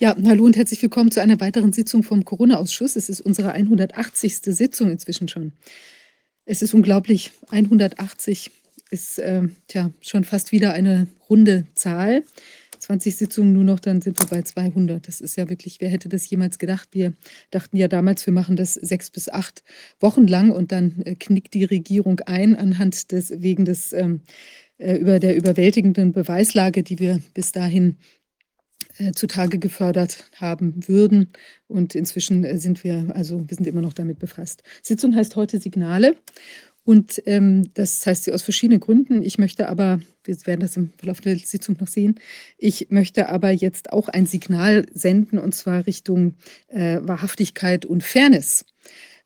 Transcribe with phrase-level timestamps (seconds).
[0.00, 2.94] Ja, hallo und herzlich willkommen zu einer weiteren Sitzung vom Corona-Ausschuss.
[2.94, 4.36] Es ist unsere 180.
[4.36, 5.54] Sitzung inzwischen schon.
[6.44, 7.32] Es ist unglaublich.
[7.50, 8.52] 180
[8.92, 12.22] ist äh, tja, schon fast wieder eine runde Zahl.
[12.78, 15.08] 20 Sitzungen nur noch, dann sind wir bei 200.
[15.08, 16.90] Das ist ja wirklich, wer hätte das jemals gedacht?
[16.92, 17.14] Wir
[17.50, 19.64] dachten ja damals, wir machen das sechs bis acht
[19.98, 24.20] Wochen lang und dann äh, knickt die Regierung ein anhand des, wegen des, ähm,
[24.78, 27.96] äh, über der überwältigenden Beweislage, die wir bis dahin
[28.98, 31.32] äh, zutage gefördert haben würden.
[31.66, 34.62] Und inzwischen äh, sind wir, also wir sind immer noch damit befasst.
[34.82, 36.16] Sitzung heißt heute Signale.
[36.84, 39.22] Und ähm, das heißt sie aus verschiedenen Gründen.
[39.22, 42.18] Ich möchte aber, wir werden das im Verlauf der Sitzung noch sehen,
[42.56, 46.36] ich möchte aber jetzt auch ein Signal senden und zwar Richtung
[46.68, 48.64] äh, Wahrhaftigkeit und Fairness.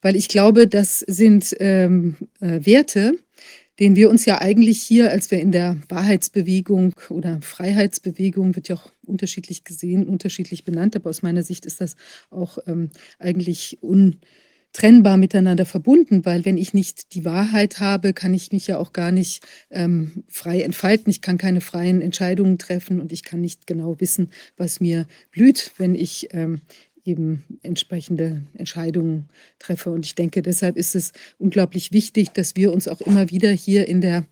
[0.01, 3.15] Weil ich glaube, das sind ähm, äh, Werte,
[3.79, 8.77] den wir uns ja eigentlich hier, als wir in der Wahrheitsbewegung oder Freiheitsbewegung, wird ja
[8.77, 11.97] auch unterschiedlich gesehen, unterschiedlich benannt, aber aus meiner Sicht ist das
[12.31, 18.53] auch ähm, eigentlich untrennbar miteinander verbunden, weil wenn ich nicht die Wahrheit habe, kann ich
[18.53, 21.11] mich ja auch gar nicht ähm, frei entfalten.
[21.11, 25.73] Ich kann keine freien Entscheidungen treffen und ich kann nicht genau wissen, was mir blüht,
[25.79, 26.63] wenn ich ähm,
[27.05, 29.91] eben entsprechende Entscheidungen treffe.
[29.91, 33.89] Und ich denke, deshalb ist es unglaublich wichtig, dass wir uns auch immer wieder hier
[33.89, 34.27] in der,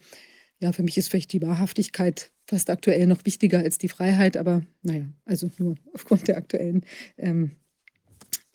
[0.60, 4.62] ja, für mich ist vielleicht die Wahrhaftigkeit fast aktuell noch wichtiger als die Freiheit, aber
[4.82, 6.84] naja, also nur aufgrund der aktuellen
[7.16, 7.52] ähm,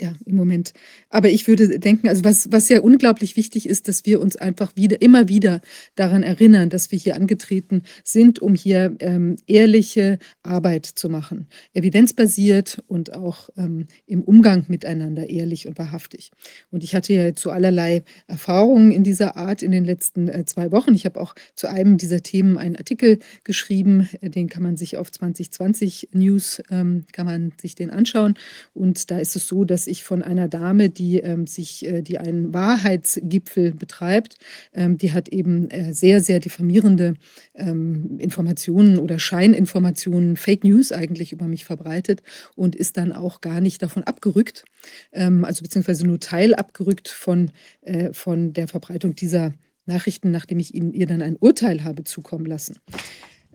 [0.01, 0.73] ja, im Moment.
[1.09, 4.75] Aber ich würde denken, also was, was ja unglaublich wichtig ist, dass wir uns einfach
[4.75, 5.61] wieder, immer wieder
[5.95, 11.47] daran erinnern, dass wir hier angetreten sind, um hier ähm, ehrliche Arbeit zu machen.
[11.73, 16.31] Evidenzbasiert und auch ähm, im Umgang miteinander ehrlich und wahrhaftig.
[16.71, 20.73] Und ich hatte ja zu allerlei Erfahrungen in dieser Art in den letzten äh, zwei
[20.73, 20.93] Wochen.
[20.93, 24.97] Ich habe auch zu einem dieser Themen einen Artikel geschrieben, äh, den kann man sich
[24.97, 28.33] auf 2020 News, ähm, kann man sich den anschauen.
[28.73, 32.17] Und da ist es so, dass ich von einer Dame, die ähm, sich, äh, die
[32.17, 34.37] einen Wahrheitsgipfel betreibt,
[34.73, 37.15] ähm, die hat eben äh, sehr, sehr diffamierende
[37.53, 42.21] ähm, Informationen oder Scheininformationen, Fake News eigentlich über mich verbreitet
[42.55, 44.65] und ist dann auch gar nicht davon abgerückt,
[45.11, 47.51] ähm, also beziehungsweise nur teilabgerückt von,
[47.81, 49.53] äh, von der Verbreitung dieser
[49.85, 52.77] Nachrichten, nachdem ich ihnen, ihr dann ein Urteil habe zukommen lassen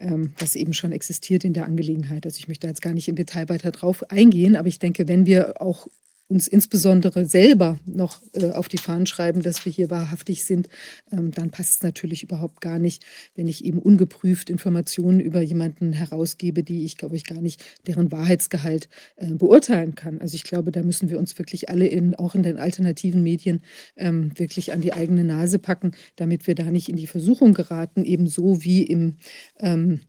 [0.01, 2.25] ähm, das eben schon existiert in der Angelegenheit.
[2.25, 5.27] Also ich möchte jetzt gar nicht im Detail weiter drauf eingehen, aber ich denke, wenn
[5.27, 5.87] wir auch
[6.31, 10.69] uns insbesondere selber noch äh, auf die Fahnen schreiben, dass wir hier wahrhaftig sind,
[11.13, 13.05] ähm, dann passt es natürlich überhaupt gar nicht,
[13.35, 18.13] wenn ich eben ungeprüft Informationen über jemanden herausgebe, die ich, glaube ich, gar nicht deren
[18.13, 20.21] Wahrheitsgehalt äh, beurteilen kann.
[20.21, 23.63] Also ich glaube, da müssen wir uns wirklich alle in, auch in den alternativen Medien
[23.97, 28.05] ähm, wirklich an die eigene Nase packen, damit wir da nicht in die Versuchung geraten,
[28.05, 29.17] ebenso wie im
[29.59, 30.01] ähm,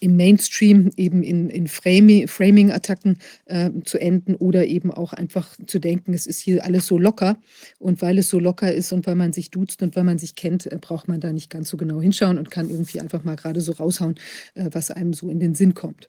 [0.00, 6.14] im Mainstream eben in, in Framing-Attacken äh, zu enden oder eben auch einfach zu denken,
[6.14, 7.36] es ist hier alles so locker.
[7.78, 10.34] Und weil es so locker ist und weil man sich duzt und weil man sich
[10.34, 13.36] kennt, äh, braucht man da nicht ganz so genau hinschauen und kann irgendwie einfach mal
[13.36, 14.16] gerade so raushauen,
[14.54, 16.08] äh, was einem so in den Sinn kommt.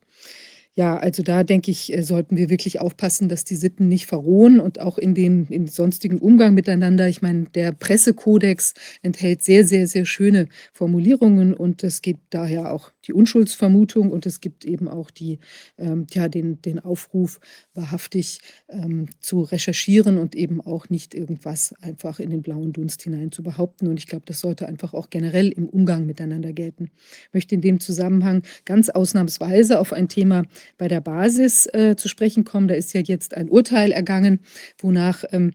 [0.77, 4.59] Ja, also da denke ich, äh, sollten wir wirklich aufpassen, dass die Sitten nicht verrohen
[4.59, 7.07] und auch in den in sonstigen Umgang miteinander.
[7.07, 12.91] Ich meine, der Pressekodex enthält sehr, sehr, sehr schöne Formulierungen und es gibt daher auch
[13.07, 15.40] die Unschuldsvermutung und es gibt eben auch die,
[15.78, 17.40] ähm, ja, den, den Aufruf,
[17.73, 23.31] wahrhaftig ähm, zu recherchieren und eben auch nicht irgendwas einfach in den blauen Dunst hinein
[23.31, 23.88] zu behaupten.
[23.88, 26.91] Und ich glaube, das sollte einfach auch generell im Umgang miteinander gelten.
[27.28, 30.44] Ich möchte in dem Zusammenhang ganz ausnahmsweise auf ein Thema
[30.78, 32.68] bei der Basis äh, zu sprechen kommen.
[32.68, 34.39] Da ist ja jetzt ein Urteil ergangen,
[34.79, 35.51] wonach ähm,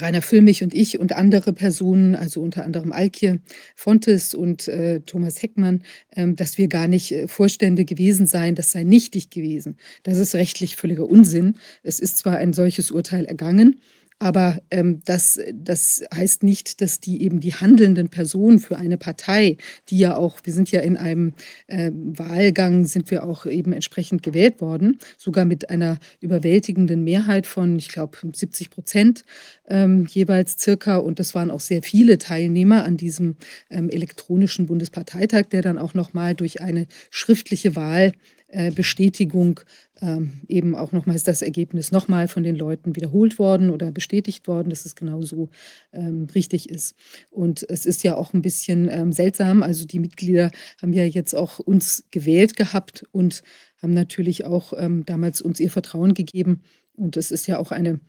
[0.00, 3.38] Rainer Füllmich und ich und andere Personen, also unter anderem Alkir
[3.74, 5.82] Fontes und äh, Thomas Heckmann,
[6.14, 9.76] ähm, dass wir gar nicht äh, Vorstände gewesen seien, das sei nichtig gewesen.
[10.02, 11.56] Das ist rechtlich völliger Unsinn.
[11.82, 13.80] Es ist zwar ein solches Urteil ergangen,
[14.18, 19.58] aber ähm, das, das heißt nicht, dass die eben die handelnden Personen für eine Partei,
[19.90, 21.34] die ja auch, wir sind ja in einem
[21.66, 27.78] äh, Wahlgang, sind wir auch eben entsprechend gewählt worden, sogar mit einer überwältigenden Mehrheit von,
[27.78, 29.24] ich glaube, 70 Prozent
[29.68, 30.96] ähm, jeweils circa.
[30.96, 33.36] Und das waren auch sehr viele Teilnehmer an diesem
[33.68, 38.12] ähm, elektronischen Bundesparteitag, der dann auch nochmal durch eine schriftliche Wahl
[38.48, 39.60] äh, Bestätigung
[40.00, 44.70] ähm, eben auch nochmals das Ergebnis nochmal von den Leuten wiederholt worden oder bestätigt worden,
[44.70, 45.48] dass es genau so
[45.92, 46.94] ähm, richtig ist.
[47.30, 49.62] Und es ist ja auch ein bisschen ähm, seltsam.
[49.62, 50.50] Also die Mitglieder
[50.80, 53.42] haben ja jetzt auch uns gewählt gehabt und
[53.82, 56.62] haben natürlich auch ähm, damals uns ihr Vertrauen gegeben.
[56.94, 58.00] Und es ist ja auch eine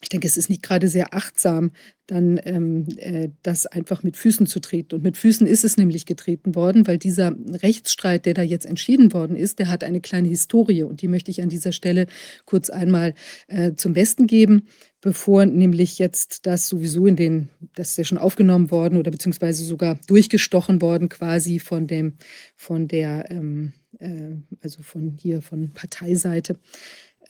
[0.00, 1.72] ich denke, es ist nicht gerade sehr achtsam,
[2.06, 4.94] dann ähm, äh, das einfach mit Füßen zu treten.
[4.94, 9.12] Und mit Füßen ist es nämlich getreten worden, weil dieser Rechtsstreit, der da jetzt entschieden
[9.12, 12.06] worden ist, der hat eine kleine Historie und die möchte ich an dieser Stelle
[12.44, 13.14] kurz einmal
[13.48, 14.68] äh, zum Besten geben,
[15.00, 19.64] bevor nämlich jetzt das sowieso in den, das ist ja schon aufgenommen worden oder beziehungsweise
[19.64, 22.14] sogar durchgestochen worden quasi von dem,
[22.56, 26.56] von der, ähm, äh, also von hier von Parteiseite,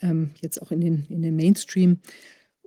[0.02, 2.00] ähm, jetzt auch in den, in den Mainstream.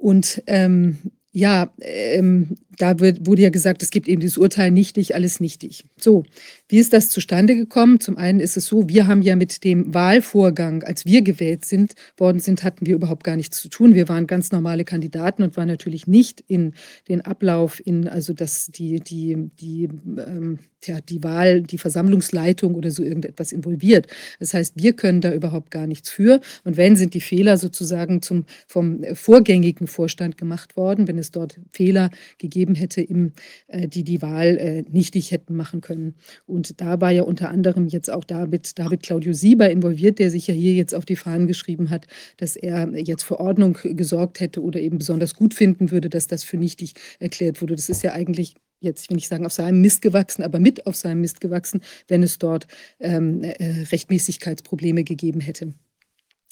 [0.02, 0.98] Und ähm,
[1.32, 5.86] ja, ähm, da wird, wurde ja gesagt, es gibt eben dieses Urteil nichtig, alles nichtig.
[5.98, 6.24] So,
[6.68, 8.00] wie ist das zustande gekommen?
[8.00, 11.94] Zum einen ist es so, wir haben ja mit dem Wahlvorgang, als wir gewählt sind,
[12.18, 13.94] worden sind, hatten wir überhaupt gar nichts zu tun.
[13.94, 16.74] Wir waren ganz normale Kandidaten und waren natürlich nicht in
[17.08, 22.92] den Ablauf, in also das, die, die, die ähm, ja, die Wahl, die Versammlungsleitung oder
[22.92, 24.08] so irgendetwas involviert.
[24.40, 26.42] Das heißt, wir können da überhaupt gar nichts für.
[26.64, 31.60] Und wenn, sind die Fehler sozusagen zum, vom vorgängigen Vorstand gemacht worden, wenn es dort
[31.72, 33.34] Fehler gegeben hätte, im,
[33.68, 36.16] äh, die die Wahl äh, nichtig hätten machen können.
[36.46, 40.48] Und da war ja unter anderem jetzt auch David, David Claudio Sieber involviert, der sich
[40.48, 42.08] ja hier jetzt auf die Fahnen geschrieben hat,
[42.38, 46.44] dass er jetzt für Ordnung gesorgt hätte oder eben besonders gut finden würde, dass das
[46.44, 47.76] für nichtig erklärt wurde.
[47.76, 50.86] Das ist ja eigentlich jetzt, ich will nicht sagen auf seinem Mist gewachsen, aber mit
[50.88, 52.68] auf seinem Mist gewachsen, wenn es dort
[53.00, 55.74] ähm, äh, Rechtmäßigkeitsprobleme gegeben hätte.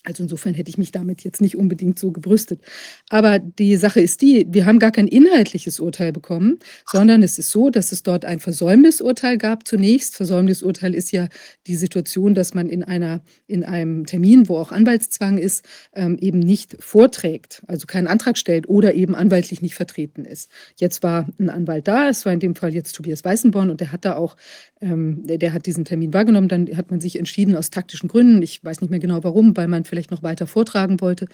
[0.06, 2.62] Also insofern hätte ich mich damit jetzt nicht unbedingt so gebrüstet.
[3.10, 6.60] Aber die Sache ist die, wir haben gar kein inhaltliches Urteil bekommen,
[6.90, 10.16] sondern es ist so, dass es dort ein Versäumnisurteil gab zunächst.
[10.16, 11.28] Versäumnisurteil ist ja
[11.68, 16.40] die Situation, dass man in, einer, in einem Termin, wo auch Anwaltszwang ist, ähm, eben
[16.40, 20.50] nicht vorträgt, also keinen Antrag stellt oder eben anwaltlich nicht vertreten ist.
[20.78, 23.92] Jetzt war ein Anwalt da, es war in dem Fall jetzt Tobias Weißenborn und der
[23.92, 24.38] hat da auch
[24.82, 26.48] ähm, der, der, hat diesen Termin wahrgenommen.
[26.48, 29.68] Dann hat man sich entschieden, aus taktischen Gründen, ich weiß nicht mehr genau warum, weil
[29.68, 31.28] man vielleicht noch weiter vortragen wollte,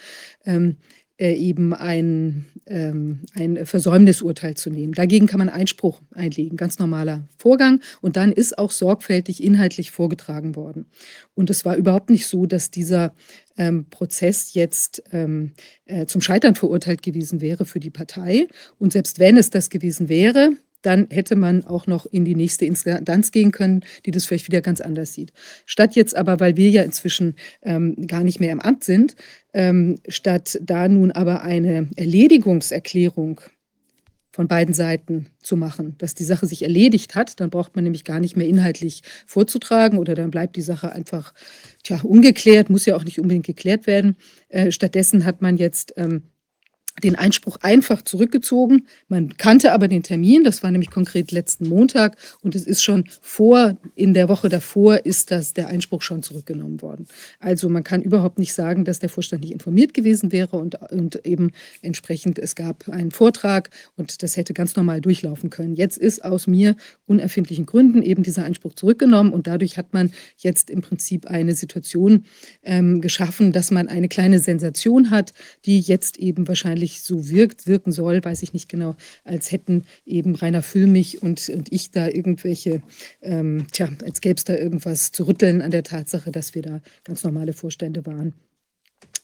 [0.46, 0.78] ähm,
[1.18, 4.92] äh, eben ein, ähm, ein Versäumnisurteil zu nehmen.
[4.92, 7.81] Dagegen kann man Einspruch einlegen, ganz normaler Vorgang.
[8.02, 10.88] Und dann ist auch sorgfältig inhaltlich vorgetragen worden.
[11.34, 13.13] Und es war überhaupt nicht so, dass dieser
[13.57, 15.54] ähm, Prozess jetzt ähm,
[15.86, 18.48] äh, zum Scheitern verurteilt gewesen wäre für die Partei.
[18.78, 22.66] Und selbst wenn es das gewesen wäre, dann hätte man auch noch in die nächste
[22.66, 25.32] Instanz gehen können, die das vielleicht wieder ganz anders sieht.
[25.66, 29.16] Statt jetzt aber, weil wir ja inzwischen ähm, gar nicht mehr im Amt sind,
[29.54, 33.42] ähm, statt da nun aber eine Erledigungserklärung
[34.36, 38.04] von beiden Seiten zu machen, dass die Sache sich erledigt hat, dann braucht man nämlich
[38.04, 41.34] gar nicht mehr inhaltlich vorzutragen oder dann bleibt die Sache einfach
[41.84, 44.18] tja, ungeklärt, muss ja auch nicht unbedingt geklärt werden.
[44.50, 46.24] Äh, stattdessen hat man jetzt ähm,
[47.03, 48.88] den Einspruch einfach zurückgezogen.
[49.09, 53.06] Man kannte aber den Termin, das war nämlich konkret letzten Montag und es ist schon
[53.21, 57.07] vor, in der Woche davor ist das, der Einspruch schon zurückgenommen worden.
[57.39, 61.25] Also man kann überhaupt nicht sagen, dass der Vorstand nicht informiert gewesen wäre und, und
[61.25, 61.51] eben
[61.81, 65.75] entsprechend, es gab einen Vortrag und das hätte ganz normal durchlaufen können.
[65.75, 66.77] Jetzt ist aus mir
[67.07, 72.25] unerfindlichen Gründen eben dieser Einspruch zurückgenommen und dadurch hat man jetzt im Prinzip eine Situation
[72.63, 75.33] ähm, geschaffen, dass man eine kleine Sensation hat,
[75.65, 79.86] die jetzt eben wahrscheinlich eigentlich so wirkt, wirken soll, weiß ich nicht genau, als hätten
[80.06, 82.82] eben Rainer Füllmich und, und ich da irgendwelche,
[83.22, 86.82] ähm, tja, als gäbe es da irgendwas zu rütteln an der Tatsache, dass wir da
[87.04, 88.34] ganz normale Vorstände waren.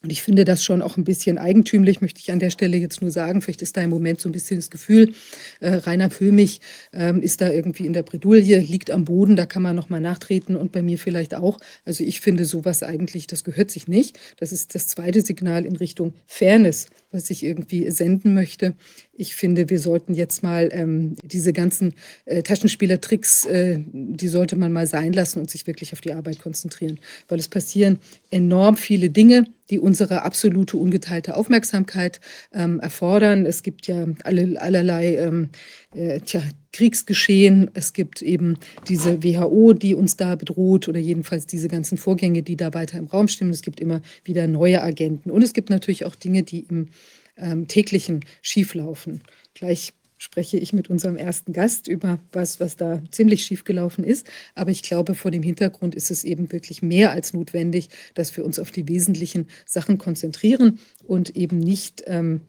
[0.04, 3.04] Und ich finde das schon auch ein bisschen eigentümlich, möchte ich an der Stelle jetzt
[3.04, 3.44] nur sagen.
[3.44, 5.14] Vielleicht ist da im Moment so ein bisschen das Gefühl,
[5.60, 6.60] äh, Rainer Füllmich
[6.92, 10.56] ähm, ist da irgendwie in der Bredouille, liegt am Boden, da kann man nochmal nachtreten
[10.56, 11.60] und bei mir vielleicht auch.
[11.86, 14.20] Also ich finde sowas eigentlich, das gehört sich nicht.
[14.38, 18.76] Das ist das zweite Signal in Richtung Fairness was ich irgendwie senden möchte.
[19.14, 21.94] Ich finde, wir sollten jetzt mal ähm, diese ganzen
[22.26, 26.42] äh, Taschenspielertricks, äh, die sollte man mal sein lassen und sich wirklich auf die Arbeit
[26.42, 28.00] konzentrieren, weil es passieren
[28.30, 32.20] enorm viele Dinge, die unsere absolute ungeteilte Aufmerksamkeit
[32.54, 33.46] ähm, erfordern.
[33.46, 35.50] Es gibt ja alle, allerlei ähm,
[35.94, 36.42] äh, tja,
[36.72, 37.70] Kriegsgeschehen.
[37.74, 42.56] Es gibt eben diese WHO, die uns da bedroht oder jedenfalls diese ganzen Vorgänge, die
[42.56, 43.50] da weiter im Raum stehen.
[43.50, 45.32] Es gibt immer wieder neue Agenten.
[45.32, 46.90] Und es gibt natürlich auch Dinge, die im
[47.38, 49.22] ähm, täglichen schieflaufen.
[49.54, 54.28] Gleich spreche ich mit unserem ersten Gast über was, was da ziemlich schief gelaufen ist.
[54.54, 58.46] Aber ich glaube, vor dem Hintergrund ist es eben wirklich mehr als notwendig, dass wir
[58.46, 62.42] uns auf die wesentlichen Sachen konzentrieren und eben nicht, ähm,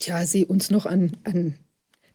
[0.00, 1.54] tja, sie uns noch an, an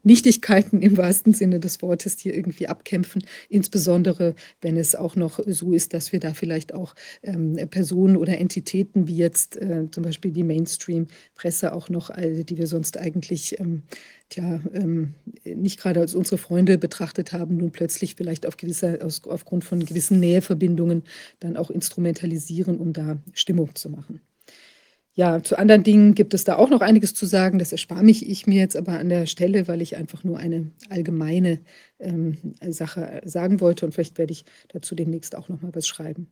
[0.05, 5.73] Nichtigkeiten im wahrsten Sinne des Wortes hier irgendwie abkämpfen, insbesondere wenn es auch noch so
[5.73, 10.31] ist, dass wir da vielleicht auch ähm, Personen oder Entitäten wie jetzt äh, zum Beispiel
[10.31, 13.83] die Mainstream-Presse auch noch, äh, die wir sonst eigentlich ähm,
[14.29, 19.23] tja, ähm, nicht gerade als unsere Freunde betrachtet haben, nun plötzlich vielleicht auf gewisse, aus,
[19.25, 21.03] aufgrund von gewissen Näheverbindungen
[21.39, 24.21] dann auch instrumentalisieren, um da Stimmung zu machen.
[25.17, 27.57] Ja, zu anderen Dingen gibt es da auch noch einiges zu sagen.
[27.57, 30.71] Das erspare mich ich mir jetzt aber an der Stelle, weil ich einfach nur eine
[30.89, 31.61] allgemeine
[31.99, 36.27] ähm, Sache sagen wollte und vielleicht werde ich dazu demnächst auch noch mal was schreiben.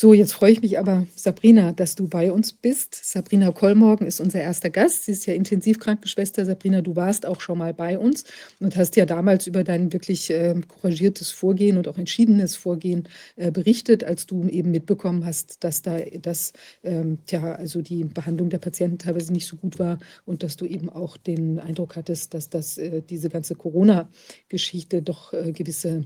[0.00, 2.94] So, jetzt freue ich mich aber, Sabrina, dass du bei uns bist.
[2.94, 5.06] Sabrina Kollmorgen ist unser erster Gast.
[5.06, 6.46] Sie ist ja Intensivkrankenschwester.
[6.46, 8.22] Sabrina, du warst auch schon mal bei uns
[8.60, 13.50] und hast ja damals über dein wirklich äh, couragiertes Vorgehen und auch entschiedenes Vorgehen äh,
[13.50, 16.52] berichtet, als du eben mitbekommen hast, dass da das,
[16.84, 20.64] ähm, tja, also die Behandlung der Patienten teilweise nicht so gut war und dass du
[20.64, 26.04] eben auch den Eindruck hattest, dass das äh, diese ganze Corona-Geschichte doch äh, gewisse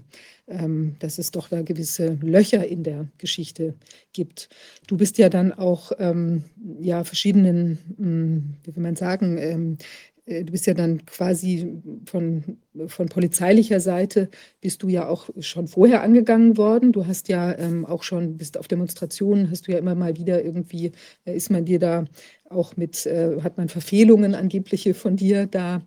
[0.99, 3.75] dass es doch da gewisse Löcher in der Geschichte
[4.12, 4.49] gibt.
[4.87, 6.44] Du bist ja dann auch ähm,
[6.80, 9.78] ja, verschiedenen, hm, wie will man sagen, ähm,
[10.26, 11.73] äh, du bist ja dann quasi
[12.06, 14.28] von, von polizeilicher Seite
[14.61, 16.92] bist du ja auch schon vorher angegangen worden.
[16.92, 20.44] Du hast ja ähm, auch schon, bist auf Demonstrationen, hast du ja immer mal wieder
[20.44, 20.92] irgendwie,
[21.25, 22.04] äh, ist man dir da
[22.49, 25.82] auch mit, äh, hat man Verfehlungen angebliche von dir da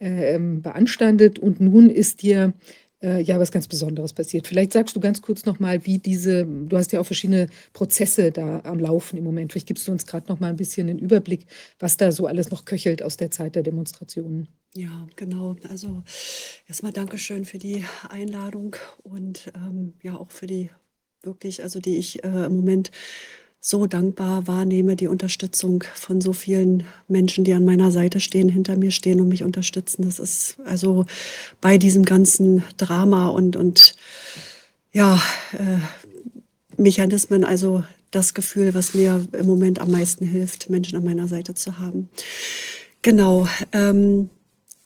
[0.00, 2.54] äh, ähm, beanstandet und nun ist dir
[3.02, 4.46] äh, ja was ganz Besonderes passiert.
[4.46, 8.60] Vielleicht sagst du ganz kurz nochmal, wie diese, du hast ja auch verschiedene Prozesse da
[8.64, 9.52] am Laufen im Moment.
[9.52, 11.46] Vielleicht gibst du uns gerade noch mal ein bisschen den Überblick,
[11.78, 14.48] was da so alles noch köchelt aus der Zeit der Demonstrationen.
[14.74, 15.56] Ja, genau.
[15.68, 16.02] Also
[16.68, 20.70] erstmal Dankeschön für die Einladung und ähm, ja auch für die
[21.22, 22.90] wirklich, also die ich äh, im Moment
[23.60, 28.76] so dankbar wahrnehme, die Unterstützung von so vielen Menschen, die an meiner Seite stehen, hinter
[28.76, 30.04] mir stehen und mich unterstützen.
[30.04, 31.04] Das ist also
[31.60, 33.94] bei diesem ganzen Drama und, und
[34.92, 35.78] ja, äh,
[36.80, 41.54] Mechanismen, also das Gefühl, was mir im Moment am meisten hilft, Menschen an meiner Seite
[41.54, 42.08] zu haben.
[43.02, 43.46] Genau.
[43.72, 44.30] Ähm,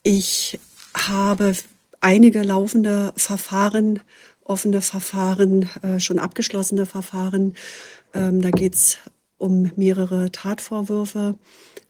[0.02, 0.59] ich
[0.95, 1.54] habe
[2.00, 4.00] einige laufende Verfahren,
[4.43, 7.54] offene Verfahren, äh, schon abgeschlossene Verfahren
[8.14, 8.99] ähm, da geht es
[9.38, 11.37] um mehrere Tatvorwürfe,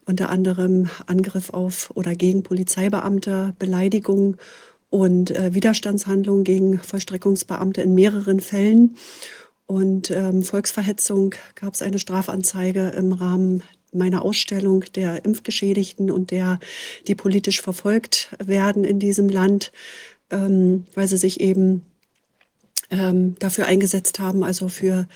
[0.05, 4.37] unter anderem Angriff auf oder gegen Polizeibeamte, Beleidigung
[4.89, 8.97] und äh, Widerstandshandlungen gegen Vollstreckungsbeamte in mehreren Fällen.
[9.67, 16.59] Und ähm, Volksverhetzung gab es eine Strafanzeige im Rahmen meiner Ausstellung der Impfgeschädigten und der,
[17.07, 19.71] die politisch verfolgt werden in diesem Land,
[20.29, 21.83] ähm, weil sie sich eben
[22.91, 25.07] ähm, dafür eingesetzt haben, also für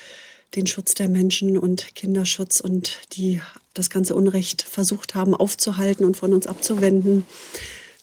[0.55, 3.41] den Schutz der Menschen und Kinderschutz und die
[3.73, 7.25] das ganze Unrecht versucht haben aufzuhalten und von uns abzuwenden.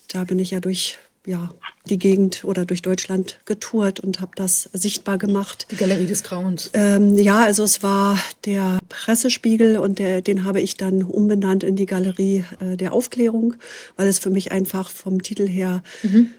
[0.09, 1.51] Da bin ich ja durch ja,
[1.87, 5.67] die Gegend oder durch Deutschland getourt und habe das sichtbar gemacht.
[5.73, 6.71] Die Galerie des Grauens.
[6.73, 11.75] Ähm, ja, also es war der Pressespiegel und der, den habe ich dann umbenannt in
[11.75, 13.57] die Galerie äh, der Aufklärung,
[13.97, 16.31] weil es für mich einfach vom Titel her mhm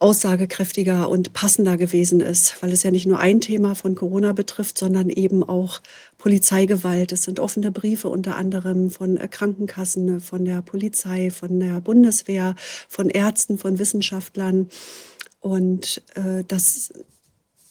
[0.00, 4.78] aussagekräftiger und passender gewesen ist, weil es ja nicht nur ein Thema von Corona betrifft,
[4.78, 5.80] sondern eben auch
[6.16, 7.12] Polizeigewalt.
[7.12, 12.56] Es sind offene Briefe unter anderem von äh, Krankenkassen, von der Polizei, von der Bundeswehr,
[12.88, 14.70] von Ärzten, von Wissenschaftlern.
[15.40, 16.92] Und äh, das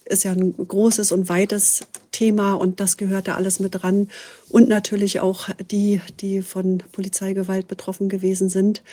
[0.05, 4.09] ist ja ein großes und weites Thema und das gehört da alles mit dran.
[4.49, 8.83] Und natürlich auch die, die von Polizeigewalt betroffen gewesen sind.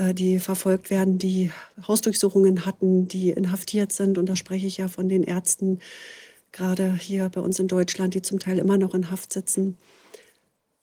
[0.00, 1.52] Äh, die verfolgt werden, die
[1.86, 4.16] Hausdurchsuchungen hatten, die inhaftiert sind.
[4.18, 5.80] Und da spreche ich ja von den Ärzten,
[6.52, 9.76] gerade hier bei uns in Deutschland, die zum Teil immer noch in Haft sitzen.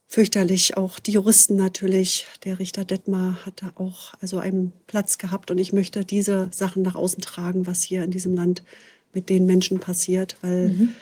[0.08, 2.28] Fürchterlich, auch die Juristen natürlich.
[2.46, 5.52] Der Richter Detmar hatte auch also einen Platz gehabt.
[5.52, 8.64] Und ich möchte diese Sachen nach außen tragen, was hier in diesem Land
[9.14, 10.94] mit den Menschen passiert, weil mhm.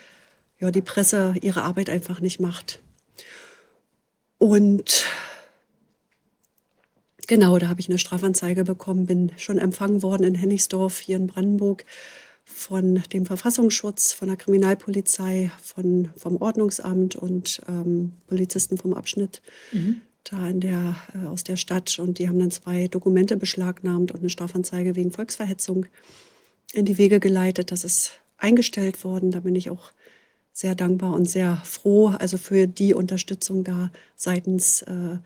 [0.59, 2.79] ja, die Presse ihre Arbeit einfach nicht macht.
[4.37, 5.05] Und
[7.27, 11.27] Genau, da habe ich eine Strafanzeige bekommen, bin schon empfangen worden in Hennigsdorf hier in
[11.27, 11.85] Brandenburg
[12.43, 19.41] von dem Verfassungsschutz, von der Kriminalpolizei, von, vom Ordnungsamt und ähm, Polizisten vom Abschnitt
[19.71, 20.01] mhm.
[20.23, 21.97] da in der, äh, aus der Stadt.
[21.97, 25.87] Und die haben dann zwei Dokumente beschlagnahmt und eine Strafanzeige wegen Volksverhetzung
[26.73, 27.71] in die Wege geleitet.
[27.71, 29.31] Das ist eingestellt worden.
[29.31, 29.91] Da bin ich auch
[30.53, 35.17] sehr dankbar und sehr froh, also für die Unterstützung da seitens äh,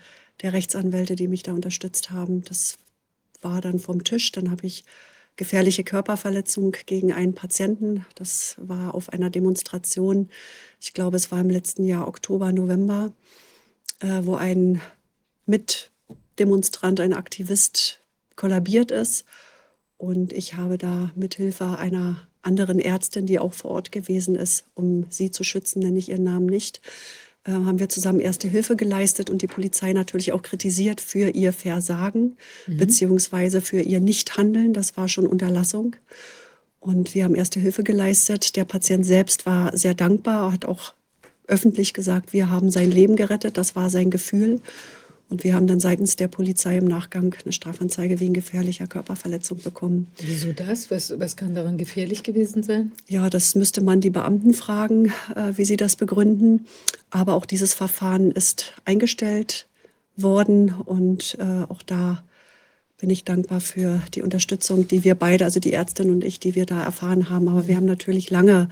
[0.41, 2.43] der Rechtsanwälte, die mich da unterstützt haben.
[2.43, 2.77] Das
[3.41, 4.31] war dann vom Tisch.
[4.31, 4.85] Dann habe ich
[5.35, 8.05] gefährliche Körperverletzung gegen einen Patienten.
[8.15, 10.29] Das war auf einer Demonstration.
[10.81, 13.13] Ich glaube, es war im letzten Jahr Oktober, November,
[13.99, 14.81] äh, wo ein
[15.45, 18.01] Mitdemonstrant, ein Aktivist
[18.35, 19.25] kollabiert ist.
[19.97, 25.07] Und ich habe da mithilfe einer anderen Ärztin, die auch vor Ort gewesen ist, um
[25.09, 26.81] sie zu schützen, nenne ich ihren Namen nicht,
[27.49, 31.53] äh, haben wir zusammen Erste Hilfe geleistet und die Polizei natürlich auch kritisiert für ihr
[31.53, 32.37] Versagen
[32.67, 32.77] mhm.
[32.77, 34.73] beziehungsweise für ihr Nichthandeln.
[34.73, 35.95] Das war schon Unterlassung.
[36.79, 38.55] Und wir haben Erste Hilfe geleistet.
[38.55, 40.93] Der Patient selbst war sehr dankbar, hat auch
[41.47, 44.61] öffentlich gesagt, wir haben sein Leben gerettet, das war sein Gefühl.
[45.29, 50.07] Und wir haben dann seitens der Polizei im Nachgang eine Strafanzeige wegen gefährlicher Körperverletzung bekommen.
[50.19, 50.89] Wieso das?
[50.89, 52.91] Was, was kann daran gefährlich gewesen sein?
[53.07, 56.65] Ja, das müsste man die Beamten fragen, äh, wie sie das begründen.
[57.11, 59.67] Aber auch dieses Verfahren ist eingestellt
[60.15, 62.23] worden und äh, auch da
[62.99, 66.55] bin ich dankbar für die Unterstützung, die wir beide, also die Ärztin und ich, die
[66.55, 67.47] wir da erfahren haben.
[67.47, 68.67] Aber wir haben natürlich lange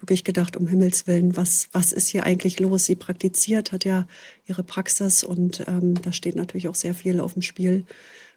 [0.00, 2.86] wirklich gedacht, um Himmels Willen, was, was ist hier eigentlich los?
[2.86, 4.06] Sie praktiziert, hat ja
[4.46, 7.84] ihre Praxis und ähm, da steht natürlich auch sehr viel auf dem Spiel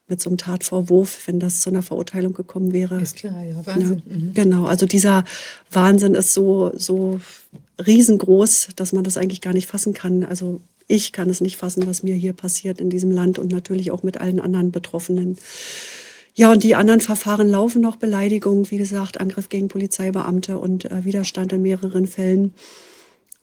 [0.08, 3.01] mit so einem Tatvorwurf, wenn das zu einer Verurteilung gekommen wäre.
[3.01, 4.03] Ist klar, ja, Wahnsinn.
[4.05, 4.34] Ja, mhm.
[4.34, 5.24] Genau, also dieser
[5.72, 7.22] Wahnsinn ist so, so
[7.86, 10.24] riesengroß, dass man das eigentlich gar nicht fassen kann.
[10.24, 13.91] Also ich kann es nicht fassen, was mir hier passiert in diesem Land und natürlich
[13.91, 15.38] auch mit allen anderen Betroffenen.
[16.35, 17.95] Ja, und die anderen Verfahren laufen noch.
[17.95, 22.53] Beleidigung, wie gesagt, Angriff gegen Polizeibeamte und äh, Widerstand in mehreren Fällen.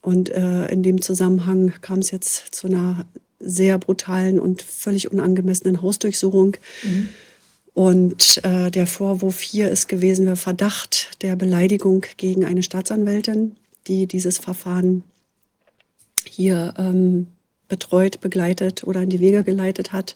[0.03, 3.07] Und äh, in dem Zusammenhang kam es jetzt zu einer
[3.39, 6.57] sehr brutalen und völlig unangemessenen Hausdurchsuchung.
[6.83, 7.09] Mhm.
[7.75, 13.57] Und äh, der Vorwurf hier ist gewesen, der Verdacht der Beleidigung gegen eine Staatsanwältin,
[13.87, 15.05] die dieses Verfahren
[16.25, 17.29] hier ähm,
[17.69, 20.15] betreut, begleitet oder in die Wege geleitet hat.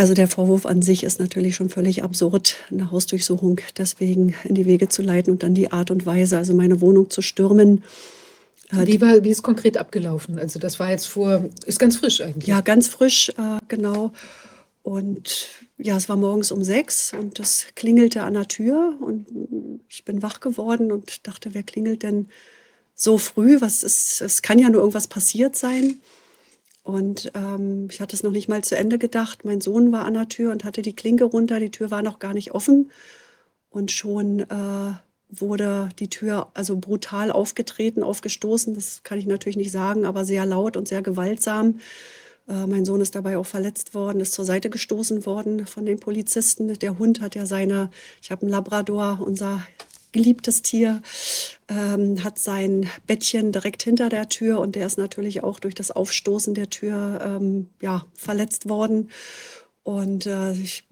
[0.00, 4.64] Also der Vorwurf an sich ist natürlich schon völlig absurd, eine Hausdurchsuchung deswegen in die
[4.64, 7.84] Wege zu leiten und dann die Art und Weise, also meine Wohnung zu stürmen.
[8.70, 10.38] Wie, war, wie ist konkret abgelaufen?
[10.38, 12.46] Also das war jetzt vor, ist ganz frisch eigentlich.
[12.46, 14.12] Ja, ganz frisch, äh, genau.
[14.80, 19.26] Und ja, es war morgens um sechs und es klingelte an der Tür und
[19.90, 22.30] ich bin wach geworden und dachte, wer klingelt denn
[22.94, 23.60] so früh?
[23.60, 26.00] Was ist, es kann ja nur irgendwas passiert sein.
[26.82, 29.44] Und ähm, ich hatte es noch nicht mal zu Ende gedacht.
[29.44, 31.60] Mein Sohn war an der Tür und hatte die Klinke runter.
[31.60, 32.90] Die Tür war noch gar nicht offen.
[33.68, 34.94] Und schon äh,
[35.28, 38.74] wurde die Tür also brutal aufgetreten, aufgestoßen.
[38.74, 41.80] Das kann ich natürlich nicht sagen, aber sehr laut und sehr gewaltsam.
[42.48, 46.00] Äh, mein Sohn ist dabei auch verletzt worden, ist zur Seite gestoßen worden von den
[46.00, 46.78] Polizisten.
[46.78, 47.90] Der Hund hat ja seine,
[48.22, 49.62] ich habe einen Labrador, unser
[50.12, 51.02] geliebtes Tier,
[51.68, 55.90] ähm, hat sein Bettchen direkt hinter der Tür und der ist natürlich auch durch das
[55.90, 59.10] Aufstoßen der Tür ähm, ja, verletzt worden.
[59.82, 60.84] Und äh, ich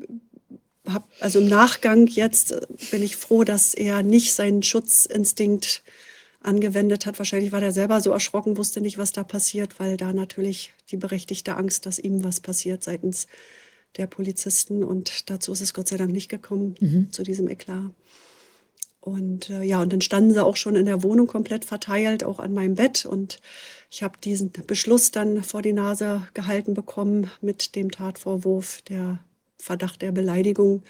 [0.87, 5.83] habe, also im Nachgang jetzt äh, bin ich froh, dass er nicht seinen Schutzinstinkt
[6.41, 7.19] angewendet hat.
[7.19, 10.97] Wahrscheinlich war er selber so erschrocken, wusste nicht, was da passiert, weil da natürlich die
[10.97, 13.27] berechtigte Angst, dass ihm was passiert seitens
[13.97, 14.85] der Polizisten.
[14.85, 17.13] Und dazu ist es Gott sei Dank nicht gekommen, mhm.
[17.13, 17.93] zu diesem Eklat.
[19.09, 22.39] Und äh, ja, und dann standen sie auch schon in der Wohnung komplett verteilt, auch
[22.39, 23.07] an meinem Bett.
[23.07, 23.41] Und
[23.91, 29.21] ich habe diesen Beschluss dann vor die Nase gehalten bekommen mit dem Tatvorwurf, der
[29.59, 30.83] Verdacht der Beleidigung.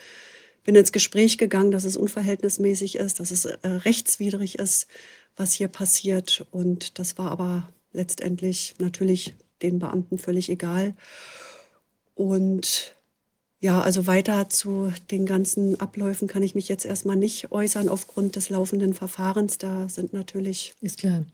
[0.65, 4.89] Bin ins Gespräch gegangen, dass es unverhältnismäßig ist, dass es äh, rechtswidrig ist,
[5.37, 6.45] was hier passiert.
[6.51, 10.97] Und das war aber letztendlich natürlich den Beamten völlig egal.
[12.17, 12.97] Und
[13.61, 18.37] ja, also weiter zu den ganzen Abläufen kann ich mich jetzt erstmal nicht äußern aufgrund
[18.37, 19.59] des laufenden Verfahrens.
[19.59, 20.75] Da sind natürlich.
[20.81, 21.25] Ist klar.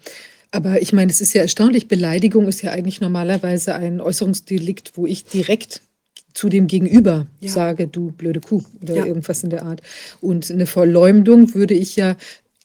[0.51, 1.89] Aber ich meine, es ist ja erstaunlich.
[1.89, 5.83] Beleidigung ist ja eigentlich normalerweise ein Äußerungsdelikt, wo ich direkt
[6.33, 7.51] zu dem Gegenüber ja.
[7.51, 9.05] sage, du blöde Kuh oder ja.
[9.05, 9.83] irgendwas in der Art.
[10.21, 12.17] Und eine Verleumdung würde ich ja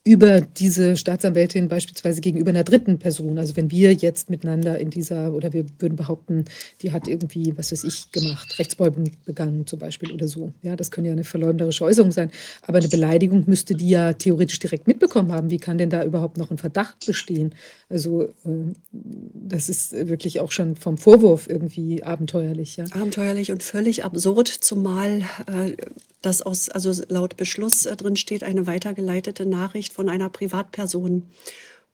[0.09, 3.37] über diese Staatsanwältin beispielsweise gegenüber einer dritten Person.
[3.37, 6.45] Also wenn wir jetzt miteinander in dieser, oder wir würden behaupten,
[6.81, 10.51] die hat irgendwie, was weiß ich, gemacht, Rechtsbeugung begangen zum Beispiel oder so.
[10.63, 12.31] Ja, das könnte ja eine verleumderische Äußerung sein.
[12.63, 15.51] Aber eine Beleidigung müsste die ja theoretisch direkt mitbekommen haben.
[15.51, 17.53] Wie kann denn da überhaupt noch ein Verdacht bestehen?
[17.87, 22.77] Also äh, das ist wirklich auch schon vom Vorwurf irgendwie abenteuerlich.
[22.77, 22.85] Ja?
[22.93, 25.75] Abenteuerlich und völlig absurd, zumal äh,
[26.21, 31.29] das aus, also laut Beschluss äh, drin steht, eine weitergeleitete Nachricht von einer Privatperson.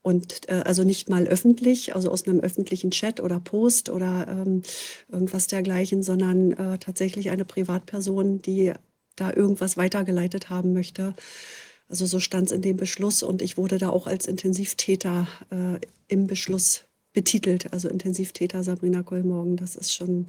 [0.04, 4.62] Und äh, also nicht mal öffentlich, also aus einem öffentlichen Chat oder Post oder ähm,
[5.12, 8.74] irgendwas dergleichen, sondern äh, tatsächlich eine Privatperson, die
[9.16, 11.16] da irgendwas weitergeleitet haben möchte.
[11.90, 15.80] Also so stand es in dem Beschluss und ich wurde da auch als Intensivtäter äh,
[16.08, 17.74] im Beschluss betitelt.
[17.74, 20.28] Also Intensivtäter Sabrina Kollmorgen, das ist schon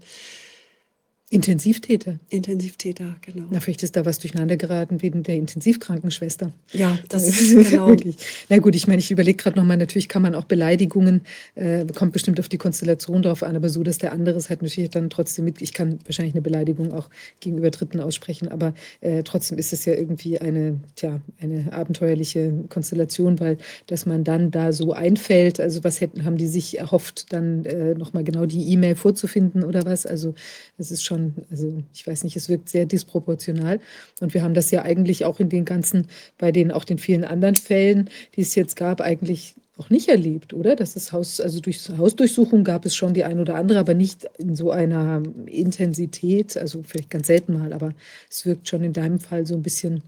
[1.29, 2.21] Intensivtäter.
[2.29, 3.47] Intensivtäter, genau.
[3.51, 6.53] Na, vielleicht ist da was durcheinander geraten wegen der Intensivkrankenschwester.
[6.73, 7.89] Ja, das ist genau.
[7.89, 8.17] Wirklich.
[8.49, 11.23] Na gut, ich meine, ich überlege gerade nochmal, natürlich kann man auch Beleidigungen,
[11.57, 14.63] äh, kommt bestimmt auf die Konstellation drauf an, aber so, dass der andere es halt
[14.63, 17.11] natürlich dann trotzdem mit, ich kann wahrscheinlich eine Beleidigung auch
[17.41, 23.41] gegenüber Dritten aussprechen, aber äh, trotzdem ist es ja irgendwie eine, tja, eine abenteuerliche Konstellation,
[23.41, 23.59] weil
[23.89, 27.95] dass man dann da so einfällt, also was hätten, haben die sich erhofft, dann äh,
[27.95, 30.07] nochmal genau die E-Mail vorzufinden oder was?
[30.07, 30.37] Also
[30.79, 33.81] es ist schon schon, also ich weiß nicht, es wirkt sehr disproportional.
[34.21, 37.25] Und wir haben das ja eigentlich auch in den ganzen, bei den auch den vielen
[37.25, 40.75] anderen Fällen, die es jetzt gab, eigentlich auch nicht erlebt, oder?
[40.75, 44.27] Dass das Haus, also durch Hausdurchsuchung gab es schon die ein oder andere, aber nicht
[44.39, 47.93] in so einer Intensität, also vielleicht ganz selten mal, aber
[48.31, 50.03] es wirkt schon in deinem Fall so ein bisschen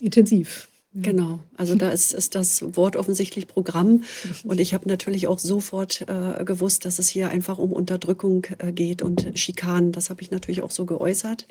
[0.00, 0.68] intensiv.
[0.96, 4.04] Genau, also da ist, ist das Wort offensichtlich Programm.
[4.44, 8.72] Und ich habe natürlich auch sofort äh, gewusst, dass es hier einfach um Unterdrückung äh,
[8.72, 9.90] geht und Schikanen.
[9.90, 11.48] Das habe ich natürlich auch so geäußert.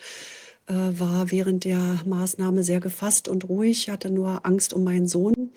[0.67, 5.51] Äh, war während der Maßnahme sehr gefasst und ruhig, hatte nur Angst um meinen Sohn.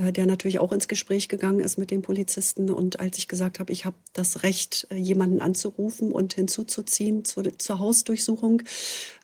[0.00, 2.70] Äh, der natürlich auch ins Gespräch gegangen ist mit den Polizisten.
[2.70, 7.58] Und als ich gesagt habe, ich habe das Recht, äh, jemanden anzurufen und hinzuzuziehen zur,
[7.58, 8.62] zur Hausdurchsuchung,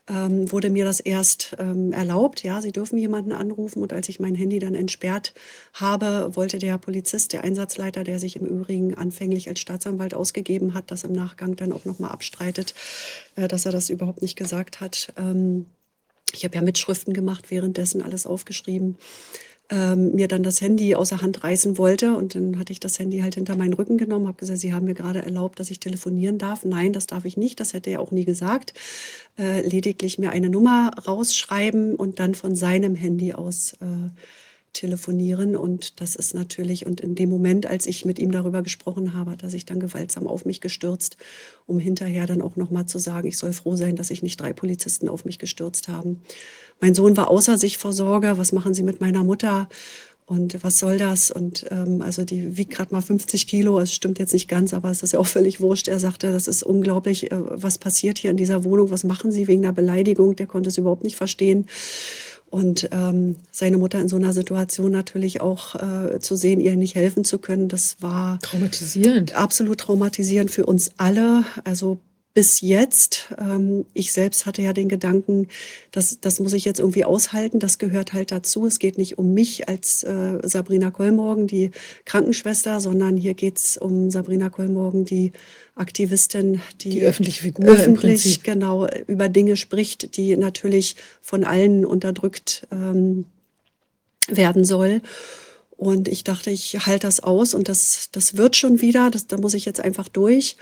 [0.09, 2.43] ähm, wurde mir das erst ähm, erlaubt.
[2.43, 3.81] Ja, sie dürfen jemanden anrufen.
[3.81, 5.33] Und als ich mein Handy dann entsperrt
[5.73, 10.91] habe, wollte der Polizist, der Einsatzleiter, der sich im Übrigen anfänglich als Staatsanwalt ausgegeben hat,
[10.91, 12.73] das im Nachgang dann auch nochmal abstreitet,
[13.35, 15.13] äh, dass er das überhaupt nicht gesagt hat.
[15.17, 15.65] Ähm,
[16.33, 18.97] ich habe ja Mitschriften gemacht, währenddessen alles aufgeschrieben
[19.69, 22.15] ähm, mir dann das Handy außer Hand reißen wollte.
[22.15, 24.85] Und dann hatte ich das Handy halt hinter meinen Rücken genommen, habe gesagt, Sie haben
[24.85, 26.63] mir gerade erlaubt, dass ich telefonieren darf.
[26.63, 28.73] Nein, das darf ich nicht, das hätte er auch nie gesagt.
[29.37, 34.09] Äh, lediglich mir eine Nummer rausschreiben und dann von seinem Handy aus äh,
[34.77, 35.55] telefonieren.
[35.55, 39.31] Und das ist natürlich, und in dem Moment, als ich mit ihm darüber gesprochen habe,
[39.31, 41.17] hat er sich dann gewaltsam auf mich gestürzt,
[41.65, 44.53] um hinterher dann auch nochmal zu sagen, ich soll froh sein, dass sich nicht drei
[44.53, 46.21] Polizisten auf mich gestürzt haben.
[46.79, 49.67] Mein Sohn war außer sich vor Sorge, was machen Sie mit meiner Mutter?
[50.25, 51.31] Und was soll das?
[51.31, 53.79] Und ähm, also die wiegt gerade mal 50 Kilo.
[53.79, 55.87] Es stimmt jetzt nicht ganz, aber es ist ja auch völlig wurscht.
[55.87, 58.91] Er sagte, das ist unglaublich, äh, was passiert hier in dieser Wohnung?
[58.91, 60.35] Was machen Sie wegen einer Beleidigung?
[60.35, 61.67] Der konnte es überhaupt nicht verstehen.
[62.49, 66.95] Und ähm, seine Mutter in so einer Situation natürlich auch äh, zu sehen, ihr nicht
[66.95, 69.35] helfen zu können, das war traumatisierend.
[69.35, 71.43] Absolut traumatisierend für uns alle.
[71.63, 71.99] Also
[72.37, 73.29] bis jetzt.
[73.39, 75.47] Ähm, ich selbst hatte ja den Gedanken,
[75.89, 78.67] das, das muss ich jetzt irgendwie aushalten, das gehört halt dazu.
[78.67, 81.71] Es geht nicht um mich als äh, Sabrina Kollmorgen, die
[82.05, 85.31] Krankenschwester, sondern hier geht es um Sabrina Kollmorgen, die
[85.73, 92.67] Aktivistin, die, die öffentliche Figur öffentlich genau über Dinge spricht, die natürlich von allen unterdrückt
[92.71, 93.25] ähm,
[94.27, 95.01] werden soll.
[95.75, 99.37] Und ich dachte, ich halte das aus und das, das wird schon wieder, das, da
[99.37, 100.55] muss ich jetzt einfach durch.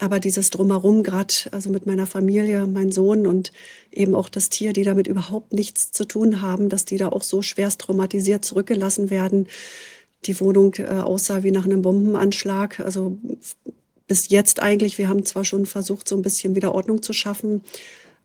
[0.00, 3.52] Aber dieses Drumherum, gerade also mit meiner Familie, mein Sohn und
[3.92, 7.22] eben auch das Tier, die damit überhaupt nichts zu tun haben, dass die da auch
[7.22, 9.46] so schwerst traumatisiert zurückgelassen werden.
[10.24, 12.80] Die Wohnung äh, aussah wie nach einem Bombenanschlag.
[12.80, 13.18] Also
[14.06, 17.62] bis jetzt eigentlich, wir haben zwar schon versucht, so ein bisschen wieder Ordnung zu schaffen,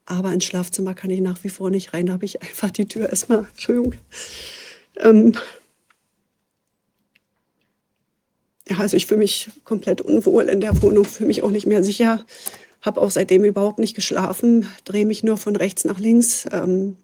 [0.06, 2.06] aber ins Schlafzimmer kann ich nach wie vor nicht rein.
[2.06, 3.96] Da habe ich einfach die Tür erstmal, Entschuldigung.
[4.98, 5.34] Ähm
[8.68, 11.84] ja, also ich fühle mich komplett unwohl in der Wohnung, fühle mich auch nicht mehr
[11.84, 12.26] sicher,
[12.82, 16.98] habe auch seitdem überhaupt nicht geschlafen, drehe mich nur von rechts nach links ähm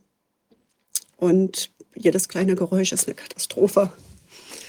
[1.17, 3.93] und jedes kleine Geräusch ist eine Katastrophe.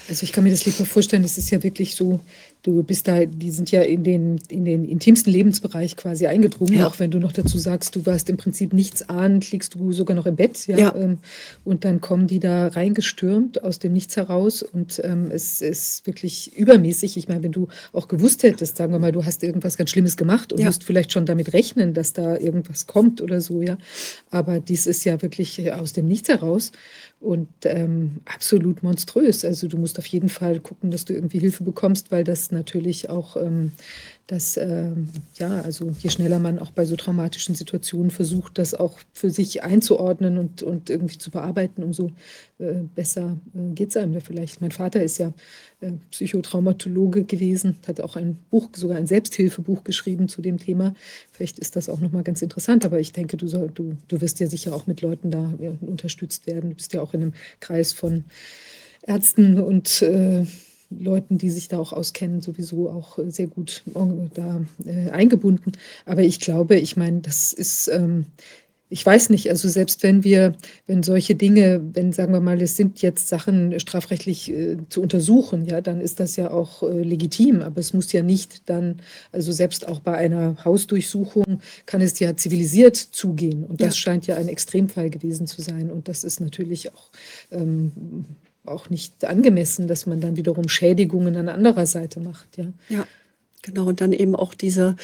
[0.07, 2.19] Also ich kann mir das lieber vorstellen, es ist ja wirklich so,
[2.63, 6.87] Du bist da, die sind ja in den, in den intimsten Lebensbereich quasi eingedrungen, ja.
[6.87, 10.15] auch wenn du noch dazu sagst, du warst im Prinzip nichts ahnend, liegst du sogar
[10.15, 10.77] noch im Bett, ja.
[10.77, 10.95] ja.
[10.95, 11.17] Ähm,
[11.65, 16.55] und dann kommen die da reingestürmt aus dem Nichts heraus und ähm, es ist wirklich
[16.57, 17.17] übermäßig.
[17.17, 20.15] Ich meine, wenn du auch gewusst hättest, sagen wir mal, du hast irgendwas ganz Schlimmes
[20.15, 20.67] gemacht und ja.
[20.67, 23.77] musst vielleicht schon damit rechnen, dass da irgendwas kommt oder so, ja.
[24.31, 26.71] Aber dies ist ja wirklich aus dem Nichts heraus
[27.23, 29.45] und ähm, absolut monströs.
[29.45, 33.09] Also du musst auf jeden Fall gucken, dass du irgendwie Hilfe bekommst, weil das natürlich
[33.09, 33.71] auch ähm,
[34.27, 38.97] dass ähm, ja, also je schneller man auch bei so traumatischen Situationen versucht, das auch
[39.11, 42.11] für sich einzuordnen und, und irgendwie zu bearbeiten, umso
[42.59, 44.61] äh, besser äh, geht es einem ja vielleicht.
[44.61, 45.33] Mein Vater ist ja
[45.81, 50.93] äh, Psychotraumatologe gewesen, hat auch ein Buch, sogar ein Selbsthilfebuch geschrieben zu dem Thema.
[51.31, 54.39] Vielleicht ist das auch nochmal ganz interessant, aber ich denke, du, soll, du, du wirst
[54.39, 56.69] ja sicher auch mit Leuten da ja, unterstützt werden.
[56.69, 58.23] Du bist ja auch in einem Kreis von
[59.05, 60.45] Ärzten und äh,
[60.99, 65.73] Leuten, die sich da auch auskennen, sowieso auch äh, sehr gut äh, da äh, eingebunden.
[66.05, 68.25] Aber ich glaube, ich meine, das ist, ähm,
[68.93, 70.53] ich weiß nicht, also selbst wenn wir,
[70.85, 75.65] wenn solche Dinge, wenn sagen wir mal, es sind jetzt Sachen strafrechtlich äh, zu untersuchen,
[75.65, 77.63] ja, dann ist das ja auch äh, legitim.
[77.63, 79.01] Aber es muss ja nicht dann,
[79.31, 83.63] also selbst auch bei einer Hausdurchsuchung kann es ja zivilisiert zugehen.
[83.63, 84.01] Und das ja.
[84.01, 85.89] scheint ja ein Extremfall gewesen zu sein.
[85.89, 87.09] Und das ist natürlich auch
[87.49, 87.91] ähm,
[88.65, 92.57] auch nicht angemessen, dass man dann wiederum Schädigungen an anderer Seite macht.
[92.57, 93.07] Ja, ja
[93.63, 93.85] genau.
[93.85, 94.95] Und dann eben auch diese,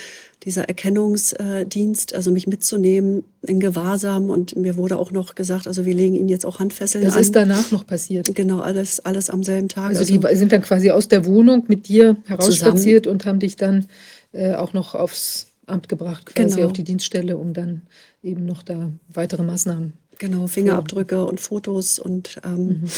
[0.43, 4.30] dieser Erkennungsdienst, also mich mitzunehmen in Gewahrsam.
[4.30, 7.19] Und mir wurde auch noch gesagt, also wir legen Ihnen jetzt auch Handfesseln das an.
[7.19, 8.34] Das ist danach noch passiert.
[8.36, 9.89] Genau, alles, alles am selben Tag.
[9.89, 13.56] Also, also die sind dann quasi aus der Wohnung mit dir herausspaziert und haben dich
[13.56, 13.88] dann
[14.32, 16.67] äh, auch noch aufs Amt gebracht, quasi genau.
[16.67, 17.84] auf die Dienststelle, um dann
[18.24, 19.93] eben noch da weitere Maßnahmen.
[20.17, 22.89] Genau, Fingerabdrücke und Fotos und ähm, mhm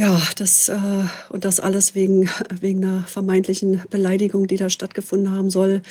[0.00, 0.78] Ja, das, äh
[1.28, 2.30] und das alles wegen
[2.60, 5.82] wegen 'ner vermeintlichen Beleidigung, die da stattgefunden haben soll,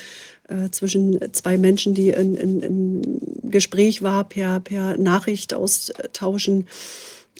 [0.48, 6.68] äh, zwischen zwei Menschen, die in in in Gespräch war per per Nachricht austauschen.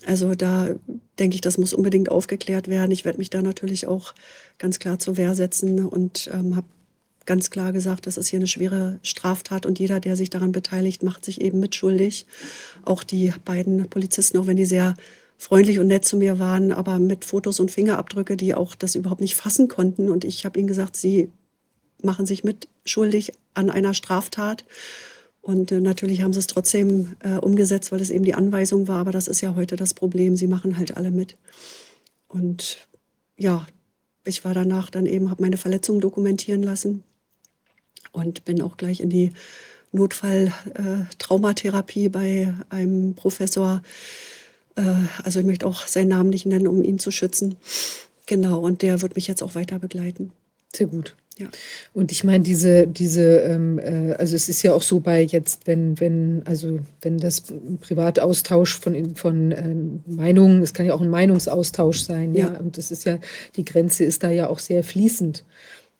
[0.06, 0.70] Also, da
[1.18, 2.90] denke ich, das muss unbedingt aufgeklärt werden.
[2.92, 4.14] Ich werde mich da natürlich auch
[4.58, 6.66] ganz klar zur Wehr setzen und, ähm, habe
[7.26, 11.02] ganz klar gesagt, das ist hier 'ne schwere Straftat und jeder, der sich daran beteiligt,
[11.04, 12.26] macht sich eben mitschuldig.
[12.84, 14.94] Auch die beiden Polizisten, auch wenn die sehr
[15.38, 19.20] freundlich und nett zu mir waren, aber mit Fotos und Fingerabdrücke, die auch das überhaupt
[19.20, 20.10] nicht fassen konnten.
[20.10, 21.30] Und ich habe ihnen gesagt: „Sie
[22.02, 24.64] machen sich mitschuldig an einer Straftat.“
[25.40, 29.12] Und, äh, natürlich haben sie's trotzdem, äh, umgesetzt, weil es eben die Anweisung war, aber
[29.12, 30.36] das ist ja heute das Problem.
[30.36, 31.36] Sie machen halt alle mit.
[32.28, 32.86] Und
[33.38, 33.66] ja,
[34.24, 37.04] ich war danach dann eben habe meine Verletzungen dokumentieren lassen
[38.12, 39.32] und bin auch gleich in die
[39.92, 43.82] Notfall äh, bei einem Professor.
[44.78, 44.82] Äh,
[45.24, 47.56] also, ich möchte auch seinen Namen nicht nennen, um ihn zu schützen.
[48.26, 50.32] Genau, und der wird mich jetzt auch weiter begleiten.
[50.74, 51.16] Sehr gut.
[51.38, 51.46] Ja.
[51.94, 55.66] Und ich meine, diese diese, ähm, äh also, es ist ja auch so bei jetzt,
[55.66, 57.42] wenn wenn also, wenn das
[57.80, 62.52] Privataustausch von von, ähm, Meinungen es kann ja auch 'n Meinungsaustausch sein, ja?
[62.52, 62.58] Ja.
[62.60, 63.18] Und das ist ja
[63.56, 65.44] die Grenze ist da ja auch sehr fließend.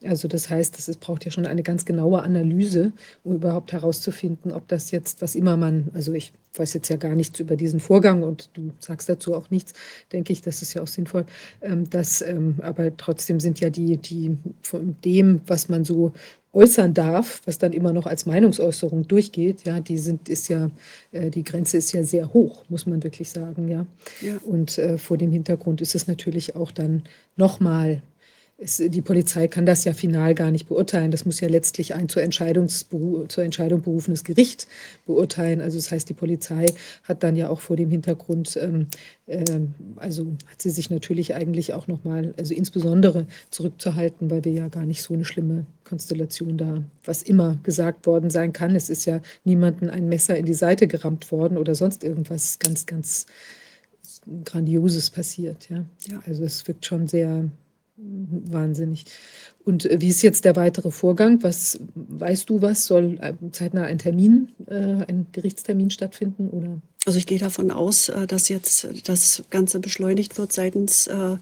[0.04, 2.92] Also, das heißt, das es braucht ja schon eine ganz genaue Analyse,
[3.24, 7.14] um überhaupt herauszufinden, ob das jetzt was immer man also, ich weiß jetzt ja gar
[7.16, 9.72] nichts über diesen Vorgang und du sagst dazu auch nichts,
[10.12, 11.26] denke ich, das ist ja auch sinnvoll.
[11.62, 16.12] Ähm, dass, ähm aber trotzdem sind ja die die von dem, was man so
[16.52, 20.70] äußern darf, was dann immer noch als Meinungsäußerung durchgeht, ja, die sind ist ja
[21.11, 23.84] äh, die Grenze ist ja sehr hoch, muss man wirklich sagen, ja.
[24.20, 24.38] Ja.
[24.44, 27.02] Und, äh, vor dem Hintergrund ist es natürlich auch dann
[27.37, 28.02] noch mal
[28.60, 31.12] es die Polizei kann das ja final gar nicht beurteilen.
[31.12, 32.22] Das muss ja letztlich ein zur
[33.28, 34.66] zur Entscheidung berufenes Gericht
[35.06, 35.60] beurteilen.
[35.60, 36.66] Also, das heißt, die Polizei
[37.04, 38.88] hat dann ja auch vor dem Hintergrund, ähm,
[39.28, 44.52] ähm also, hat sie sich natürlich eigentlich auch noch mal also, insbesondere zurückzuhalten, weil wir
[44.52, 48.74] ja gar nicht so 'ne schlimme Konstellation da was immer gesagt worden sein kann.
[48.74, 52.86] Es ist ja niemandem ein Messer in die Seite gerammt worden oder sonst irgendwas ganz,
[52.86, 53.24] ganz
[54.44, 55.84] Grandioses passiert, ja.
[56.08, 56.20] Ja.
[56.26, 57.50] Also, es wirkt schon sehr
[58.00, 59.04] Wahnsinnig.
[59.64, 61.42] Und, äh, wie ist jetzt der weitere Vorgang?
[61.42, 62.87] Was weißt du was?
[62.87, 66.80] Soll, ähm, zeitnah ein Termin äh, ein Gerichtstermin stattfinden, oder?
[67.06, 71.38] Also, ich gehe davon aus, äh, dass jetzt das Ganze beschleunigt wird seitens, äh, ja,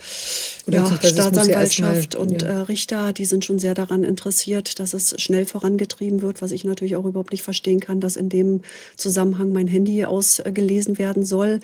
[0.67, 2.63] erst mal Staatsanwaltschaft und, äh, ja.
[2.63, 3.13] Richter.
[3.13, 7.05] Die sind schon sehr daran interessiert, dass es schnell vorangetrieben wird, was ich natürlich auch
[7.05, 8.63] überhaupt nicht verstehen kann, dass in dem
[8.97, 11.61] Zusammenhang mein Handy ausgelesen werden soll.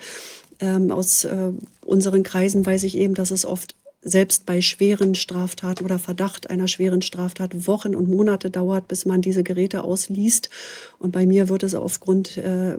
[0.59, 1.51] Ähm, aus, äh,
[1.83, 6.67] unseren Kreisen weiß ich eben, dass es oft selbst bei schweren Straftaten oder Verdacht einer
[6.67, 10.49] schweren Straftat Wochen und Monate dauert, bis man diese Geräte ausliest.
[10.99, 12.77] Und bei mir wird es aufgrund, äh,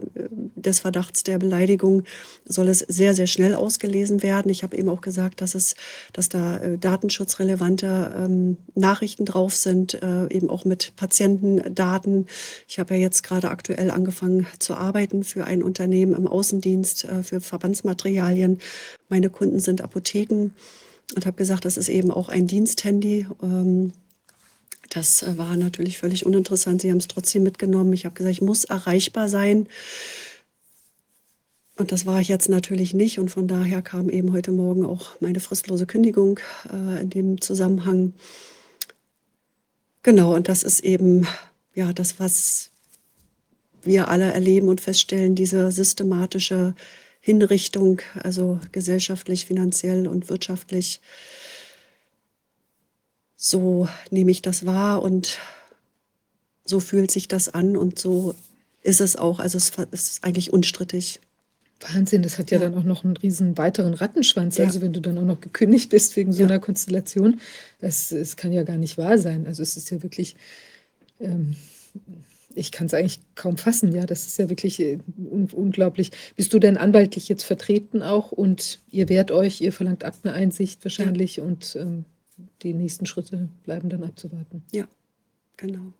[0.55, 2.03] des Verdachts der Beleidigung
[2.45, 4.49] soll es sehr, sehr schnell ausgelesen werden.
[4.51, 5.75] Ich habe eben auch gesagt, dass es
[6.13, 12.27] dass da, äh, datenschutzrelevante, ähm, Nachrichten drauf sind, äh, eben auch mit Patientendaten.
[12.67, 17.23] Ich habe ja jetzt grade aktuell angefangen zu arbeiten für ein Unternehmen im Außendienst, äh,
[17.23, 18.59] für Verbandsmaterialien.
[19.09, 20.51] Meine Kunden sind Apotheken
[21.13, 23.27] und habe gesagt, das ist eben auch ein Diensthandy.
[23.43, 23.93] Ähm,
[24.89, 26.81] das, äh, war natürlich völlig uninteressant.
[26.81, 27.93] Sie haben's trotzdem mitgenommen.
[27.93, 29.67] Ich habe gesagt, ich muss erreichbar sein.
[31.77, 35.19] Und das war ich jetzt natürlich nicht und von daher kam eben heute Morgen auch
[35.19, 36.39] meine fristlose Kündigung,
[36.71, 38.13] äh, in dem Zusammenhang.
[40.01, 41.27] Genau, und das ist eben,
[41.73, 42.71] ja, das, was
[43.83, 46.75] wir alle erleben und feststellen, diese systematische
[47.25, 50.99] Hinrichtung, also gesellschaftlich, finanziell und wirtschaftlich.
[53.39, 55.39] So nehme ich das wahr und
[56.67, 58.33] so fühlt sich das an und so
[58.81, 59.39] ist es auch.
[59.39, 61.19] Also, es ist eigentlich unstrittig.
[61.81, 62.69] Wahnsinn, das hat ja Ja.
[62.69, 64.57] dann auch noch 'n riesen weiteren Rattenschwanz.
[64.57, 64.65] Ja.
[64.65, 66.47] Also, wenn du dann auch noch gekündigt bist wegen so Ja.
[66.47, 67.39] 'ner Konstellation,
[67.81, 69.45] das es kann ja gar nicht wahr sein.
[69.47, 70.35] Also, es ist ja wirklich,
[71.19, 71.55] ähm
[72.55, 74.05] ich kann's eigentlich kaum fassen, ja.
[74.05, 76.11] Das ist ja wirklich, äh, un unglaublich.
[76.35, 80.85] Bist du denn anwaltlich jetzt vertreten auch und ihr wehrt euch, ihr verlangt Akteneinsicht Ja.
[80.85, 82.05] wahrscheinlich und, ähm,
[82.63, 84.63] die nächsten Schritte bleiben dann abzuwarten?
[84.71, 84.87] Ja,
[85.57, 85.93] genau.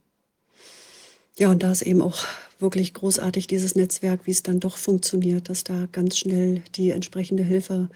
[1.38, 2.26] Ja, und da ist eben auch
[2.60, 7.89] wirklich großartig dieses Netzwerk, wie's dann doch funktioniert, dass da ganz schnell die entsprechende Hilfe,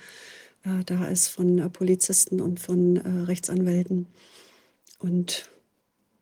[0.65, 4.08] äh, da ist von, äh, Polizisten und von, äh, Rechtsanwälten.
[5.00, 5.50] Und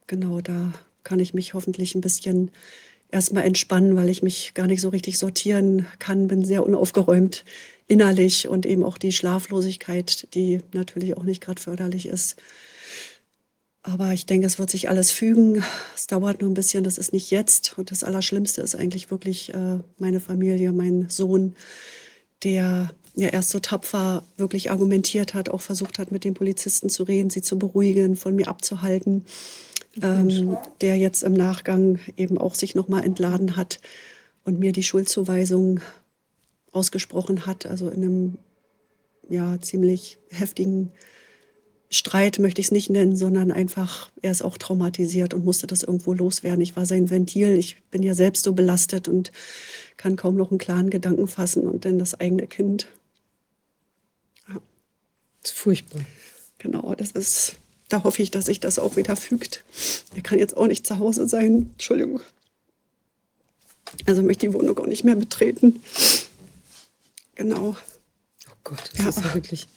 [0.07, 0.73] genau, da
[1.07, 2.51] kann ich mich hoffentlich 'n bisschen
[3.11, 7.45] erst mal entspannen, weil ich mich gar nicht so richtig sortieren kann, bin sehr unaufgeräumt
[7.87, 12.37] innerlich und eben auch die Schlaflosigkeit, die natürlich auch nicht grad förderlich ist.
[13.85, 15.63] Aber ich denke, es wird sich alles fügen.
[15.95, 17.77] Es dauert nur 'n bisschen, das ist nicht jetzt.
[17.77, 21.55] Und das Allerschlimmste ist eigentlich wirklich, äh, meine Familie, mein Sohn,
[22.43, 27.03] der ja erst so tapfer wirklich argumentiert hat, auch versucht hat, mit den Polizisten zu
[27.03, 29.25] reden, sie zu beruhigen, von mir abzuhalten,
[30.01, 33.79] ähm, der jetzt im Nachgang eben auch sich nochmal entladen hat
[34.43, 35.79] und mir die Schuldzuweisung
[36.71, 38.37] ausgesprochen hat, also in einem
[39.29, 40.91] ja ziemlich heftigen
[41.89, 45.83] Streit möchte ich es nicht nennen, sondern einfach, er ist auch traumatisiert und musste das
[45.83, 46.61] irgendwo loswerden.
[46.61, 47.57] Ich war sein Ventil.
[47.57, 49.31] Ich bin ja selbst so belastet und
[49.95, 52.87] kann kaum noch einen klaren Gedanken fassen und dann das eigene Kind.
[54.49, 54.55] Ja.
[55.41, 56.01] Das ist furchtbar.
[56.57, 57.55] Genau, das ist,
[57.89, 59.63] da hoffe ich, dass sich das auch wieder fügt.
[60.15, 61.71] Er kann jetzt auch nicht zu Hause sein.
[61.73, 62.21] Entschuldigung.
[64.05, 65.81] Also möchte die Wohnung auch nicht mehr betreten.
[67.35, 67.77] Genau.
[68.49, 69.09] Oh Gott, das ja.
[69.09, 69.67] ist ja wirklich.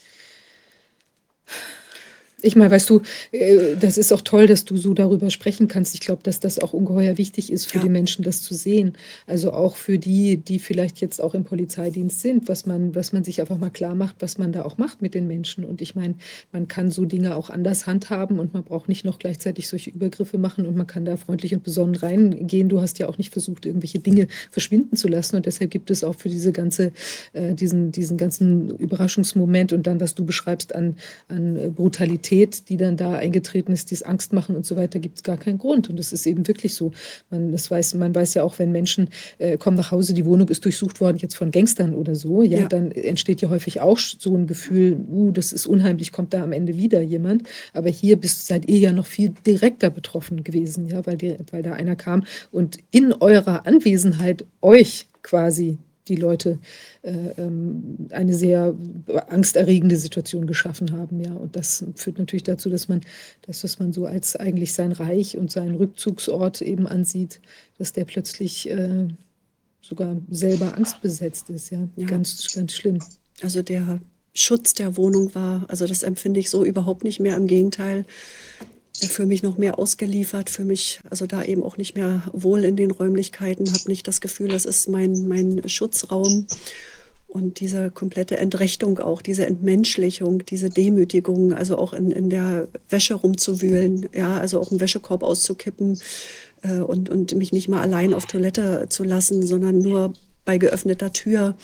[2.42, 5.94] Ich meine, weißt du, äh, das ist auch toll, dass du so darüber sprechen kannst.
[5.94, 7.84] Ich glaube, dass das auch ungeheuer wichtig ist für ja.
[7.84, 8.94] die Menschen, das zu sehen.
[9.26, 13.24] Also auch für die, die vielleicht jetzt auch im Polizeidienst sind, was man, was man
[13.24, 15.64] sich einfach mal klar macht, was man da auch macht mit den Menschen.
[15.64, 16.14] Und ich meine,
[16.52, 20.38] man kann so Dinge auch anders handhaben und man braucht nicht noch gleichzeitig solche Übergriffe
[20.38, 22.68] machen und man kann da freundlich und besonnen reingehen.
[22.68, 25.36] Du hast ja auch nicht versucht, irgendwelche Dinge verschwinden zu lassen.
[25.36, 26.92] Und deshalb gibt es auch für diese ganze,
[27.32, 30.96] äh, diesen, diesen ganzen Überraschungsmoment und dann, was du beschreibst an,
[31.28, 35.16] an Brutalität, Realität, die dann da eingetreten ist, dieses Angst machen und so weiter, gibt
[35.16, 35.90] es gar keinen Grund.
[35.90, 36.92] Und das ist eben wirklich so.
[37.30, 40.48] Man, das weiß, man weiß ja auch, wenn Menschen äh, kommen nach Hause, die Wohnung
[40.48, 42.68] ist durchsucht worden, jetzt von Gangstern oder so, ja, ja.
[42.68, 46.52] dann entsteht ja häufig auch so ein Gefühl, uh, das ist unheimlich, kommt da am
[46.52, 47.44] Ende wieder jemand.
[47.72, 51.62] Aber hier bist, seid ihr ja noch viel direkter betroffen gewesen, ja, weil, die, weil
[51.62, 55.78] da einer kam und in eurer Anwesenheit euch quasi
[56.10, 56.58] die Leute
[57.02, 58.74] äh, ähm, eine sehr
[59.28, 61.20] angsterregende Situation geschaffen haben.
[61.20, 61.32] Ja.
[61.32, 63.00] Und das führt natürlich dazu, dass man
[63.42, 67.40] das, was man so als eigentlich sein Reich und seinen Rückzugsort eben ansieht,
[67.78, 69.08] dass der plötzlich äh,
[69.80, 71.70] sogar selber angstbesetzt ist.
[71.70, 71.88] Ja.
[71.96, 72.06] ja.
[72.06, 72.98] Ganz, ganz schlimm.
[73.40, 74.00] Also der
[74.34, 77.36] Schutz der Wohnung war, also das empfinde ich so überhaupt nicht mehr.
[77.36, 78.04] Im Gegenteil,
[79.06, 82.76] für mich noch mehr ausgeliefert, für mich also da eben auch nicht mehr wohl in
[82.76, 86.46] den Räumlichkeiten, habe nicht das Gefühl, das ist mein, mein Schutzraum.
[87.26, 93.14] Und diese komplette Entrechtung auch, diese Entmenschlichung, diese Demütigung, also auch in, in der Wäsche
[93.14, 96.00] rumzuwühlen, ja, also auch einen Wäschekorb auszukippen
[96.62, 100.12] äh, und, und mich nicht mal allein auf Toilette zu lassen, sondern nur
[100.44, 101.54] bei geöffneter Tür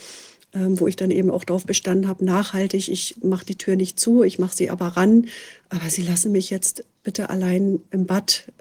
[0.69, 4.23] wo ich dann eben auch darauf bestanden habe, nachhaltig, ich mache die Tür nicht zu,
[4.23, 5.27] ich mache sie aber ran,
[5.69, 8.51] aber Sie lassen mich jetzt bitte allein im Bad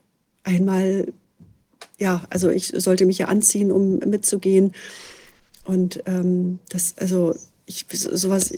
[0.44, 1.12] einmal,
[1.98, 4.72] ja, also ich sollte mich ja anziehen, um mitzugehen.
[5.64, 7.35] Und ähm, das, also
[7.66, 8.52] ich, sowas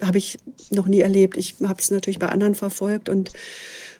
[0.00, 0.38] habe ich
[0.70, 1.36] noch nie erlebt.
[1.36, 3.32] Ich habe es natürlich bei anderen verfolgt und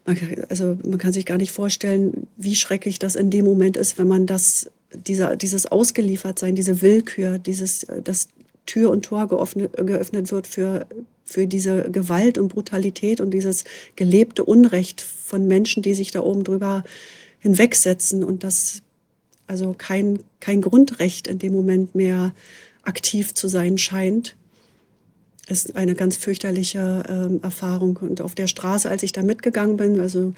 [0.06, 3.98] man, also man kann sich gar nicht vorstellen, wie schrecklich das in dem Moment ist,
[3.98, 8.28] wenn man das, dieser, dieses Ausgeliefertsein, diese Willkür, dieses, das
[8.66, 10.86] Tür und Tor geöffnet, geöffnet wird für,
[11.24, 13.64] für diese Gewalt und Brutalität und dieses
[13.96, 16.84] gelebte Unrecht von Menschen, die sich da oben drüber
[17.40, 18.82] hinwegsetzen und das
[19.46, 22.34] also kein, kein Grundrecht in dem Moment mehr
[22.82, 24.36] aktiv zu sein scheint,
[25.48, 27.98] ist eine ganz fürchterliche äh, Erfahrung.
[27.98, 30.32] Und auf der Straße, als ich da mitgegangen bin, also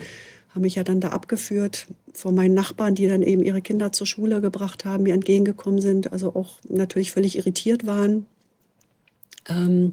[0.56, 4.06] haben mich ja dann da abgeführt von meinen Nachbarn, die dann eben ihre Kinder zur
[4.06, 8.24] Schule gebracht haben, mir entgegengekommen sind, also auch natürlich völlig irritiert waren.
[9.50, 9.92] Ähm,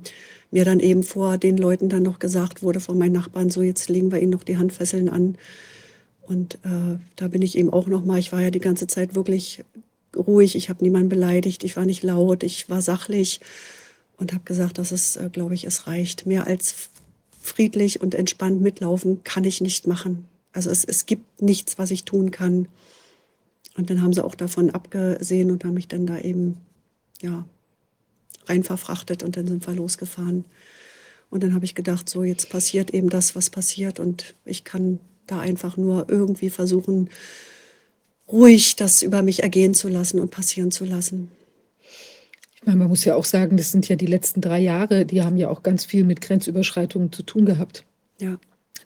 [0.51, 3.89] mir dann eben vor den Leuten dann noch gesagt wurde von meinen Nachbarn, so jetzt
[3.89, 5.37] legen wir ihnen noch die Handfesseln an.
[6.21, 9.15] Und äh, da bin ich eben auch noch mal, ich war ja die ganze Zeit
[9.15, 9.65] wirklich
[10.15, 13.41] ruhig, ich habe niemanden beleidigt, ich war nicht laut, ich war sachlich
[14.15, 16.25] und habe gesagt, dass es, äh, glaube ich, es reicht.
[16.25, 16.89] Mehr als
[17.41, 20.29] friedlich und entspannt mitlaufen kann ich nicht machen.
[20.53, 22.67] Also es, es gibt nichts, was ich tun kann.
[23.75, 26.57] Und dann haben sie auch davon abgesehen und haben mich dann da eben
[27.21, 27.45] ja,
[28.45, 30.45] rein verfrachtet und dann sind wir losgefahren.
[31.29, 34.99] Und dann habe ich gedacht, so jetzt passiert eben das, was passiert und ich kann
[35.25, 37.09] da einfach nur irgendwie versuchen,
[38.27, 41.31] ruhig das über mich ergehen zu lassen und passieren zu lassen.
[42.55, 45.21] Ich meine, man muss ja auch sagen, das sind ja die letzten drei Jahre, die
[45.21, 47.83] haben ja auch ganz viel mit Grenzüberschreitungen zu tun gehabt.
[48.19, 48.37] Ja.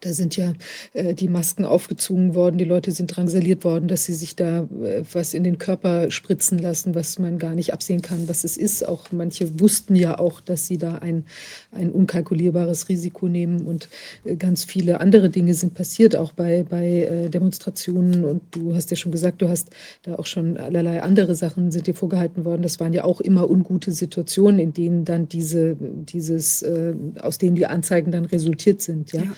[0.01, 0.53] Da sind ja
[0.93, 5.03] äh, die Masken aufgezwungen worden, die Leute sind drangsaliert worden, dass sie sich da äh,
[5.11, 8.87] was in den Körper spritzen lassen, was man gar nicht absehen kann, was es ist.
[8.87, 11.25] Auch manche wussten ja auch, dass sie da ein,
[11.71, 13.89] ein unkalkulierbares Risiko nehmen und
[14.23, 18.25] äh, ganz viele andere Dinge sind passiert, auch bei, bei äh, Demonstrationen.
[18.25, 19.69] Und du hast ja schon gesagt, du hast
[20.03, 22.61] da auch schon allerlei andere Sachen sind dir vorgehalten worden.
[22.61, 27.55] Das waren ja auch immer ungute Situationen, in denen dann diese, dieses, äh, aus denen
[27.55, 29.11] die Anzeigen dann resultiert sind.
[29.11, 29.23] Ja.
[29.23, 29.35] ja.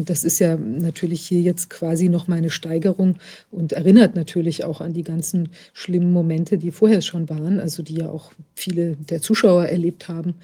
[0.00, 3.16] Und das ist ja natürlich hier jetzt quasi noch mal eine Steigerung
[3.50, 7.96] und erinnert natürlich auch an die ganzen schlimmen Momente, die vorher schon waren, also die
[7.96, 10.36] ja auch viele der Zuschauer erlebt haben.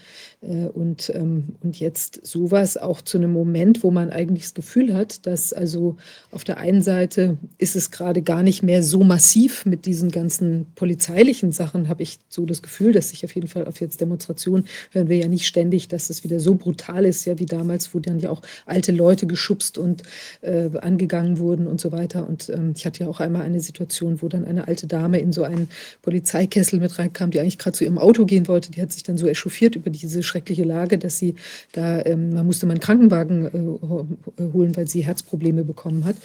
[0.47, 4.95] Äh, und, ähm, und jetzt sowas auch zu einem Moment, wo man eigentlich das Gefühl
[4.95, 5.97] hat, dass also
[6.31, 10.67] auf der einen Seite ist es gerade gar nicht mehr so massiv mit diesen ganzen
[10.75, 14.67] polizeilichen Sachen, habe ich so das Gefühl, dass sich auf jeden Fall auf jetzt Demonstrationen
[14.93, 17.99] hören wir ja nicht ständig, dass es wieder so brutal ist, ja wie damals, wo
[17.99, 20.03] dann ja auch alte Leute geschubst und
[20.43, 22.29] äh, angegangen wurden und so weiter.
[22.29, 25.33] Und ähm, ich hatte ja auch einmal eine Situation, wo dann eine alte Dame in
[25.33, 25.69] so einen
[26.03, 28.71] Polizeikessel mit reinkam, die eigentlich gerade zu ihrem Auto gehen wollte.
[28.71, 31.35] Die hat sich dann so echauffiert über diese schreckliche Lage, dass sie
[31.73, 36.17] da, ähm, man musste mal einen Krankenwagen äh, holen, weil sie Herzprobleme bekommen hat.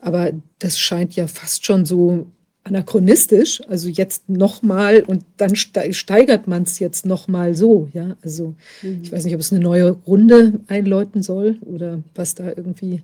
[0.00, 2.26] Aber das scheint ja fast schon so
[2.64, 8.16] anachronistisch, also jetzt nochmal und dann steigert man es jetzt nochmal so, ja.
[8.22, 9.00] Also mhm.
[9.02, 13.02] ich weiß nicht, ob es eine neue Runde einläuten soll oder was da irgendwie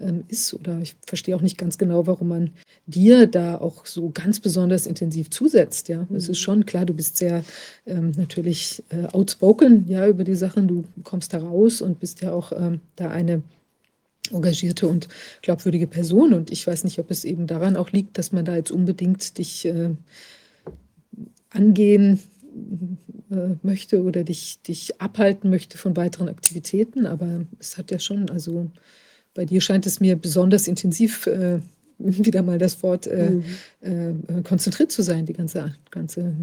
[0.00, 0.54] ähm, ist.
[0.54, 2.50] Oder ich verstehe auch nicht ganz genau, warum man
[2.86, 5.88] dir da auch so ganz besonders intensiv zusetzt.
[5.88, 6.34] Ja, es ist mhm.
[6.42, 7.44] schon klar, du bist sehr
[7.86, 10.68] ähm, natürlich äh, outspoken ja über die Sachen.
[10.68, 13.42] Du kommst da raus und bist ja auch ähm, da eine
[14.30, 15.08] engagierte und
[15.42, 16.32] glaubwürdige Person.
[16.32, 19.38] Und ich weiß nicht, ob es eben daran auch liegt, dass man da jetzt unbedingt
[19.38, 19.90] dich äh,
[21.50, 22.20] angehen
[23.62, 27.06] möchte oder dich, dich abhalten möchte von weiteren Aktivitäten.
[27.06, 28.70] Aber es hat ja schon, also
[29.36, 31.60] bei dir scheint es mir besonders intensiv, äh,
[31.98, 34.24] wieder mal das Wort, äh, mhm.
[34.28, 36.34] äh, konzentriert zu sein, die ganze, ganze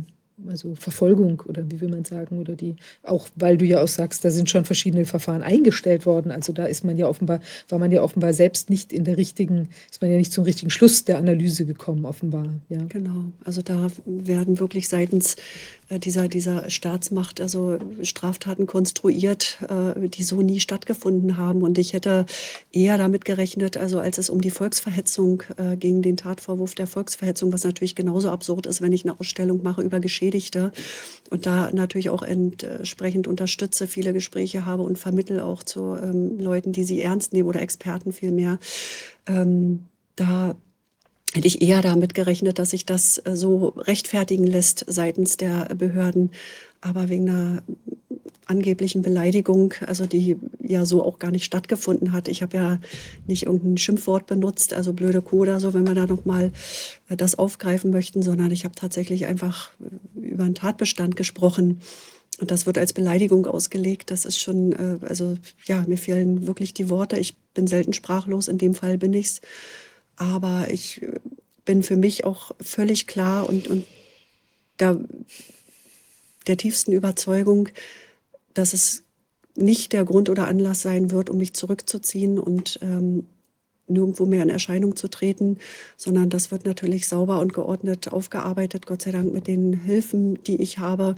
[0.50, 4.24] also Verfolgung oder wie will man sagen, oder die, auch weil du ja auch sagst,
[4.26, 6.32] da sind schon verschiedene Verfahren eingestellt worden.
[6.32, 7.40] Also da ist man ja offenbar,
[7.70, 10.70] war man ja offenbar selbst nicht in der richtigen, ist man ja nicht zum richtigen
[10.70, 12.48] Schluss der Analyse gekommen, offenbar.
[12.70, 12.84] Ja.
[12.90, 15.36] Genau, also da werden wirklich seitens
[15.90, 21.62] äh, dieser, dieser Staatsmacht also Straftaten konstruiert, äh, die so nie stattgefunden haben.
[21.62, 22.26] Und ich hätte
[22.72, 27.54] eher damit gerechnet, also als es um die Volksverhetzung äh, ging, den Tatvorwurf der Volksverhetzung,
[27.54, 30.00] was natürlich genauso absurd ist, wenn ich eine Ausstellung mache über
[30.34, 30.72] Geschädigte
[31.30, 36.74] und da natürlich auch entsprechend unterstütze, viele Gespräche habe und vermittle auch zu ähm, Leuten,
[36.74, 38.60] die sie ernst nehmen oder Experten vielmehr.
[39.28, 40.56] Ähm, da
[41.34, 46.32] hätte ich eher damit gerechnet, dass sich das äh, so rechtfertigen lässt seitens der Behörden.
[46.84, 47.64] Aber wegen einer
[48.46, 52.28] angeblichen Beleidigung, also die ja so auch gar nicht stattgefunden hat.
[52.28, 52.80] Ich habe ja
[53.26, 56.52] nicht irgendein Schimpfwort benutzt, also blöde Coda, so wenn wir da nochmal
[57.10, 59.72] äh, das aufgreifen möchten, sondern ich habe tatsächlich einfach
[60.16, 61.82] über einen Tatbestand gesprochen.
[62.40, 64.12] Und das wird als Beleidigung ausgelegt.
[64.12, 67.18] Das ist schon, äh, also ja, mir fehlen wirklich die Worte.
[67.20, 69.42] Ich bin selten sprachlos, in dem Fall bin ich es.
[70.18, 71.20] Aber ich äh,
[71.66, 73.86] bin für mich auch völlig klar und, und
[74.78, 75.00] da,
[76.48, 77.70] der tiefsten Überzeugung,
[78.54, 79.04] dass es
[79.56, 83.28] nicht der Grund oder Anlass sein wird, um mich zurückzuziehen und ähm,
[83.88, 85.58] nirgendwo mehr in Erscheinung zu treten,
[85.98, 90.62] sondern das wird natürlich sauber und geordnet aufgearbeitet, Gott sei Dank mit den Hilfen, die
[90.62, 91.16] ich habe,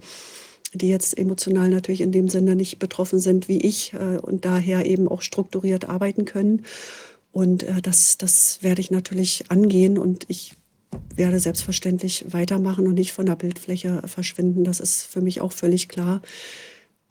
[0.74, 4.86] die jetzt emotional natürlich in dem Sinne nicht betroffen sind wie ich äh, und daher
[4.86, 6.66] eben auch strukturiert arbeiten können.
[7.32, 10.54] Und äh, das, das werde ich natürlich angehen und ich
[11.16, 14.64] werde selbstverständlich weitermachen und nicht von der Bildfläche verschwinden.
[14.64, 16.22] Das ist für mich auch völlig klar.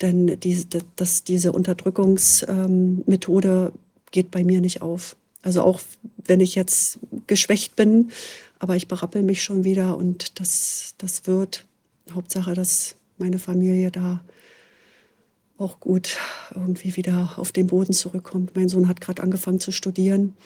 [0.00, 0.66] Denn die,
[0.96, 3.72] das, diese Unterdrückungsmethode
[4.10, 5.16] geht bei mir nicht auf.
[5.42, 5.80] Also auch
[6.24, 8.10] wenn ich jetzt geschwächt bin,
[8.58, 11.64] aber ich berappel mich schon wieder und das, das wird.
[12.12, 14.20] Hauptsache, dass meine Familie da
[15.58, 16.16] auch gut
[16.54, 18.56] irgendwie wieder auf den Boden zurückkommt.
[18.56, 20.36] Mein Sohn hat gerade angefangen zu studieren,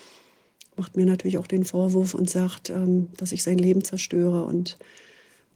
[0.78, 4.78] macht mir natürlich auch den Vorwurf und sagt, ähm, dass ich sein Leben zerstöre und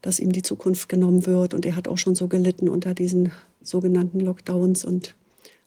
[0.03, 1.55] dass ihm die Zukunft genommen wird.
[1.55, 5.15] Und er hat auch schon so gelitten unter diesen sogenannten Lockdowns und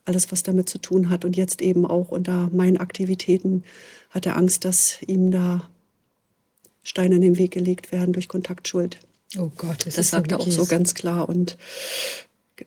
[0.04, 1.26] alles, was damit zu tun hat.
[1.26, 3.64] Und jetzt eben auch unter meinen Aktivitäten
[4.10, 5.70] hat er Angst, dass ihm da
[6.84, 9.00] Steine in den Weg gelegt werden durch Kontaktschuld.
[9.38, 11.28] Oh Gott, das, das sagt er auch so ganz klar.
[11.28, 11.58] Und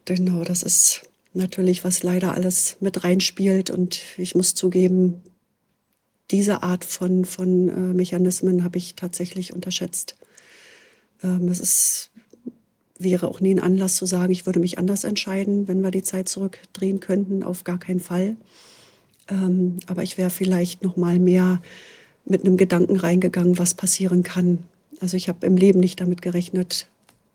[0.04, 1.02] genau, das ist
[1.34, 3.70] natürlich, was leider alles mit reinspielt.
[3.70, 5.22] Und ich muss zugeben,
[6.30, 10.16] diese Art von, von äh, Mechanismen habe ich tatsächlich unterschätzt.
[11.22, 12.10] Ähm, es ist,
[12.98, 16.02] wäre auch nie ein Anlass zu sagen, ich würde mich anders entscheiden, wenn wir die
[16.02, 17.42] Zeit zurückdrehen könnten.
[17.42, 18.36] Auf gar keinen Fall.
[19.28, 21.62] Ähm, aber ich wäre vielleicht noch mal mehr
[22.24, 24.64] mit einem Gedanken reingegangen, was passieren kann.
[25.00, 26.88] Also ich habe im Leben nicht damit gerechnet,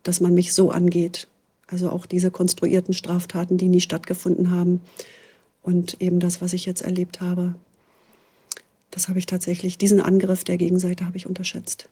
[0.04, 1.28] dass man mich so angeht.
[1.68, 4.82] Also auch diese konstruierten Straftaten, die nie stattgefunden haben.
[5.64, 7.56] Und eben das, was ich jetzt erlebt habe,
[8.94, 11.90] das habe ich tatsächlich, diesen Angriff der Gegenseite habe ich unterschätzt.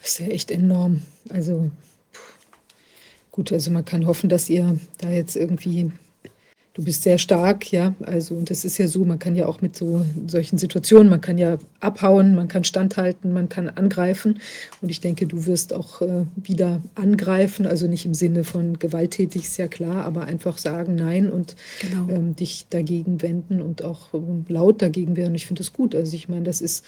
[0.00, 1.02] Das ist ja echt enorm.
[1.30, 1.70] Also
[3.32, 5.90] gut, also man kann hoffen, dass ihr da jetzt irgendwie
[6.74, 7.94] Du bist sehr stark, ja.
[8.04, 11.20] Also, und das ist ja so, man kann ja auch mit so solchen Situationen, man
[11.20, 14.40] kann ja abhauen, man kann standhalten, man kann angreifen.
[14.80, 19.44] Und ich denke, du wirst auch äh, wieder angreifen, also nicht im Sinne von gewalttätig,
[19.44, 22.08] ist ja klar, aber einfach sagen Nein und genau.
[22.12, 25.36] ähm, dich dagegen wenden und auch ähm, laut dagegen werden.
[25.36, 25.94] Ich finde das gut.
[25.94, 26.84] Also ich meine, das ist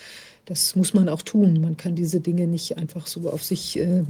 [0.47, 1.61] das muss man auch tun.
[1.61, 4.05] Man kann diese Dinge nicht einfach so auf sich äh,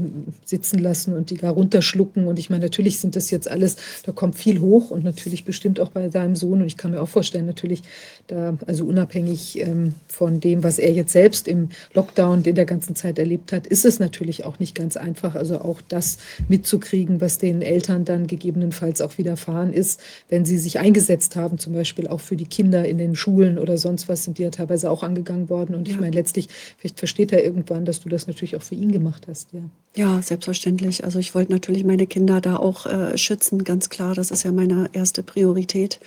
[0.45, 2.27] sitzen lassen und die gar runterschlucken.
[2.27, 5.81] Und ich meine, natürlich sind das jetzt alles, da kommt viel hoch und natürlich bestimmt
[5.81, 6.61] auch bei seinem Sohn.
[6.61, 7.83] Und ich kann mir auch vorstellen, natürlich,
[8.27, 12.95] da, also unabhängig ähm, von dem, was er jetzt selbst im Lockdown in der ganzen
[12.97, 15.37] Zeit erlebt hat, ist es natürlich auch nicht ganz einfach.
[15.37, 16.19] Also auch das
[16.49, 21.73] mitzukriegen, was den Eltern dann gegebenenfalls auch widerfahren ist, wenn sie sich eingesetzt haben, zum
[21.73, 24.91] Beispiel auch für die Kinder in den Schulen oder sonst was, sind die ja teilweise
[24.91, 25.75] auch angegangen worden.
[25.75, 28.91] Und ich meine, letztlich, vielleicht versteht er irgendwann, dass du das natürlich auch für ihn
[28.91, 29.49] gemacht hast.
[29.53, 29.61] Ja,
[29.95, 31.05] ja selbstverständlich.
[31.05, 34.15] Also ich wollte natürlich meine Kinder da auch äh, schützen, ganz klar.
[34.15, 36.01] Das ist ja meine erste Priorität.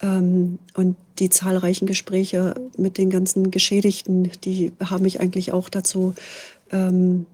[0.00, 6.14] Ähm, und die zahlreichen Gespräche mit den ganzen Geschädigten, die haben mich eigentlich auch dazu
[6.72, 7.26] ähm,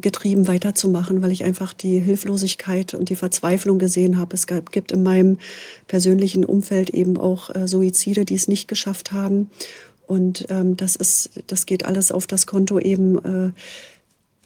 [0.00, 4.34] getrieben, weiterzumachen, weil ich einfach die Hilflosigkeit und die Verzweiflung gesehen habe.
[4.34, 5.38] Es gibt in meinem
[5.86, 9.50] persönlichen Umfeld eben auch äh, Suizide, die es nicht geschafft haben.
[10.08, 13.52] Und ähm, das ist, das geht alles auf das Konto eben äh,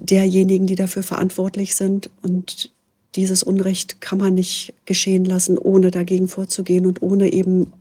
[0.00, 2.10] derjenigen, die dafür verantwortlich sind.
[2.20, 2.72] Und
[3.14, 7.72] dieses Unrecht kann man nicht geschehen lassen, ohne dagegen vorzugehen und ohne eben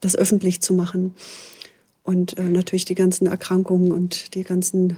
[0.00, 1.14] das öffentlich zu machen.
[2.02, 4.96] Und äh, natürlich die ganzen Erkrankungen und die ganzen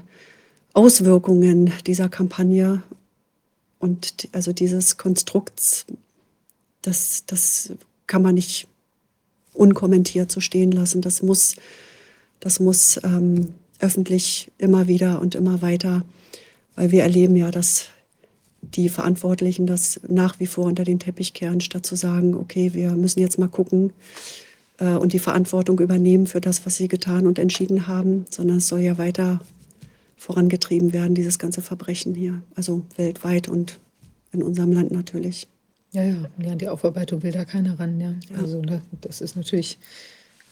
[0.73, 2.83] Auswirkungen dieser Kampagne
[3.79, 5.85] und also dieses Konstrukts,
[6.81, 7.73] das, das
[8.07, 8.69] kann man nicht
[9.53, 11.03] unkommentiert so stehen lassen.
[11.03, 11.57] Das muss
[12.43, 16.05] das muss ähm, öffentlich immer wieder und immer weiter,
[16.75, 17.87] weil wir erleben ja, dass
[18.61, 22.93] die Verantwortlichen das nach wie vor unter den Teppich kehren, statt zu sagen, okay, wir
[22.93, 23.93] müssen jetzt mal gucken
[24.79, 28.67] äh, und die Verantwortung übernehmen für das, was sie getan und entschieden haben, sondern es
[28.67, 29.41] soll ja weiter
[30.17, 33.79] vorangetrieben werden, dieses ganze Verbrechen hier, also weltweit und
[34.33, 35.47] in unserem Land natürlich.
[35.93, 38.15] Ja, ja, ja die Aufarbeitung will da keiner ran, ja.
[38.31, 38.39] ja.
[38.39, 38.63] Also
[39.01, 39.79] das ist natürlich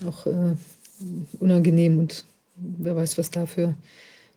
[0.07, 0.55] auch äh,
[1.38, 2.24] unangenehm und
[2.57, 3.74] wer weiß, was da für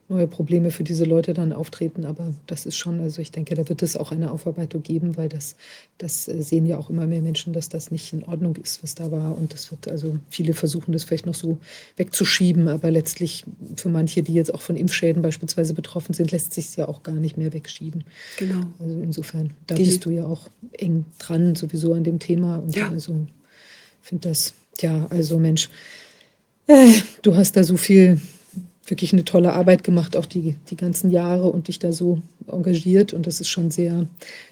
[0.10, 2.06] neue Probleme für diese Leute dann auftreten.
[2.06, 5.30] Aber das ist schon, also ich denke, da wird es auch eine Aufarbeitung geben, weil
[5.30, 5.56] das,
[5.98, 8.96] das äh, sehen ja auch immer mehr Menschen, dass das nicht in Ordnung ist, was
[8.96, 9.38] da war.
[9.38, 11.58] Und das wird, also viele versuchen das vielleicht noch so
[11.96, 13.46] wegzuschieben, aber letztlich
[13.76, 17.04] für manche, die jetzt auch von Impfschäden beispielsweise betroffen sind, lässt sich es ja auch
[17.04, 18.04] gar nicht mehr wegschieben.
[18.38, 18.66] Genau.
[18.80, 22.58] Also insofern, da die, bist du ja auch eng dran, sowieso an dem Thema.
[22.58, 22.90] Und ja.
[22.90, 23.26] also
[24.02, 25.70] finde das, ja, also Mensch,
[26.68, 28.20] äh, du hast da so viel,
[28.86, 33.14] wirklich eine tolle Arbeit gemacht, auch die, die ganzen Jahre und dich da so engagiert.
[33.14, 34.08] Und das ist schon sehr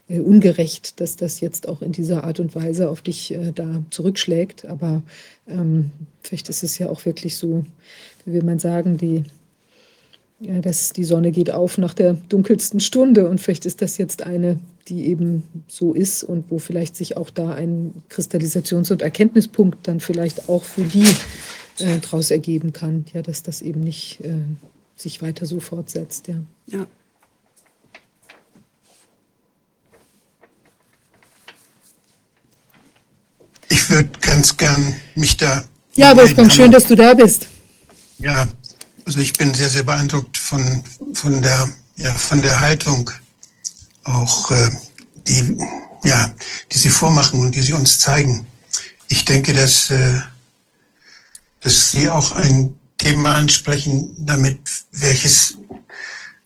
[0.07, 3.83] äh, ungerecht, dass das jetzt auch in dieser Art und Weise auf dich äh, da
[3.89, 4.65] zurückschlägt.
[4.65, 5.03] Aber
[5.47, 5.91] ähm,
[6.21, 7.65] vielleicht ist es ja auch wirklich so,
[8.25, 9.23] wie will man sagen, die,
[10.39, 13.29] ja, dass die Sonne geht auf nach der dunkelsten Stunde.
[13.29, 17.29] Und vielleicht ist das jetzt eine, die eben so ist und wo vielleicht sich auch
[17.29, 21.05] da ein Kristallisations- und Erkenntnispunkt dann vielleicht auch für die
[21.81, 24.43] äh, daraus ergeben kann, ja, dass das eben nicht äh,
[24.95, 26.27] sich weiter so fortsetzt.
[26.27, 26.35] Ja.
[26.67, 26.85] ja.
[33.69, 35.63] Ich würde ganz gern mich da.
[35.93, 37.47] Ja, Wolfgang, schön, dass du da bist.
[38.19, 38.47] Ja,
[39.05, 43.09] also ich bin sehr, sehr beeindruckt von, von, der, ja, von der Haltung,
[44.03, 44.69] auch äh,
[45.27, 45.57] die,
[46.03, 46.33] ja,
[46.71, 48.45] die Sie vormachen und die Sie uns zeigen.
[49.07, 50.21] Ich denke, dass äh,
[51.61, 54.59] dass Sie auch ein Thema ansprechen, damit
[54.91, 55.57] welches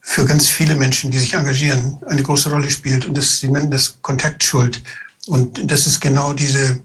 [0.01, 3.05] für ganz viele Menschen, die sich engagieren, eine große Rolle spielt.
[3.05, 4.82] Und das, Sie nennen das Kontaktschuld.
[5.26, 6.80] Und das ist genau diese,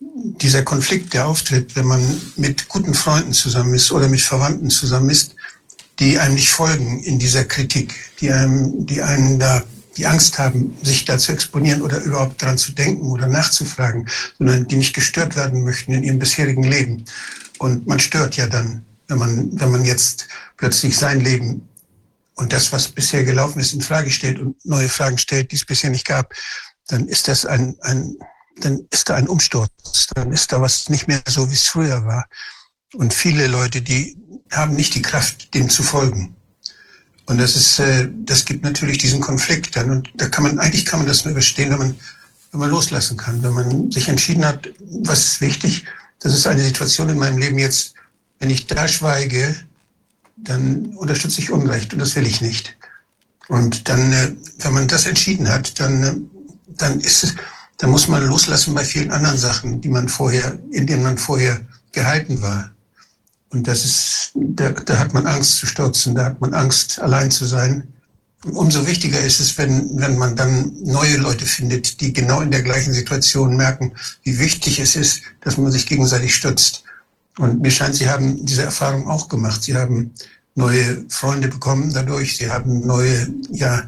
[0.00, 5.10] dieser Konflikt, der auftritt, wenn man mit guten Freunden zusammen ist oder mit Verwandten zusammen
[5.10, 5.36] ist,
[6.00, 9.62] die einem nicht folgen in dieser Kritik, die einem, die einen da
[9.96, 14.66] die Angst haben, sich da zu exponieren oder überhaupt daran zu denken oder nachzufragen, sondern
[14.66, 17.04] die nicht gestört werden möchten in ihrem bisherigen Leben.
[17.58, 20.26] Und man stört ja dann, wenn man, wenn man jetzt
[20.56, 21.68] plötzlich sein Leben
[22.34, 25.64] und das, was bisher gelaufen ist, in Frage stellt und neue Fragen stellt, die es
[25.64, 26.32] bisher nicht gab,
[26.88, 28.16] dann ist das ein, ein,
[28.60, 30.08] dann ist da ein Umsturz.
[30.14, 32.26] Dann ist da was nicht mehr so, wie es früher war.
[32.94, 34.16] Und viele Leute, die
[34.50, 36.34] haben nicht die Kraft, dem zu folgen.
[37.26, 39.90] Und das ist, äh, das gibt natürlich diesen Konflikt dann.
[39.90, 41.94] Und da kann man, eigentlich kann man das nur überstehen, wenn man,
[42.50, 45.84] wenn man loslassen kann, wenn man sich entschieden hat, was ist wichtig
[46.22, 47.94] das ist eine Situation in meinem Leben jetzt,
[48.38, 49.56] wenn ich da schweige,
[50.36, 52.76] dann unterstütze ich Unrecht und das will ich nicht.
[53.48, 56.14] Und dann, äh, wenn man das entschieden hat, dann, äh,
[56.68, 57.34] dann ist es,
[57.78, 61.60] dann muss man loslassen bei vielen anderen Sachen, die man vorher, in denen man vorher
[61.90, 62.70] gehalten war.
[63.52, 67.30] Und das ist, da, da hat man Angst zu stürzen, da hat man Angst, allein
[67.30, 67.86] zu sein.
[68.44, 72.62] Umso wichtiger ist es, wenn, wenn man dann neue Leute findet, die genau in der
[72.62, 73.92] gleichen Situation merken,
[74.22, 76.82] wie wichtig es ist, dass man sich gegenseitig stützt.
[77.38, 79.62] Und mir scheint, Sie haben diese Erfahrung auch gemacht.
[79.62, 80.12] Sie haben
[80.54, 82.36] neue Freunde bekommen dadurch.
[82.36, 83.84] Sie haben neue, ja,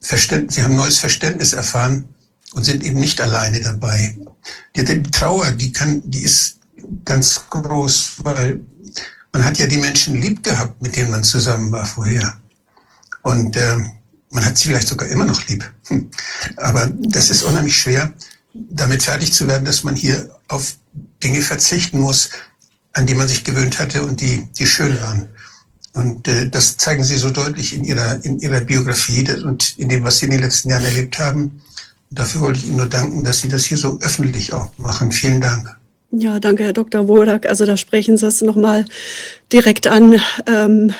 [0.00, 2.04] Verständnis, Sie haben neues Verständnis erfahren
[2.52, 4.16] und sind eben nicht alleine dabei.
[4.76, 6.58] Die, die Trauer, die kann, die ist
[7.04, 8.60] ganz groß, weil
[9.38, 12.36] man hat ja die Menschen lieb gehabt, mit denen man zusammen war vorher.
[13.22, 13.76] Und äh,
[14.30, 15.64] man hat sie vielleicht sogar immer noch lieb.
[16.56, 18.12] Aber das ist unheimlich schwer,
[18.52, 20.74] damit fertig zu werden, dass man hier auf
[21.22, 22.30] Dinge verzichten muss,
[22.94, 25.28] an die man sich gewöhnt hatte und die, die schön waren.
[25.92, 30.02] Und äh, das zeigen Sie so deutlich in Ihrer, in Ihrer Biografie und in dem,
[30.02, 31.62] was Sie in den letzten Jahren erlebt haben.
[32.10, 35.12] Und dafür wollte ich Ihnen nur danken, dass Sie das hier so öffentlich auch machen.
[35.12, 35.78] Vielen Dank.
[36.10, 37.06] Ja, danke, Herr Dr.
[37.06, 37.46] Wodak.
[37.46, 38.86] Also da sprechen Sie es nochmal
[39.52, 40.20] direkt an.
[40.46, 40.94] Ähm,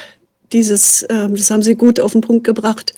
[0.53, 2.95] dieses, ähm, das haben Sie gut auf den Punkt gebracht.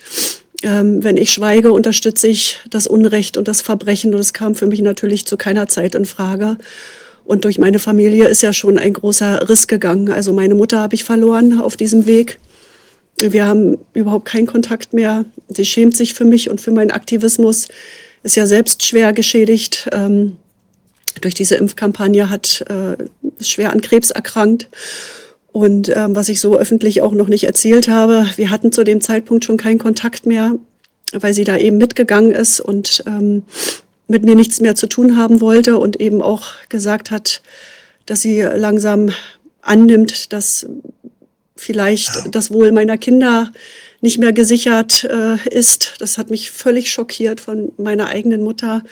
[0.62, 4.12] Ähm, wenn ich schweige, unterstütze ich das Unrecht und das Verbrechen.
[4.12, 6.58] Und es kam für mich natürlich zu keiner Zeit in Frage.
[7.24, 10.10] Und durch meine Familie ist ja schon ein großer Riss gegangen.
[10.10, 12.40] Also meine Mutter habe ich verloren auf diesem Weg.
[13.18, 15.26] Wir haben überhaupt keinen Kontakt mehr.
[15.48, 17.68] Sie schämt sich für mich und für meinen Aktivismus.
[18.24, 19.88] Ist ja selbst schwer geschädigt.
[19.92, 20.38] Ähm,
[21.20, 22.96] durch diese Impfkampagne hat äh,
[23.42, 24.68] schwer an Krebs erkrankt.
[25.52, 29.00] Und ähm, was ich so öffentlich auch noch nicht erzählt habe, wir hatten zu dem
[29.00, 30.54] Zeitpunkt schon keinen Kontakt mehr,
[31.12, 33.42] weil sie da eben mitgegangen ist und ähm,
[34.06, 37.42] mit mir nichts mehr zu tun haben wollte und eben auch gesagt hat,
[38.06, 39.10] dass sie langsam
[39.62, 40.66] annimmt, dass
[41.56, 43.52] vielleicht das Wohl meiner Kinder
[44.00, 45.94] nicht mehr gesichert äh, ist.
[45.98, 48.82] Das hat mich völlig schockiert von meiner eigenen Mutter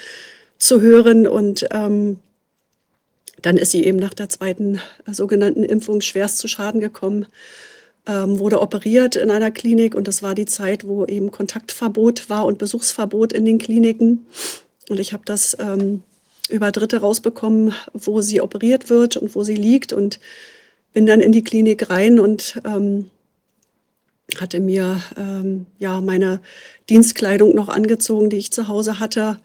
[0.59, 1.27] zu hören.
[1.27, 2.19] Und ähm,
[3.43, 7.27] dann ist sie eben nach der zweiten äh, sogenannten Impfung schwerst zu Schaden gekommen,
[8.07, 12.47] ähm, wurde operiert in einer Klinik und das war die Zeit, wo eben Kontaktverbot war
[12.47, 14.27] und Besuchsverbot in den Kliniken.
[14.89, 16.03] Und ich habe das ähm,
[16.49, 20.19] über Dritte rausbekommen, wo sie operiert wird und wo sie liegt und
[20.95, 23.11] bin dann in die Klinik rein und ähm,
[24.41, 26.41] hatte mir ähm, ja meine
[26.89, 29.39] Dienstkleidung noch angezogen, die ich zu Hause hatte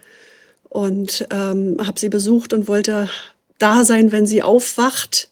[0.74, 3.08] und ähm, habe sie besucht und wollte
[3.60, 5.30] da sein, wenn sie aufwacht.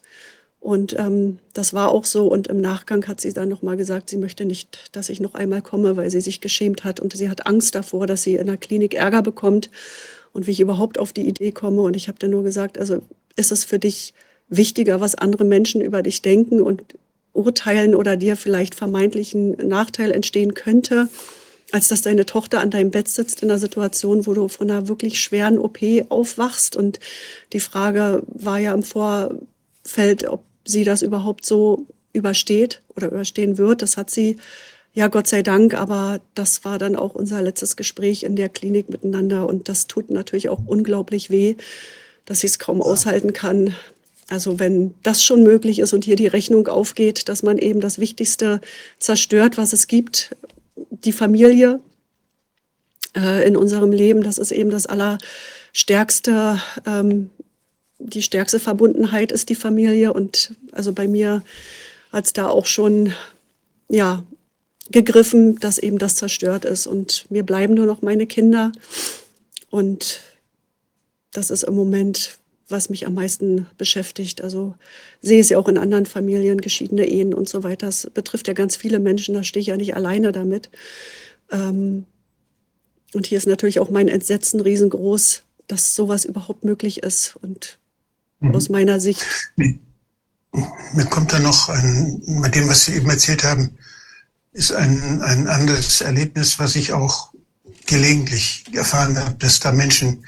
[0.60, 2.28] Und ähm, das war auch so.
[2.28, 5.60] Und im Nachgang hat sie dann nochmal gesagt, sie möchte nicht, dass ich noch einmal
[5.60, 7.00] komme, weil sie sich geschämt hat.
[7.00, 9.68] Und sie hat Angst davor, dass sie in der Klinik Ärger bekommt
[10.32, 11.82] und wie ich überhaupt auf die Idee komme.
[11.82, 13.02] Und ich habe dann nur gesagt, also
[13.34, 14.14] ist es für dich
[14.48, 16.84] wichtiger, was andere Menschen über dich denken und
[17.32, 21.08] urteilen oder dir vielleicht vermeintlichen Nachteil entstehen könnte,
[21.72, 24.88] als dass deine Tochter an deinem Bett sitzt in einer Situation, wo du von einer
[24.88, 25.78] wirklich schweren OP
[26.10, 26.76] aufwachst.
[26.76, 27.00] Und
[27.52, 33.80] die Frage war ja im Vorfeld, ob sie das überhaupt so übersteht oder überstehen wird.
[33.80, 34.36] Das hat sie
[34.92, 38.90] ja Gott sei Dank, aber das war dann auch unser letztes Gespräch in der Klinik
[38.90, 41.56] miteinander und das tut natürlich auch unglaublich weh,
[42.26, 43.74] dass sie es kaum aushalten kann.
[44.28, 47.98] Also wenn das schon möglich ist und hier die Rechnung aufgeht, dass man eben das
[47.98, 48.60] Wichtigste
[48.98, 50.36] zerstört, was es gibt,
[51.04, 51.80] die Familie
[53.16, 57.30] äh, in unserem Leben, das ist eben das Allerstärkste, ähm,
[57.98, 60.12] die stärkste Verbundenheit ist die Familie.
[60.12, 61.42] Und also bei mir
[62.12, 63.14] hat es da auch schon,
[63.88, 64.24] ja,
[64.90, 66.86] gegriffen, dass eben das zerstört ist.
[66.86, 68.72] Und mir bleiben nur noch meine Kinder.
[69.70, 70.20] Und
[71.32, 72.38] das ist im Moment,
[72.72, 74.42] was mich am meisten beschäftigt.
[74.42, 74.74] Also
[75.20, 77.86] sehe es ja auch in anderen Familien, geschiedene Ehen und so weiter.
[77.86, 80.70] Das betrifft ja ganz viele Menschen, da stehe ich ja nicht alleine damit.
[81.50, 82.06] Ähm,
[83.14, 87.36] und hier ist natürlich auch mein Entsetzen riesengroß, dass sowas überhaupt möglich ist.
[87.40, 87.78] Und
[88.40, 88.54] mhm.
[88.54, 89.24] aus meiner Sicht.
[89.56, 93.78] Mir kommt da noch ein, mit dem, was Sie eben erzählt haben,
[94.52, 97.32] ist ein, ein anderes Erlebnis, was ich auch
[97.86, 100.24] gelegentlich erfahren habe, dass da Menschen,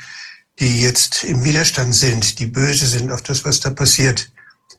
[0.60, 4.30] die jetzt im Widerstand sind, die böse sind auf das, was da passiert,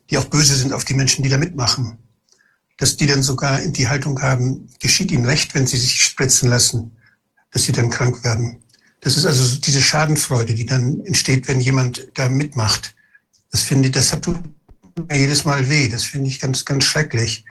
[0.09, 1.97] die auch böse sind auf die Menschen, die da mitmachen,
[2.77, 6.49] dass die dann sogar in die Haltung haben, geschieht ihnen recht, wenn sie sich spritzen
[6.49, 6.95] lassen,
[7.51, 8.61] dass sie dann krank werden.
[9.01, 12.95] Das ist also diese Schadenfreude, die dann entsteht, wenn jemand da mitmacht.
[13.51, 14.41] Das finde ich, das hat mir
[15.13, 15.87] jedes Mal weh.
[15.87, 17.45] Das finde ich ganz, ganz schrecklich.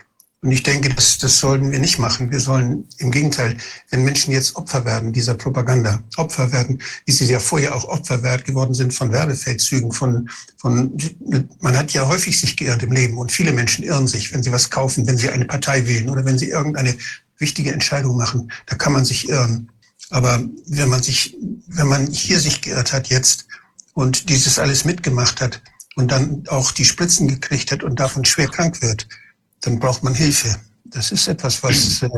[0.44, 2.30] Und ich denke, das, das sollten wir nicht machen.
[2.30, 3.56] Wir sollen im Gegenteil,
[3.88, 8.18] wenn Menschen jetzt Opfer werden dieser Propaganda, Opfer werden, wie sie ja vorher auch Opfer
[8.18, 10.28] geworden sind von Werbefeldzügen, von,
[10.58, 10.94] von,
[11.60, 14.52] man hat ja häufig sich geirrt im Leben und viele Menschen irren sich, wenn sie
[14.52, 16.94] was kaufen, wenn sie eine Partei wählen oder wenn sie irgendeine
[17.38, 18.52] wichtige Entscheidung machen.
[18.66, 19.70] Da kann man sich irren.
[20.10, 21.38] Aber wenn man sich,
[21.68, 23.46] wenn man hier sich geirrt hat jetzt
[23.94, 25.62] und dieses alles mitgemacht hat
[25.96, 29.08] und dann auch die Spritzen gekriegt hat und davon schwer krank wird,
[29.64, 30.56] dann braucht man Hilfe.
[30.84, 32.08] Das ist etwas, was äh,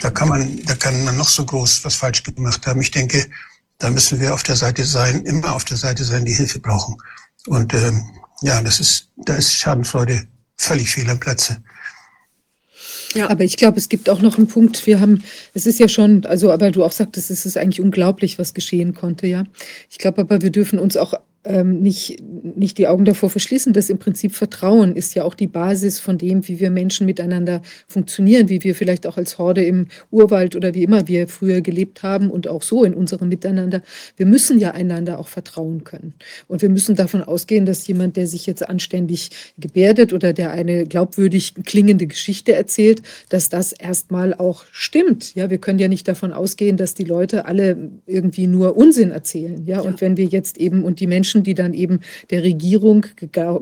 [0.00, 2.80] da kann man, da kann man noch so groß was falsch gemacht haben.
[2.80, 3.26] Ich denke,
[3.78, 6.96] da müssen wir auf der Seite sein, immer auf der Seite sein, die Hilfe brauchen.
[7.46, 8.02] Und ähm,
[8.42, 10.26] ja, das ist, da ist Schadenfreude
[10.56, 11.62] völlig fehl am Platze.
[13.14, 13.30] Ja.
[13.30, 14.86] Aber ich glaube, es gibt auch noch einen Punkt.
[14.86, 18.38] Wir haben, es ist ja schon, also, aber du auch sagtest, es ist eigentlich unglaublich,
[18.38, 19.44] was geschehen konnte, ja.
[19.88, 23.90] Ich glaube aber, wir dürfen uns auch ähm, nicht, nicht die Augen davor verschließen, dass
[23.90, 28.48] im Prinzip Vertrauen ist ja auch die Basis von dem, wie wir Menschen miteinander funktionieren,
[28.48, 32.30] wie wir vielleicht auch als Horde im Urwald oder wie immer wir früher gelebt haben
[32.30, 33.82] und auch so in unserem Miteinander.
[34.16, 36.14] Wir müssen ja einander auch vertrauen können.
[36.48, 40.86] Und wir müssen davon ausgehen, dass jemand, der sich jetzt anständig gebärdet oder der eine
[40.86, 45.34] glaubwürdig klingende Geschichte erzählt, dass das erstmal auch stimmt.
[45.34, 49.66] Ja, wir können ja nicht davon ausgehen, dass die Leute alle irgendwie nur Unsinn erzählen.
[49.66, 53.06] Ja, und wenn wir jetzt eben und die Menschen Menschen, die dann eben der Regierung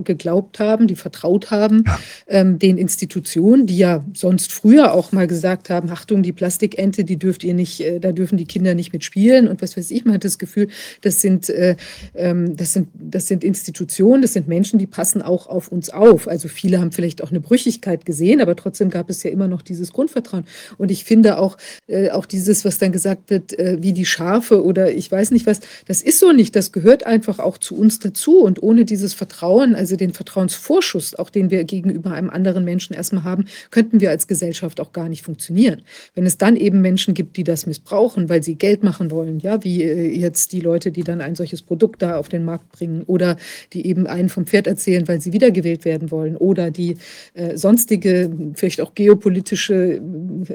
[0.05, 1.99] geglaubt haben, die vertraut haben, ja.
[2.29, 7.17] ähm, den Institutionen, die ja sonst früher auch mal gesagt haben, Achtung, die Plastikente, die
[7.17, 10.05] dürft ihr nicht, äh, da dürfen die Kinder nicht mitspielen und was weiß ich.
[10.05, 10.69] Man hat das Gefühl,
[11.01, 11.77] das sind, äh,
[12.15, 16.29] ähm, das sind, das sind Institutionen, das sind Menschen, die passen auch auf uns auf.
[16.29, 19.63] Also viele haben vielleicht auch eine Brüchigkeit gesehen, aber trotzdem gab es ja immer noch
[19.63, 20.45] dieses Grundvertrauen.
[20.79, 21.57] Und ich finde auch,
[21.87, 25.47] äh, auch dieses, was dann gesagt wird, äh, wie die Schafe oder ich weiß nicht
[25.47, 26.55] was, das ist so nicht.
[26.55, 28.41] Das gehört einfach auch zu uns dazu.
[28.43, 33.25] Und ohne dieses Vertrauen, also den Vertrauensvorschuss, auch den wir gegenüber einem anderen Menschen erstmal
[33.25, 35.83] haben, könnten wir als Gesellschaft auch gar nicht funktionieren.
[36.15, 39.63] Wenn es dann eben Menschen gibt, die das missbrauchen, weil sie Geld machen wollen, ja,
[39.65, 43.03] wie äh, jetzt die Leute, die dann ein solches Produkt da auf den Markt bringen
[43.07, 43.37] oder
[43.73, 46.97] die eben einen vom Pferd erzählen, weil sie wiedergewählt werden wollen oder die
[47.35, 50.01] äh, sonstige, vielleicht auch geopolitische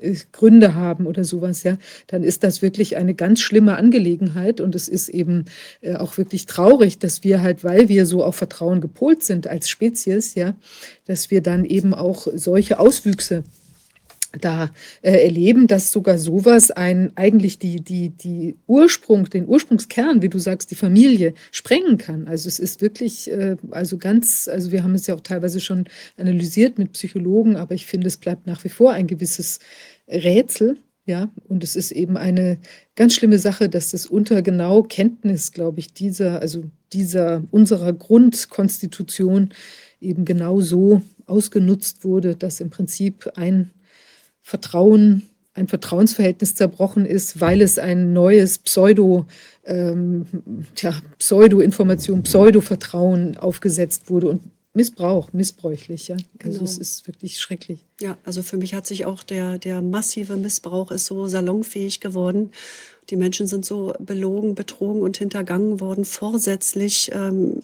[0.01, 1.77] äh, Gründe haben oder sowas, ja,
[2.07, 5.45] dann ist das wirklich eine ganz schlimme Angelegenheit und es ist eben
[5.81, 9.69] äh, auch wirklich traurig, dass wir halt, weil wir so auf Vertrauen gepolt sind als
[9.69, 10.55] Spezies, ja,
[11.05, 13.43] dass wir dann eben auch solche Auswüchse
[14.39, 14.71] da
[15.01, 20.39] äh, erleben, dass sogar sowas ein eigentlich die, die, die Ursprung, den Ursprungskern, wie du
[20.39, 22.27] sagst, die Familie sprengen kann.
[22.27, 25.85] Also es ist wirklich, äh, also ganz, also wir haben es ja auch teilweise schon
[26.17, 29.59] analysiert mit Psychologen, aber ich finde, es bleibt nach wie vor ein gewisses
[30.07, 30.77] Rätsel,
[31.07, 32.59] ja, und es ist eben eine
[32.95, 39.53] ganz schlimme Sache, dass das unter genau Kenntnis, glaube ich, dieser, also dieser unserer Grundkonstitution
[40.01, 43.71] eben genau so ausgenutzt wurde, dass im Prinzip ein
[44.41, 49.27] Vertrauen, ein Vertrauensverhältnis zerbrochen ist, weil es ein neues Pseudo,
[49.63, 50.25] ähm,
[50.75, 54.41] tja, Pseudo-Information, Pseudo-Vertrauen aufgesetzt wurde und
[54.77, 56.15] Missbrauch, missbräuchlich, ja.
[56.43, 56.63] Also genau.
[56.63, 57.79] es ist wirklich schrecklich.
[57.99, 62.51] Ja, also für mich hat sich auch der, der massive Missbrauch ist so salonfähig geworden.
[63.09, 67.09] Die Menschen sind so belogen, betrogen und hintergangen worden, vorsätzlich.
[67.11, 67.63] Ähm,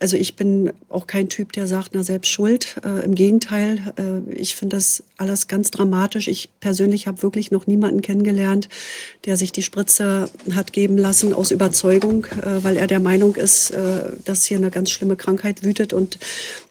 [0.00, 2.76] also ich bin auch kein Typ, der sagt, na selbst schuld.
[2.84, 6.28] Äh, Im Gegenteil, äh, ich finde das alles ganz dramatisch.
[6.28, 8.68] Ich persönlich habe wirklich noch niemanden kennengelernt,
[9.24, 13.70] der sich die Spritze hat geben lassen aus Überzeugung, äh, weil er der Meinung ist,
[13.70, 16.18] äh, dass hier eine ganz schlimme Krankheit wütet und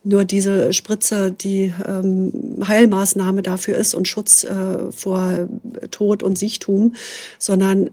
[0.05, 2.31] nur diese Spritze die ähm,
[2.65, 5.49] Heilmaßnahme dafür ist und Schutz äh, vor
[5.91, 6.95] Tod und Siechtum,
[7.39, 7.89] sondern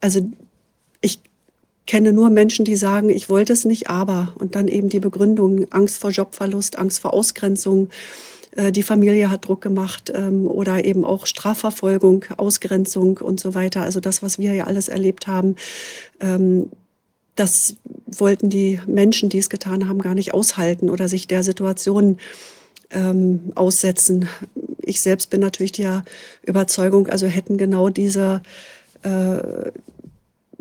[0.00, 0.30] also
[1.90, 4.32] kenne nur Menschen, die sagen, ich wollte es nicht, aber.
[4.38, 7.88] Und dann eben die Begründung, Angst vor Jobverlust, Angst vor Ausgrenzung.
[8.54, 13.82] Äh, die Familie hat Druck gemacht ähm, oder eben auch Strafverfolgung, Ausgrenzung und so weiter.
[13.82, 15.56] Also das, was wir ja alles erlebt haben,
[16.20, 16.70] ähm,
[17.34, 17.74] das
[18.06, 22.18] wollten die Menschen, die es getan haben, gar nicht aushalten oder sich der Situation
[22.92, 24.28] ähm, aussetzen.
[24.80, 26.04] Ich selbst bin natürlich der
[26.42, 28.42] Überzeugung, also hätten genau diese
[29.02, 29.72] äh,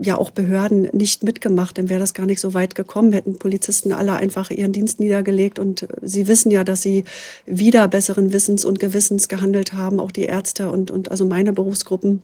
[0.02, 3.92] ja auch Behörden nicht mitgemacht, dann wäre das gar nicht so weit gekommen, hätten Polizisten
[3.92, 7.04] alle einfach ihren Dienst niedergelegt und sie wissen ja, dass sie
[7.46, 12.22] wieder besseren Wissens und Gewissens gehandelt haben, auch die Ärzte und, und also meine Berufsgruppen.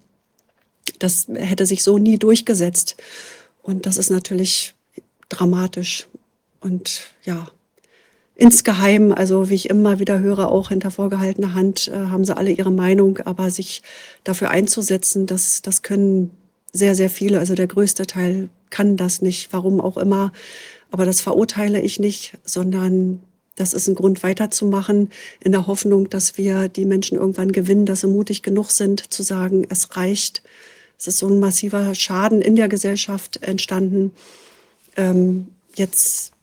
[1.00, 2.96] Das hätte sich so nie durchgesetzt.
[3.62, 4.76] Und das ist natürlich
[5.28, 6.08] dramatisch.
[6.62, 7.48] Und ja,
[8.36, 12.52] insgeheim, also wie ich immer wieder höre, auch hinter vorgehaltener Hand äh, haben sie alle
[12.52, 13.82] ihre Meinung, aber sich
[14.24, 16.32] dafür einzusetzen, das, das können
[16.76, 20.34] sehr, sehr viele, also der größte Teil kann das nicht, warum auch immer.
[20.92, 23.24] Aber das verurteile ich nicht, sondern
[23.56, 25.10] das ist ein Grund weiterzumachen,
[25.40, 29.24] in der Hoffnung, dass wir die Menschen irgendwann gewinnen, dass sie mutig genug sind, zu
[29.24, 30.44] sagen, es reicht.
[31.00, 34.12] Es ist so ein massiver Schaden in der Gesellschaft entstanden.
[34.98, 36.34] Ähm, jetzt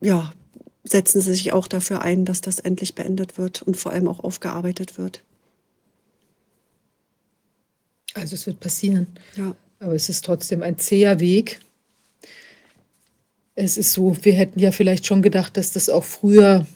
[0.00, 0.32] ja,
[0.84, 4.20] setzen Sie sich auch dafür ein, dass das endlich beendet wird und vor allem auch
[4.20, 5.22] aufgearbeitet wird.
[8.14, 9.06] Also es wird passieren.
[9.36, 9.54] Ja.
[9.80, 11.60] Aber es ist trotzdem ein zäher Weg.
[13.54, 16.66] Es ist so, wir hätten ja vielleicht schon gedacht, dass das auch früher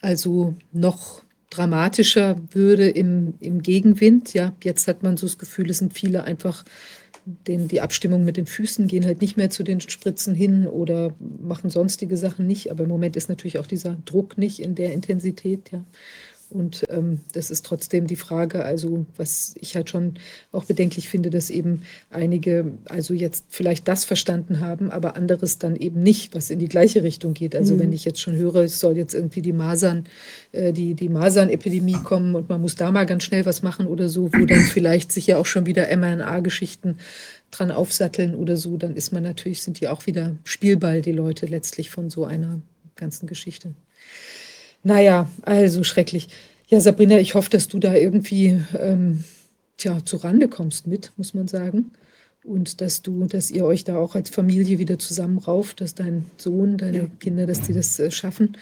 [0.00, 4.34] also noch dramatischer würde im, im Gegenwind.
[4.34, 6.64] Ja, jetzt hat man so das Gefühl, es sind viele einfach,
[7.24, 11.14] den, die Abstimmung mit den Füßen gehen halt nicht mehr zu den Spritzen hin oder
[11.18, 12.70] machen sonstige Sachen nicht.
[12.70, 15.70] Aber im Moment ist natürlich auch dieser Druck nicht in der Intensität.
[15.72, 15.84] Ja.
[16.48, 20.14] Und ähm, das ist trotzdem die Frage, also was ich halt schon
[20.52, 25.74] auch bedenklich finde, dass eben einige also jetzt vielleicht das verstanden haben, aber anderes dann
[25.74, 27.56] eben nicht, was in die gleiche Richtung geht.
[27.56, 27.80] Also mhm.
[27.80, 30.04] wenn ich jetzt schon höre, es soll jetzt irgendwie die Masern,
[30.52, 34.08] äh, die, die Masernepidemie kommen und man muss da mal ganz schnell was machen oder
[34.08, 36.98] so, wo dann vielleicht sich ja auch schon wieder mRNA-Geschichten
[37.50, 41.46] dran aufsatteln oder so, dann ist man natürlich, sind die auch wieder Spielball, die Leute
[41.46, 42.60] letztlich von so einer
[42.96, 43.74] ganzen Geschichte.
[44.86, 46.28] Naja, also schrecklich.
[46.68, 49.24] Ja, Sabrina, ich hoffe, dass du da irgendwie ähm,
[49.78, 51.90] tja, zu Rande kommst mit, muss man sagen.
[52.44, 56.76] Und dass du, dass ihr euch da auch als Familie wieder zusammenrauft, dass dein Sohn,
[56.78, 57.06] deine ja.
[57.18, 58.56] Kinder, dass die das äh, schaffen,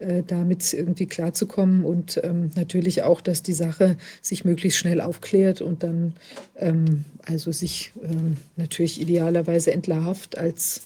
[0.00, 1.86] äh, damit irgendwie klarzukommen.
[1.86, 6.12] Und ähm, natürlich auch, dass die Sache sich möglichst schnell aufklärt und dann
[6.56, 10.82] ähm, also sich ähm, natürlich idealerweise entlarvt als,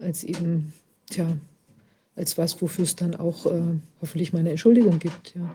[0.00, 0.72] als eben,
[1.10, 1.36] tja,
[2.16, 3.62] als was, wofür es dann auch äh,
[4.00, 5.34] hoffentlich meine Entschuldigung gibt.
[5.36, 5.54] Ja.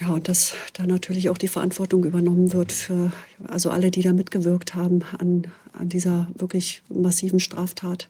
[0.00, 3.12] Ja, und dass da natürlich auch die Verantwortung übernommen wird für
[3.46, 8.08] also alle, die da mitgewirkt haben an, an dieser wirklich massiven Straftat.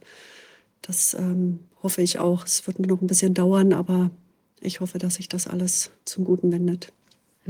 [0.83, 2.45] Das ähm, hoffe ich auch.
[2.45, 4.13] Es wird noch ein bisschen dauern, aber
[4.61, 6.93] ich hoffe, dass sich das alles zum Guten wendet.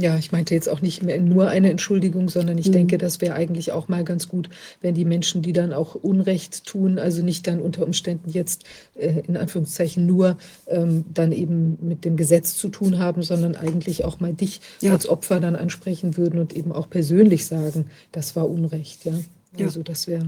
[0.01, 2.72] Ja, ich meinte jetzt auch nicht mehr nur eine Entschuldigung, sondern ich mhm.
[2.72, 4.48] denke, das wäre eigentlich auch mal ganz gut,
[4.80, 9.22] wenn die Menschen, die dann auch Unrecht tun, also nicht dann unter Umständen jetzt äh,
[9.26, 10.38] in Anführungszeichen nur
[10.68, 14.92] ähm, dann eben mit dem Gesetz zu tun haben, sondern eigentlich auch mal dich ja.
[14.92, 19.05] als Opfer dann ansprechen würden und eben auch persönlich sagen, das war Unrecht.
[19.05, 19.12] Ja,
[19.59, 19.84] also ja.
[19.84, 20.24] das wäre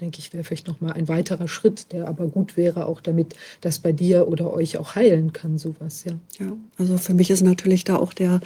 [0.00, 3.80] denke ich, wäre vielleicht nochmal ein weiterer Schritt, der aber gut wäre, auch damit das
[3.80, 6.12] bei dir oder euch auch heilen kann, sowas, ja.
[6.38, 8.40] Ja, also für mich ist natürlich da auch der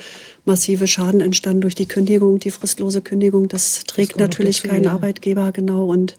[0.44, 3.48] massive Schaden entstanden durch die Kündigung, die fristlose Kündigung.
[3.48, 4.92] Das trägt das natürlich kein ja.
[4.92, 5.86] Arbeitgeber, genau.
[5.86, 6.16] Und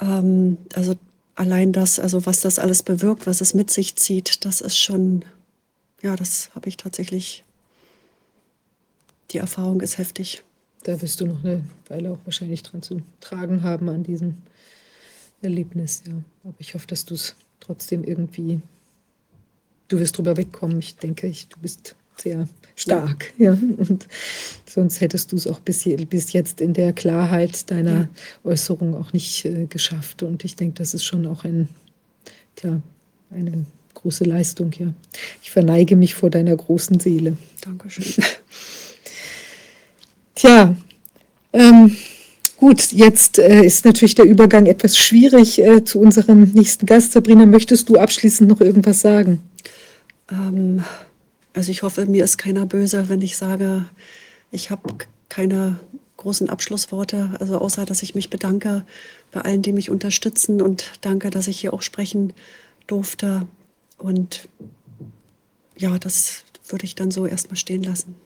[0.00, 0.94] ähm, also
[1.34, 5.24] allein das, also was das alles bewirkt, was es mit sich zieht, das ist schon,
[6.02, 7.44] ja, das habe ich tatsächlich,
[9.30, 10.42] die Erfahrung ist heftig.
[10.82, 14.38] Da wirst du noch eine Weile auch wahrscheinlich dran zu tragen haben an diesem
[15.42, 16.14] Erlebnis, ja.
[16.44, 18.60] Aber ich hoffe, dass du es trotzdem irgendwie,
[19.88, 20.78] du wirst drüber wegkommen.
[20.78, 23.52] Ich denke, ich, du bist sehr stark, ja.
[23.52, 24.06] Und
[24.66, 28.08] sonst hättest du es auch bis, bis jetzt in der Klarheit deiner ja.
[28.44, 30.22] Äußerung auch nicht äh, geschafft.
[30.22, 31.68] Und ich denke, das ist schon auch ein,
[32.56, 32.80] tja,
[33.30, 33.64] eine
[33.94, 34.92] große Leistung, ja.
[35.42, 37.36] Ich verneige mich vor deiner großen Seele.
[37.60, 38.24] Dankeschön.
[40.34, 40.74] Tja,
[41.52, 41.96] ähm,
[42.60, 47.12] Gut, jetzt äh, ist natürlich der Übergang etwas schwierig äh, zu unserem nächsten Gast.
[47.12, 49.42] Sabrina, möchtest du abschließend noch irgendwas sagen?
[50.30, 50.84] Ähm,
[51.54, 53.86] also ich hoffe, mir ist keiner böse, wenn ich sage,
[54.50, 54.92] ich habe
[55.30, 55.80] keine
[56.18, 58.84] großen Abschlussworte, also außer dass ich mich bedanke
[59.32, 62.34] bei allen, die mich unterstützen und danke, dass ich hier auch sprechen
[62.86, 63.48] durfte.
[63.96, 64.50] Und
[65.78, 68.16] ja, das würde ich dann so erstmal stehen lassen.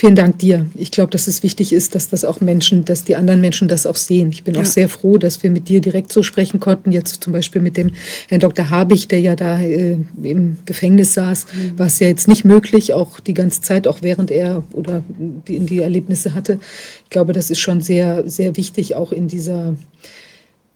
[0.00, 0.64] Vielen Dank dir.
[0.76, 3.84] Ich glaube, dass es wichtig ist, dass das auch Menschen, dass die anderen Menschen das
[3.84, 4.30] auch sehen.
[4.32, 4.62] Ich bin ja.
[4.62, 6.90] auch sehr froh, dass wir mit dir direkt so sprechen konnten.
[6.90, 7.90] Jetzt zum Beispiel mit dem
[8.30, 8.70] Herrn Dr.
[8.70, 11.78] Habich, der ja da äh, im Gefängnis saß, mhm.
[11.78, 15.60] war es ja jetzt nicht möglich, auch die ganze Zeit, auch während er oder die,
[15.60, 16.60] die Erlebnisse hatte.
[17.04, 19.74] Ich glaube, das ist schon sehr, sehr wichtig, auch in dieser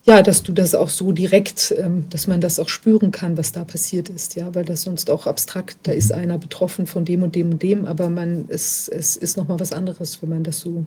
[0.07, 3.53] ja, dass du das auch so direkt, ähm, dass man das auch spüren kann, was
[3.53, 7.23] da passiert ist, ja, weil das sonst auch abstrakt, da ist einer betroffen von dem
[7.23, 10.61] und dem und dem, aber man, es, es ist nochmal was anderes, wenn man das
[10.61, 10.85] so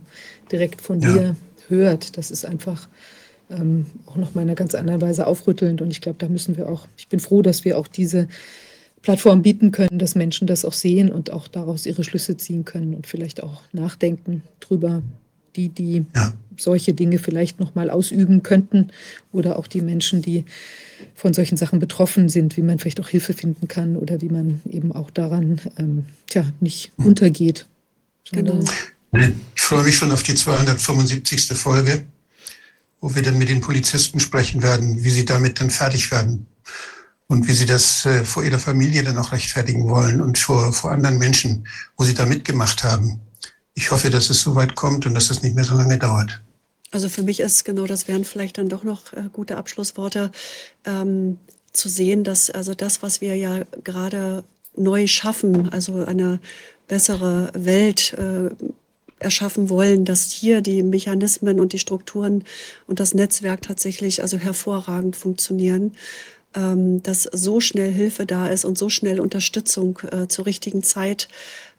[0.51, 1.11] direkt von ja.
[1.11, 1.35] dir
[1.67, 2.17] hört.
[2.17, 2.87] Das ist einfach
[3.49, 6.69] ähm, auch nochmal in einer ganz anderen Weise aufrüttelnd und ich glaube, da müssen wir
[6.69, 8.27] auch, ich bin froh, dass wir auch diese
[9.01, 12.93] Plattform bieten können, dass Menschen das auch sehen und auch daraus ihre Schlüsse ziehen können
[12.93, 15.01] und vielleicht auch nachdenken drüber,
[15.55, 16.33] die, die ja.
[16.61, 18.91] Solche Dinge vielleicht nochmal ausüben könnten
[19.31, 20.45] oder auch die Menschen, die
[21.15, 24.61] von solchen Sachen betroffen sind, wie man vielleicht auch Hilfe finden kann oder wie man
[24.69, 27.67] eben auch daran ähm, tja, nicht untergeht.
[28.31, 28.59] Genau.
[29.55, 31.47] Ich freue mich schon auf die 275.
[31.57, 32.03] Folge,
[32.99, 36.47] wo wir dann mit den Polizisten sprechen werden, wie sie damit dann fertig werden
[37.27, 40.91] und wie sie das äh, vor ihrer Familie dann auch rechtfertigen wollen und vor, vor
[40.91, 43.21] anderen Menschen, wo sie da mitgemacht haben
[43.77, 46.41] ich hoffe, dass es so weit kommt und dass es nicht mehr so lange dauert.
[46.91, 50.31] Also für mich ist genau, das wären vielleicht dann doch noch äh, gute Abschlussworte,
[50.85, 51.37] ähm,
[51.73, 54.43] zu sehen, dass also das, was wir ja gerade
[54.75, 56.39] neu schaffen, also eine
[56.87, 58.49] bessere Welt äh,
[59.19, 62.43] erschaffen wollen, dass hier die Mechanismen und die Strukturen
[62.85, 65.95] und das Netzwerk tatsächlich also hervorragend funktionieren,
[66.55, 71.27] ähm, dass so schnell Hilfe da ist und so schnell Unterstützung äh, zur richtigen Zeit.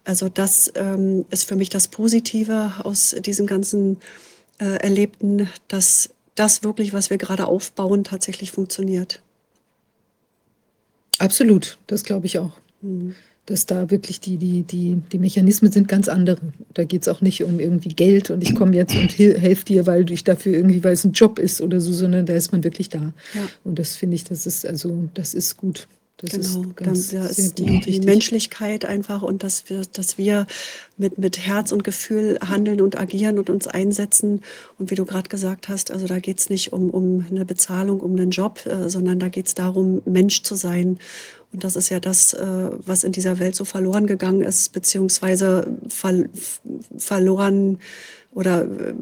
[0.04, 3.98] Also das ähm, ist für mich das Positive aus diesem ganzen
[4.58, 9.22] äh, Erlebten, dass das wirklich, was wir gerade aufbauen, tatsächlich funktioniert.
[11.18, 12.52] Absolut, das glaube ich auch.
[12.80, 13.14] Mhm
[13.48, 16.36] dass da wirklich die, die, die, die Mechanismen sind ganz andere.
[16.74, 19.86] Da geht es auch nicht um irgendwie Geld und ich komme jetzt und helfe dir,
[19.86, 22.62] weil ich dafür irgendwie, weil es ein Job ist oder so, sondern da ist man
[22.62, 23.14] wirklich da.
[23.34, 23.48] Ja.
[23.64, 25.88] Und das finde ich, das ist also, das ist gut.
[26.20, 30.18] Das genau, ist ganz dann, da ist die, die, Menschlichkeit einfach und dass wir, dass
[30.18, 30.48] wir
[30.96, 34.42] mit, mit Herz und Gefühl handeln und agieren und uns einsetzen.
[34.78, 38.00] Und wie du gerade gesagt hast, also da geht es nicht um, um eine Bezahlung,
[38.00, 40.98] um einen Job, äh, sondern da geht es darum, Mensch zu sein.
[41.52, 45.68] Und das ist ja das, äh, was in dieser Welt so verloren gegangen ist, beziehungsweise
[46.98, 47.78] verloren
[48.32, 48.94] oder äh,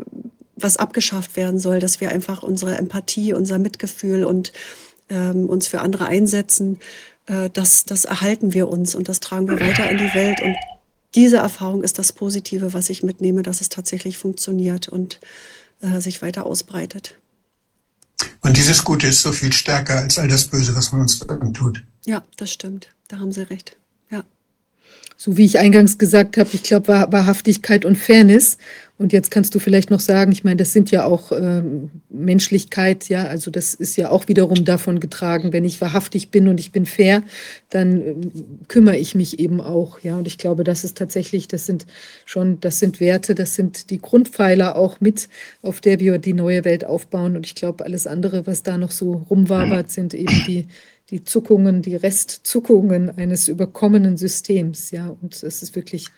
[0.55, 4.53] was abgeschafft werden soll, dass wir einfach unsere Empathie, unser Mitgefühl und
[5.09, 6.81] ähm, uns für andere einsetzen,
[7.27, 10.41] äh, das, das erhalten wir uns und das tragen wir weiter in die Welt.
[10.41, 10.57] Und
[11.15, 15.21] diese Erfahrung ist das Positive, was ich mitnehme, dass es tatsächlich funktioniert und
[15.81, 17.17] äh, sich weiter ausbreitet.
[18.41, 21.85] Und dieses Gute ist so viel stärker als all das Böse, was man uns tut.
[22.07, 22.89] Ja, das stimmt.
[23.09, 23.77] Da haben Sie recht.
[25.17, 28.59] So wie ich eingangs gesagt habe, ich glaube, Wahrhaftigkeit und Fairness
[28.99, 31.63] und jetzt kannst du vielleicht noch sagen, ich meine, das sind ja auch äh,
[32.09, 36.59] Menschlichkeit, ja, also das ist ja auch wiederum davon getragen, wenn ich wahrhaftig bin und
[36.59, 37.23] ich bin fair,
[37.69, 38.15] dann äh,
[38.69, 40.17] kümmere ich mich eben auch, ja.
[40.17, 41.87] Und ich glaube, das ist tatsächlich, das sind
[42.25, 45.29] schon, das sind Werte, das sind die Grundpfeiler auch mit,
[45.61, 47.37] auf der wir die neue Welt aufbauen.
[47.37, 50.69] Und ich glaube, alles andere, was da noch so rumwabert, sind eben die
[51.11, 55.09] die Zuckungen, die Restzuckungen eines überkommenen Systems, ja.
[55.09, 56.09] Und das ist wirklich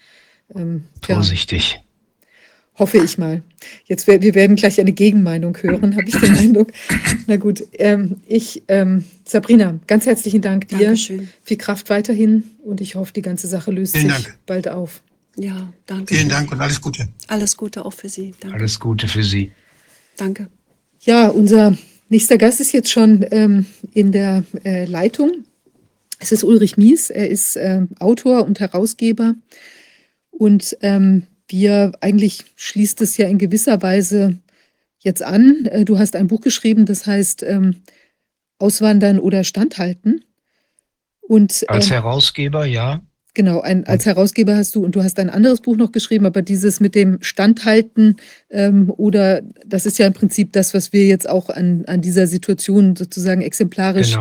[0.54, 1.74] ähm, vorsichtig.
[1.74, 1.80] Ja,
[2.78, 3.42] Hoffe ich mal.
[3.86, 6.70] Jetzt, wir werden gleich eine Gegenmeinung hören, habe ich den Eindruck.
[7.26, 10.78] Na gut, ähm, ich, ähm, Sabrina, ganz herzlichen Dank dir.
[10.78, 11.28] Dankeschön.
[11.42, 14.38] Viel Kraft weiterhin und ich hoffe, die ganze Sache löst Vielen sich Dank.
[14.46, 15.02] bald auf.
[15.36, 16.14] Ja, danke.
[16.14, 17.08] Vielen Dank und alles Gute.
[17.26, 18.34] Alles Gute auch für Sie.
[18.38, 18.56] Danke.
[18.56, 19.50] Alles Gute für Sie.
[20.16, 20.48] Danke.
[21.00, 21.76] Ja, unser
[22.08, 25.44] nächster Gast ist jetzt schon ähm, in der äh, Leitung.
[26.18, 27.10] Es ist Ulrich Mies.
[27.10, 29.34] Er ist äh, Autor und Herausgeber
[30.30, 34.38] und ähm, wir, eigentlich schließt es ja in gewisser Weise
[34.98, 35.66] jetzt an.
[35.66, 37.82] Äh, du hast ein Buch geschrieben, das heißt ähm,
[38.58, 40.24] Auswandern oder Standhalten.
[41.20, 43.02] Und, als ähm, Herausgeber, ja.
[43.38, 46.42] Genau, ein, als Herausgeber hast du und du hast ein anderes Buch noch geschrieben, aber
[46.42, 48.16] dieses mit dem Standhalten
[48.50, 52.26] ähm, oder das ist ja im Prinzip das, was wir jetzt auch an, an dieser
[52.26, 54.18] Situation sozusagen exemplarisch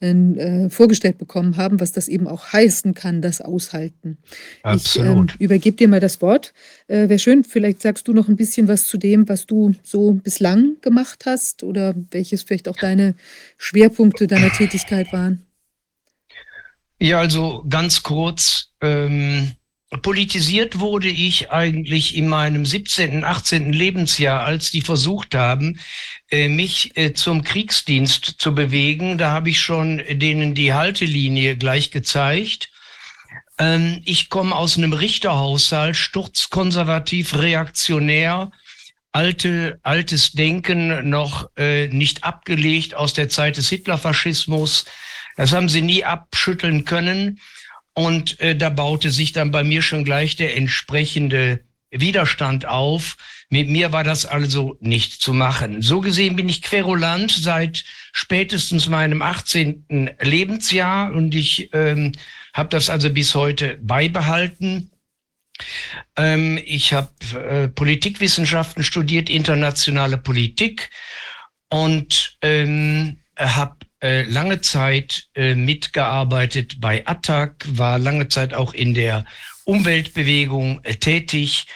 [0.00, 0.36] genau.
[0.36, 4.18] äh, vorgestellt bekommen haben, was das eben auch heißen kann, das Aushalten.
[4.62, 5.30] Absolut.
[5.30, 6.52] Ich ähm, übergebe dir mal das Wort.
[6.88, 10.12] Äh, Wäre schön, vielleicht sagst du noch ein bisschen was zu dem, was du so
[10.12, 13.14] bislang gemacht hast oder welches vielleicht auch deine
[13.56, 15.47] Schwerpunkte deiner Tätigkeit waren.
[17.00, 18.72] Ja, also ganz kurz.
[18.80, 19.52] Ähm,
[20.02, 23.72] politisiert wurde ich eigentlich in meinem 17., 18.
[23.72, 25.78] Lebensjahr, als die versucht haben,
[26.30, 29.16] äh, mich äh, zum Kriegsdienst zu bewegen.
[29.16, 32.70] Da habe ich schon denen die Haltelinie gleich gezeigt.
[33.58, 38.50] Ähm, ich komme aus einem Richterhaushalt, sturzkonservativ, reaktionär,
[39.12, 44.84] alte, altes Denken noch äh, nicht abgelegt aus der Zeit des Hitlerfaschismus.
[45.38, 47.40] Das haben sie nie abschütteln können.
[47.94, 51.60] Und äh, da baute sich dann bei mir schon gleich der entsprechende
[51.90, 53.16] Widerstand auf.
[53.48, 55.80] Mit mir war das also nicht zu machen.
[55.80, 60.10] So gesehen bin ich querulant seit spätestens meinem 18.
[60.20, 62.12] Lebensjahr und ich ähm,
[62.52, 64.90] habe das also bis heute beibehalten.
[66.16, 70.90] Ähm, ich habe äh, Politikwissenschaften studiert, internationale Politik
[71.68, 79.24] und ähm, habe lange Zeit äh, mitgearbeitet bei Attac, war lange Zeit auch in der
[79.64, 81.66] Umweltbewegung äh, tätig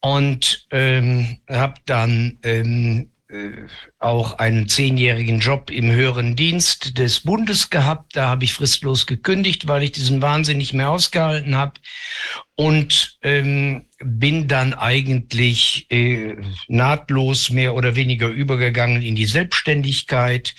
[0.00, 3.66] und ähm, habe dann ähm, äh,
[3.98, 8.14] auch einen zehnjährigen Job im höheren Dienst des Bundes gehabt.
[8.14, 11.80] Da habe ich fristlos gekündigt, weil ich diesen Wahnsinn nicht mehr ausgehalten habe
[12.54, 16.36] und ähm, bin dann eigentlich äh,
[16.68, 20.54] nahtlos mehr oder weniger übergegangen in die Selbstständigkeit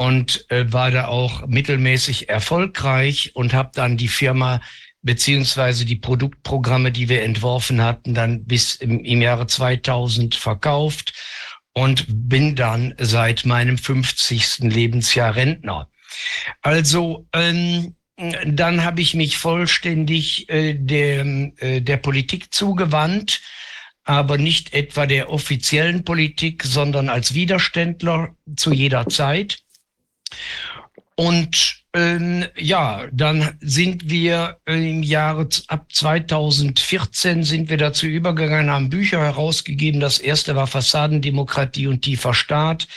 [0.00, 4.62] und äh, war da auch mittelmäßig erfolgreich und habe dann die Firma
[5.02, 11.12] beziehungsweise die Produktprogramme, die wir entworfen hatten, dann bis im, im Jahre 2000 verkauft
[11.74, 14.60] und bin dann seit meinem 50.
[14.60, 15.90] Lebensjahr Rentner.
[16.62, 17.94] Also ähm,
[18.46, 21.26] dann habe ich mich vollständig äh, der,
[21.58, 23.42] äh, der Politik zugewandt,
[24.04, 29.58] aber nicht etwa der offiziellen Politik, sondern als Widerständler zu jeder Zeit.
[31.20, 38.88] Und ähm, ja, dann sind wir im Jahre ab 2014 sind wir dazu übergegangen, haben
[38.90, 40.00] Bücher herausgegeben.
[40.00, 42.88] Das erste war Fassadendemokratie und tiefer Staat.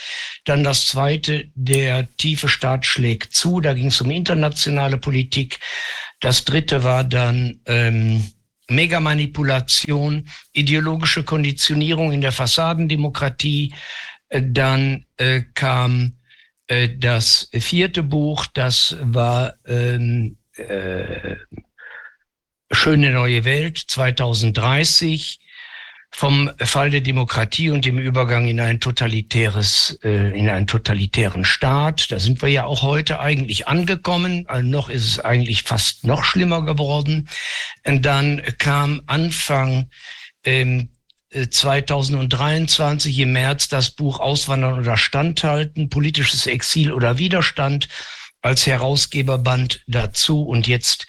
[0.44, 3.60] Dann das zweite, der tiefe Staat schlägt zu.
[3.60, 5.58] Da ging es um internationale Politik.
[6.20, 8.32] Das dritte war dann ähm,
[8.70, 13.74] Megamanipulation, ideologische Konditionierung in der Fassadendemokratie.
[14.28, 16.14] Äh, dann äh, kam
[16.98, 21.36] das vierte Buch, das war ähm, äh,
[22.70, 25.38] Schöne neue Welt 2030
[26.10, 32.12] vom Fall der Demokratie und dem Übergang in ein totalitäres, äh, in einen totalitären Staat.
[32.12, 34.44] Da sind wir ja auch heute eigentlich angekommen.
[34.46, 37.28] Also noch ist es eigentlich fast noch schlimmer geworden.
[37.84, 39.90] Und dann kam Anfang
[40.44, 40.90] ähm,
[41.34, 47.88] 2023 im März das Buch Auswandern oder Standhalten, politisches Exil oder Widerstand
[48.40, 51.06] als Herausgeberband dazu und jetzt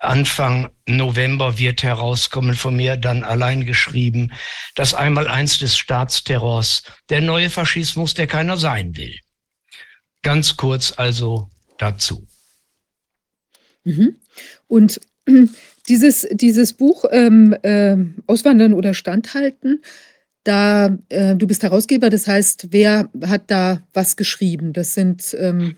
[0.00, 4.32] Anfang November wird herauskommen von mir dann allein geschrieben,
[4.74, 9.18] das Einmaleins des Staatsterrors, der neue Faschismus, der keiner sein will.
[10.22, 12.26] Ganz kurz also dazu.
[13.84, 14.20] Mhm.
[14.68, 15.00] Und
[15.88, 19.82] dieses, dieses Buch ähm, äh, Auswandern oder Standhalten,
[20.44, 24.72] da äh, du bist Herausgeber, das heißt, wer hat da was geschrieben?
[24.72, 25.76] Das sind ähm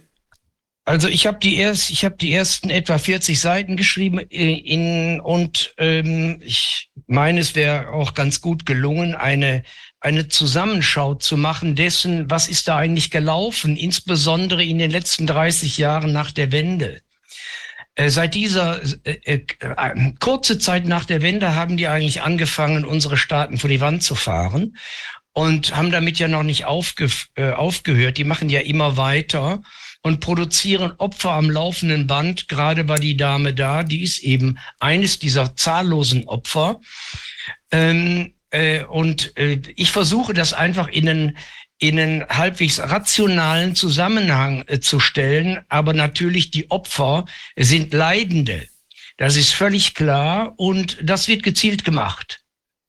[0.87, 5.21] also ich habe die erst, ich habe die ersten etwa 40 Seiten geschrieben äh, in,
[5.21, 9.63] und ähm, ich meine, es wäre auch ganz gut gelungen, eine
[10.01, 15.77] eine Zusammenschau zu machen dessen, was ist da eigentlich gelaufen, insbesondere in den letzten 30
[15.77, 17.03] Jahren nach der Wende.
[17.97, 23.17] Äh, seit dieser äh, äh, kurze Zeit nach der Wende haben die eigentlich angefangen, unsere
[23.17, 24.77] Staaten vor die Wand zu fahren
[25.33, 28.19] und haben damit ja noch nicht aufge, äh, aufgehört.
[28.19, 29.63] Die machen ja immer weiter
[30.03, 32.49] und produzieren Opfer am laufenden Band.
[32.49, 36.81] Gerade war die Dame da, die ist eben eines dieser zahllosen Opfer.
[37.71, 41.39] Ähm, äh, und äh, ich versuche das einfach in einen
[41.81, 45.61] in einen halbwegs rationalen Zusammenhang äh, zu stellen.
[45.69, 47.25] Aber natürlich die Opfer
[47.57, 48.69] sind Leidende.
[49.17, 52.41] Das ist völlig klar und das wird gezielt gemacht.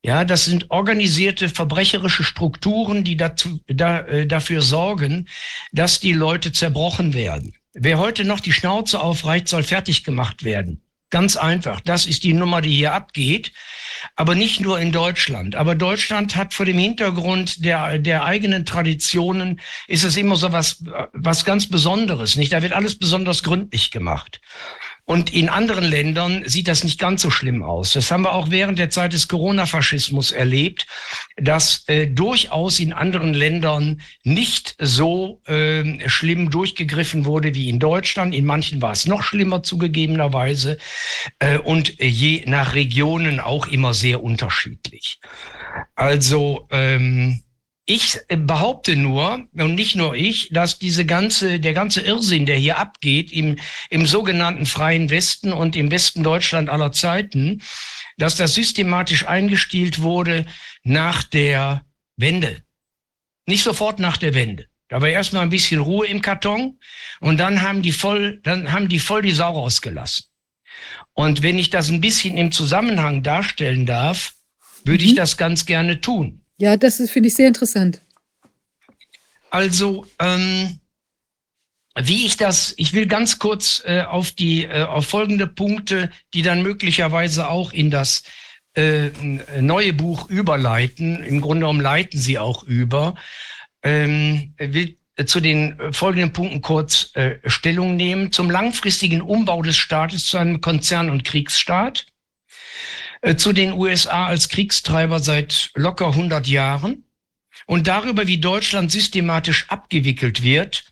[0.03, 5.27] Ja, das sind organisierte verbrecherische Strukturen, die dazu, da, äh, dafür sorgen,
[5.71, 7.53] dass die Leute zerbrochen werden.
[7.73, 10.81] Wer heute noch die Schnauze aufreicht, soll fertig gemacht werden.
[11.11, 11.81] Ganz einfach.
[11.81, 13.51] Das ist die Nummer, die hier abgeht.
[14.15, 15.55] Aber nicht nur in Deutschland.
[15.55, 20.83] Aber Deutschland hat vor dem Hintergrund der, der eigenen Traditionen, ist es immer so was,
[21.13, 22.53] was ganz Besonderes, nicht?
[22.53, 24.41] Da wird alles besonders gründlich gemacht.
[25.05, 27.93] Und in anderen Ländern sieht das nicht ganz so schlimm aus.
[27.93, 30.85] Das haben wir auch während der Zeit des Corona-Faschismus erlebt,
[31.37, 38.33] dass äh, durchaus in anderen Ländern nicht so äh, schlimm durchgegriffen wurde wie in Deutschland.
[38.35, 40.77] In manchen war es noch schlimmer zugegebenerweise
[41.39, 45.19] äh, und je nach Regionen auch immer sehr unterschiedlich.
[45.95, 47.43] Also ähm,
[47.93, 52.77] ich behaupte nur, und nicht nur ich, dass diese ganze, der ganze Irrsinn, der hier
[52.77, 53.57] abgeht im,
[53.89, 57.61] im sogenannten freien Westen und im Westen Deutschland aller Zeiten,
[58.17, 60.45] dass das systematisch eingestielt wurde
[60.83, 61.83] nach der
[62.15, 62.63] Wende.
[63.45, 64.67] Nicht sofort nach der Wende.
[64.87, 66.79] Da war erstmal ein bisschen Ruhe im Karton
[67.19, 70.25] und dann haben die voll, dann haben die voll die Sau rausgelassen.
[71.13, 74.33] Und wenn ich das ein bisschen im Zusammenhang darstellen darf,
[74.85, 75.09] würde mhm.
[75.09, 76.40] ich das ganz gerne tun.
[76.62, 78.03] Ja, das finde ich sehr interessant.
[79.49, 80.80] Also, ähm,
[81.99, 86.43] wie ich das, ich will ganz kurz äh, auf die äh, auf folgende Punkte, die
[86.43, 88.21] dann möglicherweise auch in das
[88.75, 89.09] äh,
[89.59, 91.24] neue Buch überleiten.
[91.24, 93.16] Im Grunde genommen leiten sie auch über.
[93.82, 98.32] Ähm, will zu den folgenden Punkten kurz äh, Stellung nehmen.
[98.32, 102.05] Zum langfristigen Umbau des Staates zu einem Konzern- und Kriegsstaat.
[103.21, 107.05] Äh, zu den USA als Kriegstreiber seit locker 100 Jahren
[107.67, 110.85] und darüber, wie Deutschland systematisch abgewickelt wird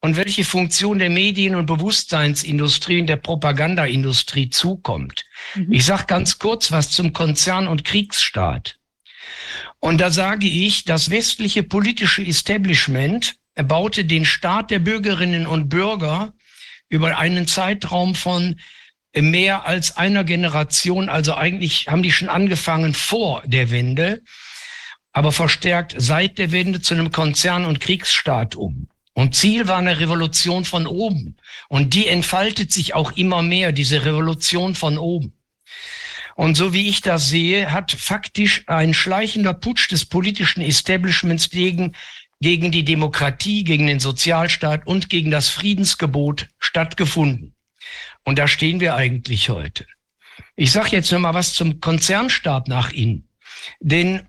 [0.00, 5.24] und welche Funktion der Medien- und Bewusstseinsindustrie und der Propagandaindustrie zukommt.
[5.54, 5.72] Mhm.
[5.72, 8.78] Ich sage ganz kurz was zum Konzern- und Kriegsstaat.
[9.80, 16.32] Und da sage ich, das westliche politische Establishment baute den Staat der Bürgerinnen und Bürger
[16.88, 18.60] über einen Zeitraum von
[19.14, 24.22] mehr als einer Generation, also eigentlich haben die schon angefangen vor der Wende,
[25.12, 28.88] aber verstärkt seit der Wende zu einem Konzern- und Kriegsstaat um.
[29.14, 31.36] Und Ziel war eine Revolution von oben.
[31.68, 35.34] Und die entfaltet sich auch immer mehr, diese Revolution von oben.
[36.34, 41.94] Und so wie ich das sehe, hat faktisch ein schleichender Putsch des politischen Establishments gegen,
[42.40, 47.54] gegen die Demokratie, gegen den Sozialstaat und gegen das Friedensgebot stattgefunden.
[48.24, 49.86] Und da stehen wir eigentlich heute.
[50.56, 53.28] Ich sage jetzt noch mal was zum Konzernstaat nach innen.
[53.80, 54.28] Denn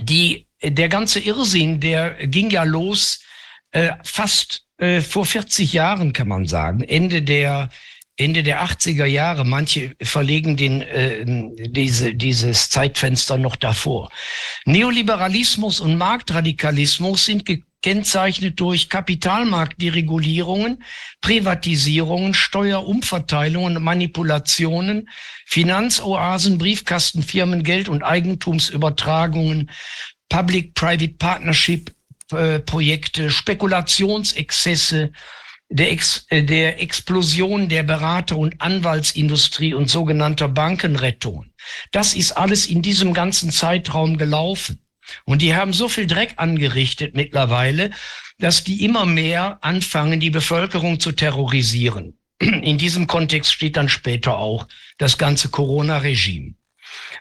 [0.00, 3.22] die, der ganze Irrsinn, der ging ja los
[3.70, 7.70] äh, fast äh, vor 40 Jahren, kann man sagen, Ende der
[8.16, 9.44] Ende der 80er Jahre.
[9.44, 11.24] Manche verlegen den, äh,
[11.68, 14.10] diese, dieses Zeitfenster noch davor.
[14.64, 20.82] Neoliberalismus und Marktradikalismus sind gekennzeichnet durch Kapitalmarktderegulierungen,
[21.20, 25.08] Privatisierungen, Steuerumverteilungen, Manipulationen,
[25.44, 29.70] Finanzoasen, Briefkastenfirmen, Geld- und Eigentumsübertragungen,
[30.28, 31.92] Public-Private Partnership
[32.32, 32.60] äh,
[33.30, 35.12] Spekulationsexzesse,
[35.68, 41.46] der, Ex, äh, der Explosion der Berater- und Anwaltsindustrie und sogenannter Bankenrettung.
[41.92, 44.80] Das ist alles in diesem ganzen Zeitraum gelaufen.
[45.24, 47.90] Und die haben so viel Dreck angerichtet mittlerweile,
[48.38, 52.18] dass die immer mehr anfangen, die Bevölkerung zu terrorisieren.
[52.40, 54.66] In diesem Kontext steht dann später auch
[54.98, 56.54] das ganze Corona-Regime.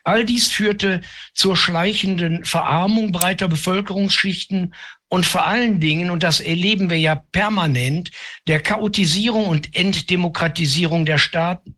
[0.05, 1.01] All dies führte
[1.33, 4.75] zur schleichenden Verarmung breiter Bevölkerungsschichten
[5.09, 8.11] und vor allen Dingen, und das erleben wir ja permanent,
[8.47, 11.75] der Chaotisierung und Entdemokratisierung der Staaten.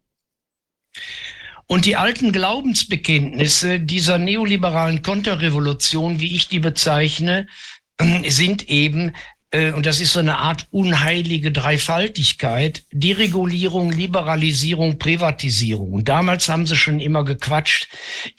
[1.67, 7.47] Und die alten Glaubensbekenntnisse dieser neoliberalen Konterrevolution, wie ich die bezeichne,
[8.27, 9.13] sind eben
[9.53, 15.93] und das ist so eine Art unheilige Dreifaltigkeit, Deregulierung, Liberalisierung, Privatisierung.
[15.93, 17.87] Und damals haben sie schon immer gequatscht,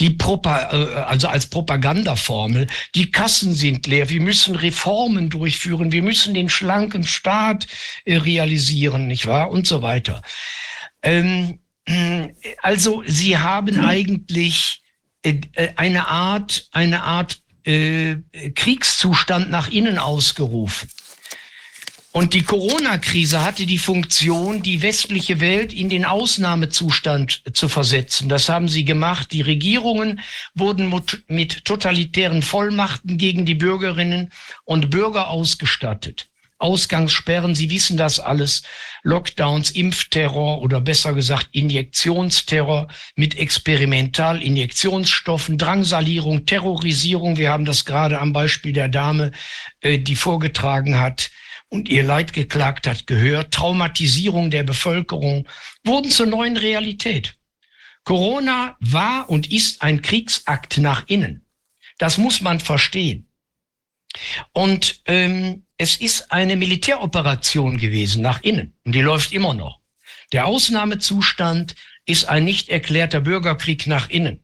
[0.01, 6.03] die Propa äh, also als Propagandaformel, die Kassen sind leer, wir müssen Reformen durchführen, wir
[6.03, 7.67] müssen den schlanken Staat
[8.05, 9.51] äh, realisieren, nicht wahr?
[9.51, 10.21] Und so weiter.
[11.03, 11.61] Ähm,
[12.61, 14.83] also sie haben eigentlich
[15.77, 18.17] eine Art, eine Art äh,
[18.55, 20.89] Kriegszustand nach innen ausgerufen.
[22.11, 28.31] Und die Corona-Krise hatte die Funktion, die westliche Welt in den Ausnahmezustand zu versetzen.
[28.31, 29.31] Das haben sie gemacht.
[29.31, 30.21] Die Regierungen
[30.55, 30.93] wurden
[31.29, 34.33] mit totalitären Vollmachten gegen die Bürgerinnen
[34.65, 36.29] und Bürger ausgestattet.
[36.59, 38.65] Ausgangssperren, Sie wissen das alles,
[39.03, 47.37] Lockdowns, Impfterror oder besser gesagt Injektionsterror mit Experimentalinjektionsstoffen, Drangsalierung, Terrorisierung.
[47.37, 49.31] Wir haben das gerade am Beispiel der Dame,
[49.81, 51.31] äh, die vorgetragen hat
[51.69, 53.55] und ihr Leid geklagt hat, gehört.
[53.55, 55.47] Traumatisierung der Bevölkerung
[55.85, 57.37] wurden zur neuen Realität.
[58.05, 61.45] Corona war und ist ein Kriegsakt nach innen.
[61.99, 63.29] Das muss man verstehen.
[64.53, 69.79] Und ähm, es ist eine Militäroperation gewesen nach innen und die läuft immer noch.
[70.33, 71.75] Der Ausnahmezustand
[72.05, 74.41] ist ein nicht erklärter Bürgerkrieg nach innen.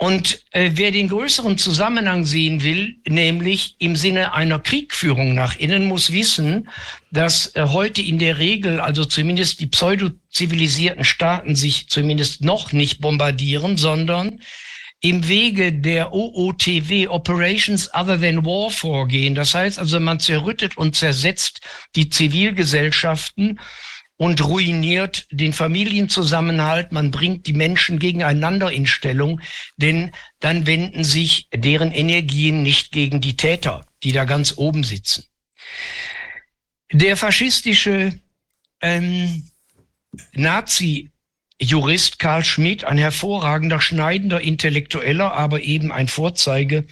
[0.00, 5.86] Und äh, wer den größeren Zusammenhang sehen will, nämlich im Sinne einer Kriegführung nach innen,
[5.86, 6.68] muss wissen,
[7.10, 13.00] dass äh, heute in der Regel, also zumindest die pseudo-zivilisierten Staaten sich zumindest noch nicht
[13.00, 14.40] bombardieren, sondern
[15.00, 19.34] im Wege der OOTW, Operations Other Than War, vorgehen.
[19.34, 21.60] Das heißt also, man zerrüttet und zersetzt
[21.94, 23.60] die Zivilgesellschaften
[24.16, 26.90] und ruiniert den Familienzusammenhalt.
[26.90, 29.40] Man bringt die Menschen gegeneinander in Stellung,
[29.76, 30.10] denn
[30.40, 35.24] dann wenden sich deren Energien nicht gegen die Täter, die da ganz oben sitzen.
[36.92, 38.18] Der faschistische
[38.80, 39.48] ähm,
[40.32, 41.10] Nazi
[41.60, 46.86] Jurist Karl Schmidt, ein hervorragender, schneidender Intellektueller, aber eben ein Vorzeige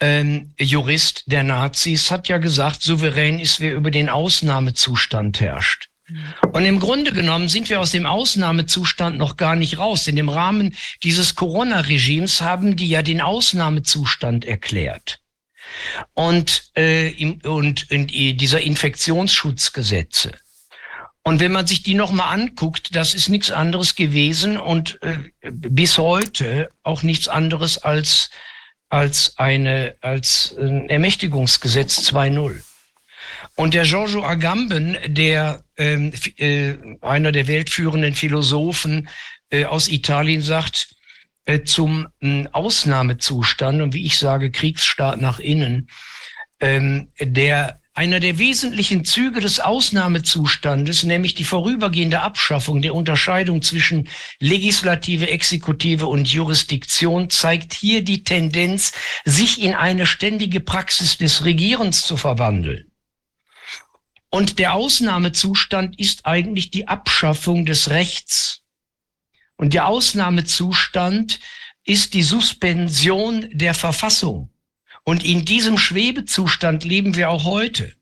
[0.00, 5.88] ähm, Jurist der Nazis, hat ja gesagt, souverän ist, wer über den Ausnahmezustand herrscht.
[6.08, 6.34] Mhm.
[6.52, 10.04] Und im Grunde genommen sind wir aus dem Ausnahmezustand noch gar nicht raus.
[10.04, 15.18] Denn im Rahmen dieses Corona-Regimes haben die ja den Ausnahmezustand erklärt.
[16.14, 20.32] Und, äh, im, und, und dieser Infektionsschutzgesetze.
[21.28, 25.18] Und wenn man sich die nochmal anguckt, das ist nichts anderes gewesen und äh,
[25.50, 28.30] bis heute auch nichts anderes als,
[28.88, 32.62] als, eine, als ein Ermächtigungsgesetz 2.0.
[33.56, 39.10] Und der Giorgio Agamben, der ähm, äh, einer der weltführenden Philosophen
[39.50, 40.88] äh, aus Italien, sagt
[41.44, 45.90] äh, zum äh, Ausnahmezustand und wie ich sage Kriegsstaat nach innen,
[46.60, 54.08] ähm, der einer der wesentlichen Züge des Ausnahmezustandes, nämlich die vorübergehende Abschaffung der Unterscheidung zwischen
[54.38, 58.92] Legislative, Exekutive und Jurisdiktion, zeigt hier die Tendenz,
[59.24, 62.88] sich in eine ständige Praxis des Regierens zu verwandeln.
[64.30, 68.62] Und der Ausnahmezustand ist eigentlich die Abschaffung des Rechts.
[69.56, 71.40] Und der Ausnahmezustand
[71.82, 74.52] ist die Suspension der Verfassung.
[75.08, 77.94] Und in diesem Schwebezustand leben wir auch heute.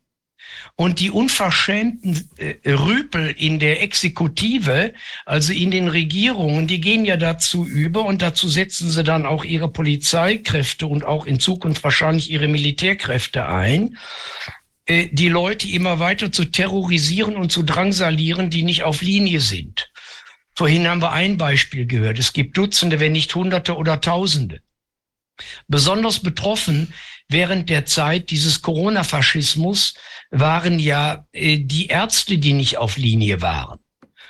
[0.75, 4.93] Und die unverschämten äh, Rüpel in der Exekutive,
[5.25, 9.45] also in den Regierungen, die gehen ja dazu über und dazu setzen sie dann auch
[9.45, 13.99] ihre Polizeikräfte und auch in Zukunft wahrscheinlich ihre Militärkräfte ein,
[14.87, 19.93] äh, die Leute immer weiter zu terrorisieren und zu drangsalieren, die nicht auf Linie sind.
[20.57, 22.19] Vorhin haben wir ein Beispiel gehört.
[22.19, 24.61] Es gibt Dutzende, wenn nicht Hunderte oder Tausende.
[25.69, 26.93] Besonders betroffen
[27.29, 29.95] während der Zeit dieses Corona-Faschismus
[30.31, 33.79] waren ja äh, die Ärzte, die nicht auf Linie waren.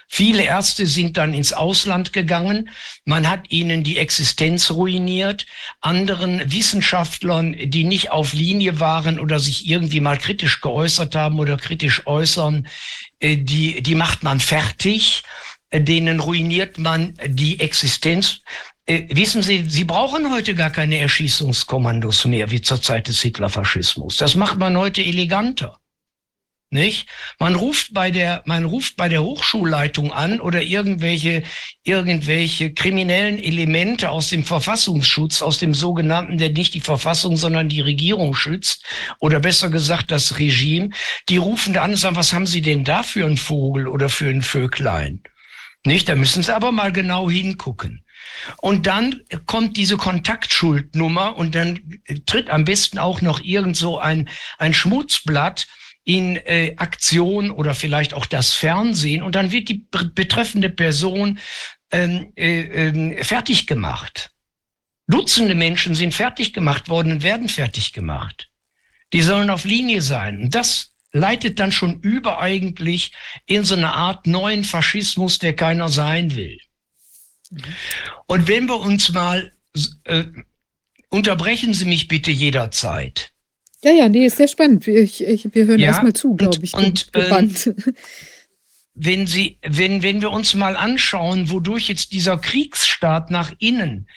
[0.09, 2.71] Viele Ärzte sind dann ins Ausland gegangen.
[3.05, 5.47] Man hat ihnen die Existenz ruiniert.
[5.81, 11.57] Anderen Wissenschaftlern, die nicht auf Linie waren oder sich irgendwie mal kritisch geäußert haben oder
[11.57, 12.69] kritisch äußern,
[13.19, 15.23] äh, die, die macht man fertig.
[15.73, 18.41] Denen ruiniert man die Existenz.
[18.87, 24.17] Äh, wissen Sie, Sie brauchen heute gar keine Erschießungskommandos mehr wie zur Zeit des Hitlerfaschismus.
[24.17, 25.79] Das macht man heute eleganter.
[26.71, 27.09] Nicht?
[27.39, 31.45] Man ruft bei der, man ruft bei der Hochschulleitung an oder irgendwelche,
[31.85, 37.83] irgendwelche kriminellen Elemente aus dem Verfassungsschutz, aus dem sogenannten, der nicht die Verfassung, sondern die
[37.83, 38.85] Regierung schützt
[39.21, 40.91] oder besser gesagt das Regime.
[41.29, 44.09] Die rufen da an und sagen, was haben Sie denn da für einen Vogel oder
[44.09, 45.23] für ein Vöglein?
[45.85, 46.09] Nicht?
[46.09, 48.05] Da müssen Sie aber mal genau hingucken.
[48.59, 54.29] Und dann kommt diese Kontaktschuldnummer und dann tritt am besten auch noch irgend so ein,
[54.59, 55.67] ein Schmutzblatt
[56.05, 59.85] in äh, Aktion oder vielleicht auch das Fernsehen und dann wird die
[60.15, 61.41] betreffende Person
[61.91, 64.31] ähm, äh, äh, fertig gemacht.
[65.09, 68.49] Dutzende Menschen sind fertig gemacht worden und werden fertig gemacht.
[69.13, 70.43] Die sollen auf Linie sein.
[70.43, 73.13] Und das leitet dann schon über eigentlich
[73.47, 76.59] in so eine Art neuen Faschismus, der keiner sein will.
[78.27, 79.53] Und wenn wir uns mal,
[80.05, 80.25] äh,
[81.11, 83.33] unterbrechen Sie mich bitte jederzeit.
[83.85, 84.87] Ja, ja, nee, ist sehr spannend.
[84.89, 86.75] Ich, ich, wir hören ja, erstmal zu, glaube ich.
[86.75, 87.93] Und, und äh,
[88.95, 94.09] wenn Sie, wenn, wenn wir uns mal anschauen, wodurch jetzt dieser Kriegsstaat nach innen,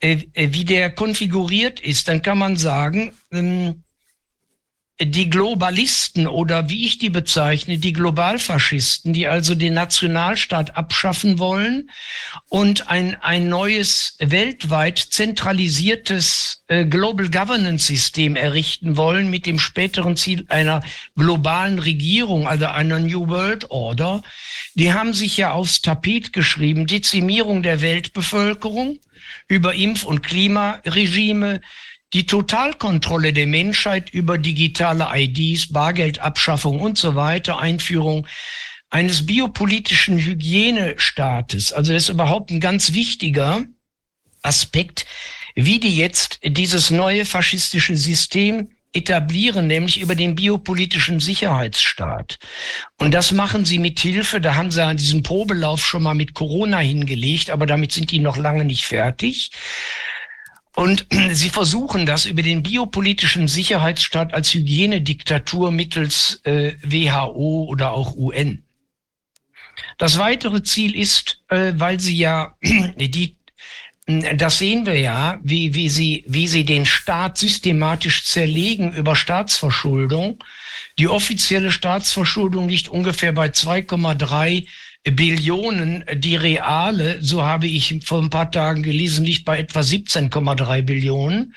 [0.00, 3.84] äh, äh wie der konfiguriert ist, dann kann man sagen, ähm,
[5.00, 11.90] die Globalisten oder wie ich die bezeichne, die Globalfaschisten, die also den Nationalstaat abschaffen wollen
[12.48, 20.16] und ein, ein neues weltweit zentralisiertes äh, Global Governance System errichten wollen mit dem späteren
[20.16, 20.84] Ziel einer
[21.16, 24.22] globalen Regierung, also einer New World Order.
[24.74, 29.00] Die haben sich ja aufs Tapet geschrieben, Dezimierung der Weltbevölkerung
[29.48, 31.60] über Impf- und Klimaregime,
[32.14, 38.26] die Totalkontrolle der Menschheit über digitale IDs, Bargeldabschaffung und so weiter, Einführung
[38.88, 41.72] eines biopolitischen Hygienestaates.
[41.72, 43.64] Also das ist überhaupt ein ganz wichtiger
[44.42, 45.06] Aspekt,
[45.56, 52.38] wie die jetzt dieses neue faschistische System etablieren, nämlich über den biopolitischen Sicherheitsstaat.
[52.98, 56.34] Und das machen sie mit Hilfe, da haben sie an diesem Probelauf schon mal mit
[56.34, 59.50] Corona hingelegt, aber damit sind die noch lange nicht fertig.
[60.74, 68.16] Und sie versuchen das über den biopolitischen Sicherheitsstaat als Hygienediktatur mittels äh, WHO oder auch
[68.16, 68.64] UN.
[69.98, 73.36] Das weitere Ziel ist, äh, weil sie ja die
[74.06, 80.44] das sehen wir ja, wie, wie, sie, wie sie den Staat systematisch zerlegen über Staatsverschuldung.
[80.98, 84.66] Die offizielle Staatsverschuldung liegt ungefähr bei 2,3
[85.04, 90.82] Billionen, die reale, so habe ich vor ein paar Tagen gelesen, liegt bei etwa 17,3
[90.82, 91.54] Billionen.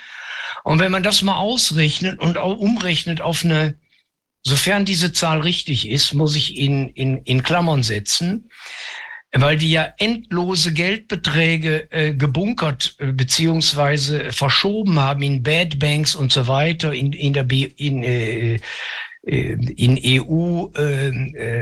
[0.63, 3.75] Und wenn man das mal ausrechnet und auch umrechnet auf eine,
[4.43, 8.49] sofern diese Zahl richtig ist, muss ich in, in, in Klammern setzen,
[9.31, 16.33] weil die ja endlose Geldbeträge äh, gebunkert äh, beziehungsweise verschoben haben in Bad Banks und
[16.33, 18.59] so weiter, in, in der in, äh,
[19.27, 21.09] in EU äh,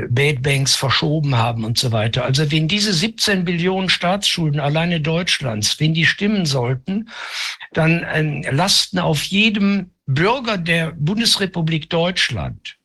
[0.06, 2.24] äh, Banks verschoben haben und so weiter.
[2.24, 7.08] Also wenn diese 17 Billionen Staatsschulden alleine Deutschlands, wenn die stimmen sollten,
[7.72, 12.76] dann äh, lasten auf jedem Bürger der Bundesrepublik Deutschland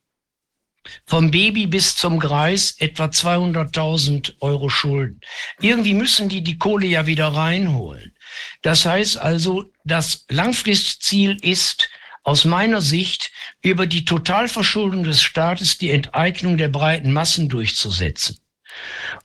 [1.05, 5.21] vom Baby bis zum Greis etwa 200.000 Euro Schulden.
[5.59, 8.15] Irgendwie müssen die die Kohle ja wieder reinholen.
[8.63, 11.89] Das heißt also, das Langfristziel ist,
[12.23, 13.31] aus meiner Sicht
[13.61, 18.37] über die Totalverschuldung des Staates die Enteignung der breiten Massen durchzusetzen.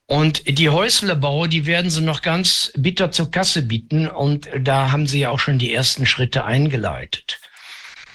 [0.05, 4.07] Und die Häuslebauer, die werden sie noch ganz bitter zur Kasse bieten.
[4.07, 7.39] Und da haben sie ja auch schon die ersten Schritte eingeleitet.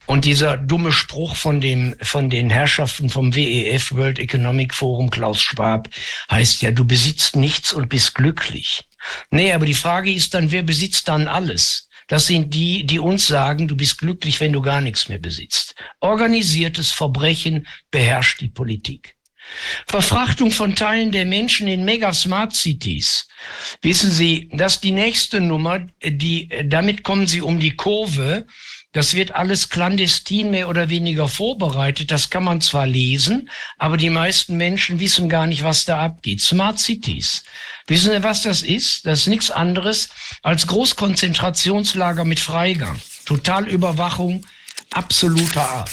[0.06, 5.40] Und dieser dumme Spruch von dem, von den Herrschaften vom WEF, World Economic Forum, Klaus
[5.40, 5.88] Schwab,
[6.30, 8.84] heißt ja, du besitzt nichts und bist glücklich.
[9.30, 11.88] Nee, aber die Frage ist dann, wer besitzt dann alles?
[12.12, 15.74] Das sind die, die uns sagen, du bist glücklich, wenn du gar nichts mehr besitzt.
[16.00, 19.16] Organisiertes Verbrechen beherrscht die Politik.
[19.86, 23.26] Verfrachtung von Teilen der Menschen in Mega Smart Cities.
[23.80, 28.44] Wissen Sie, dass die nächste Nummer, die, damit kommen Sie um die Kurve.
[28.92, 32.10] Das wird alles clandestin mehr oder weniger vorbereitet.
[32.10, 33.48] Das kann man zwar lesen,
[33.78, 36.42] aber die meisten Menschen wissen gar nicht, was da abgeht.
[36.42, 37.42] Smart Cities.
[37.86, 39.06] Wissen Sie, was das ist?
[39.06, 40.08] Das ist nichts anderes
[40.42, 43.00] als Großkonzentrationslager mit Freigang.
[43.24, 44.46] Totalüberwachung
[44.90, 45.90] absoluter Art.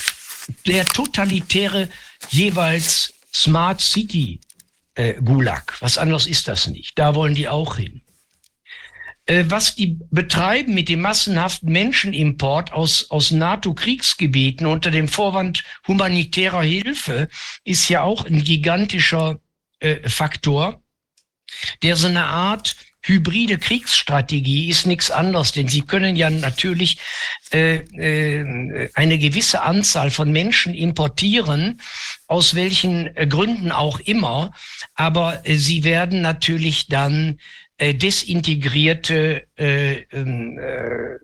[0.65, 1.89] Der totalitäre
[2.29, 4.39] jeweils Smart City
[4.95, 5.75] äh, Gulag.
[5.79, 6.97] Was anderes ist das nicht.
[6.97, 8.01] Da wollen die auch hin.
[9.25, 16.63] Äh, was die betreiben mit dem massenhaften Menschenimport aus, aus NATO-Kriegsgebieten unter dem Vorwand humanitärer
[16.63, 17.29] Hilfe,
[17.63, 19.39] ist ja auch ein gigantischer
[19.79, 20.81] äh, Faktor,
[21.83, 26.97] der so eine Art hybride Kriegsstrategie ist nichts anderes, denn sie können ja natürlich
[27.51, 31.81] äh, äh, eine gewisse Anzahl von Menschen importieren,
[32.27, 34.51] aus welchen äh, Gründen auch immer,
[34.95, 37.39] aber äh, sie werden natürlich dann
[37.77, 41.15] äh, desintegrierte äh, ähm, äh,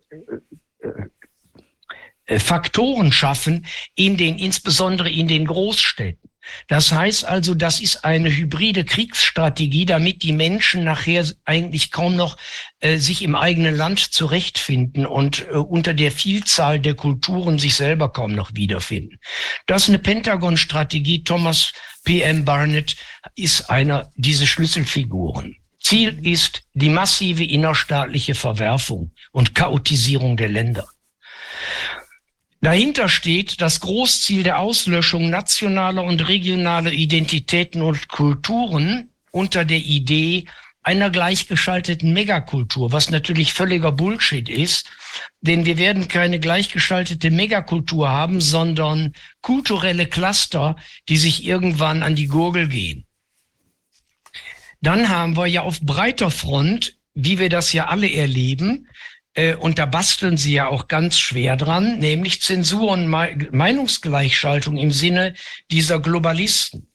[2.28, 6.30] äh, Faktoren schaffen in den, insbesondere in den Großstädten.
[6.68, 12.38] Das heißt also, das ist eine hybride Kriegsstrategie, damit die Menschen nachher eigentlich kaum noch
[12.80, 18.12] äh, sich im eigenen Land zurechtfinden und äh, unter der Vielzahl der Kulturen sich selber
[18.12, 19.20] kaum noch wiederfinden.
[19.66, 21.24] Das ist eine Pentagon-Strategie.
[21.24, 21.72] Thomas
[22.04, 22.46] P.M.
[22.46, 22.96] Barnett
[23.36, 25.58] ist einer dieser Schlüsselfiguren.
[25.80, 30.88] Ziel ist die massive innerstaatliche Verwerfung und Chaotisierung der Länder.
[32.66, 40.46] Dahinter steht das Großziel der Auslöschung nationaler und regionaler Identitäten und Kulturen unter der Idee
[40.82, 44.90] einer gleichgeschalteten Megakultur, was natürlich völliger Bullshit ist,
[45.42, 50.76] denn wir werden keine gleichgeschaltete Megakultur haben, sondern kulturelle Cluster,
[51.08, 53.06] die sich irgendwann an die Gurgel gehen.
[54.82, 58.88] Dann haben wir ja auf breiter Front, wie wir das ja alle erleben,
[59.60, 65.34] und da basteln sie ja auch ganz schwer dran, nämlich Zensur und Meinungsgleichschaltung im Sinne
[65.70, 66.90] dieser Globalisten.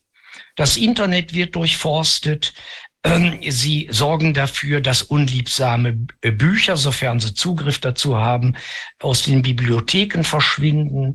[0.56, 2.54] Das Internet wird durchforstet.
[3.02, 8.56] Ähm, sie sorgen dafür, dass unliebsame äh, Bücher, sofern sie Zugriff dazu haben,
[8.98, 11.14] aus den Bibliotheken verschwinden.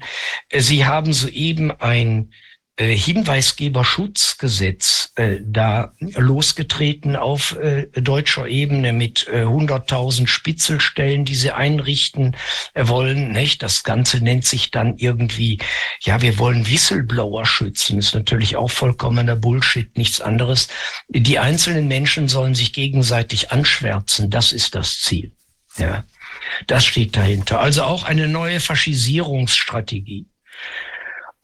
[0.49, 2.44] Äh, sie haben soeben ein äh,
[2.83, 12.35] Hinweisgeberschutzgesetz äh, da losgetreten auf äh, deutscher Ebene mit äh, 100.000 Spitzelstellen, die sie einrichten
[12.73, 13.31] äh, wollen.
[13.31, 13.63] Nicht?
[13.63, 15.59] Das Ganze nennt sich dann irgendwie,
[16.01, 17.97] ja, wir wollen Whistleblower schützen.
[17.97, 20.67] ist natürlich auch vollkommener Bullshit, nichts anderes.
[21.07, 24.29] Die einzelnen Menschen sollen sich gegenseitig anschwärzen.
[24.29, 25.31] Das ist das Ziel.
[25.77, 26.03] Ja,
[26.67, 27.61] das steht dahinter.
[27.61, 30.27] Also auch eine neue Faschisierungsstrategie.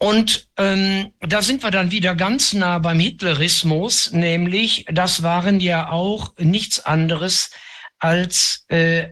[0.02, 5.90] Und ähm, da sind wir dann wieder ganz nah beim Hitlerismus, nämlich das waren ja
[5.90, 7.52] auch nichts anderes
[8.00, 9.10] als äh,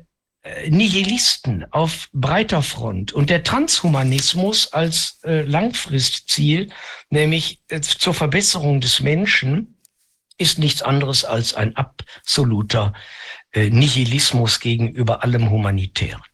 [0.68, 3.12] Nihilisten auf breiter Front.
[3.12, 6.72] Und der Transhumanismus als äh, Langfristziel,
[7.08, 9.78] nämlich äh, zur Verbesserung des Menschen,
[10.38, 12.94] ist nichts anderes als ein absoluter
[13.52, 16.24] äh, Nihilismus gegenüber allem Humanitären.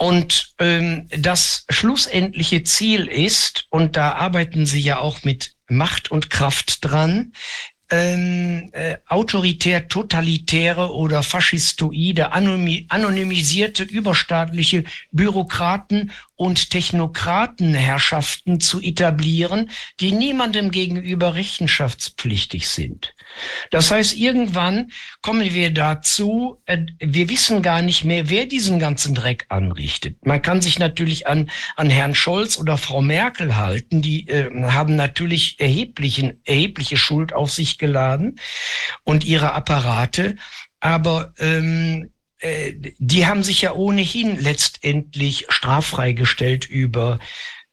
[0.00, 6.30] Und ähm, das schlussendliche Ziel ist, und da arbeiten Sie ja auch mit Macht und
[6.30, 7.34] Kraft dran,
[7.90, 19.70] ähm, äh, autoritär, totalitäre oder faschistoide, anonymisierte, überstaatliche Bürokraten und Technokratenherrschaften zu etablieren,
[20.00, 23.12] die niemandem gegenüber rechenschaftspflichtig sind.
[23.70, 24.92] Das heißt, irgendwann
[25.22, 30.24] kommen wir dazu, äh, wir wissen gar nicht mehr, wer diesen ganzen Dreck anrichtet.
[30.24, 34.96] Man kann sich natürlich an, an Herrn Scholz oder Frau Merkel halten, die äh, haben
[34.96, 38.38] natürlich erheblichen, erhebliche Schuld auf sich geladen
[39.04, 40.36] und ihre Apparate,
[40.80, 47.18] aber ähm, äh, die haben sich ja ohnehin letztendlich straffrei gestellt über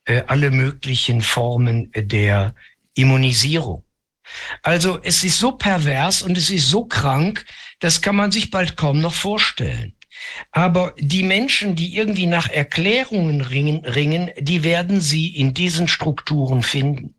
[0.05, 2.53] äh, alle möglichen Formen der
[2.93, 3.83] Immunisierung.
[4.61, 7.45] Also es ist so pervers und es ist so krank,
[7.79, 9.93] das kann man sich bald kaum noch vorstellen.
[10.51, 16.63] Aber die Menschen, die irgendwie nach Erklärungen ringen, ringen, die werden sie in diesen Strukturen
[16.63, 17.15] finden.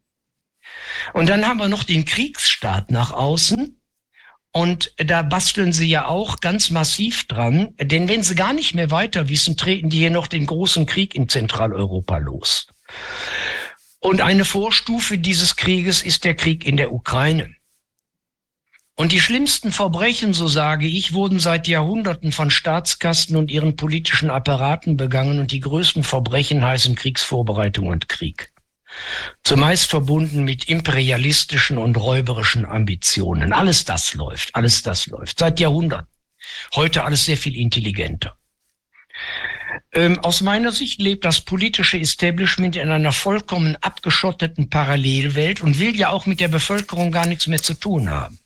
[1.12, 3.80] Und dann haben wir noch den Kriegsstaat nach außen.
[4.50, 8.90] Und da basteln sie ja auch ganz massiv dran, denn wenn sie gar nicht mehr
[8.90, 12.66] weiter wissen, treten die hier noch den großen Krieg in Zentraleuropa los.
[14.00, 17.54] Und eine Vorstufe dieses Krieges ist der Krieg in der Ukraine.
[18.94, 24.28] Und die schlimmsten Verbrechen, so sage ich, wurden seit Jahrhunderten von Staatskasten und ihren politischen
[24.28, 28.52] Apparaten begangen und die größten Verbrechen heißen Kriegsvorbereitung und Krieg.
[29.44, 33.52] Zumeist verbunden mit imperialistischen und räuberischen Ambitionen.
[33.52, 35.38] Alles das läuft, alles das läuft.
[35.38, 36.08] Seit Jahrhunderten.
[36.74, 38.36] Heute alles sehr viel intelligenter.
[39.92, 45.96] Ähm, aus meiner Sicht lebt das politische Establishment in einer vollkommen abgeschotteten Parallelwelt und will
[45.96, 48.38] ja auch mit der Bevölkerung gar nichts mehr zu tun haben.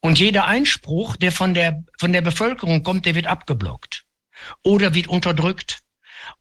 [0.00, 4.04] Und jeder Einspruch, der von der, von der Bevölkerung kommt, der wird abgeblockt
[4.64, 5.80] oder wird unterdrückt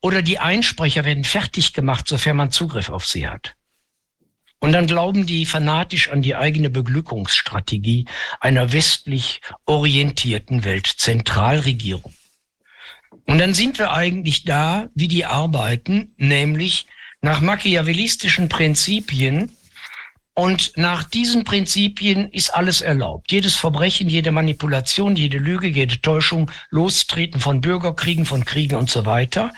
[0.02, 3.56] oder die Einsprecher werden fertig gemacht, sofern man Zugriff auf sie hat.
[4.62, 8.06] Und dann glauben die fanatisch an die eigene Beglückungsstrategie
[8.40, 12.14] einer westlich orientierten Weltzentralregierung.
[13.30, 16.88] Und dann sind wir eigentlich da, wie die arbeiten, nämlich
[17.22, 19.56] nach machiavellistischen Prinzipien,
[20.34, 23.30] und nach diesen Prinzipien ist alles erlaubt.
[23.30, 29.06] Jedes Verbrechen, jede Manipulation, jede Lüge, jede Täuschung, Lostreten von Bürgerkriegen, von Kriegen und so
[29.06, 29.54] weiter,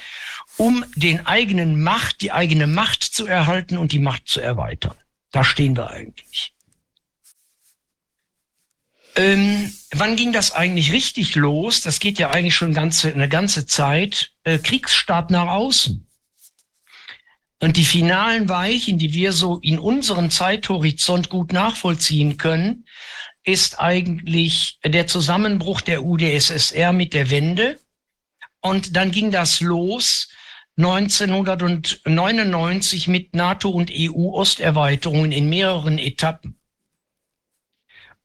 [0.58, 4.96] um den eigenen Macht, die eigene Macht zu erhalten und die Macht zu erweitern.
[5.32, 6.52] Da stehen wir eigentlich.
[9.16, 11.82] Ähm, wann ging das eigentlich richtig los?
[11.82, 14.32] Das geht ja eigentlich schon ganze, eine ganze Zeit.
[14.44, 16.08] Äh, Kriegsstaat nach außen.
[17.62, 22.88] Und die finalen Weichen, die wir so in unserem Zeithorizont gut nachvollziehen können,
[23.44, 27.80] ist eigentlich der Zusammenbruch der UdSSR mit der Wende.
[28.62, 30.30] Und dann ging das los
[30.78, 36.58] 1999 mit NATO und EU-Osterweiterungen in mehreren Etappen.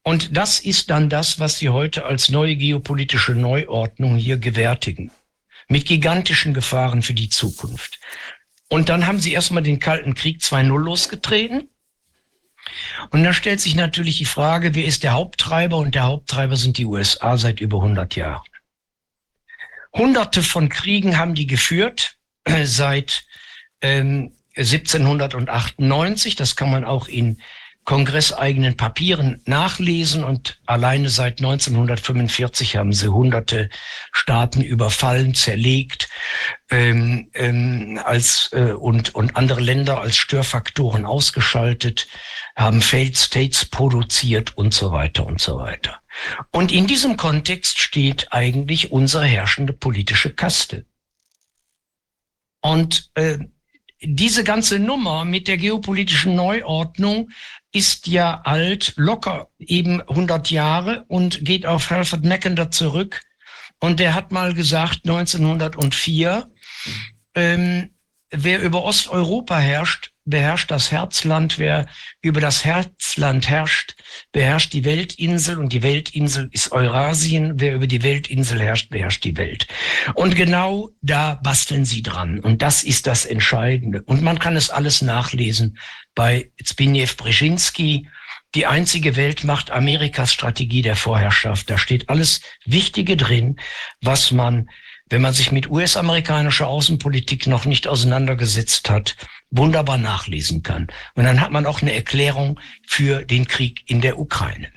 [0.07, 5.11] Und das ist dann das, was Sie heute als neue geopolitische Neuordnung hier gewärtigen.
[5.67, 7.99] Mit gigantischen Gefahren für die Zukunft.
[8.69, 11.69] Und dann haben sie erstmal den Kalten Krieg 2.0 losgetreten.
[13.09, 15.75] Und da stellt sich natürlich die Frage, wer ist der Haupttreiber?
[15.75, 18.47] Und der Haupttreiber sind die USA seit über 100 Jahren.
[19.91, 22.15] Hunderte von Kriegen haben die geführt
[22.45, 23.25] äh, seit
[23.81, 26.37] ähm, 1798.
[26.37, 27.41] Das kann man auch in
[27.87, 33.69] kongresseigenen Papieren nachlesen und alleine seit 1945 haben sie hunderte
[34.11, 36.09] Staaten überfallen, zerlegt
[36.69, 42.09] ähm, ähm, als, äh, und, und andere Länder als Störfaktoren ausgeschaltet,
[42.57, 46.01] haben Failed States produziert und so weiter und so weiter.
[46.51, 50.85] Und in diesem Kontext steht eigentlich unsere herrschende politische Kaste.
[52.59, 53.37] Und äh,
[54.01, 57.29] diese ganze Nummer mit der geopolitischen Neuordnung
[57.71, 63.21] ist ja alt, locker eben 100 Jahre und geht auf Alfred Meckender zurück.
[63.79, 66.49] Und der hat mal gesagt, 1904,
[67.35, 67.91] ähm,
[68.31, 71.57] wer über Osteuropa herrscht, beherrscht das Herzland.
[71.57, 71.87] Wer
[72.21, 73.95] über das Herzland herrscht,
[74.31, 75.57] beherrscht die Weltinsel.
[75.57, 77.53] Und die Weltinsel ist Eurasien.
[77.59, 79.67] Wer über die Weltinsel herrscht, beherrscht die Welt.
[80.13, 82.39] Und genau da basteln sie dran.
[82.39, 84.03] Und das ist das Entscheidende.
[84.03, 85.77] Und man kann es alles nachlesen
[86.13, 88.07] bei Zbigniew Brzezinski.
[88.55, 91.69] Die einzige Weltmacht Amerikas Strategie der Vorherrschaft.
[91.69, 93.57] Da steht alles Wichtige drin,
[94.01, 94.69] was man
[95.09, 99.15] wenn man sich mit US-amerikanischer Außenpolitik noch nicht auseinandergesetzt hat,
[99.49, 100.87] wunderbar nachlesen kann.
[101.15, 104.71] Und dann hat man auch eine Erklärung für den Krieg in der Ukraine.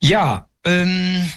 [0.00, 1.32] Ja, ähm,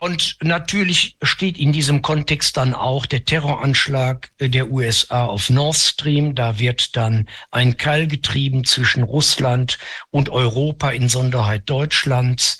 [0.00, 6.34] und natürlich steht in diesem Kontext dann auch der Terroranschlag der USA auf Nord Stream.
[6.34, 9.78] Da wird dann ein Keil getrieben zwischen Russland
[10.10, 12.58] und Europa, in Sonderheit Deutschlands.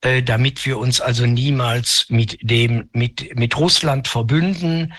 [0.00, 4.94] Äh, damit wir uns also niemals mit dem, mit, mit Russland verbünden.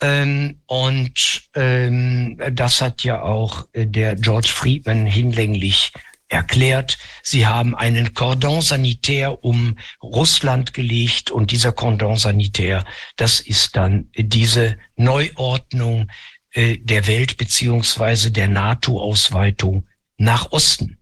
[0.00, 5.92] Ähm, und ähm, das hat ja auch äh, der George Friedman hinlänglich
[6.28, 6.98] erklärt.
[7.24, 12.84] Sie haben einen Cordon sanitär um Russland gelegt und dieser Cordon sanitär,
[13.16, 16.12] das ist dann diese Neuordnung
[16.52, 20.98] äh, der Welt beziehungsweise der NATO-Ausweitung nach Osten.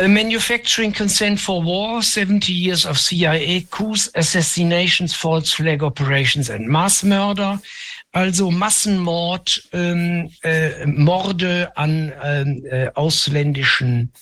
[0.00, 6.68] A manufacturing consent for war, 70 years of CIA coups, assassinations, false flag operations and
[6.68, 7.60] Massmörder.
[8.12, 14.12] Also Massenmord, ähm, äh, Morde an ähm, äh, ausländischen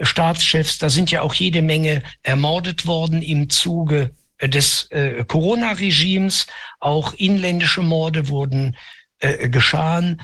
[0.00, 0.78] Staatschefs.
[0.78, 6.46] Da sind ja auch jede Menge ermordet worden im Zuge des äh, Corona-Regimes.
[6.78, 8.76] Auch inländische Morde wurden
[9.18, 10.22] äh, geschahen.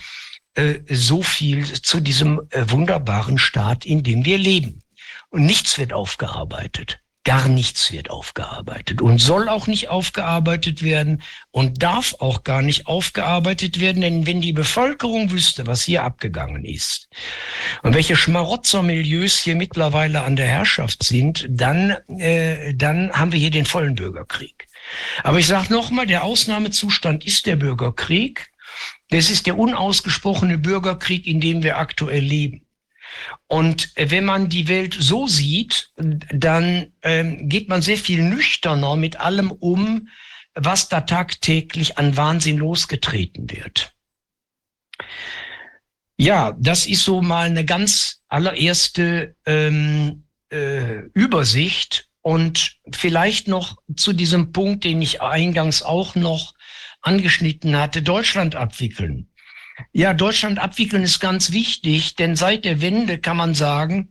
[0.55, 4.82] Äh, so viel zu diesem äh, wunderbaren Staat, in dem wir leben.
[5.31, 7.01] Und nichts wird aufgearbeitet.
[7.24, 12.86] Gar nichts wird aufgearbeitet und soll auch nicht aufgearbeitet werden und darf auch gar nicht
[12.86, 17.11] aufgearbeitet werden, denn wenn die Bevölkerung wüsste, was hier abgegangen ist
[17.82, 23.51] und welche Schmarotzermilieus hier mittlerweile an der Herrschaft sind, dann, äh, dann haben wir hier
[23.51, 24.66] den vollen Bürgerkrieg.
[25.23, 28.51] Aber ich sage nochmal, der Ausnahmezustand ist der Bürgerkrieg.
[29.11, 32.66] Das ist der unausgesprochene Bürgerkrieg, in dem wir aktuell leben.
[33.47, 39.18] Und wenn man die Welt so sieht, dann ähm, geht man sehr viel nüchterner mit
[39.18, 40.09] allem um,
[40.55, 43.92] was da tagtäglich an Wahnsinn losgetreten wird.
[46.16, 54.12] Ja, das ist so mal eine ganz allererste ähm, äh, Übersicht und vielleicht noch zu
[54.12, 56.52] diesem Punkt, den ich eingangs auch noch
[57.01, 59.30] angeschnitten hatte, Deutschland abwickeln.
[59.93, 64.11] Ja, Deutschland abwickeln ist ganz wichtig, denn seit der Wende kann man sagen,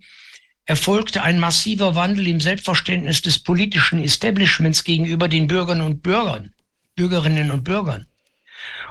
[0.66, 6.54] erfolgte ein massiver Wandel im Selbstverständnis des politischen Establishments gegenüber den Bürgern und Bürgern,
[6.96, 8.06] Bürgerinnen und Bürgern.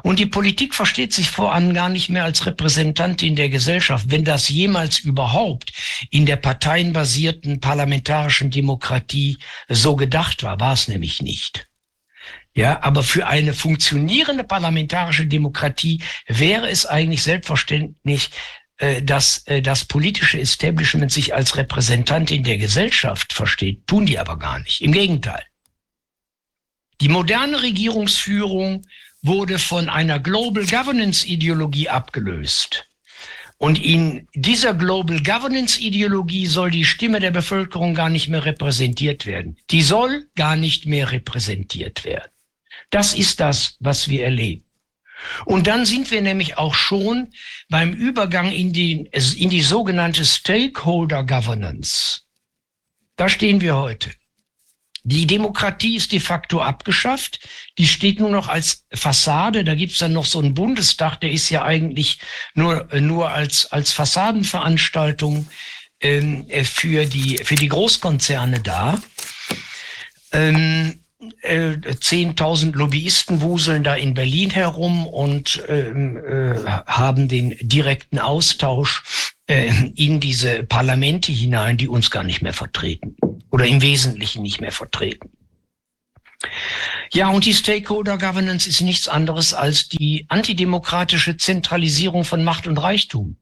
[0.02, 4.48] Und die Politik versteht sich voran gar nicht mehr als Repräsentantin der Gesellschaft, wenn das
[4.48, 5.72] jemals überhaupt
[6.10, 9.38] in der parteienbasierten parlamentarischen Demokratie
[9.68, 11.67] so gedacht war, war es nämlich nicht.
[12.58, 18.30] Ja, aber für eine funktionierende parlamentarische Demokratie wäre es eigentlich selbstverständlich,
[18.78, 23.86] äh, dass äh, das politische Establishment sich als Repräsentantin der Gesellschaft versteht.
[23.86, 24.80] Tun die aber gar nicht.
[24.80, 25.44] Im Gegenteil.
[27.00, 28.84] Die moderne Regierungsführung
[29.22, 32.88] wurde von einer Global Governance Ideologie abgelöst.
[33.58, 39.26] Und in dieser Global Governance Ideologie soll die Stimme der Bevölkerung gar nicht mehr repräsentiert
[39.26, 39.58] werden.
[39.70, 42.28] Die soll gar nicht mehr repräsentiert werden.
[42.90, 44.64] Das ist das, was wir erleben.
[45.44, 47.32] Und dann sind wir nämlich auch schon
[47.68, 52.22] beim Übergang in die, in die sogenannte Stakeholder Governance.
[53.16, 54.10] Da stehen wir heute.
[55.02, 57.40] Die Demokratie ist de facto abgeschafft.
[57.78, 59.64] Die steht nur noch als Fassade.
[59.64, 62.20] Da gibt's dann noch so einen Bundestag, der ist ja eigentlich
[62.54, 65.48] nur, nur als, als Fassadenveranstaltung
[66.00, 69.00] ähm, für, die, für die Großkonzerne da.
[70.32, 71.04] Ähm,
[71.42, 76.54] äh, 10.000 Lobbyisten wuseln da in Berlin herum und ähm, äh,
[76.86, 83.16] haben den direkten Austausch äh, in diese Parlamente hinein, die uns gar nicht mehr vertreten
[83.50, 85.30] oder im Wesentlichen nicht mehr vertreten.
[87.12, 92.78] Ja, und die Stakeholder Governance ist nichts anderes als die antidemokratische Zentralisierung von Macht und
[92.78, 93.36] Reichtum.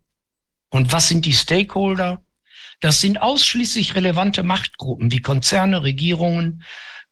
[0.71, 2.23] Und was sind die Stakeholder?
[2.81, 6.63] Das sind ausschließlich relevante Machtgruppen wie Konzerne, Regierungen,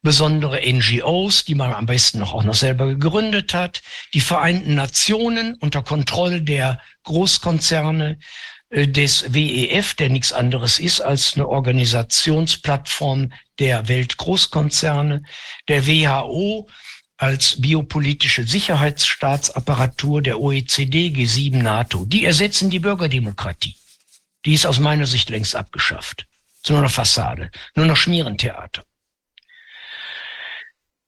[0.05, 3.83] besondere NGOs, die man am besten noch auch noch selber gegründet hat,
[4.13, 8.19] die Vereinten Nationen unter Kontrolle der Großkonzerne
[8.69, 15.23] äh, des WEF, der nichts anderes ist als eine Organisationsplattform der Weltgroßkonzerne,
[15.69, 16.69] der WHO
[17.17, 22.05] als biopolitische Sicherheitsstaatsapparatur der OECD, G7, NATO.
[22.05, 23.77] Die ersetzen die Bürgerdemokratie.
[24.45, 26.27] Die ist aus meiner Sicht längst abgeschafft.
[26.63, 28.85] ist nur noch Fassade, nur noch Schmierentheater.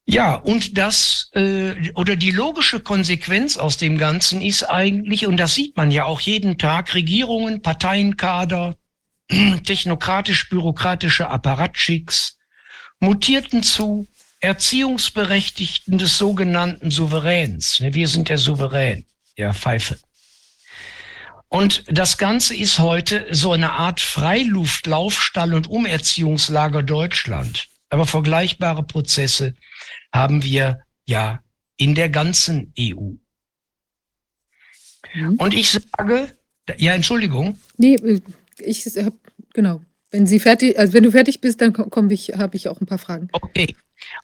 [0.08, 5.54] Ja, und das äh, oder die logische Konsequenz aus dem Ganzen ist eigentlich, und das
[5.54, 8.76] sieht man ja auch jeden Tag, Regierungen, Parteienkader,
[9.64, 12.38] technokratisch-bürokratische Apparatschicks
[13.00, 14.06] mutierten zu
[14.38, 17.80] Erziehungsberechtigten des sogenannten Souveräns.
[17.80, 19.06] Ne, wir sind der Souverän,
[19.36, 19.98] ja, Pfeife.
[21.48, 27.68] Und das Ganze ist heute so eine Art Freiluft, Laufstall und Umerziehungslager Deutschland.
[27.88, 29.54] Aber vergleichbare Prozesse
[30.16, 31.40] haben wir ja
[31.76, 33.12] in der ganzen EU.
[35.14, 35.34] Mhm.
[35.38, 36.36] Und ich sage,
[36.76, 37.58] ja, Entschuldigung.
[37.76, 38.20] Nee,
[38.58, 39.16] ich habe,
[39.52, 39.82] genau.
[40.10, 42.86] Wenn Sie fertig, also wenn du fertig bist, dann komme ich, habe ich auch ein
[42.86, 43.28] paar Fragen.
[43.32, 43.74] Okay.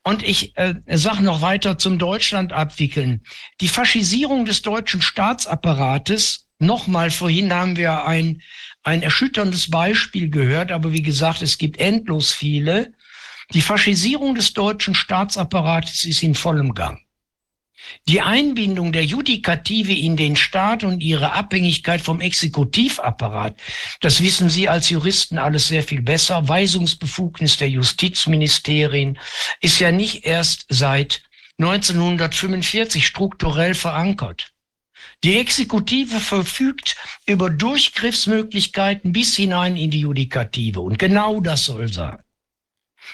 [0.04, 3.22] Und ich äh, sage noch weiter zum Deutschland abwickeln.
[3.60, 8.42] Die Faschisierung des deutschen Staatsapparates, nochmal, vorhin haben wir ein,
[8.82, 12.92] ein erschütterndes Beispiel gehört, aber wie gesagt, es gibt endlos viele.
[13.54, 16.98] Die Faschisierung des deutschen Staatsapparates ist in vollem Gang.
[18.08, 23.56] Die Einbindung der Judikative in den Staat und ihre Abhängigkeit vom Exekutivapparat,
[24.00, 26.48] das wissen Sie als Juristen alles sehr viel besser.
[26.48, 29.18] Weisungsbefugnis der Justizministerien
[29.60, 31.22] ist ja nicht erst seit
[31.58, 34.52] 1945 strukturell verankert.
[35.24, 36.96] Die Exekutive verfügt
[37.26, 40.80] über Durchgriffsmöglichkeiten bis hinein in die Judikative.
[40.80, 42.18] Und genau das soll sein.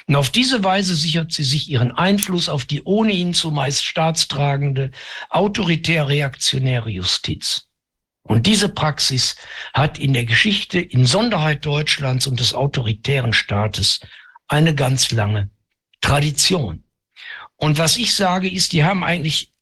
[0.07, 4.91] Und auf diese Weise sichert sie sich ihren Einfluss auf die ohnehin zumeist staatstragende,
[5.31, 7.69] autoritär-reaktionäre Justiz.
[8.23, 9.37] Und diese Praxis
[9.73, 14.01] hat in der Geschichte, in Sonderheit Deutschlands und des autoritären Staates,
[14.49, 15.51] eine ganz lange
[16.01, 16.85] Tradition.
[17.57, 19.53] Und was ich sage, ist, die haben eigentlich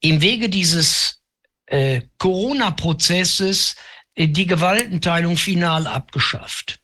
[0.00, 1.22] im Wege dieses
[1.66, 3.76] äh, Corona-Prozesses
[4.14, 6.79] äh, die Gewaltenteilung final abgeschafft.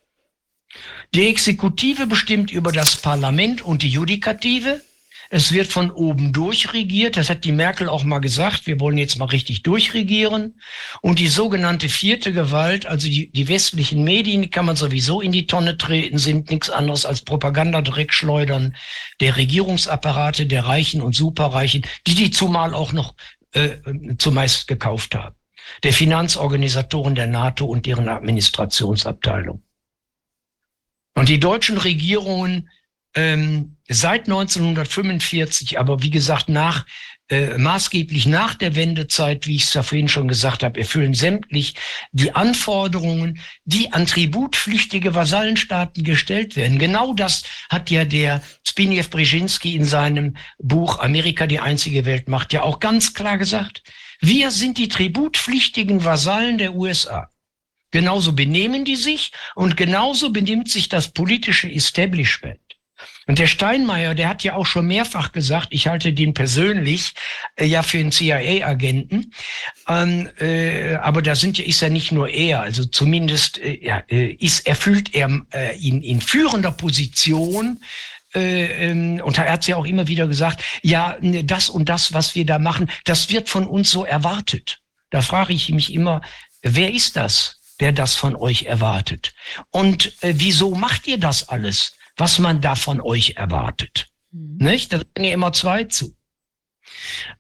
[1.17, 4.83] Die Exekutive bestimmt über das Parlament und die Judikative.
[5.31, 7.17] Es wird von oben durchregiert.
[7.17, 8.67] Das hat die Merkel auch mal gesagt.
[8.67, 10.61] Wir wollen jetzt mal richtig durchregieren.
[11.01, 15.33] Und die sogenannte vierte Gewalt, also die, die westlichen Medien, die kann man sowieso in
[15.33, 18.77] die Tonne treten, sind nichts anderes als Propagandadreckschleudern
[19.23, 23.15] der Regierungsapparate, der Reichen und Superreichen, die die zumal auch noch
[23.53, 23.79] äh,
[24.19, 25.35] zumeist gekauft haben.
[25.83, 29.63] Der Finanzorganisatoren der NATO und deren Administrationsabteilung.
[31.17, 32.69] Und die deutschen Regierungen
[33.15, 36.85] ähm, seit 1945, aber wie gesagt, nach
[37.29, 41.75] äh, maßgeblich nach der Wendezeit, wie ich es ja vorhin schon gesagt habe, erfüllen sämtlich
[42.13, 46.79] die Anforderungen, die an tributpflichtige Vasallenstaaten gestellt werden.
[46.79, 52.63] Genau das hat ja der Zbigniew Brzezinski in seinem Buch Amerika die einzige Weltmacht ja
[52.63, 53.83] auch ganz klar gesagt.
[54.21, 57.31] Wir sind die tributpflichtigen Vasallen der USA.
[57.97, 62.61] Genauso benehmen die sich und genauso benimmt sich das politische Establishment.
[63.27, 67.15] Und der Steinmeier, der hat ja auch schon mehrfach gesagt, ich halte den persönlich
[67.59, 69.33] äh, ja für einen CIA-Agenten.
[69.89, 74.03] Ähm, äh, aber da sind ja, ist ja nicht nur er, also zumindest äh, ja,
[74.11, 77.81] äh, ist, erfüllt er äh, in, in führender Position
[78.35, 82.35] äh, ähm, und er hat ja auch immer wieder gesagt, ja, das und das, was
[82.35, 84.81] wir da machen, das wird von uns so erwartet.
[85.09, 86.21] Da frage ich mich immer,
[86.61, 89.35] wer ist das, der das von euch erwartet?
[89.71, 91.97] Und äh, wieso macht ihr das alles?
[92.17, 94.09] was man da von euch erwartet.
[94.33, 94.57] Mhm.
[94.59, 94.93] Nicht?
[94.93, 96.17] Da sind ja immer zwei zu.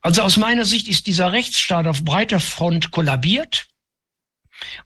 [0.00, 3.66] Also aus meiner Sicht ist dieser Rechtsstaat auf breiter Front kollabiert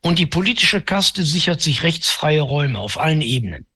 [0.01, 3.66] und die politische Kaste sichert sich rechtsfreie Räume auf allen Ebenen.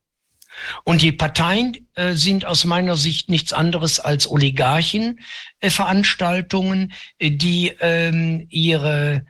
[0.85, 8.47] Und die Parteien äh, sind aus meiner Sicht nichts anderes als Oligarchenveranstaltungen, äh, die ähm,
[8.51, 9.27] ihre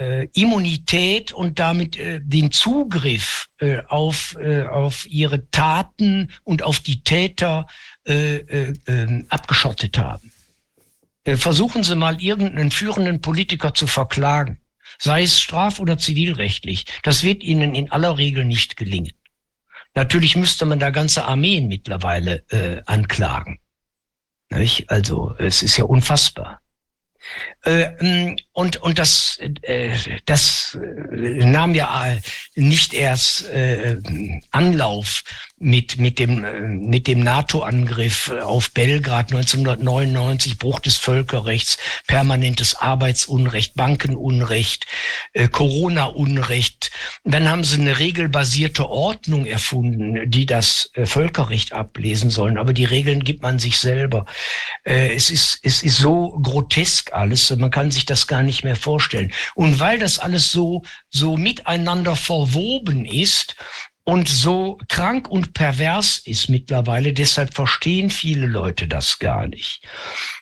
[0.00, 6.80] äh, Immunität und damit äh, den Zugriff äh, auf, äh, auf ihre Taten und auf
[6.80, 7.66] die Täter
[8.08, 10.32] äh, äh, äh, abgeschottet haben.
[11.24, 14.58] Äh, versuchen Sie mal irgendeinen führenden Politiker zu verklagen,
[14.98, 16.86] sei es straf- oder zivilrechtlich.
[17.02, 19.12] Das wird Ihnen in aller Regel nicht gelingen.
[19.94, 23.58] Natürlich müsste man da ganze Armeen mittlerweile äh, anklagen.
[24.48, 24.88] Nicht?
[24.88, 26.60] Also es ist ja unfassbar.
[27.62, 32.16] Äh, und, und das, äh, das äh, nahm ja
[32.54, 33.46] nicht erst
[34.50, 35.22] Anlauf
[35.62, 41.76] mit, mit dem, mit dem NATO-Angriff auf Belgrad 1999, Bruch des Völkerrechts,
[42.06, 44.86] permanentes Arbeitsunrecht, Bankenunrecht,
[45.52, 46.90] Corona-Unrecht.
[47.24, 52.56] Dann haben sie eine regelbasierte Ordnung erfunden, die das Völkerrecht ablesen sollen.
[52.56, 54.24] Aber die Regeln gibt man sich selber.
[54.84, 59.30] Es ist, es ist so grotesk alles, man kann sich das gar nicht mehr vorstellen.
[59.54, 63.56] Und weil das alles so, so miteinander verwoben ist,
[64.04, 69.86] und so krank und pervers ist mittlerweile, deshalb verstehen viele Leute das gar nicht.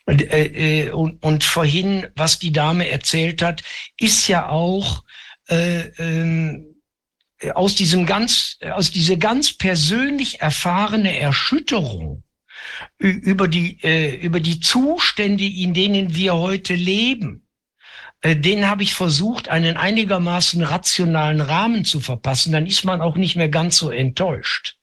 [0.06, 3.62] Und, äh, äh und, und vorhin, was die Dame erzählt hat,
[3.98, 5.02] ist ja auch
[5.48, 6.64] äh, äh,
[7.54, 12.24] aus diesem ganz, aus dieser ganz persönlich erfahrene Erschütterung
[12.98, 17.47] über die, äh, über die Zustände, in denen wir heute leben,
[18.24, 22.52] den habe ich versucht, einen einigermaßen rationalen Rahmen zu verpassen.
[22.52, 24.76] Dann ist man auch nicht mehr ganz so enttäuscht.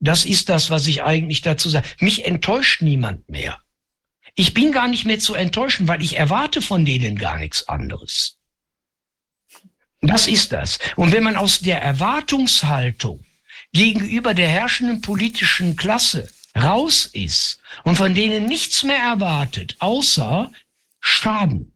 [0.00, 1.88] Das ist das, was ich eigentlich dazu sage.
[1.98, 3.58] Mich enttäuscht niemand mehr.
[4.34, 8.38] Ich bin gar nicht mehr zu enttäuschen, weil ich erwarte von denen gar nichts anderes.
[10.00, 10.78] Das ist das.
[10.96, 13.24] Und wenn man aus der Erwartungshaltung
[13.72, 20.50] gegenüber der herrschenden politischen Klasse raus ist und von denen nichts mehr erwartet, außer
[21.00, 21.69] Schaden,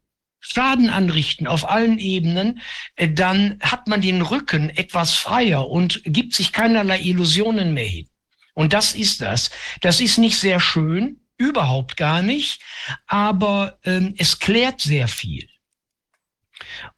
[0.46, 2.60] Schaden anrichten auf allen Ebenen,
[2.96, 8.08] äh, dann hat man den Rücken etwas freier und gibt sich keinerlei Illusionen mehr hin.
[8.52, 9.50] Und das ist das.
[9.80, 12.60] Das ist nicht sehr schön, überhaupt gar nicht,
[13.06, 15.48] aber ähm, es klärt sehr viel.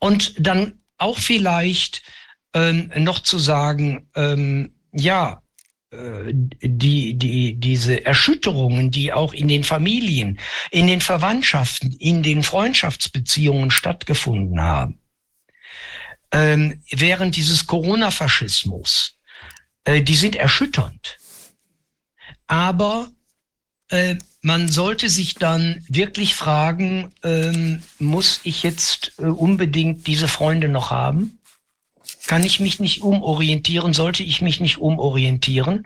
[0.00, 2.02] Und dann auch vielleicht
[2.52, 5.40] ähm, noch zu sagen, ähm, ja,
[6.32, 10.38] die, die, diese Erschütterungen, die auch in den Familien,
[10.70, 14.98] in den Verwandtschaften, in den Freundschaftsbeziehungen stattgefunden haben,
[16.32, 19.16] ähm, während dieses Corona-Faschismus,
[19.84, 21.18] äh, die sind erschütternd.
[22.46, 23.10] Aber
[23.88, 30.68] äh, man sollte sich dann wirklich fragen, ähm, muss ich jetzt äh, unbedingt diese Freunde
[30.68, 31.38] noch haben?
[32.26, 33.92] Kann ich mich nicht umorientieren?
[33.92, 35.84] Sollte ich mich nicht umorientieren?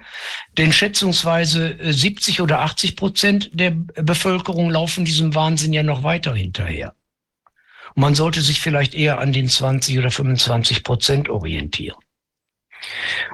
[0.57, 6.35] Denn schätzungsweise 70 äh, oder 80 Prozent der Bevölkerung laufen diesem Wahnsinn ja noch weiter
[6.35, 6.95] hinterher.
[7.95, 11.99] Und man sollte sich vielleicht eher an den 20 oder 25 Prozent orientieren.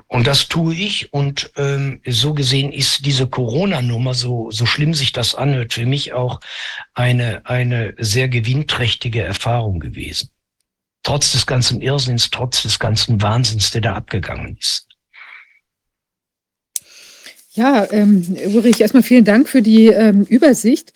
[0.09, 1.13] Und das tue ich.
[1.13, 6.13] Und ähm, so gesehen ist diese Corona-Nummer, so, so schlimm sich das anhört, für mich
[6.13, 6.41] auch
[6.95, 10.31] eine, eine sehr gewinnträchtige Erfahrung gewesen.
[11.07, 14.89] Trotz des ganzen Irrsinns, trotz des ganzen Wahnsinns, der da abgegangen ist.
[17.53, 20.93] Ja, ähm, Ulrich, erstmal vielen Dank für die ähm, Übersicht.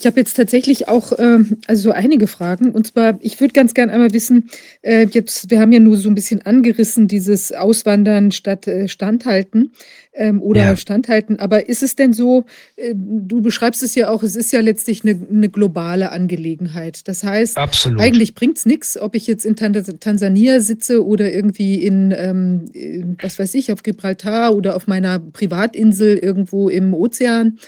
[0.00, 2.72] Ich habe jetzt tatsächlich auch ähm, also so einige Fragen.
[2.72, 4.50] Und zwar, ich würde ganz gerne einmal wissen,
[4.82, 9.74] äh, jetzt, wir haben ja nur so ein bisschen angerissen, dieses Auswandern statt äh, Standhalten
[10.14, 10.76] ähm, oder ja.
[10.76, 11.38] Standhalten.
[11.38, 12.44] Aber ist es denn so,
[12.76, 17.08] äh, du beschreibst es ja auch, es ist ja letztlich eine, eine globale Angelegenheit.
[17.08, 18.00] Das heißt, Absolut.
[18.00, 23.38] eigentlich bringt es nichts, ob ich jetzt in Tansania sitze oder irgendwie in, ähm, was
[23.38, 27.58] weiß ich, auf Gibraltar oder auf meiner Privatinsel irgendwo im Ozean.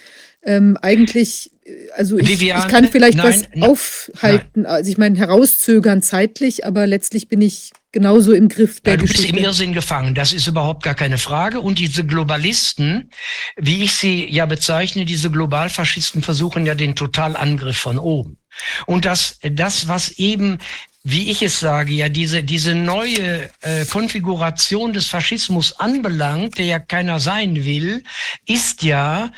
[0.42, 1.50] Ähm, eigentlich
[1.96, 4.66] also ich, ich, kann vielleicht nein, was nein, aufhalten, nein.
[4.66, 9.02] also ich meine herauszögern zeitlich, aber letztlich bin ich genauso im Griff der ja, du
[9.04, 9.22] Geschichte.
[9.22, 11.60] bist im Irrsinn gefangen, das ist überhaupt gar keine Frage.
[11.60, 13.10] Und diese Globalisten,
[13.56, 18.36] wie ich sie ja bezeichne, diese Globalfaschisten versuchen ja den Totalangriff von oben.
[18.84, 20.58] Und das, das was eben
[21.06, 26.78] wie ich es sage, ja diese, diese neue äh, Konfiguration des Faschismus anbelangt, der ja
[26.78, 28.02] keiner sein will,
[28.46, 29.30] ist ja,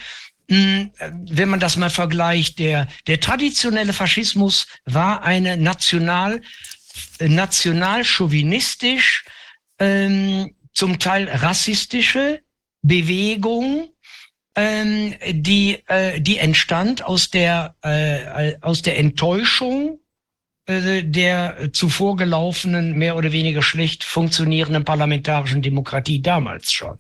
[0.49, 0.93] hm,
[1.29, 6.41] wenn man das mal vergleicht, der, der traditionelle Faschismus war eine national,
[7.21, 9.25] national-chauvinistisch,
[9.79, 12.41] ähm, zum Teil rassistische
[12.83, 13.91] Bewegung,
[14.57, 20.01] ähm, die, äh, die entstand aus der, äh, aus der Enttäuschung
[20.67, 26.99] äh, der zuvor gelaufenen, mehr oder weniger schlecht funktionierenden parlamentarischen Demokratie damals schon.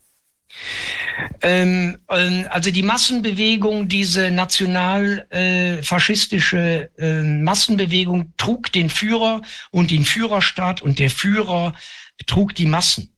[1.42, 10.04] Ähm, ähm, also die Massenbewegung, diese nationalfaschistische äh, äh, Massenbewegung trug den Führer und den
[10.04, 11.74] Führerstaat und der Führer
[12.26, 13.16] trug die Massen.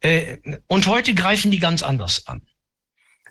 [0.00, 2.40] Äh, und heute greifen die ganz anders an.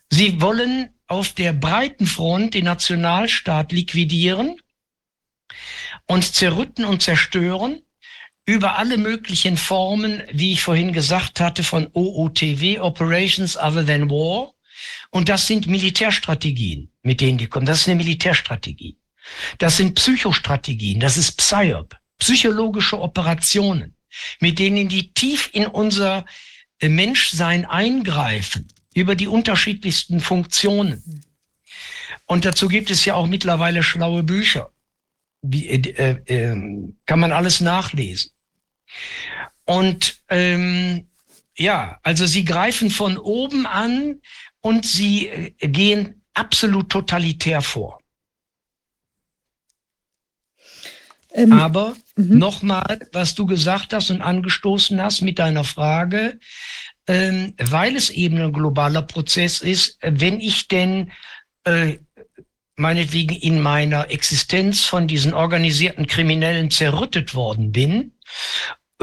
[0.10, 4.60] Sie wollen auf der breiten Front den Nationalstaat liquidieren
[6.06, 7.82] und zerrütten und zerstören
[8.46, 14.54] über alle möglichen Formen, wie ich vorhin gesagt hatte, von OOTW, Operations Other Than War.
[15.12, 17.66] Und das sind Militärstrategien, mit denen die kommen.
[17.66, 18.98] Das ist eine Militärstrategie.
[19.58, 23.96] Das sind Psychostrategien, das ist PSYOP, psychologische Operationen,
[24.42, 26.26] mit denen die tief in unser
[26.80, 31.24] äh, Menschsein eingreifen, über die unterschiedlichsten Funktionen.
[32.26, 34.73] Und dazu gibt es ja auch mittlerweile schlaue Bücher.
[35.44, 38.32] Wie, äh, äh, ähm, kann man alles nachlesen.
[39.66, 41.08] Und ähm,
[41.56, 44.22] ja, also sie greifen von oben an
[44.62, 48.00] und sie äh, gehen absolut totalitär vor.
[51.34, 52.38] Ähm, Aber mhm.
[52.38, 56.40] nochmal, was du gesagt hast und angestoßen hast mit deiner Frage,
[57.08, 61.12] ähm, weil es eben ein globaler Prozess ist, wenn ich denn
[61.66, 61.98] äh,
[62.76, 68.14] meinetwegen in meiner Existenz von diesen organisierten Kriminellen zerrüttet worden bin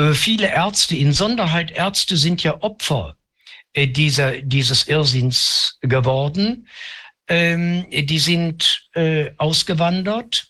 [0.00, 3.16] äh, viele Ärzte, in Sonderheit Ärzte, sind ja Opfer
[3.72, 6.68] äh, dieser, dieses Irrsinns geworden.
[7.28, 10.48] Ähm, die sind äh, ausgewandert.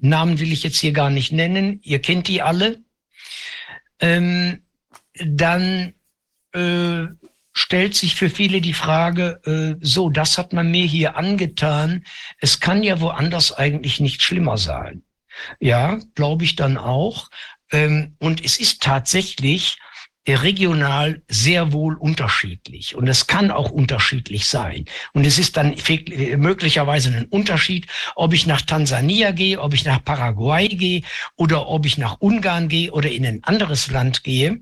[0.00, 1.80] Namen will ich jetzt hier gar nicht nennen.
[1.82, 2.82] Ihr kennt die alle.
[4.00, 4.62] Ähm,
[5.14, 5.94] dann
[7.54, 12.04] stellt sich für viele die Frage, äh, so, das hat man mir hier angetan.
[12.38, 15.04] Es kann ja woanders eigentlich nicht schlimmer sein.
[15.60, 17.30] Ja, glaube ich dann auch.
[17.72, 19.78] Ähm, und es ist tatsächlich
[20.26, 22.96] regional sehr wohl unterschiedlich.
[22.96, 24.86] Und es kann auch unterschiedlich sein.
[25.12, 25.76] Und es ist dann
[26.36, 27.86] möglicherweise ein Unterschied,
[28.16, 31.02] ob ich nach Tansania gehe, ob ich nach Paraguay gehe
[31.36, 34.60] oder ob ich nach Ungarn gehe oder in ein anderes Land gehe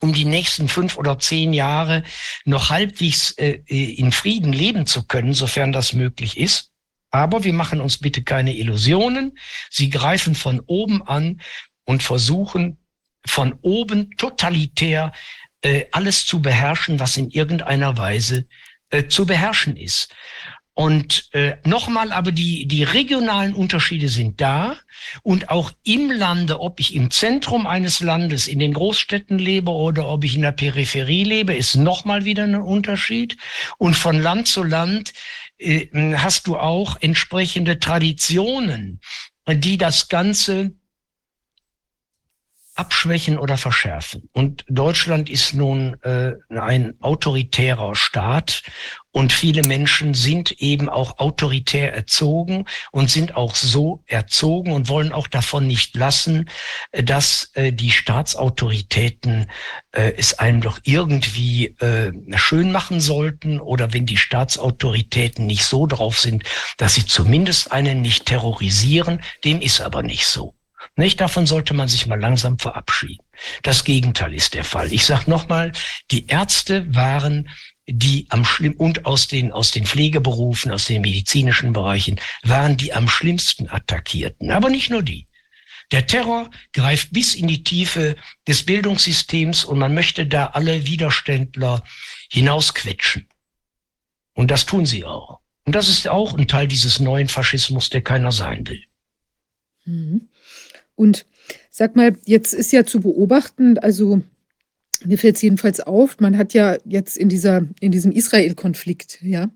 [0.00, 2.04] um die nächsten fünf oder zehn Jahre
[2.44, 6.70] noch halbwegs äh, in Frieden leben zu können, sofern das möglich ist.
[7.10, 9.38] Aber wir machen uns bitte keine Illusionen.
[9.70, 11.40] Sie greifen von oben an
[11.84, 12.78] und versuchen
[13.26, 15.12] von oben totalitär
[15.62, 18.46] äh, alles zu beherrschen, was in irgendeiner Weise
[18.90, 20.14] äh, zu beherrschen ist.
[20.78, 24.76] Und äh, nochmal, aber die, die regionalen Unterschiede sind da
[25.24, 30.08] und auch im Lande, ob ich im Zentrum eines Landes, in den Großstädten lebe oder
[30.08, 33.36] ob ich in der Peripherie lebe, ist nochmal wieder ein Unterschied.
[33.78, 35.14] Und von Land zu Land
[35.58, 39.00] äh, hast du auch entsprechende Traditionen,
[39.48, 40.74] die das Ganze
[42.76, 44.28] abschwächen oder verschärfen.
[44.32, 48.62] Und Deutschland ist nun äh, ein autoritärer Staat
[49.18, 55.12] und viele Menschen sind eben auch autoritär erzogen und sind auch so erzogen und wollen
[55.12, 56.48] auch davon nicht lassen,
[56.92, 59.50] dass äh, die Staatsautoritäten
[59.90, 65.88] äh, es einem doch irgendwie äh, schön machen sollten oder wenn die Staatsautoritäten nicht so
[65.88, 66.44] drauf sind,
[66.76, 69.20] dass sie zumindest einen nicht terrorisieren.
[69.44, 70.54] Dem ist aber nicht so.
[70.94, 73.24] Nicht davon sollte man sich mal langsam verabschieden.
[73.64, 74.92] Das Gegenteil ist der Fall.
[74.92, 75.72] Ich sage nochmal,
[76.12, 77.48] die Ärzte waren
[77.88, 82.92] die am schlimm und aus den aus den Pflegeberufen, aus den medizinischen Bereichen waren die
[82.92, 84.50] am schlimmsten attackierten.
[84.50, 85.26] Aber nicht nur die.
[85.90, 88.16] Der Terror greift bis in die Tiefe
[88.46, 91.82] des Bildungssystems und man möchte da alle Widerständler
[92.30, 93.26] hinausquetschen.
[94.34, 95.40] Und das tun sie auch.
[95.64, 98.84] Und das ist auch ein Teil dieses neuen Faschismus, der keiner sein will.
[99.86, 100.28] Mhm.
[100.94, 101.26] Und
[101.70, 104.22] sag mal, jetzt ist ja zu beobachten, also
[105.04, 109.48] mir fällt es jedenfalls auf, man hat ja jetzt in dieser, in diesem Israel-Konflikt, ja,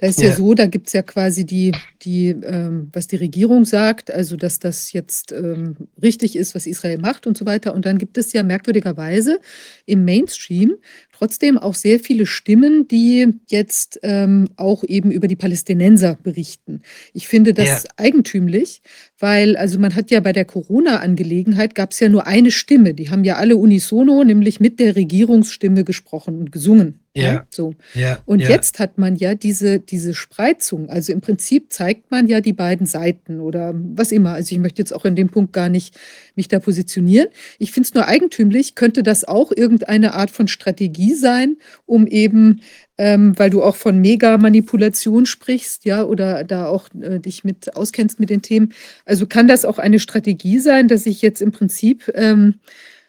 [0.00, 3.16] da ist ja, ja so, da gibt es ja quasi die, die ähm, was die
[3.16, 7.74] Regierung sagt, also dass das jetzt ähm, richtig ist, was Israel macht und so weiter.
[7.74, 9.40] Und dann gibt es ja merkwürdigerweise
[9.84, 10.76] im Mainstream
[11.12, 16.80] trotzdem auch sehr viele Stimmen, die jetzt ähm, auch eben über die Palästinenser berichten.
[17.12, 17.90] Ich finde das ja.
[17.98, 18.80] eigentümlich,
[19.18, 22.94] weil also man hat ja bei der Corona-Angelegenheit gab es ja nur eine Stimme.
[22.94, 26.99] Die haben ja alle unisono, nämlich mit der Regierungsstimme gesprochen und gesungen.
[27.16, 27.22] Ja.
[27.22, 27.74] ja so.
[27.94, 30.88] Ja, und jetzt hat man ja diese, diese Spreizung.
[30.88, 34.34] Also im Prinzip zeigt man ja die beiden Seiten oder was immer.
[34.34, 35.98] Also ich möchte jetzt auch in dem Punkt gar nicht
[36.36, 37.28] mich da positionieren.
[37.58, 42.60] Ich finde es nur eigentümlich, könnte das auch irgendeine Art von Strategie sein, um eben,
[42.96, 48.20] ähm, weil du auch von Mega-Manipulation sprichst, ja, oder da auch äh, dich mit auskennst
[48.20, 48.72] mit den Themen.
[49.04, 52.60] Also kann das auch eine Strategie sein, dass ich jetzt im Prinzip, ähm,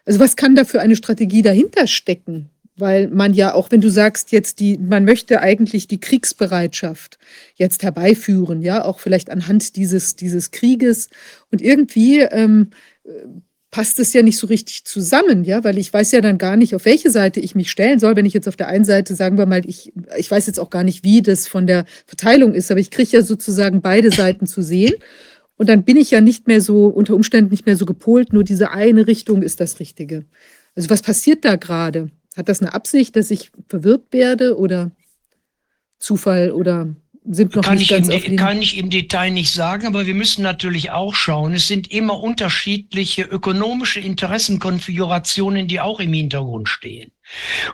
[0.04, 2.50] also was kann da für eine Strategie dahinter stecken?
[2.76, 7.18] Weil man ja auch, wenn du sagst jetzt die, man möchte eigentlich die Kriegsbereitschaft
[7.54, 11.10] jetzt herbeiführen, ja, auch vielleicht anhand dieses dieses Krieges
[11.50, 12.70] und irgendwie ähm,
[13.72, 16.74] passt es ja nicht so richtig zusammen, ja, weil ich weiß ja dann gar nicht,
[16.74, 18.14] auf welche Seite ich mich stellen soll.
[18.16, 20.68] Wenn ich jetzt auf der einen Seite, sagen wir mal, ich, ich weiß jetzt auch
[20.68, 24.46] gar nicht, wie das von der Verteilung ist, aber ich kriege ja sozusagen beide Seiten
[24.46, 24.94] zu sehen.
[25.56, 28.44] Und dann bin ich ja nicht mehr so, unter Umständen nicht mehr so gepolt, nur
[28.44, 30.26] diese eine Richtung ist das Richtige.
[30.74, 32.10] Also was passiert da gerade?
[32.36, 34.90] Hat das eine Absicht, dass ich verwirrt werde oder
[35.98, 36.94] Zufall oder
[37.24, 40.14] sind noch kann nicht ganz ich im, Kann ich im Detail nicht sagen, aber wir
[40.14, 41.54] müssen natürlich auch schauen.
[41.54, 47.12] Es sind immer unterschiedliche ökonomische Interessenkonfigurationen, die auch im Hintergrund stehen.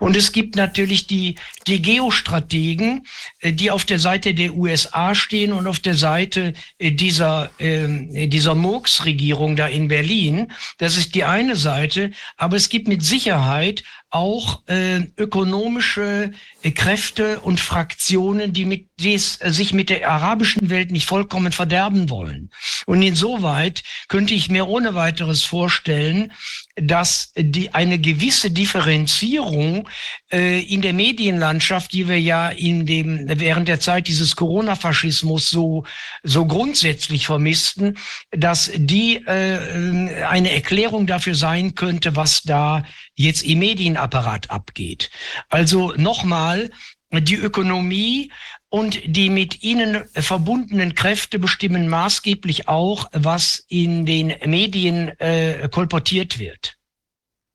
[0.01, 1.37] Und es gibt natürlich die,
[1.67, 3.07] die Geostrategen,
[3.41, 8.27] äh, die auf der Seite der USA stehen und auf der Seite äh, dieser, äh,
[8.27, 10.53] dieser Murks-Regierung da in Berlin.
[10.79, 12.11] Das ist die eine Seite.
[12.37, 16.33] Aber es gibt mit Sicherheit auch äh, ökonomische
[16.63, 21.53] äh, Kräfte und Fraktionen, die, mit, die es, sich mit der arabischen Welt nicht vollkommen
[21.53, 22.51] verderben wollen.
[22.87, 26.33] Und insoweit könnte ich mir ohne weiteres vorstellen,
[26.81, 29.89] dass die eine gewisse Differenzierung
[30.33, 35.85] äh, in der Medienlandschaft, die wir ja in dem während der Zeit dieses Corona-Faschismus so
[36.23, 37.99] so grundsätzlich vermissten,
[38.31, 42.85] dass die äh, eine Erklärung dafür sein könnte, was da
[43.15, 45.11] jetzt im Medienapparat abgeht.
[45.49, 46.71] Also nochmal,
[47.11, 48.31] die Ökonomie
[48.71, 56.39] und die mit ihnen verbundenen Kräfte bestimmen maßgeblich auch, was in den Medien äh, kolportiert
[56.39, 56.77] wird.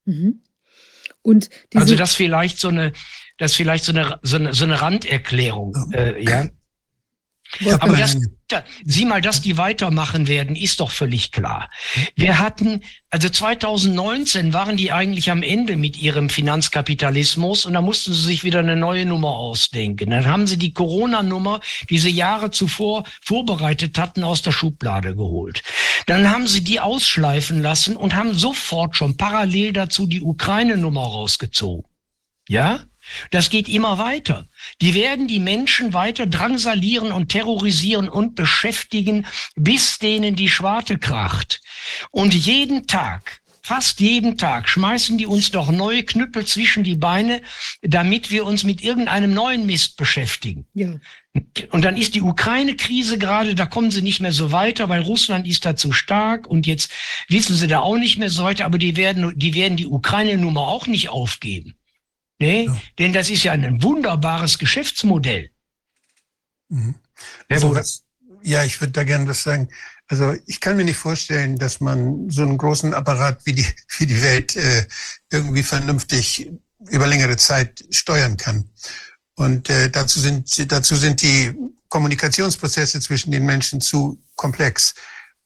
[0.06, 0.42] Mhm.
[1.22, 2.94] Und also das vielleicht so eine,
[3.38, 6.48] das vielleicht so eine, so eine, so eine Randerklärung, äh, ja.
[7.80, 8.18] Aber das,
[8.84, 11.70] sieh mal, dass die weitermachen werden, ist doch völlig klar.
[12.16, 18.14] Wir hatten, also 2019 waren die eigentlich am Ende mit ihrem Finanzkapitalismus und da mussten
[18.14, 20.10] sie sich wieder eine neue Nummer ausdenken.
[20.10, 21.60] Dann haben sie die Corona-Nummer,
[21.90, 25.64] die sie Jahre zuvor vorbereitet hatten, aus der Schublade geholt.
[26.08, 31.86] Dann haben sie die ausschleifen lassen und haben sofort schon parallel dazu die Ukraine-Nummer rausgezogen.
[32.50, 32.82] Ja?
[33.32, 34.48] Das geht immer weiter.
[34.82, 39.26] Die werden die Menschen weiter drangsalieren und terrorisieren und beschäftigen,
[39.56, 41.62] bis denen die Schwarte kracht.
[42.12, 47.42] Und jeden Tag fast jeden Tag schmeißen die uns doch neue Knüppel zwischen die Beine,
[47.82, 50.66] damit wir uns mit irgendeinem neuen Mist beschäftigen.
[50.74, 50.96] Ja.
[51.72, 55.48] Und dann ist die Ukraine-Krise gerade, da kommen sie nicht mehr so weiter, weil Russland
[55.48, 56.92] ist da zu stark und jetzt
[57.30, 60.68] wissen sie da auch nicht mehr so weiter, aber die werden, die werden die Ukraine-Nummer
[60.68, 61.74] auch nicht aufgeben.
[62.40, 62.66] Nee?
[62.66, 62.82] Ja.
[63.00, 65.52] Denn das ist ja ein wunderbares Geschäftsmodell.
[66.70, 66.96] Mhm.
[67.50, 68.04] Also was,
[68.42, 69.70] ja, ich würde da gerne was sagen.
[70.08, 74.06] Also ich kann mir nicht vorstellen, dass man so einen großen Apparat wie die, wie
[74.06, 74.86] die Welt äh,
[75.32, 76.52] irgendwie vernünftig
[76.90, 78.70] über längere Zeit steuern kann.
[79.36, 81.54] Und äh, dazu sind dazu sind die
[81.90, 84.94] Kommunikationsprozesse zwischen den Menschen zu komplex.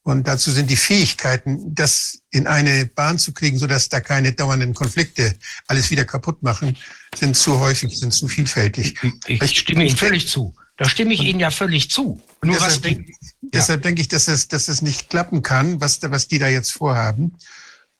[0.08, 4.72] Und dazu sind die Fähigkeiten, das in eine Bahn zu kriegen, sodass da keine dauernden
[4.72, 5.34] Konflikte
[5.66, 6.78] alles wieder kaputt machen,
[7.14, 8.94] sind zu häufig, sind zu vielfältig.
[9.26, 10.54] Ich, Ich- stimme Ihnen völlig zu.
[10.78, 12.22] Da stimme ich Ihnen ja völlig zu.
[12.42, 13.10] Nur was deshalb, denk,
[13.42, 16.72] deshalb denke ich, dass es, dass es nicht klappen kann, was, was die da jetzt
[16.72, 17.36] vorhaben.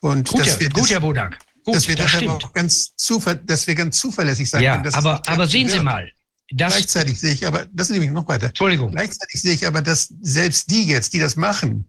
[0.01, 1.39] Und gut, dass Herr, wir, gut, das, Herr Bodak.
[1.63, 4.85] Gut, dass wir das auch ganz zuver dass wir ganz zuverlässig sein Ja, können.
[4.85, 6.11] dass aber, aber sehen Sie mal,
[6.51, 8.47] das, Gleichzeitig sehe ich aber, das nehme ich noch weiter.
[8.47, 11.85] Entschuldigung, Gleichzeitig sehe ich aber, dass selbst die jetzt, die das machen,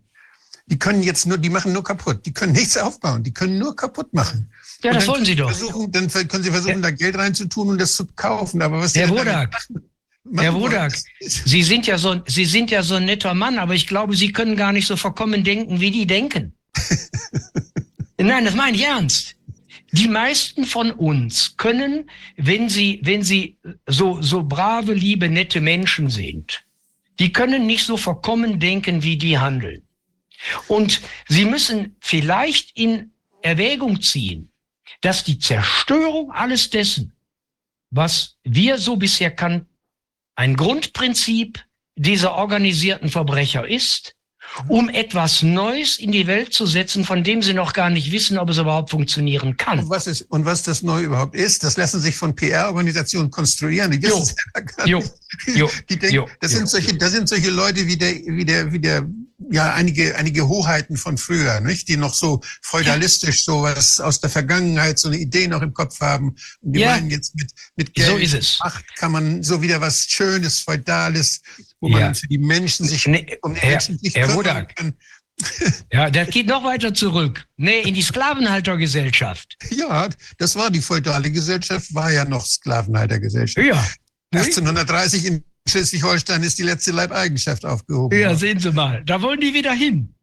[0.69, 2.25] die können jetzt nur, die machen nur kaputt.
[2.25, 3.23] Die können nichts aufbauen.
[3.23, 4.49] Die können nur kaputt machen.
[4.83, 5.49] ja, Und das wollen Sie doch.
[5.49, 8.61] Versuchen, dann können sie versuchen, da Geld reinzutun und das zu kaufen.
[8.61, 9.67] Aber was Herr Wodak,
[10.37, 13.87] Herr Wodak, Sie sind ja so, Sie sind ja so ein netter Mann, aber ich
[13.87, 16.53] glaube, Sie können gar nicht so verkommen denken, wie die denken.
[18.17, 19.35] Nein, das meine ich ernst.
[19.91, 26.09] Die meisten von uns können, wenn sie, wenn sie so, so brave, liebe, nette Menschen
[26.09, 26.63] sind,
[27.17, 29.81] die können nicht so verkommen denken, wie die handeln.
[30.67, 33.11] Und sie müssen vielleicht in
[33.41, 34.51] Erwägung ziehen,
[35.01, 37.13] dass die Zerstörung alles dessen,
[37.91, 39.67] was wir so bisher kannten,
[40.35, 41.63] ein Grundprinzip
[41.95, 44.15] dieser organisierten Verbrecher ist,
[44.67, 48.37] um etwas Neues in die Welt zu setzen, von dem sie noch gar nicht wissen,
[48.39, 49.87] ob es überhaupt funktionieren Und kann.
[49.89, 53.91] was, ist, und was das neu überhaupt ist, das lassen sich von PR-Organisationen konstruieren.
[53.91, 54.15] Die Jo.
[54.17, 54.99] wissen es ja gar Jo.
[54.99, 55.57] nicht.
[55.57, 55.69] Jo.
[55.89, 56.29] Die denken, Jo.
[56.39, 56.57] das Jo.
[56.59, 59.07] sind solche, das sind solche Leute wie der, wie der, wie der,
[59.51, 61.87] ja, einige, einige Hoheiten von früher, nicht?
[61.87, 66.35] Die noch so feudalistisch sowas aus der Vergangenheit, so eine Idee noch im Kopf haben.
[66.61, 66.91] Und die Ja.
[66.91, 68.59] meinen jetzt mit, mit Geld, So ist es.
[68.63, 71.41] Macht kann man so wieder was Schönes, Feudales,
[71.79, 72.13] wo man Ja.
[72.13, 74.93] für die Menschen sich, Nee, um die Herr, Menschen sich Herr kümmern kann.
[75.93, 77.45] ja, das geht noch weiter zurück.
[77.55, 79.55] Nee, in die Sklavenhaltergesellschaft.
[79.71, 83.65] Ja, das war die feudale Gesellschaft, war ja noch Sklavenhaltergesellschaft.
[83.65, 83.87] Ja.
[84.35, 88.17] 1830 in Schleswig-Holstein ist die letzte Leibeigenschaft aufgehoben.
[88.19, 89.03] Ja, sehen Sie mal.
[89.05, 90.13] Da wollen die wieder hin.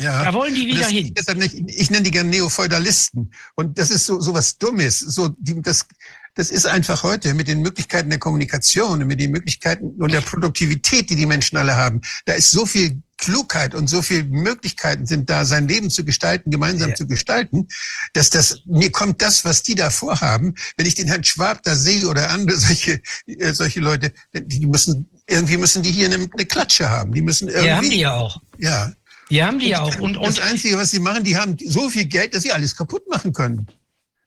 [0.00, 0.24] ja.
[0.24, 1.14] Da wollen die wieder das, hin.
[1.38, 3.32] nicht, ich nenne die gerne Neofeudalisten.
[3.56, 4.98] Und das ist so, so was Dummes.
[5.00, 5.86] So, die, das,
[6.34, 10.20] das ist einfach heute mit den Möglichkeiten der Kommunikation, und mit den Möglichkeiten und der
[10.20, 12.00] Produktivität, die die Menschen alle haben.
[12.24, 16.50] Da ist so viel Klugheit und so viel Möglichkeiten sind da, sein Leben zu gestalten,
[16.50, 16.94] gemeinsam Ja.
[16.96, 17.68] zu gestalten,
[18.14, 21.74] dass das, mir kommt das, was die da vorhaben, wenn ich den Herrn Schwab da
[21.76, 26.46] sehe oder andere solche, äh, solche Leute, die müssen, irgendwie müssen die hier eine, eine
[26.46, 27.12] Klatsche haben.
[27.12, 28.42] Die müssen irgendwie, Die haben die ja auch.
[28.58, 28.92] ja,
[29.30, 29.98] Die haben die ja auch.
[30.00, 32.74] Und, das und Einzige, was sie machen, die haben so viel Geld, dass sie alles
[32.74, 33.66] kaputt machen können.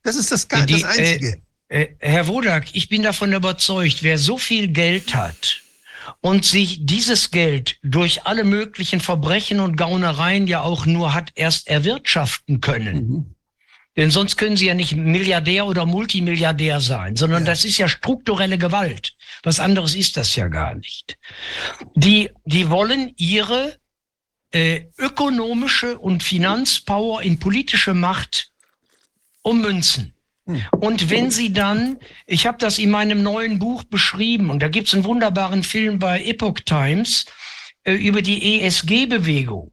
[0.04, 1.42] Das ist das, Die, das Einzige.
[1.68, 5.60] äh, Herr Wodak, ich bin davon überzeugt, wer so viel Geld hat
[6.20, 11.68] und sich dieses Geld durch alle möglichen Verbrechen und Gaunereien ja auch nur hat erst
[11.68, 13.08] erwirtschaften können.
[13.08, 13.34] Mhm.
[13.96, 17.52] Denn sonst können sie ja nicht Milliardär oder Multimilliardär sein, sondern Ja.
[17.52, 19.14] das ist ja strukturelle Gewalt.
[19.44, 21.16] Was anderes ist das ja gar nicht.
[21.94, 23.78] Die, die wollen ihre
[24.50, 28.50] äh, ökonomische und Finanzpower in politische Macht
[29.42, 30.13] ummünzen.
[30.46, 30.62] Hm.
[30.80, 34.88] Und wenn sie dann, ich habe das in meinem neuen Buch beschrieben, und da gibt
[34.88, 37.24] es einen wunderbaren Film bei Epoch Times
[37.84, 39.70] äh, über die ESG-Bewegung.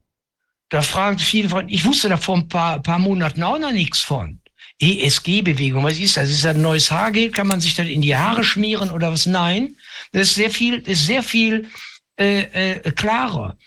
[0.70, 4.00] Da fragen viele von, ich wusste da vor ein paar, paar Monaten auch noch nichts
[4.00, 4.40] von.
[4.80, 6.30] ESG-Bewegung, was ist das?
[6.30, 7.30] Ist das ein neues Haargel?
[7.30, 9.26] Kann man sich das in die Haare schmieren oder was?
[9.26, 9.76] Nein,
[10.12, 11.70] das ist sehr viel, ist sehr viel
[12.18, 13.58] äh, äh, klarer.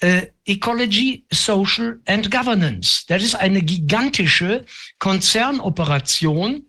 [0.00, 3.04] Äh, Ecology, Social and Governance.
[3.06, 4.64] Das ist eine gigantische
[4.98, 6.64] Konzernoperation,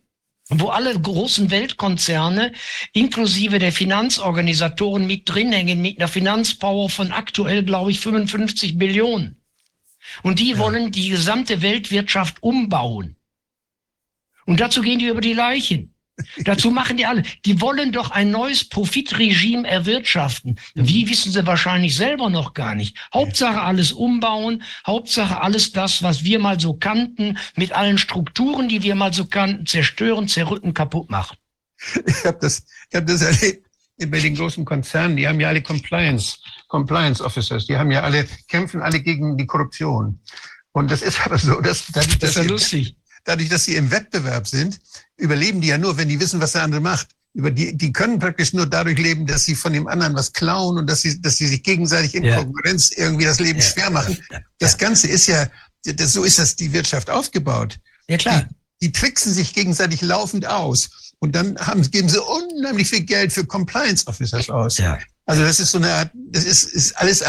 [0.50, 2.52] wo alle großen Weltkonzerne
[2.92, 9.42] inklusive der Finanzorganisatoren mit drin hängen, mit einer Finanzpower von aktuell, glaube ich, 55 Billionen.
[10.24, 10.58] Und die Ja.
[10.58, 13.16] wollen die gesamte Weltwirtschaft umbauen.
[14.46, 15.94] Und dazu gehen die über die Leichen.
[16.44, 17.24] Dazu machen die alle.
[17.46, 20.60] Die wollen doch ein neues Profitregime erwirtschaften.
[20.76, 22.98] Wie wissen sie wahrscheinlich selber noch gar nicht.
[23.14, 28.84] Hauptsache alles umbauen, Hauptsache alles das, was wir mal so kannten, mit allen Strukturen, die
[28.84, 31.38] wir mal so kannten, zerstören, zerrücken, kaputt machen.
[32.06, 33.66] Ich habe das, ich hab das erlebt
[34.08, 35.18] bei den großen Konzernen.
[35.18, 36.38] Die haben ja alle Compliance,
[36.68, 37.66] Compliance Officers.
[37.66, 40.20] Die haben ja alle, kämpfen alle gegen die Korruption.
[40.72, 42.96] Und das ist aber so, dass dadurch, Das ist dass ja lustig.
[43.30, 44.80] Dadurch, dass sie im Wettbewerb sind,
[45.18, 47.08] überleben die ja nur, wenn die wissen, was der andere macht.
[47.34, 50.78] Über die, die können praktisch nur dadurch leben, dass sie von dem anderen was klauen
[50.80, 52.38] und dass sie, dass sie sich gegenseitig in Ja.
[52.38, 53.66] Konkurrenz irgendwie das Leben Ja.
[53.66, 54.18] schwer machen.
[54.58, 55.48] Das Ganze ist ja,
[55.86, 57.78] das, so ist das die Wirtschaft aufgebaut.
[58.08, 58.50] Ja, klar.
[58.82, 60.90] Die tricksen sich gegenseitig laufend aus.
[61.20, 64.78] Und dann haben, geben sie unheimlich viel Geld für Compliance Officers aus.
[64.80, 64.98] Ja.
[65.26, 67.24] Also das ist so eine Art, das ist, ist alles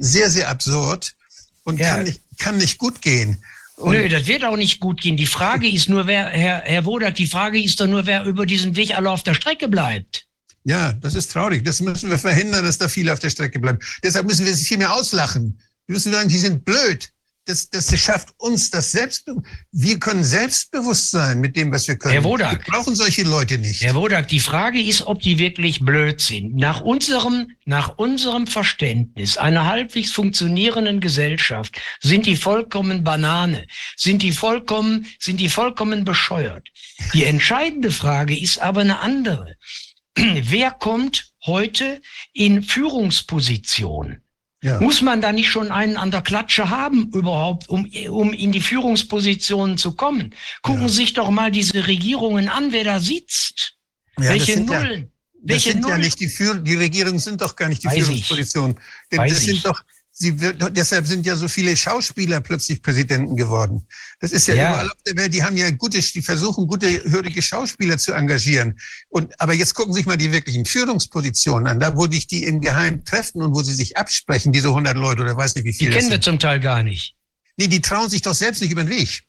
[0.00, 1.14] sehr, sehr absurd
[1.62, 1.94] und Ja.
[1.94, 3.44] kann, nicht, kann nicht gut gehen.
[3.76, 5.16] Und Nö, das wird auch nicht gut gehen.
[5.16, 8.46] Die Frage ist nur, wer, Herr, Herr Wodak, die Frage ist doch nur, wer über
[8.46, 10.26] diesen Weg alle auf der Strecke bleibt.
[10.64, 11.62] ja, das ist traurig.
[11.64, 13.78] Das müssen wir verhindern, dass da viele auf der Strecke bleiben.
[14.02, 15.60] Deshalb müssen wir sie viel mehr auslachen.
[15.86, 17.12] Wir müssen sagen, die sind blöd.
[17.46, 19.56] Das, das schafft uns das Selbstbewusstsein.
[19.70, 22.14] Wir können selbstbewusst sein mit dem, was wir können.
[22.14, 22.66] Herr Wodak.
[22.66, 23.82] Wir brauchen solche Leute nicht.
[23.82, 26.56] Herr Wodak, die Frage ist, ob die wirklich blöd sind.
[26.56, 34.32] Nach unserem, nach unserem Verständnis einer halbwegs funktionierenden Gesellschaft sind die vollkommen Banane, sind die
[34.32, 36.66] vollkommen, sind die vollkommen bescheuert.
[37.14, 39.54] Die entscheidende Frage ist aber eine andere.
[40.16, 42.02] Wer kommt heute
[42.32, 44.22] in Führungsposition?
[44.62, 44.80] Ja.
[44.80, 48.60] Muss man da nicht schon einen an der Klatsche haben überhaupt, um, um in die
[48.62, 50.34] Führungspositionen zu kommen?
[50.62, 50.88] Gucken Ja.
[50.88, 53.74] Sie sich doch mal diese Regierungen an, wer da sitzt.
[54.18, 55.12] Ja, Welche sind ja- Nullen?
[55.42, 56.00] Das Welche sind ja Nullen?
[56.00, 58.06] nicht die Führ die Regierungen sind doch gar nicht die Weiß.
[58.06, 58.80] Führungspositionen.
[59.10, 59.38] Das ich.
[59.46, 59.82] sind doch,
[60.18, 63.86] sie wird, deshalb sind ja so viele Schauspieler plötzlich Präsidenten geworden.
[64.18, 64.70] Das ist ja, Ja.
[64.70, 68.78] überall auf der Welt, die haben ja gute, die versuchen, gute, hörige Schauspieler zu engagieren.
[69.10, 72.44] Und, aber jetzt gucken Sie sich mal die wirklichen Führungspositionen an, da wo sich die
[72.44, 75.72] im Geheimen treffen und wo sie sich absprechen, diese 100 Leute oder weiß nicht wie
[75.72, 75.90] Die viele.
[75.96, 77.14] kennen wir zum Teil gar nicht.
[77.58, 79.22] Nee, die trauen sich doch selbst nicht über den Weg.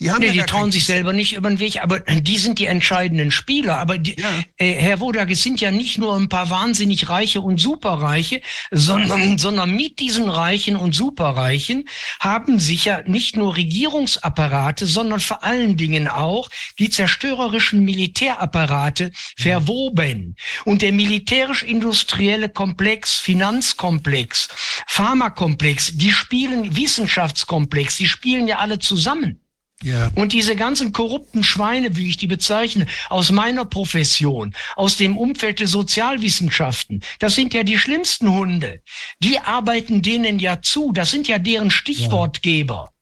[0.00, 2.58] Die haben Nee, ja die trauen sich selber nicht über den Weg, aber die sind
[2.58, 3.78] die entscheidenden Spieler.
[3.78, 4.30] Aber die, Ja.
[4.56, 8.40] äh, Herr Wodak, es sind ja nicht nur ein paar wahnsinnig Reiche und Superreiche,
[8.70, 11.84] sondern, sondern mit diesen Reichen und Superreichen
[12.18, 16.48] haben sich ja nicht nur Regierungsapparate, sondern vor allen Dingen auch
[16.78, 20.34] die zerstörerischen Militärapparate verwoben.
[20.64, 24.48] Und der militärisch-industrielle Komplex, Finanzkomplex,
[24.86, 29.40] Pharmakomplex, die spielen Wissenschaftskomplex, die spielen ja alle zusammen.
[29.82, 30.10] Ja.
[30.14, 35.60] Und diese ganzen korrupten Schweine, wie ich die bezeichne, aus meiner Profession, aus dem Umfeld
[35.60, 38.82] der Sozialwissenschaften, das sind ja die schlimmsten Hunde.
[39.20, 40.92] Die arbeiten denen ja zu.
[40.92, 42.92] Das sind ja deren Stichwortgeber.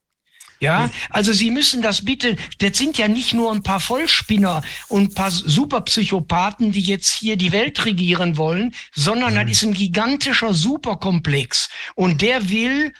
[0.61, 5.11] Ja, also Sie müssen das bitte, das sind ja nicht nur ein paar Vollspinner und
[5.11, 10.53] ein paar Superpsychopathen, die jetzt hier die Welt regieren wollen, sondern das ist ein gigantischer
[10.53, 11.69] Superkomplex.
[11.95, 12.93] Und der will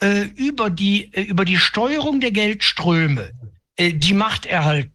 [0.00, 3.30] äh, über die äh, über die Steuerung der Geldströme
[3.76, 4.92] äh, die Macht erhalten.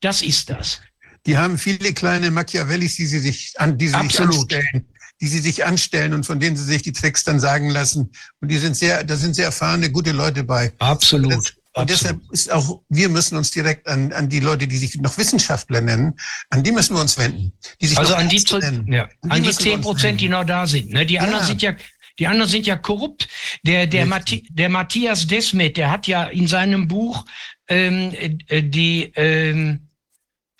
[0.00, 0.80] Das ist das.
[1.26, 4.88] Die haben viele kleine Machiavellis, die sie sich an, die sie sich anstellen,
[5.20, 8.10] die sie sich anstellen und von denen sie sich die Tricks dann sagen lassen.
[8.40, 10.72] Und die sind sehr, da sind sehr erfahrene, gute Leute bei.
[10.80, 11.54] Absolut.
[11.74, 15.16] Und deshalb ist auch, wir müssen uns direkt an, an die Leute, die sich noch
[15.16, 16.12] Wissenschaftler nennen,
[16.50, 17.52] an die müssen wir uns wenden.
[17.80, 19.86] Die sich Also an die, zu- ja, An die an die müssen wir zehn uns
[19.86, 20.90] Prozent, die noch da sind.
[20.90, 21.06] Ne?
[21.06, 21.46] Die anderen Ja.
[21.46, 21.74] sind ja,
[22.18, 23.28] die anderen sind ja korrupt.
[23.62, 24.06] Der, der.
[24.06, 27.24] Mathi der Matthias Desmet, der hat ja in seinem Buch
[27.68, 28.12] ähm,
[28.48, 29.88] äh, die ähm,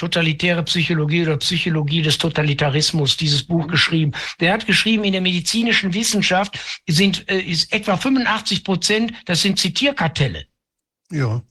[0.02, 4.12] totalitäre Psychologie oder Psychologie des Totalitarismus, dieses Buch geschrieben.
[4.40, 6.58] Der hat geschrieben, in der medizinischen Wissenschaft
[6.88, 10.46] sind äh, ist etwa 85 Prozent, das sind Zitierkartelle.
[11.10, 11.42] Ja.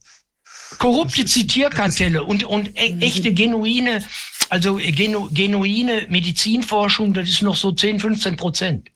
[0.78, 4.04] Korrupte Zitierkartelle und, und e echte genuine,
[4.50, 8.90] also äh, genu genuine Medizinforschung, das ist noch so 10, 15 Prozent.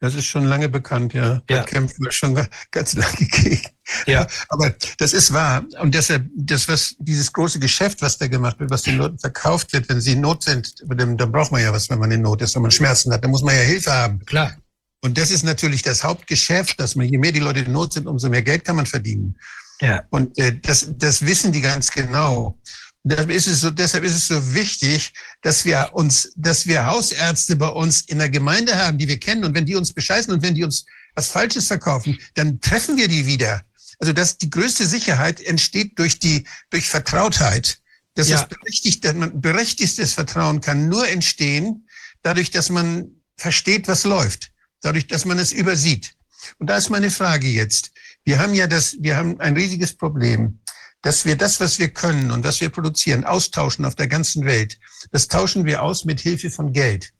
[0.00, 1.42] Das ist schon lange bekannt, ja.
[1.48, 1.62] Da Ja.
[1.64, 3.62] kämpfen wir schon ga- ganz lange gegen.
[4.06, 4.26] Ja.
[4.48, 5.64] Aber das ist wahr.
[5.80, 9.72] Und deshalb, das, was, dieses große Geschäft, was da gemacht wird, was den Leuten verkauft
[9.72, 12.22] wird, wenn sie in Not sind, dann, dann braucht man ja was, wenn man in
[12.22, 14.20] Not ist, wenn man Schmerzen hat, dann muss man ja Hilfe haben.
[14.24, 14.56] Klar.
[15.00, 18.06] Und das ist natürlich das Hauptgeschäft, dass man, je mehr die Leute in Not sind,
[18.06, 19.36] umso mehr Geld kann man verdienen.
[19.80, 20.02] Ja.
[20.10, 22.58] Und äh, das, das wissen die ganz genau.
[23.04, 25.12] Ist es so, deshalb ist es so wichtig,
[25.42, 29.44] dass wir uns, dass wir Hausärzte bei uns in der Gemeinde haben, die wir kennen.
[29.44, 30.84] Und wenn die uns bescheißen und wenn die uns
[31.14, 33.62] was Falsches verkaufen, dann treffen wir die wieder.
[33.98, 37.78] Also dass die größte Sicherheit entsteht durch die, durch Vertrautheit.
[38.14, 38.40] Das Ja.
[38.40, 41.88] ist berechtigt, dass man, berechtigtes Vertrauen kann nur entstehen,
[42.22, 44.50] dadurch, dass man versteht, was läuft.
[44.80, 46.14] Dadurch, dass man es übersieht.
[46.58, 47.90] Und da ist meine Frage jetzt.
[48.24, 50.60] Wir haben ja das, wir haben ein riesiges Problem,
[51.02, 54.78] dass wir das, was wir können und was wir produzieren, austauschen auf der ganzen Welt.
[55.10, 57.12] Das tauschen wir aus mit Hilfe von Geld.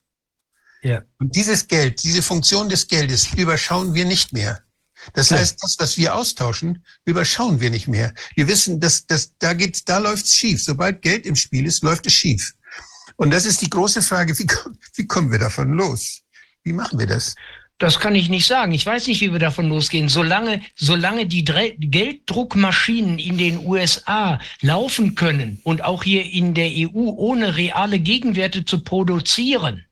[0.82, 1.02] Ja.
[1.18, 4.62] Und dieses Geld, diese Funktion des Geldes überschauen wir nicht mehr.
[5.14, 5.38] Das Ja.
[5.38, 8.12] heißt, das, was wir austauschen, überschauen wir nicht mehr.
[8.34, 10.62] Wir wissen, dass, dass da geht's, da läuft's schief.
[10.62, 12.54] Sobald Geld im Spiel ist, läuft es schief.
[13.16, 14.46] Und das ist die große Frage, wie,
[14.94, 16.22] wie kommen wir davon los?
[16.64, 17.34] Wie machen wir das?
[17.78, 18.72] Das kann ich nicht sagen.
[18.72, 20.08] Ich weiß nicht, wie wir davon losgehen.
[20.08, 26.70] Solange, solange die Dre Gelddruckmaschinen in den USA laufen können und auch hier in der
[26.70, 29.86] EU ohne reale Gegenwerte zu produzieren,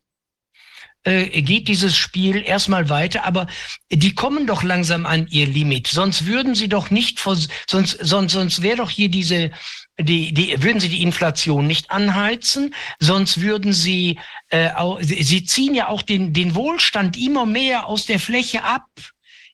[1.05, 3.47] äh, geht dieses Spiel erstmal weiter, aber
[3.93, 5.87] die kommen doch langsam an ihr Limit.
[5.87, 9.53] Sonst würden sie doch nicht, sonst, sonst, sonst wäre doch hier diese,
[9.99, 14.19] die, die, würden sie die Inflation nicht anheizen, sonst würden sie,
[14.49, 14.71] äh,
[15.01, 18.87] sie ziehen ja auch den, den Wohlstand immer mehr aus der Fläche ab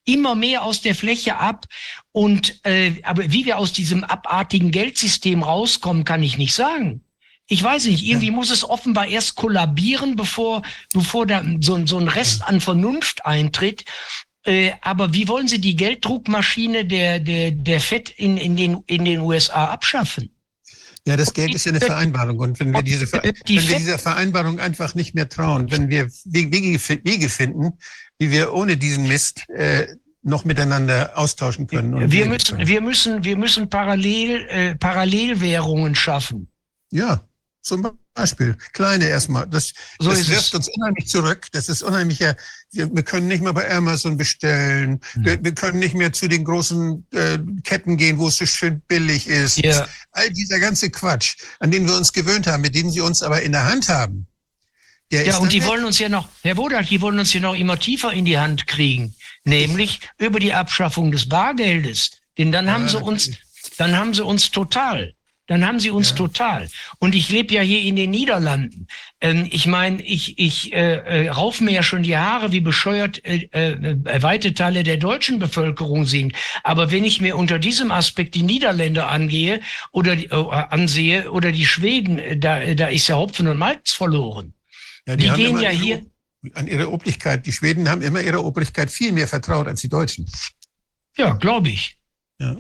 [0.05, 1.67] immer mehr aus der Fläche ab.
[2.11, 7.05] Und äh, aber wie wir aus diesem abartigen Geldsystem rauskommen, kann ich nicht sagen.
[7.49, 8.33] Ich weiß nicht, irgendwie ja.
[8.33, 10.63] muss es offenbar erst kollabieren, bevor,
[10.93, 13.85] bevor da so, so ein Rest an Vernunft eintritt.
[14.45, 19.05] Äh, aber wie wollen Sie die Gelddruckmaschine der, der, der FED in, in, den, in
[19.05, 20.32] den USA abschaffen?
[21.07, 22.39] Ja, das Geld ist ja eine Vereinbarung.
[22.39, 26.79] Und wenn wir, diese, wenn wir dieser Vereinbarung einfach nicht mehr trauen, wenn wir Wege,
[26.79, 27.79] finden,
[28.19, 29.89] wie wir ohne diesen Mist äh,
[30.23, 32.11] noch miteinander austauschen können.
[32.11, 32.69] wir müssen, können.
[32.69, 36.49] wir müssen, wir müssen parallel, äh, Parallelwährungen schaffen.
[36.93, 37.27] Ja,
[37.63, 38.57] zum Beispiel.
[38.73, 39.47] Kleine erstmal.
[39.47, 41.47] Das, so das wirft uns unheimlich zurück.
[41.53, 42.37] Das ist unheimlicher.
[42.73, 45.01] Wir, wir können nicht mehr bei Amazon bestellen.
[45.17, 45.25] Ja.
[45.25, 48.81] Wir, wir, können nicht mehr zu den großen äh, Ketten gehen, wo es so schön
[48.89, 49.59] billig ist.
[49.59, 49.87] Ja.
[50.11, 53.43] All dieser ganze Quatsch, an den wir uns gewöhnt haben, mit dem sie uns aber
[53.43, 54.27] in der Hand haben.
[55.11, 55.69] ja, und die weg.
[55.69, 58.39] wollen uns ja noch, Herr Wodak, die wollen uns ja noch immer tiefer in die
[58.39, 59.15] Hand kriegen.
[59.45, 62.11] Nämlich über die Abschaffung des Bargeldes.
[62.39, 63.31] Denn dann ja, haben sie uns,
[63.79, 65.15] dann haben sie uns total
[65.47, 66.17] dann haben sie uns ja.
[66.17, 66.69] total.
[66.99, 68.87] Und ich lebe ja hier in den Niederlanden.
[69.21, 73.25] Ähm, ich meine, ich, ich äh, äh, rauf mir ja schon die Haare, wie bescheuert
[73.25, 76.35] äh, äh, weite Teile der deutschen Bevölkerung sind.
[76.63, 79.61] Aber wenn ich mir unter diesem Aspekt die Niederländer angehe
[79.91, 80.37] oder die, äh,
[80.71, 84.55] ansehe oder die Schweden, äh, da, da ist ja Hopfen und Malz verloren.
[85.07, 86.05] Ja, die, die gehen ja hier
[86.55, 87.47] an ihre Obrigkeit.
[87.47, 90.31] Die Schweden haben immer ihrer Obrigkeit viel mehr vertraut als die Deutschen.
[91.17, 91.97] Ja, glaube ich.
[92.39, 92.57] Ja.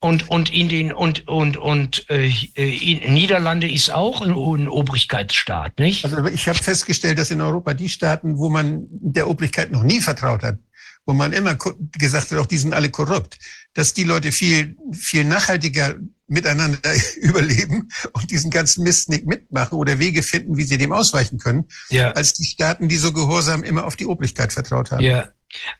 [0.00, 5.80] Und, und in den und und und äh, in Niederlande ist auch ein, ein Obrigkeitsstaat,
[5.80, 6.04] nicht?
[6.04, 10.00] Also ich habe festgestellt, dass in Europa die Staaten, wo man der Obrigkeit noch nie
[10.00, 10.58] vertraut hat,
[11.04, 11.56] wo man immer
[11.98, 13.38] gesagt hat, auch die sind alle korrupt,
[13.74, 15.96] dass die Leute viel viel nachhaltiger
[16.28, 16.78] miteinander
[17.16, 21.64] überleben und diesen ganzen Mist nicht mitmachen oder Wege finden, wie sie dem ausweichen können,
[21.90, 22.12] ja.
[22.12, 25.02] als die Staaten, die so gehorsam immer auf die Obrigkeit vertraut haben.
[25.02, 25.28] Ja,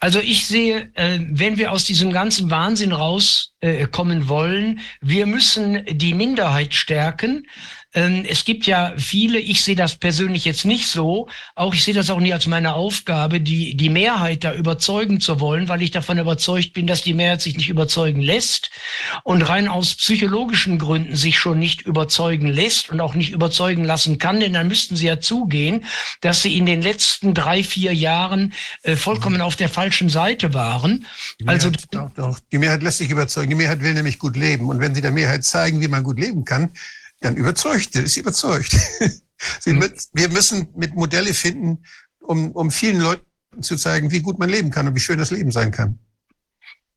[0.01, 5.85] also ich sehe, äh, wenn wir aus diesem ganzen Wahnsinn rauskommen äh, wollen, wir müssen
[5.91, 7.47] die Minderheit stärken.
[7.95, 11.95] Ähm, es gibt ja viele, ich sehe das persönlich jetzt nicht so, auch ich sehe
[11.95, 15.91] das auch nie als meine Aufgabe, die, die Mehrheit da überzeugen zu wollen, weil ich
[15.91, 18.71] davon überzeugt bin, dass die Mehrheit sich nicht überzeugen lässt
[19.25, 24.19] und rein aus psychologischen Gründen sich schon nicht überzeugen lässt und auch nicht überzeugen lassen
[24.19, 25.87] kann, denn dann müssten sie ja zugehen,
[26.21, 28.53] dass sie in den letzten drei, vier Jahren
[28.83, 31.07] äh, vollkommen auf der falschen Seite waren.
[31.47, 32.39] also doch, doch.
[32.53, 33.49] Die Mehrheit lässt sich überzeugen.
[33.49, 34.69] Die Mehrheit will nämlich gut leben.
[34.69, 36.71] Und wenn sie der Mehrheit zeigen, wie man gut leben kann,
[37.21, 38.77] dann überzeugt, der ist überzeugt.
[39.67, 39.89] Mhm.
[40.15, 41.85] wir müssen mit Modelle finden,
[42.19, 43.23] um, um vielen Leuten
[43.61, 46.01] zu zeigen, wie gut man leben kann und wie schön das Leben sein kann.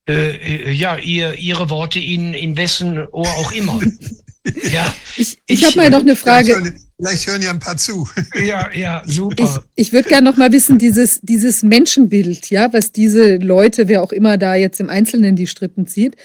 [0.10, 3.80] Äh, äh ja, ihr, Ihre Worte in, in wessen Ohr auch immer.
[4.72, 4.92] ja.
[5.16, 6.76] Ich, ich, ich habe mal noch eine Frage.
[7.02, 8.08] Vielleicht hören ja ein paar zu.
[8.42, 9.64] Ja, ja, super.
[9.76, 14.04] Ich, ich würde gerne noch mal wissen, dieses, dieses Menschenbild, ja, was diese Leute, wer
[14.04, 16.16] auch immer da jetzt im Einzelnen die Strippen zieht,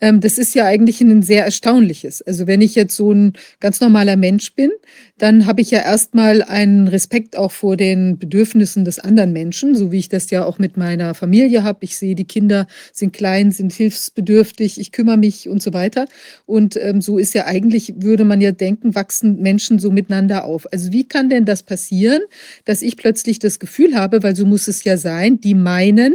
[0.00, 2.22] ähm, das ist ja eigentlich ein sehr erstaunliches.
[2.22, 4.70] Also wenn ich jetzt so ein ganz normaler Mensch bin,
[5.18, 9.92] dann habe ich ja erstmal einen Respekt auch vor den Bedürfnissen des anderen Menschen, so
[9.92, 11.78] wie ich das ja auch mit meiner Familie habe.
[11.82, 16.06] Ich sehe, die Kinder sind klein, sind hilfsbedürftig, ich kümmere mich und so weiter.
[16.46, 20.44] Und ähm, so ist ja eigentlich, würde man ja denken, wachsen Menschen so miteinander aufeinander
[20.44, 20.66] auf.
[20.72, 22.22] Also wie kann denn das passieren,
[22.64, 26.14] dass ich plötzlich das Gefühl habe, weil so muss es ja sein, die meinen,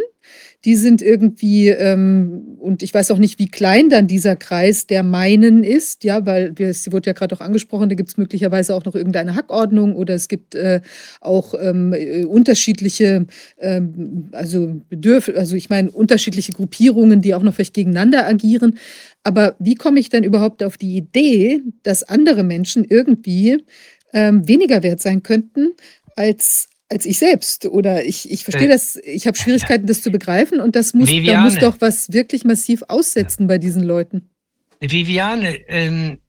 [0.65, 5.03] die sind irgendwie, ähm, und ich weiß auch nicht, wie klein dann dieser Kreis der
[5.03, 8.83] meinen ist, ja, weil es wurde ja gerade auch angesprochen, da gibt es möglicherweise auch
[8.83, 10.81] noch irgendeine Hackordnung oder es gibt äh,
[11.21, 13.25] auch ähm, äh, unterschiedliche,
[13.59, 18.77] ähm, also Bedürf also ich meine, unterschiedliche Gruppierungen, die auch noch vielleicht gegeneinander agieren.
[19.23, 23.63] Aber wie komme ich denn überhaupt auf die Idee, dass andere Menschen irgendwie
[24.13, 25.73] ähm, weniger wert sein könnten
[26.15, 27.65] als, als ich selbst?
[27.65, 31.09] Oder ich, ich verstehe äh, das, ich habe Schwierigkeiten, das zu begreifen und das muss,
[31.25, 34.29] da muss doch was wirklich massiv aussetzen bei diesen Leuten.
[34.79, 36.19] Viviane, ähm,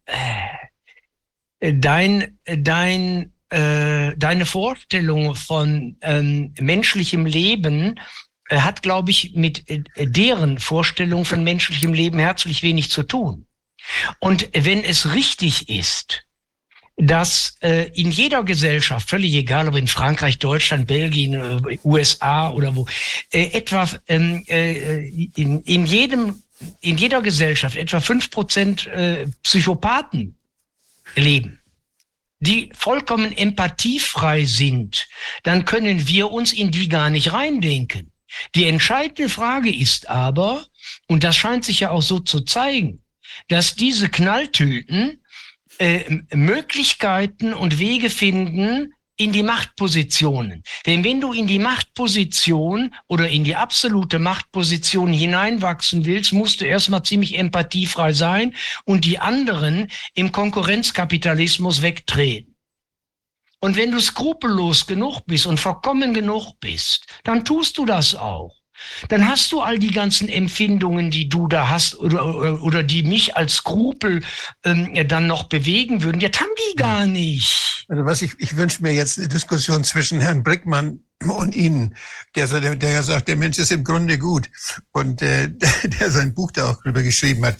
[1.60, 7.98] äh, dein, dein, äh, deine Vorstellung von ähm, menschlichem Leben
[8.48, 13.46] äh, hat, glaube ich, mit äh, deren Vorstellung von menschlichem Leben herzlich wenig zu tun.
[14.18, 16.24] Und wenn es richtig ist,
[16.96, 22.76] dass äh, in jeder Gesellschaft, völlig egal ob in Frankreich, Deutschland, Belgien, äh, USA oder
[22.76, 22.86] wo,
[23.32, 26.42] äh, etwa ähm, äh, in, in jedem
[26.80, 30.36] in jeder Gesellschaft etwa fünf Prozent äh, Psychopathen
[31.16, 31.58] leben,
[32.40, 35.08] die vollkommen empathiefrei sind,
[35.42, 38.12] dann können wir uns in die gar nicht reindenken.
[38.54, 40.66] Die entscheidende Frage ist aber,
[41.08, 43.02] und das scheint sich ja auch so zu zeigen,
[43.48, 45.19] dass diese Knalltüten
[45.80, 50.62] äh, Möglichkeiten und Wege finden in die Machtpositionen.
[50.84, 56.66] Denn wenn du in die Machtposition oder in die absolute Machtposition hineinwachsen willst, musst du
[56.66, 58.54] erstmal ziemlich empathiefrei sein
[58.84, 62.56] und die anderen im Konkurrenzkapitalismus wegtreten.
[63.60, 68.59] Und wenn du skrupellos genug bist und verkommen genug bist, dann tust du das auch
[69.08, 73.02] dann hast du all die ganzen Empfindungen, die du da hast oder, oder, oder die
[73.02, 74.22] mich als Skrupel
[74.64, 76.20] ähm, dann noch bewegen würden.
[76.20, 77.84] Das haben die gar nicht.
[77.88, 81.96] Also was ich, ich wünsche mir jetzt eine Diskussion zwischen Herrn Brickmann und Ihnen,
[82.34, 84.50] der, der, der sagt, der Mensch ist im Grunde gut
[84.92, 85.50] und äh,
[85.84, 87.56] der sein Buch da auch drüber geschrieben hat.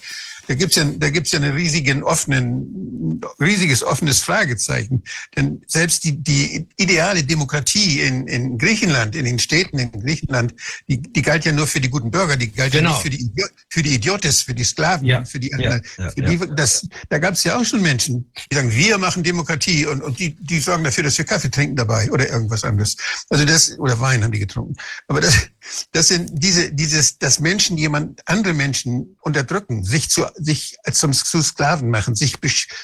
[0.50, 5.04] Da gibt's ja, da gibt's ja eine riesigen offenen, riesiges offenes Fragezeichen.
[5.36, 10.52] Denn selbst die, die ideale Demokratie in, in Griechenland, in den Städten in Griechenland,
[10.88, 12.90] die, die galt ja nur für die guten Bürger, die galt genau.
[12.90, 13.30] ja nicht für die,
[13.68, 15.24] für die Idiotes, für die Sklaven, ja.
[15.24, 15.82] für die anderen.
[15.96, 19.86] Ja, ja, die, das, da gab's ja auch schon Menschen, die sagen, wir machen Demokratie
[19.86, 22.96] und, und die, die sorgen dafür, dass wir Kaffee trinken dabei oder irgendwas anderes.
[23.28, 24.74] Also das, oder Wein haben die getrunken.
[25.06, 25.46] Aber das,
[25.92, 31.42] das sind diese, dieses, dass Menschen jemand, andere Menschen unterdrücken, sich zu sich zum, zu
[31.42, 32.36] Sklaven machen, sich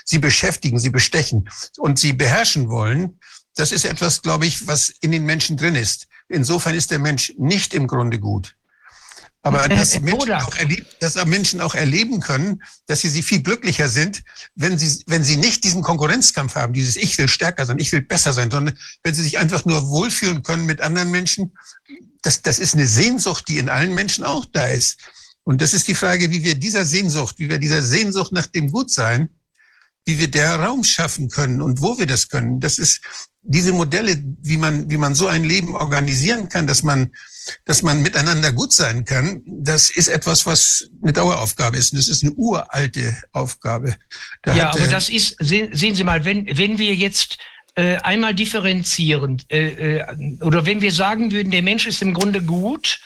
[0.04, 3.18] sie beschäftigen, sie bestechen und sie beherrschen wollen,
[3.56, 6.06] das ist etwas, glaube ich, was in den Menschen drin ist.
[6.28, 8.54] Insofern ist der Mensch nicht im Grunde gut.
[9.42, 13.88] Aber dass Menschen, auch erleben, dass Menschen auch erleben können, dass sie, sie viel glücklicher
[13.88, 14.24] sind,
[14.56, 18.02] wenn sie, wenn sie nicht diesen Konkurrenzkampf haben, dieses Ich will stärker sein, ich will
[18.02, 21.52] besser sein, sondern wenn sie sich einfach nur wohlfühlen können mit anderen Menschen.
[22.22, 24.98] Das, das ist eine Sehnsucht, die in allen Menschen auch da ist.
[25.46, 28.72] Und das ist die Frage, wie wir dieser Sehnsucht, wie wir dieser Sehnsucht nach dem
[28.72, 29.28] Gutsein,
[30.04, 32.58] wie wir der Raum schaffen können und wo wir das können.
[32.58, 33.00] Das ist
[33.42, 37.12] diese Modelle, wie man, wie man so ein Leben organisieren kann, dass man,
[37.64, 39.40] dass man miteinander gut sein kann.
[39.46, 41.92] Das ist etwas, was eine Daueraufgabe ist.
[41.92, 43.94] Und das ist eine uralte Aufgabe.
[44.42, 47.38] Da ja, aber das ist, sehen, sehen Sie mal, wenn, wenn wir jetzt
[47.76, 52.42] äh, einmal differenzieren äh, äh, oder wenn wir sagen würden, der Mensch ist im Grunde
[52.42, 52.98] gut,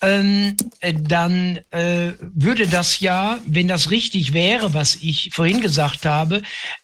[0.00, 6.06] ähm, äh, dann äh, würde das ja, wenn das richtig wäre, was ich vorhin gesagt
[6.06, 6.42] habe,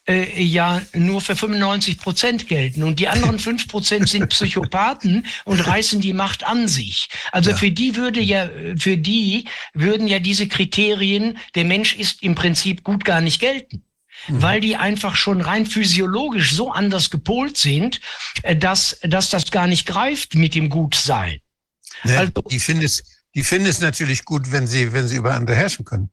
[0.09, 2.83] äh, ja nur für 95 Prozent gelten.
[2.83, 7.09] Und die anderen 5 Prozent sind Psychopathen und reißen die Macht an sich.
[7.31, 7.57] Also ja.
[7.57, 9.45] für die würde ja, für die
[9.75, 13.85] würden ja diese Kriterien, der Mensch ist im Prinzip gut gar nicht gelten.
[14.29, 14.43] Mhm.
[14.43, 18.01] weil die einfach schon rein physiologisch so anders gepolt sind,
[18.43, 21.41] äh, dass, dass das gar nicht greift mit dem Gutsein.
[22.05, 22.18] Ne?
[22.18, 23.02] Also, die finden es,
[23.35, 26.10] die finden es natürlich gut, wenn sie, wenn sie über andere herrschen können.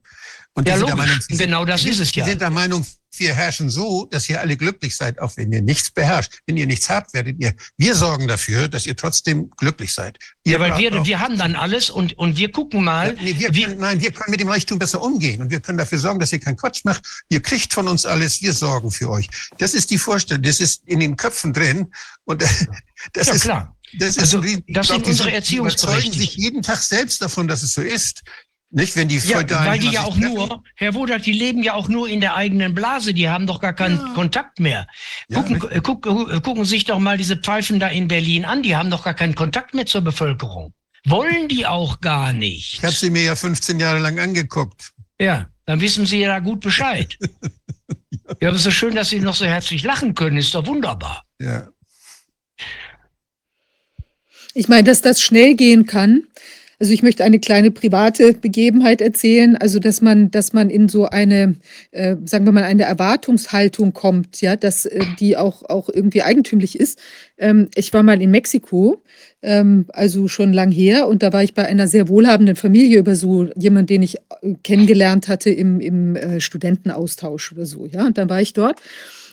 [0.54, 0.96] Und ja, logisch.
[0.96, 2.26] Meinung, sie, genau das ist es ja.
[2.26, 2.86] Sie sind der Meinung,
[3.18, 6.40] wir herrschen so, dass ihr alle glücklich seid, auch wenn ihr nichts beherrscht.
[6.46, 7.54] Wenn ihr nichts habt, werdet ihr.
[7.78, 10.18] Wir sorgen dafür, dass ihr trotzdem glücklich seid.
[10.44, 13.16] Ihr ja, weil wir, wir haben dann alles und, und wir gucken mal.
[13.16, 15.78] Ja, nee, wir können, nein, wir können mit dem Reichtum besser umgehen und wir können
[15.78, 17.04] dafür sorgen, dass ihr keinen Quatsch macht.
[17.30, 19.30] Ihr kriegt von uns alles, wir sorgen für euch.
[19.58, 21.92] Das ist die Vorstellung, das ist in den Köpfen drin
[22.26, 22.42] und
[23.14, 23.76] das ja, ist, klar.
[23.94, 26.20] Das, ist also, das sind unsere Erziehungsberechtigten.
[26.20, 28.24] sich jeden Tag selbst davon, dass es so ist.
[28.74, 31.90] Nicht, wenn die ja, weil die ja auch nur, Herr Wodert, die leben ja auch
[31.90, 34.14] nur in der eigenen Blase, die haben doch gar keinen ja.
[34.14, 34.88] Kontakt mehr.
[35.34, 38.64] Gucken, ja, äh, guck, äh, gucken sich doch mal diese Pfeifen da in Berlin an,
[38.64, 40.74] die haben doch gar keinen Kontakt mehr zur Bevölkerung.
[41.06, 42.76] Wollen die auch gar nicht.
[42.76, 44.94] Ich habe sie mir ja 15 Jahre lang angeguckt.
[45.20, 47.18] Ja, dann wissen Sie ja da gut Bescheid.
[48.42, 50.66] ja, aber es ist so schön, dass Sie noch so herzlich lachen können, ist doch
[50.66, 51.26] wunderbar.
[51.40, 51.68] Ja.
[54.54, 56.24] Ich meine, dass das schnell gehen kann.
[56.82, 61.06] Also ich möchte eine kleine private Begebenheit erzählen, also dass man, dass man in so
[61.06, 61.58] eine,
[61.92, 66.80] äh, sagen wir mal, eine Erwartungshaltung kommt, ja, dass äh, die auch, auch irgendwie eigentümlich
[66.80, 66.98] ist.
[67.38, 69.04] Ähm, ich war mal in Mexiko,
[69.44, 73.16] ähm, also schon lang her, und da war ich bei einer sehr wohlhabenden Familie über
[73.16, 78.08] so jemand, den ich äh, kennengelernt hatte im, im äh, Studentenaustausch oder so, ja.
[78.08, 78.80] Und dann war ich dort.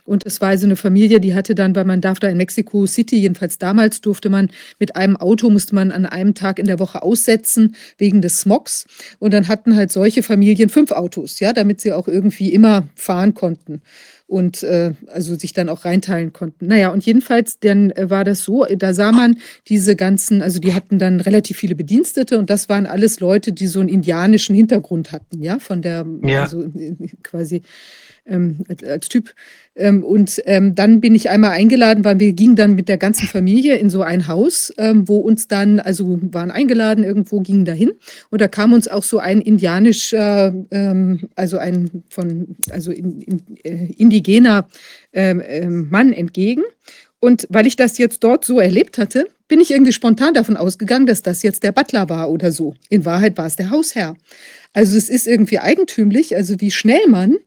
[0.09, 2.86] Und es war also eine Familie, die hatte dann, weil man darf da in Mexico
[2.86, 4.48] City, jedenfalls damals durfte man
[4.78, 8.86] mit einem Auto, musste man an einem Tag in der Woche aussetzen wegen des Smogs.
[9.18, 13.35] Und dann hatten halt solche Familien fünf Autos, ja, damit sie auch irgendwie immer fahren
[13.35, 13.82] konnten
[14.26, 16.66] und äh, also sich dann auch reinteilen konnten.
[16.68, 20.74] Naja, und jedenfalls dann äh, war das so, da sah man diese ganzen, also die
[20.74, 25.12] hatten dann relativ viele Bedienstete und das waren alles Leute, die so einen indianischen Hintergrund
[25.12, 26.43] hatten, ja, von der, Ja.
[26.43, 27.62] also äh, quasi
[28.29, 29.35] ähm, als, als Typ.
[29.75, 33.27] Ähm, und ähm, dann bin ich einmal eingeladen, weil wir gingen dann mit der ganzen
[33.29, 37.93] Familie in so ein Haus, ähm, wo uns dann, also waren eingeladen irgendwo, gingen dahin
[38.31, 43.43] und da kam uns auch so ein indianischer, ähm, also ein von, also in, in,
[43.63, 44.69] äh, indigener
[45.13, 46.63] ähm, Mann entgegen.
[47.21, 51.07] Und weil ich das jetzt dort so erlebt hatte, bin ich irgendwie spontan davon ausgegangen,
[51.07, 52.75] dass das jetzt der Butler war oder so.
[52.91, 54.17] In Wahrheit war es der Hausherr.
[54.73, 57.39] Also es ist irgendwie eigentümlich, also wie schnell man,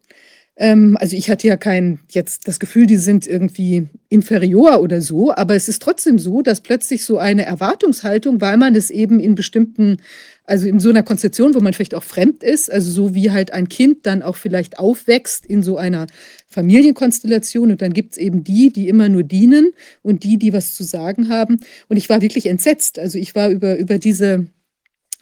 [0.61, 5.55] also ich hatte ja kein jetzt das Gefühl, die sind irgendwie inferior oder so, aber
[5.55, 9.97] es ist trotzdem so, dass plötzlich so eine Erwartungshaltung, weil man es eben in bestimmten,
[10.45, 13.53] also in so einer Konstellation, wo man vielleicht auch fremd ist, also so wie halt
[13.53, 16.05] ein Kind dann auch vielleicht aufwächst in so einer
[16.47, 19.71] Familienkonstellation und dann gibt es eben die, die immer nur dienen
[20.03, 21.61] und die, die was zu sagen haben.
[21.87, 22.99] Und ich war wirklich entsetzt.
[22.99, 24.45] Also ich war über, über diese,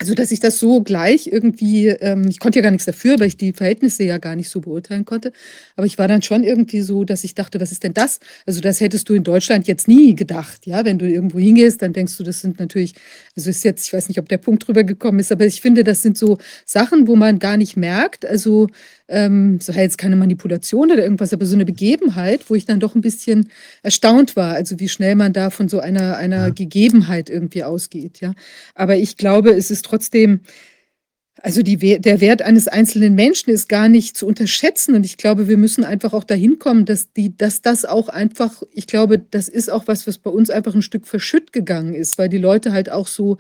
[0.02, 3.28] also dass ich das so gleich irgendwie, ähm, ich konnte ja gar nichts dafür, weil
[3.28, 5.34] ich die Verhältnisse ja gar nicht so beurteilen konnte.
[5.76, 8.20] Aber ich war dann schon irgendwie so, dass ich dachte, was ist denn das?
[8.46, 10.86] Also das hättest du in Deutschland jetzt nie gedacht, ja.
[10.86, 12.94] Wenn du irgendwo hingehst, dann denkst du, das sind natürlich,
[13.36, 15.84] also ist jetzt, ich weiß nicht, ob der Punkt drüber gekommen ist, aber ich finde,
[15.84, 18.68] das sind so Sachen, wo man gar nicht merkt, also
[19.10, 22.96] ähm, so jetzt keine Manipulation oder irgendwas, aber so eine Begebenheit, wo ich dann doch
[22.96, 23.50] ein bisschen
[23.84, 26.50] erstaunt war, also wie schnell man da von so einer, einer Ja.
[26.50, 28.34] Gegebenheit irgendwie ausgeht, ja.
[28.76, 30.42] Aber ich glaube, es ist trotzdem,
[31.42, 34.94] also die, der Wert eines einzelnen Menschen ist gar nicht zu unterschätzen.
[34.94, 38.62] Und ich glaube, wir müssen einfach auch dahin kommen, dass, die, dass das auch einfach,
[38.74, 42.18] ich glaube, das ist auch was, was bei uns einfach ein Stück verschütt gegangen ist,
[42.18, 43.38] weil die Leute halt auch so,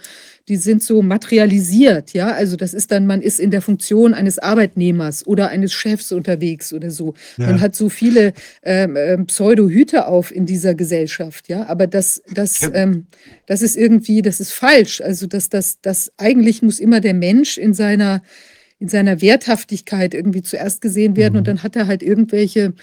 [0.49, 2.31] die sind so materialisiert, ja.
[2.33, 6.73] Also das ist dann, man ist in der Funktion eines Arbeitnehmers oder eines Chefs unterwegs
[6.73, 7.13] oder so.
[7.37, 7.59] Man Ja.
[7.61, 11.67] hat so viele ähm, ähm, Pseudo-Hüte auf in dieser Gesellschaft, ja.
[11.67, 12.71] Aber das, das, Ja.
[12.73, 13.05] ähm,
[13.45, 15.01] das ist irgendwie, das ist falsch.
[15.01, 18.21] Also dass das, das eigentlich muss immer der Mensch in seiner
[18.81, 21.45] in seiner Werthaftigkeit irgendwie zuerst gesehen werden und Mhm.
[21.47, 22.73] dann hat er halt irgendwelche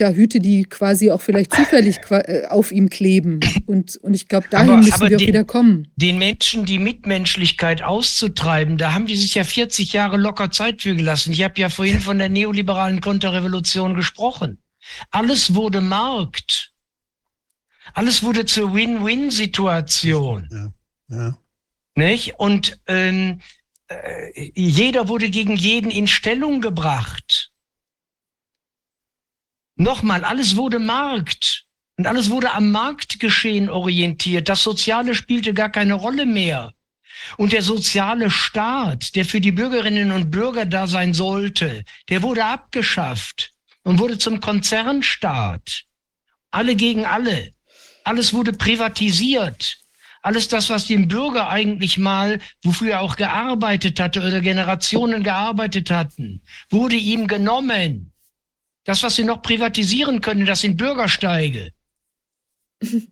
[0.00, 3.40] ja, Hüte, die quasi auch vielleicht zufällig äh, auf ihm kleben.
[3.66, 5.92] Und, und ich glaube, dahin Aber- müssen aber wir auch den- wieder kommen.
[5.96, 10.96] den Menschen die Mitmenschlichkeit auszutreiben, da haben die sich ja 40 Jahre locker Zeit für
[10.96, 11.32] gelassen.
[11.32, 14.58] Ich habe ja vorhin von der neoliberalen Konterrevolution gesprochen.
[15.10, 16.72] Alles wurde Markt.
[17.94, 20.48] Alles wurde zur Win-Win-Situation.
[20.50, 20.72] Ja.
[21.16, 21.38] Ja.
[21.96, 22.34] Nicht?
[22.38, 23.40] Und ähm,
[23.88, 27.49] äh, jeder wurde gegen jeden in Stellung gebracht.
[29.80, 31.64] Nochmal, alles wurde Markt.
[31.96, 34.50] Und alles wurde am Marktgeschehen orientiert.
[34.50, 36.74] Das Soziale spielte gar keine Rolle mehr.
[37.38, 42.44] Und der soziale Staat, der für die Bürgerinnen und Bürger da sein sollte, der wurde
[42.44, 45.84] abgeschafft und wurde zum Konzernstaat.
[46.50, 47.54] Alle gegen alle.
[48.04, 49.78] Alles wurde privatisiert.
[50.20, 55.90] Alles das, was dem Bürger eigentlich mal, wofür er auch gearbeitet hatte oder Generationen gearbeitet
[55.90, 58.09] hatten, wurde ihm genommen.
[58.84, 61.72] Das, was sie noch privatisieren können, das sind Bürgersteige.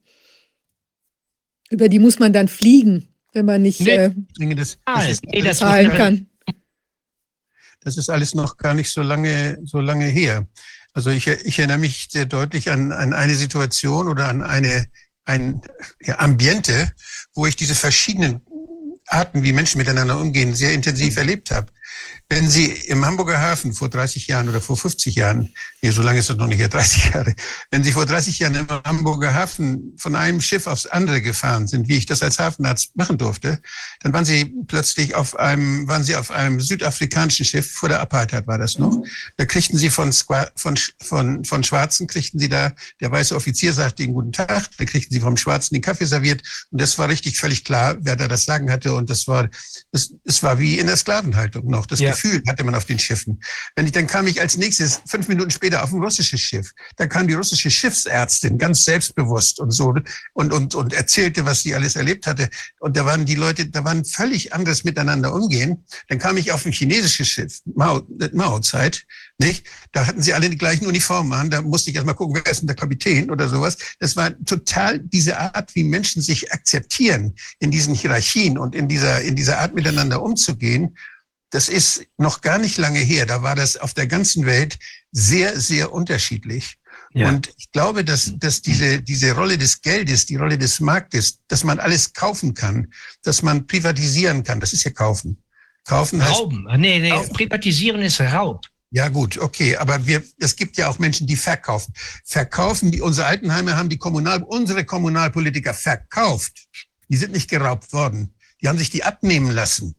[1.71, 3.91] Über die muss man dann fliegen, wenn man nicht Nee.
[3.91, 6.27] äh, denke, das, Ah, das, ist, nee, das- zahlen kann.
[7.81, 10.47] das ist alles noch gar nicht so lange, so lange her.
[10.95, 14.87] Also ich, ich erinnere mich sehr deutlich an, an eine Situation oder an eine,
[15.27, 15.61] ein
[16.01, 16.91] ja, Ambiente,
[17.35, 18.41] wo ich diese verschiedenen
[19.07, 21.71] Arten, wie Menschen miteinander umgehen, sehr intensiv erlebt habe.
[22.31, 26.19] Wenn Sie im Hamburger Hafen vor 30 Jahren oder vor 50 Jahren, nee, so lange
[26.19, 27.35] ist das noch nicht her, 30 Jahre,
[27.71, 31.89] wenn Sie vor 30 Jahren im Hamburger Hafen von einem Schiff aufs andere gefahren sind,
[31.89, 33.61] wie ich das als Hafenarzt machen durfte,
[34.01, 38.47] dann waren Sie plötzlich auf einem, waren Sie auf einem südafrikanischen Schiff, vor der Apartheid
[38.47, 39.03] war das noch.
[39.37, 43.73] Da kriegten Sie von, Squa- von, von, von Schwarzen, kriegten Sie da, der weiße Offizier
[43.73, 47.09] sagte Ihnen guten Tag, da kriegten Sie vom Schwarzen den Kaffee serviert und das war
[47.09, 49.49] richtig völlig klar, wer da das Sagen hatte und das war,
[49.93, 51.78] es war wie in der Sklavenhaltung noch.
[51.87, 52.11] Das Ja.
[52.13, 53.41] Gefühl hatte man auf den Schiffen.
[53.77, 56.73] Wenn ich, dann kam ich als nächstes, fünf Minuten später, auf ein russisches Schiff.
[56.97, 59.95] Da kam die russische Schiffsärztin, ganz selbstbewusst und so,
[60.35, 62.49] und, und, und erzählte, was sie alles erlebt hatte.
[62.81, 65.85] Und da waren die Leute, da waren völlig anderes miteinander umgehen.
[66.09, 69.05] Dann kam ich auf ein chinesisches Schiff, Mao, Mao-Zeit,
[69.39, 69.65] nicht?
[69.93, 71.51] Da hatten sie alle die gleichen Uniformen an.
[71.51, 73.77] Da musste ich erst mal gucken, wer ist denn der Kapitän oder sowas.
[74.01, 79.23] Das war total diese Art, wie Menschen sich akzeptieren in diesen Hierarchien und in dieser,
[79.23, 80.97] in dieser Art miteinander umzugehen.
[81.51, 83.25] Das ist noch gar nicht lange her.
[83.27, 84.79] Da war das auf der ganzen Welt
[85.13, 86.77] sehr, sehr unterschiedlich.
[87.15, 87.29] Ja.
[87.29, 91.65] Und ich glaube, dass, dass diese, diese Rolle des Geldes, die Rolle des Marktes, dass
[91.65, 92.93] man alles kaufen kann,
[93.23, 95.43] dass man privatisieren kann, das ist ja kaufen.
[95.85, 96.67] Kaufen heißt, Rauben.
[96.69, 97.33] Ah, Nee, nee, Raub.
[97.33, 98.61] privatisieren ist Raub.
[98.91, 101.95] ja gut, okay, aber wir, es gibt ja auch Menschen, die verkaufen.
[102.27, 106.67] Verkaufen, die, unsere Altenheime haben die Kommunal, unsere Kommunalpolitiker verkauft.
[107.09, 108.35] Die sind nicht geraubt worden.
[108.61, 109.95] Die haben sich die abnehmen lassen.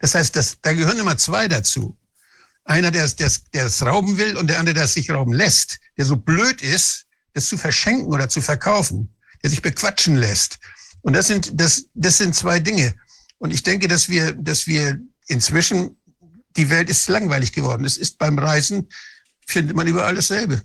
[0.00, 1.96] Das heißt, das, da gehören immer zwei dazu.
[2.64, 5.78] Einer, der, der, der es rauben will und der andere, der es sich rauben lässt.
[5.96, 9.14] Der so blöd ist, das zu verschenken oder zu verkaufen.
[9.42, 10.58] Der sich bequatschen lässt.
[11.00, 12.94] Und das sind, das, das sind zwei Dinge.
[13.38, 15.96] Und ich denke, dass wir, dass wir inzwischen,
[16.56, 17.84] die Welt ist langweilig geworden.
[17.84, 18.88] Es ist beim Reisen,
[19.46, 20.62] findet man überall dasselbe.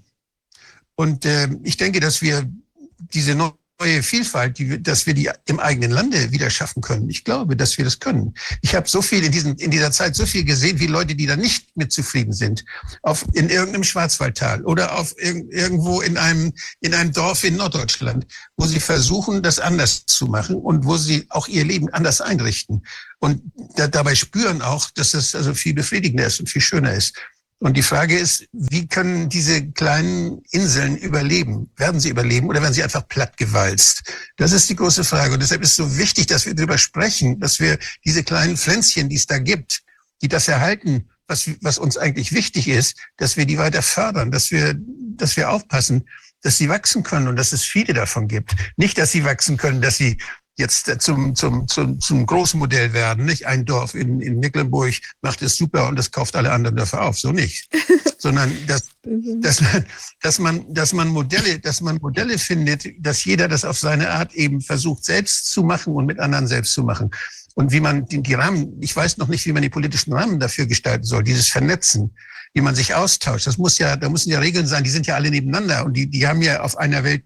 [0.96, 2.50] Und äh, ich denke, dass wir
[2.98, 7.10] diese neue Vielfalt, die, dass wir die im eigenen Lande wieder schaffen können.
[7.10, 8.34] Ich glaube, dass wir das können.
[8.62, 11.26] Ich habe so viel in, diesen, in dieser Zeit so viel gesehen, wie Leute, die
[11.26, 12.64] da nicht mit zufrieden sind,
[13.02, 18.26] auf, in irgendeinem Schwarzwaldtal oder auf irg irgendwo in einem, in einem Dorf in Norddeutschland,
[18.58, 22.84] wo sie versuchen, das anders zu machen und wo sie auch ihr Leben anders einrichten.
[23.20, 23.42] Und
[23.76, 27.18] da, dabei spüren auch, dass das also viel befriedigender ist und viel schöner ist.
[27.64, 31.72] Und die Frage ist, wie können diese kleinen Inseln überleben?
[31.78, 34.04] Werden sie überleben oder werden sie einfach plattgewalzt?
[34.36, 35.34] Das ist die große Frage.
[35.34, 39.08] Und deshalb ist es so wichtig, dass wir darüber sprechen, dass wir diese kleinen Pflänzchen,
[39.08, 39.82] die es da gibt,
[40.22, 44.52] die das erhalten, was, was uns eigentlich wichtig ist, dass wir die weiter fördern, dass
[44.52, 44.76] wir,
[45.16, 46.06] dass wir aufpassen,
[46.42, 48.54] dass sie wachsen können und dass es viele davon gibt.
[48.76, 50.18] Nicht, dass sie wachsen können, dass sie
[50.58, 53.26] jetzt zum, zum, zum, zum großen Modell werden.
[53.26, 57.02] Nicht ein Dorf in, in Mecklenburg macht es super und das kauft alle anderen Dörfer
[57.02, 57.18] auf.
[57.18, 57.70] So nicht.
[58.18, 59.86] Sondern dass, dass, man,
[60.22, 64.34] dass, man, dass, man Modelle, dass man Modelle findet, dass jeder das auf seine Art
[64.34, 67.12] eben versucht, selbst zu machen und mit anderen selbst zu machen.
[67.56, 70.40] Und wie man die, die Rahmen, ich weiß noch nicht, wie man die politischen Rahmen
[70.40, 72.16] dafür gestalten soll, dieses Vernetzen,
[72.54, 73.48] wie man sich austauscht.
[73.48, 76.08] Das muss ja, da müssen ja Regeln sein, die sind ja alle nebeneinander und die,
[76.08, 77.24] die haben ja auf einer Welt,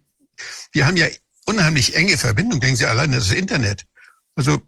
[0.72, 1.08] wir haben ja
[1.48, 2.60] unheimlich enge Verbindung.
[2.60, 3.86] Denken Sie allein das Internet.
[4.36, 4.62] Also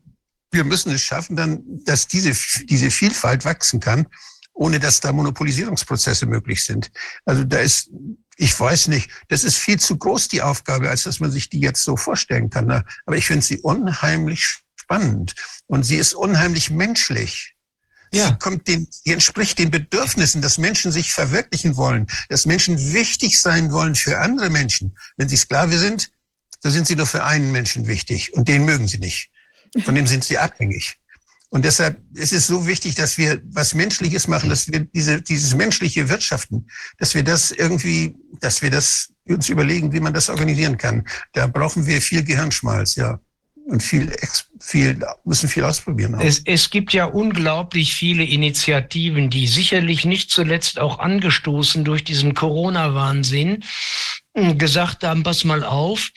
[0.52, 2.32] wir müssen es schaffen, dann, dass diese,
[2.66, 4.08] diese Vielfalt wachsen kann,
[4.54, 6.92] ohne dass da Monopolisierungsprozesse möglich sind.
[7.26, 7.90] Also da ist,
[8.36, 11.60] ich weiß nicht, das ist viel zu groß, die Aufgabe, als dass man sich die
[11.60, 12.66] jetzt so vorstellen kann.
[12.66, 12.84] Ne?
[13.06, 15.36] Aber ich finde sie unheimlich spannend
[15.68, 17.56] und sie ist unheimlich menschlich.
[18.12, 18.30] Ja.
[18.30, 23.40] Sie kommt den, sie entspricht den Bedürfnissen, dass Menschen sich verwirklichen wollen, dass Menschen wichtig
[23.40, 24.98] sein wollen für andere Menschen.
[25.16, 26.10] Wenn sie Sklave sind,
[26.60, 29.30] so sind sie nur für einen Menschen wichtig und den mögen sie nicht.
[29.84, 30.98] Von dem sind sie abhängig.
[31.52, 35.56] Und deshalb ist es so wichtig, dass wir was Menschliches machen, dass wir diese, dieses
[35.56, 36.68] menschliche Wirtschaften,
[37.00, 41.08] dass wir das irgendwie, dass wir das uns überlegen, wie man das organisieren kann.
[41.34, 43.20] Da brauchen wir viel Gehirnschmalz, ja.
[43.66, 44.12] Und viel,
[44.60, 46.20] viel, müssen viel ausprobieren.
[46.20, 52.34] Es, es gibt ja unglaublich viele Initiativen, die sicherlich nicht zuletzt auch angestoßen durch diesen
[52.34, 53.64] Corona-Wahnsinn
[54.34, 56.10] gesagt haben, pass mal auf,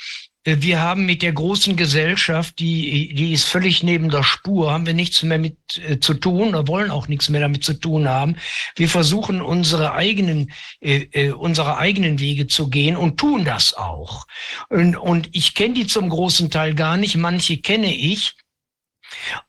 [0.44, 4.94] wir haben mit der großen Gesellschaft, die, die ist völlig neben der Spur, haben wir
[4.94, 5.56] nichts mehr mit
[5.86, 8.36] äh, zu tun oder wollen auch nichts mehr damit zu tun haben.
[8.74, 14.27] Wir versuchen unsere eigenen, äh, äh unsere eigenen Wege zu gehen und tun das auch.
[14.69, 18.35] Und, und ich kenne die zum großen Teil gar nicht, manche kenne ich.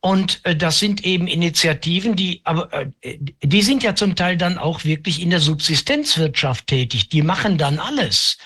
[0.01, 2.71] Und äh, das sind eben Initiativen, die aber
[3.01, 7.09] äh, die sind ja zum Teil dann auch wirklich in der Subsistenzwirtschaft tätig.
[7.09, 8.37] Die machen dann alles.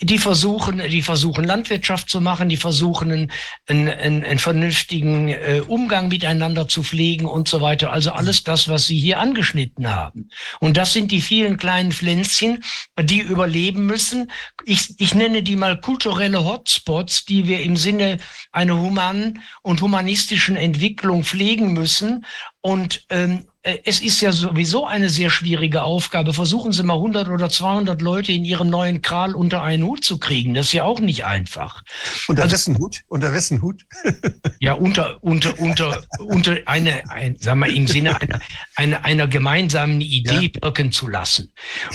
[0.00, 6.08] Die versuchen, die versuchen Landwirtschaft zu machen, die versuchen einen, einen, einen vernünftigen äh, Umgang
[6.08, 7.92] miteinander zu pflegen und so weiter.
[7.92, 10.30] Also alles das, was Sie hier angeschnitten haben.
[10.60, 12.64] Und das sind die vielen kleinen Pflänzchen,
[13.00, 14.30] die überleben müssen.
[14.64, 18.18] Ich, ich nenne die mal kulturelle Hotspots, die wir im Sinne
[18.50, 22.26] einer humanen und humanistischen Entwicklung pflegen müssen.
[22.60, 23.53] Und ähm, äh,
[23.84, 26.34] es ist ja sowieso eine sehr schwierige Aufgabe.
[26.34, 30.18] Versuchen Sie mal 100 oder 200 Leute in Ihrem neuen Kral unter einen Hut zu
[30.18, 30.52] kriegen.
[30.52, 31.82] Das ist ja auch nicht einfach.
[32.28, 33.00] Unter also, wessen Hut?
[33.08, 33.86] Unter wessen Hut?
[34.60, 38.40] ja, unter, unter, unter, unter eine, ein, sagen wir im Sinne einer,
[38.76, 40.62] einer, einer gemeinsamen Idee ja.
[40.62, 41.50] wirken zu lassen.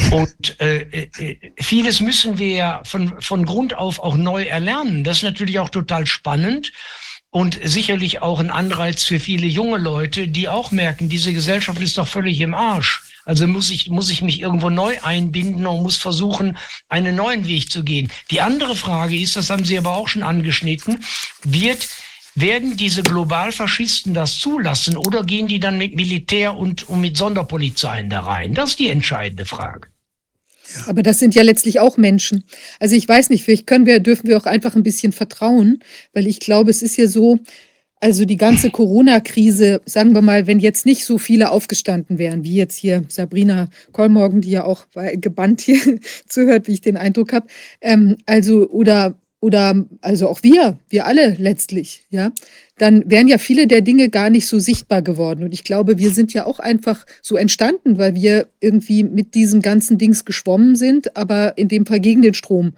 [0.09, 5.03] Und äh, äh, vieles müssen wir ja von, von Grund auf auch neu erlernen.
[5.03, 6.71] Das ist natürlich auch total spannend
[7.31, 11.97] und sicherlich auch ein Anreiz für viele junge Leute, die auch merken, diese Gesellschaft ist
[11.97, 13.03] doch völlig im Arsch.
[13.25, 17.71] Also muss ich, muss ich mich irgendwo neu einbinden und muss versuchen, einen neuen Weg
[17.71, 18.11] zu gehen.
[18.31, 21.03] Die andere Frage ist, das haben Sie aber auch schon angeschnitten,
[21.43, 21.87] wird,
[22.33, 28.09] werden diese Globalfaschisten das zulassen oder gehen die dann mit Militär und, und mit Sonderpolizeien
[28.09, 28.55] da rein?
[28.55, 29.88] Das ist die entscheidende Frage.
[30.87, 32.43] Aber das sind ja letztlich auch Menschen.
[32.79, 35.79] Also ich weiß nicht, vielleicht können wir, dürfen wir auch einfach ein bisschen vertrauen,
[36.13, 37.39] weil ich glaube, es ist ja so,
[38.01, 42.55] also die ganze Corona-Krise, sagen wir mal, wenn jetzt nicht so viele aufgestanden wären, wie
[42.55, 45.79] jetzt hier Sabrina Kollmorgen, die ja auch gebannt hier
[46.27, 47.47] zuhört, wie ich den Eindruck habe,
[47.81, 52.31] ähm, also oder oder also auch wir, wir alle letztlich, ja,
[52.77, 55.43] dann wären ja viele der Dinge gar nicht so sichtbar geworden.
[55.43, 59.61] Und ich glaube, wir sind ja auch einfach so entstanden, weil wir irgendwie mit diesen
[59.61, 62.73] ganzen Dings geschwommen sind, aber in dem Fall gegen den Strom.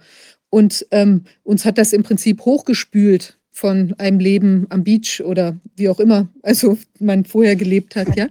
[0.50, 5.88] Und ähm, uns hat das im Prinzip hochgespült von einem Leben am Beach oder wie
[5.88, 8.28] auch immer, also man vorher gelebt hat, ja.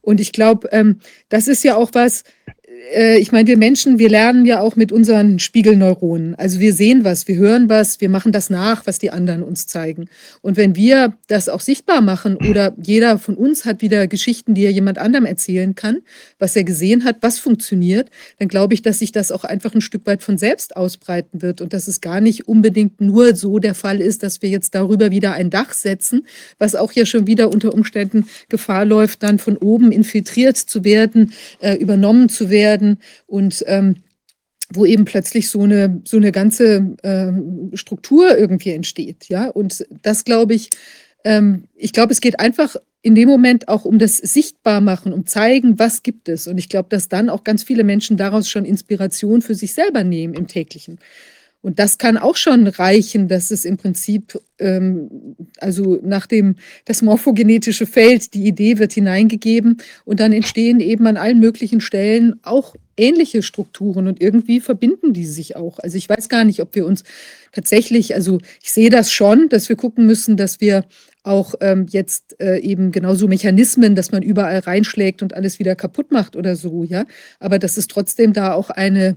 [0.00, 2.24] Und ich glaube, ähm, das ist ja auch was,
[2.94, 6.34] äh, ich meine, wir Menschen, wir lernen ja auch mit unseren Spiegelneuronen.
[6.34, 9.66] Also wir sehen was, wir hören was, wir machen das nach, was die anderen uns
[9.66, 10.08] zeigen.
[10.40, 14.64] Und wenn wir das auch sichtbar machen oder jeder von uns hat wieder Geschichten, die
[14.64, 15.98] er jemand anderem erzählen kann,
[16.38, 19.80] was er gesehen hat, was funktioniert, dann glaube ich, dass sich das auch einfach ein
[19.80, 23.74] Stück weit von selbst ausbreiten wird und dass es gar nicht unbedingt nur so der
[23.74, 26.26] Fall ist, dass wir jetzt darüber wieder ein Dach setzen,
[26.58, 31.32] was auch ja schon wieder unter Umständen Gefahr läuft, dann von oben infiltriert zu werden,
[31.60, 33.96] äh, übernommen zu werden werden und ähm,
[34.74, 39.28] wo eben plötzlich so eine, so eine ganze ähm, Struktur irgendwie entsteht.
[39.28, 39.48] Ja?
[39.48, 40.70] Und das glaube ich,
[41.24, 45.78] ähm, ich glaube, es geht einfach in dem Moment auch um das Sichtbarmachen, um zeigen,
[45.78, 46.46] was gibt es.
[46.46, 50.04] Und ich glaube, dass dann auch ganz viele Menschen daraus schon Inspiration für sich selber
[50.04, 50.98] nehmen im täglichen.
[51.62, 57.02] Und das kann auch schon reichen, dass es im Prinzip, ähm, also nach dem, das
[57.02, 62.74] morphogenetische Feld, die Idee wird hineingegeben und dann entstehen eben an allen möglichen Stellen auch
[62.96, 65.78] ähnliche Strukturen und irgendwie verbinden die sich auch.
[65.78, 67.04] Also ich weiß gar nicht, ob wir uns
[67.52, 70.84] tatsächlich, also ich sehe das schon, dass wir gucken müssen, dass wir
[71.22, 76.10] auch ähm, jetzt äh, eben genauso Mechanismen, dass man überall reinschlägt und alles wieder kaputt
[76.10, 77.04] macht oder so, ja.
[77.38, 79.14] Aber dass es trotzdem da auch eine,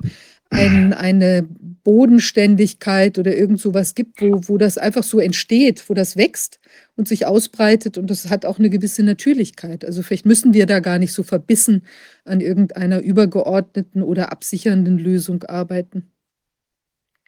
[0.51, 1.47] ein, eine
[1.85, 6.59] Bodenständigkeit oder irgend sowas gibt, wo, wo das einfach so entsteht, wo das wächst
[6.97, 9.85] und sich ausbreitet und das hat auch eine gewisse Natürlichkeit.
[9.85, 11.85] Also vielleicht müssen wir da gar nicht so verbissen
[12.25, 16.11] an irgendeiner übergeordneten oder absichernden Lösung arbeiten.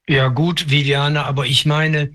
[0.10, 2.12] Ja gut, Viviane, aber ich meine,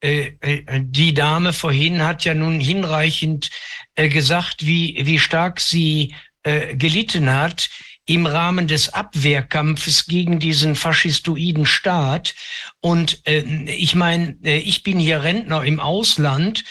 [0.00, 3.48] äh, äh, die Dame vorhin hat ja nun hinreichend
[3.94, 7.70] äh, gesagt, wie, wie stark sie äh, gelitten hat
[8.08, 12.34] im Rahmen des Abwehrkampfes gegen diesen faschistoiden Staat.
[12.80, 16.64] Und äh, ich meine, äh, ich bin hier Rentner im Ausland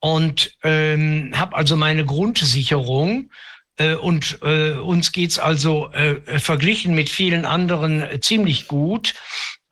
[0.00, 3.30] und ähm, habe also meine Grundsicherung.
[3.76, 9.14] Äh, und äh, uns geht's also äh, verglichen mit vielen anderen äh, ziemlich gut.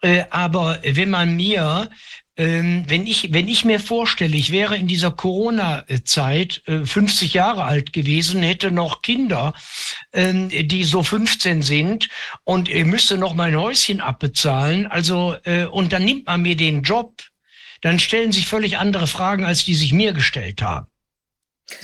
[0.03, 1.91] Äh, aber wenn man mir
[2.39, 7.93] wenn ich, wenn ich mir vorstelle, ich wäre in dieser Corona-Zeit äh, 50 Jahre alt
[7.93, 9.55] gewesen, hätte noch Kinder,
[10.13, 12.09] ähm, die so 15 sind
[12.45, 16.83] und ich müsste noch mein Häuschen abbezahlen, also, äh, und dann nimmt man mir den
[16.83, 17.23] Job,
[17.81, 20.87] dann stellen sich völlig andere Fragen, als die sich mir gestellt haben.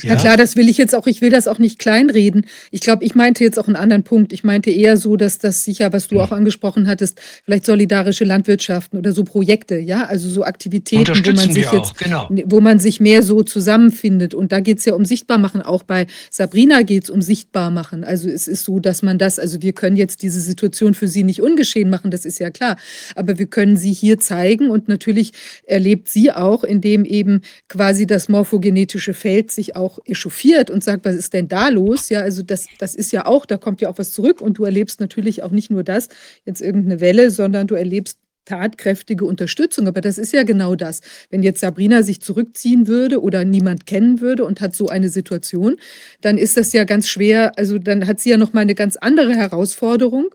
[0.02, 0.14] Ja.
[0.14, 2.46] Na klar, das will ich jetzt auch, ich will das auch nicht kleinreden.
[2.70, 4.32] Ich glaube, ich meinte jetzt auch einen anderen Punkt.
[4.32, 8.98] Ich meinte eher so, dass das sicher, was du auch angesprochen hattest, vielleicht solidarische Landwirtschaften
[8.98, 12.28] oder so Projekte, ja, also so Aktivitäten, wo man sich jetzt, genau.
[12.46, 14.34] wo man sich mehr so zusammenfindet.
[14.34, 15.60] Und da geht es ja um Sichtbarmachen.
[15.60, 18.04] Auch bei Sabrina geht es um Sichtbarmachen.
[18.04, 21.24] Also es ist so, dass man das, also wir können jetzt diese Situation für sie
[21.24, 22.76] nicht ungeschehen machen, das ist ja klar.
[23.16, 25.32] Aber wir können sie hier zeigen und natürlich
[25.66, 31.14] erlebt sie auch, indem eben quasi das morphogenetische Feld sich auch echauffiert und sagt, was
[31.14, 32.08] ist denn da los?
[32.08, 34.64] Ja, also das, das ist ja auch, da kommt ja auch was zurück und du
[34.64, 36.08] erlebst natürlich auch nicht nur das,
[36.44, 39.88] jetzt irgendeine Welle, sondern du erlebst tatkräftige Unterstützung.
[39.88, 41.00] Aber das ist ja genau das.
[41.30, 45.76] Wenn jetzt Sabrina sich zurückziehen würde oder niemand kennen würde und hat so eine Situation,
[46.20, 47.52] dann ist das ja ganz schwer.
[47.56, 50.34] Also dann hat sie ja noch mal eine ganz andere Herausforderung.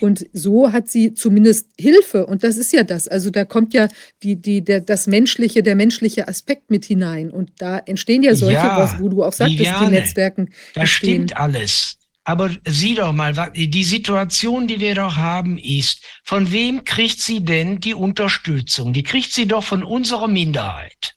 [0.00, 2.26] Und so hat sie zumindest Hilfe.
[2.26, 3.08] Und das ist ja das.
[3.08, 3.88] Also da kommt ja
[4.22, 7.30] die, die, der, das menschliche, der menschliche Aspekt mit hinein.
[7.30, 10.50] Und da entstehen ja solche, ja, was, wo du auch sagtest, die Netzwerken.
[10.74, 11.28] Das entstehen.
[11.28, 11.99] stimmt alles.
[12.30, 17.44] Aber sieh doch mal, die Situation, die wir doch haben, ist, von wem kriegt sie
[17.44, 18.92] denn die Unterstützung?
[18.92, 21.16] Die kriegt sie doch von unserer Minderheit.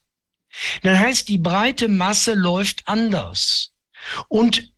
[0.82, 3.70] Dann heißt, die breite Masse läuft anders.
[4.26, 4.72] Und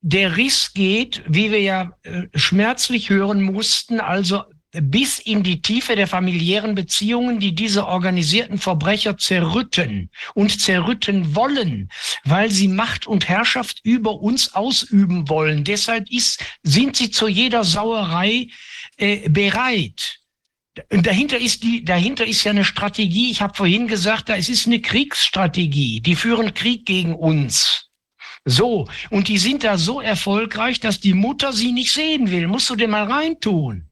[0.00, 4.42] der Riss geht, wie wir ja äh, schmerzlich hören mussten, also
[4.82, 11.88] bis in die Tiefe der familiären Beziehungen, die diese organisierten Verbrecher zerrütten und zerrütten wollen,
[12.24, 15.64] weil sie Macht und Herrschaft über uns ausüben wollen.
[15.64, 18.48] Deshalb ist, sind sie zu jeder Sauerei
[18.96, 20.20] äh, bereit.
[20.90, 23.30] Und dahinter ist die, dahinter ist ja eine Strategie.
[23.30, 26.00] Ich habe vorhin gesagt, da es ist eine Kriegsstrategie.
[26.00, 27.88] Die führen Krieg gegen uns.
[28.44, 32.46] So, und die sind da so erfolgreich, dass die Mutter sie nicht sehen will.
[32.46, 33.88] Musst du dir mal reintun.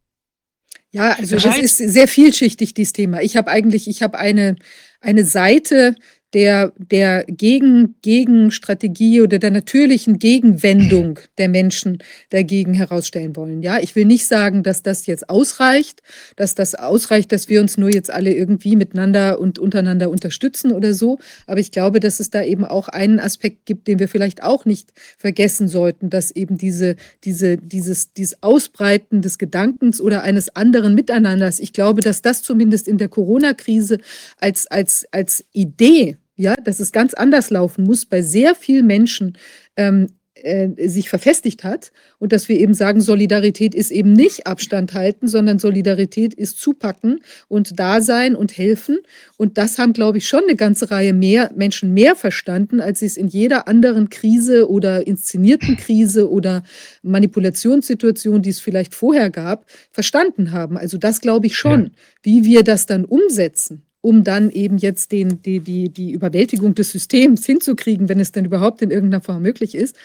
[0.94, 3.20] Ja, also das, ist sehr vielschichtig, dieses Thema.
[3.20, 4.54] Ich habe eigentlich, ich habe eine,
[5.00, 5.96] eine Seite,
[6.34, 11.98] der, der Gegen, Gegenstrategie oder der natürlichen Gegenwendung der Menschen
[12.30, 13.62] dagegen herausstellen wollen.
[13.62, 16.02] Ja, ich will nicht sagen, dass das jetzt ausreicht,
[16.34, 20.92] dass das ausreicht, dass wir uns nur jetzt alle irgendwie miteinander und untereinander unterstützen oder
[20.92, 21.18] so.
[21.46, 24.64] Aber ich glaube, dass es da eben auch einen Aspekt gibt, den wir vielleicht auch
[24.64, 30.96] nicht vergessen sollten, dass eben diese, diese, dieses, dieses Ausbreiten des Gedankens oder eines anderen
[30.96, 33.98] Miteinanders, ich glaube, dass das zumindest in der Corona-Krise
[34.40, 39.38] als, als, als Idee ja, dass es ganz anders laufen muss, bei sehr vielen Menschen
[39.76, 40.08] ähm,
[40.44, 45.28] äh, sich verfestigt hat und dass wir eben sagen, Solidarität ist eben nicht Abstand halten,
[45.28, 48.98] sondern Solidarität ist zupacken und da sein und helfen.
[49.36, 53.06] Und das haben, glaube ich, schon eine ganze Reihe mehr Menschen mehr verstanden, als sie
[53.06, 56.64] es in jeder anderen Krise oder inszenierten Krise oder
[57.02, 60.76] Manipulationssituation, die es vielleicht vorher gab, verstanden haben.
[60.76, 61.84] Also das glaube ich schon.
[61.84, 61.90] Ja.
[62.24, 66.92] Wie wir das dann umsetzen um dann eben jetzt den, die, die, die Überwältigung des
[66.92, 69.96] Systems hinzukriegen, wenn es denn überhaupt in irgendeiner Form möglich ist.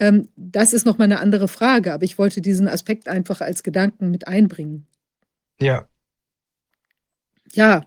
[0.00, 4.10] Ähm, das ist nochmal eine andere Frage, aber ich wollte diesen Aspekt einfach als Gedanken
[4.10, 4.88] mit einbringen.
[5.60, 5.86] Ja.
[7.52, 7.84] Ja,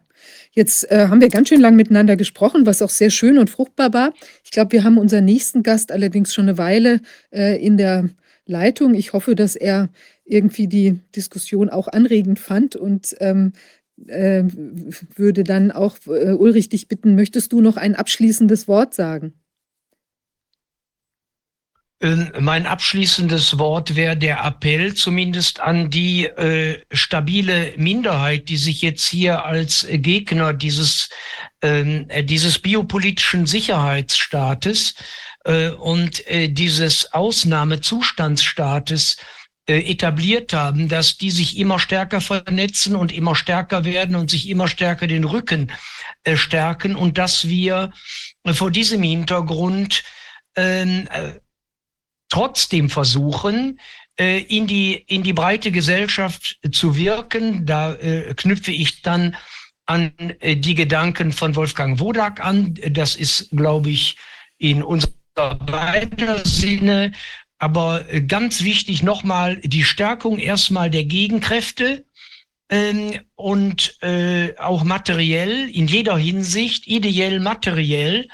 [0.53, 3.93] jetzt äh, haben wir ganz schön lang miteinander gesprochen, was auch sehr schön und fruchtbar
[3.93, 4.13] war.
[4.45, 8.09] Ich glaube, wir haben unseren nächsten Gast allerdings schon eine Weile äh, in der
[8.45, 8.93] Leitung.
[8.95, 9.89] Ich hoffe, dass er
[10.23, 13.51] irgendwie die Diskussion auch anregend fand und ähm,
[14.05, 14.43] äh,
[15.15, 19.33] würde dann auch äh, Ulrich dich bitten, möchtest du noch ein abschließendes Wort sagen?
[21.99, 28.83] Ähm, mein abschließendes Wort wäre der Appell zumindest an die äh, stabile Minderheit, die sich
[28.83, 31.09] jetzt hier als Gegner dieses,
[31.63, 34.93] ähm, äh, dieses biopolitischen Sicherheitsstaates
[35.45, 39.17] äh, und äh, dieses Ausnahmezustandsstaates
[39.67, 44.67] etabliert haben, dass die sich immer stärker vernetzen und immer stärker werden und sich immer
[44.67, 45.71] stärker den Rücken
[46.23, 47.91] äh, stärken und dass wir
[48.43, 50.03] äh, vor diesem Hintergrund
[50.55, 51.33] ähm, äh,
[52.29, 53.79] trotzdem versuchen,
[54.19, 57.65] äh, in die, in die breite Gesellschaft zu wirken.
[57.65, 59.35] Da äh, knüpfe ich dann
[59.85, 62.75] an äh, die Gedanken von Wolfgang Wodak an.
[62.89, 64.17] Das ist, glaube ich,
[64.57, 67.11] in unserer beider Sinne
[67.59, 72.05] aber äh, ganz wichtig nochmal die Stärkung erstmal der Gegenkräfte
[72.69, 78.27] ähm, und äh, auch materiell, in jeder Hinsicht, ideell, materiell.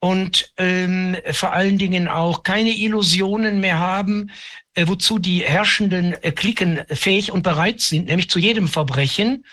[0.00, 4.32] Und ähm, vor allen Dingen auch keine Illusionen mehr haben,
[4.74, 9.44] äh, wozu die herrschenden äh, Klicken fähig und bereit sind, nämlich zu jedem Verbrechen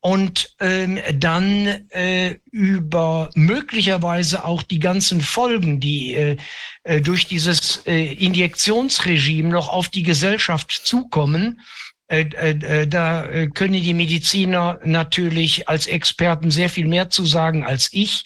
[0.00, 6.36] und ähm, dann äh, über möglicherweise auch die ganzen Folgen, die äh,
[6.84, 11.60] äh, durch dieses äh, Injektionsregime noch auf die Gesellschaft zukommen.
[12.08, 17.64] Äh, äh, da äh, können die Mediziner natürlich als Experten sehr viel mehr zu sagen
[17.64, 18.24] als ich.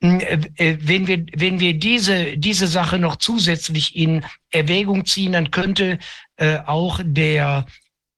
[0.00, 5.50] Hm, äh, wenn wir, wenn wir diese, diese Sache noch zusätzlich in Erwägung ziehen, dann
[5.50, 5.98] könnte
[6.36, 7.66] äh, auch der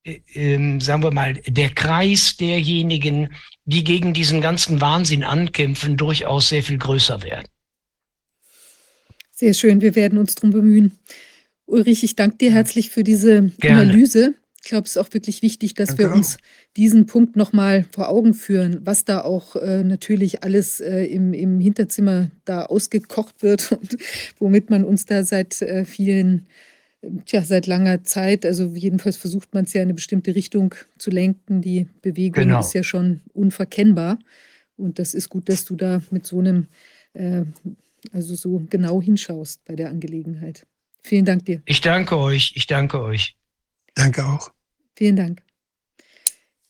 [0.05, 3.29] sagen wir mal, der Kreis derjenigen,
[3.65, 7.47] die gegen diesen ganzen Wahnsinn ankämpfen, durchaus sehr viel größer werden.
[9.31, 10.99] Sehr schön, wir werden uns darum bemühen.
[11.65, 13.81] Ulrich, ich danke dir herzlich für diese Gerne.
[13.81, 14.35] Analyse.
[14.61, 16.37] Ich glaube, es ist auch wirklich wichtig, dass danke wir uns
[16.77, 21.59] diesen Punkt nochmal vor Augen führen, was da auch äh, natürlich alles äh, im, im
[21.59, 23.97] Hinterzimmer da ausgekocht wird und
[24.39, 26.47] womit man uns da seit äh, vielen
[27.25, 31.09] tja, seit langer Zeit, also jedenfalls versucht man es ja in eine bestimmte Richtung zu
[31.11, 31.61] lenken.
[31.61, 32.59] Die Bewegung Genau.
[32.59, 34.19] ist ja schon unverkennbar.
[34.77, 36.67] Und das ist gut, dass du da mit so einem,
[37.13, 37.43] äh,
[38.11, 40.65] also so genau hinschaust bei der Angelegenheit.
[41.03, 41.61] Vielen Dank dir.
[41.65, 43.35] Ich danke euch, ich danke euch.
[43.95, 44.51] Danke auch.
[44.95, 45.41] Vielen Dank.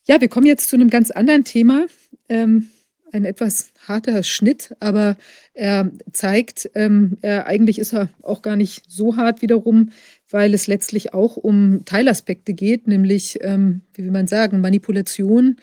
[0.06, 1.86] Ja, wir kommen jetzt zu einem ganz anderen Thema.
[2.28, 2.70] Ähm,
[3.14, 5.16] ein etwas harter Schnitt, aber
[5.53, 9.92] er zeigt, ähm, er, eigentlich ist er auch gar nicht so hart wiederum,
[10.34, 15.58] weil es letztlich auch um Teilaspekte geht, nämlich, ähm, wie will man sagen, Manipulation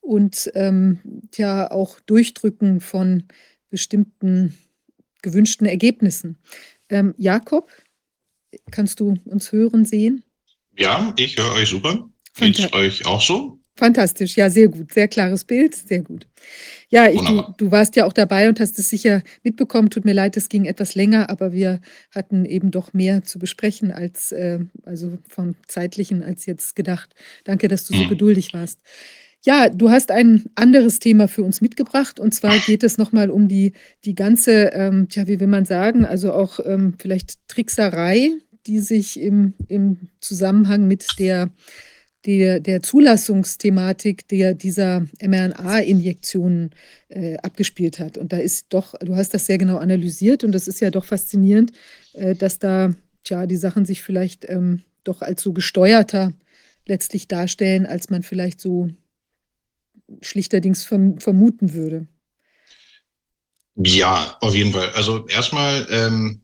[0.00, 0.98] und ähm,
[1.34, 3.24] ja auch Durchdrücken von
[3.68, 4.54] bestimmten
[5.20, 6.38] gewünschten Ergebnissen.
[6.88, 7.70] Ähm, Jakob,
[8.70, 10.24] kannst du uns hören, sehen?
[10.78, 12.08] Ja, ich höre euch super.
[12.34, 13.60] Geht's euch auch so?
[13.76, 14.92] Fantastisch, ja, sehr gut.
[14.92, 16.28] Sehr klares Bild, sehr gut.
[16.90, 19.90] Ja, ich, du, du, warst ja auch dabei und hast es sicher mitbekommen.
[19.90, 21.80] Tut mir leid, es ging etwas länger, aber wir
[22.14, 27.14] hatten eben doch mehr zu besprechen als, äh, also vom zeitlichen als jetzt gedacht.
[27.42, 28.10] Danke, dass du so mhm.
[28.10, 28.78] geduldig warst.
[29.44, 33.48] Ja, du hast ein anderes Thema für uns mitgebracht und zwar geht es nochmal um
[33.48, 33.72] die,
[34.04, 38.30] die ganze, ähm, tja, wie will man sagen, also auch ähm, vielleicht Trickserei,
[38.66, 41.50] die sich im, im Zusammenhang mit der
[42.26, 46.70] der, der Zulassungsthematik der, dieser mRNA-Injektionen
[47.08, 48.16] äh, abgespielt hat.
[48.16, 51.04] Und da ist doch, du hast das sehr genau analysiert und das ist ja doch
[51.04, 51.72] faszinierend,
[52.14, 52.94] äh, dass da
[53.24, 56.32] tja, die Sachen sich vielleicht ähm, doch als so gesteuerter
[56.86, 58.90] letztlich darstellen, als man vielleicht so
[60.20, 62.06] schlichterdings verm vermuten würde.
[63.76, 64.90] Ja, auf jeden Fall.
[64.94, 66.43] Also erstmal ähm,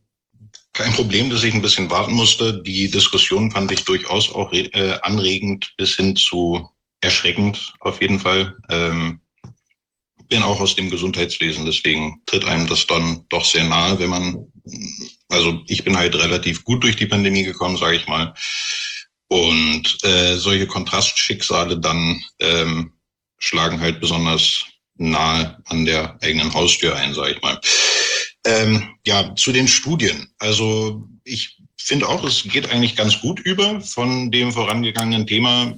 [0.81, 2.63] kein Problem, dass ich ein bisschen warten musste.
[2.63, 6.69] Die Diskussion fand ich durchaus auch äh, anregend bis hin zu
[7.03, 8.57] erschreckend auf jeden Fall.
[8.71, 9.21] Ähm,
[10.29, 14.47] bin auch aus dem Gesundheitswesen, deswegen tritt einem das dann doch sehr nahe, wenn man,
[15.29, 18.33] also ich bin halt relativ gut durch die Pandemie gekommen, sage ich mal.
[19.29, 22.93] Und äh, solche Kontrastschicksale dann ähm,
[23.39, 27.61] schlagen halt besonders nahe an der eigenen Haustür ein, sage ich mal.
[28.45, 30.29] Ähm, ja, zu den Studien.
[30.39, 35.75] Also ich finde auch, es geht eigentlich ganz gut über von dem vorangegangenen Thema,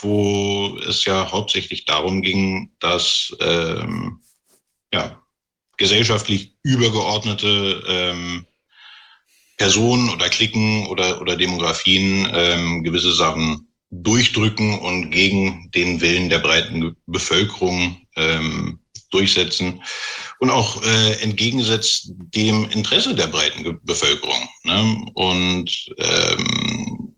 [0.00, 4.20] wo es ja hauptsächlich darum ging, dass ähm,
[4.92, 5.22] ja,
[5.76, 8.46] gesellschaftlich übergeordnete ähm,
[9.56, 16.40] Personen oder Klicken oder, oder Demografien ähm, gewisse Sachen durchdrücken und gegen den Willen der
[16.40, 18.80] breiten Bevölkerung ähm,
[19.14, 19.80] durchsetzen
[20.40, 24.48] und auch äh, entgegensetzt dem Interesse der breiten Bevölkerung.
[24.64, 25.06] Ne?
[25.14, 27.14] Und ähm,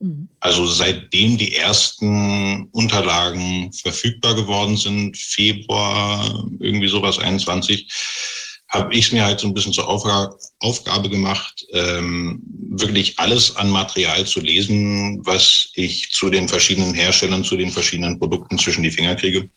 [0.00, 0.28] mhm.
[0.40, 7.88] also seitdem die ersten Unterlagen verfügbar geworden sind, Februar irgendwie sowas 21,
[8.68, 13.56] habe ich es mir halt so ein bisschen zur Aufgabe, Aufgabe gemacht, ähm, wirklich alles
[13.56, 18.82] an Material zu lesen, was ich zu den verschiedenen Herstellern, zu den verschiedenen Produkten zwischen
[18.82, 19.48] die Finger kriege.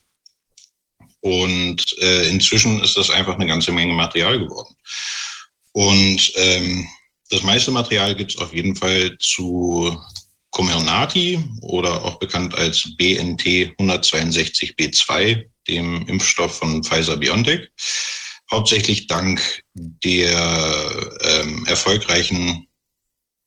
[1.21, 4.75] Und äh, inzwischen ist das einfach eine ganze Menge Material geworden.
[5.73, 6.87] Und ähm,
[7.29, 9.97] das meiste Material gibt es auf jeden Fall zu
[10.49, 17.69] Comirnaty oder auch bekannt als BNT 162b2, dem Impfstoff von Pfizer BioNTech
[18.51, 22.67] hauptsächlich dank der ähm, erfolgreichen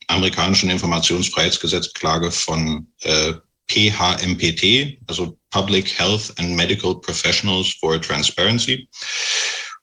[0.09, 3.35] amerikanischen Informationsfreiheitsgesetzklage von äh,
[3.69, 8.89] PHMPT, also Public Health and Medical Professionals for Transparency.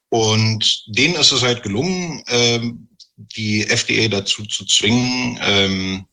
[0.10, 6.06] Und denen ist es halt gelungen, ähm, die FDA dazu zu zwingen, ähm,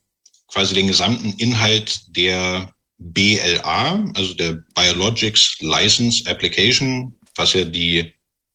[0.47, 8.13] quasi den gesamten Inhalt der BLA, also der Biologics License Application, was ja die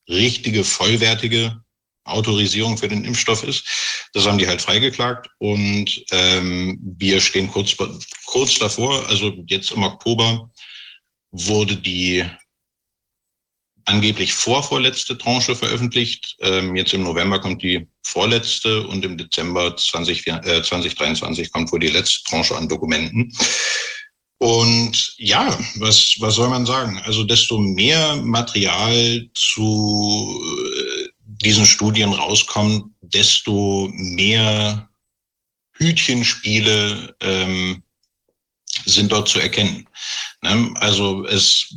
[0.08, 1.63] richtige, vollwertige
[2.04, 3.64] Autorisierung für den Impfstoff ist.
[4.12, 7.76] Das haben die halt freigeklagt und ähm, wir stehen kurz,
[8.26, 10.50] kurz davor, also jetzt im Oktober
[11.30, 12.24] wurde die
[13.86, 16.36] angeblich vorvorletzte Tranche veröffentlicht.
[16.40, 21.80] Ähm, jetzt im November kommt die vorletzte und im Dezember 20, äh, 2023 kommt wohl
[21.80, 23.32] die letzte Tranche an Dokumenten.
[24.38, 27.00] Und ja, was, was soll man sagen?
[27.04, 30.42] Also desto mehr Material zu
[31.44, 34.88] diesen Studien rauskommt, desto mehr
[35.76, 37.82] Hütchenspiele ähm,
[38.84, 39.88] sind dort zu erkennen.
[40.42, 40.72] Ne?
[40.76, 41.74] Also es,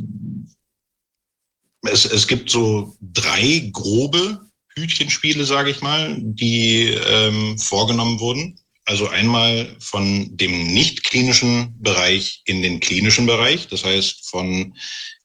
[1.84, 8.60] es, es gibt so drei grobe Hütchenspiele, sage ich mal, die ähm, vorgenommen wurden.
[8.86, 14.74] Also einmal von dem nicht klinischen Bereich in den klinischen Bereich, das heißt von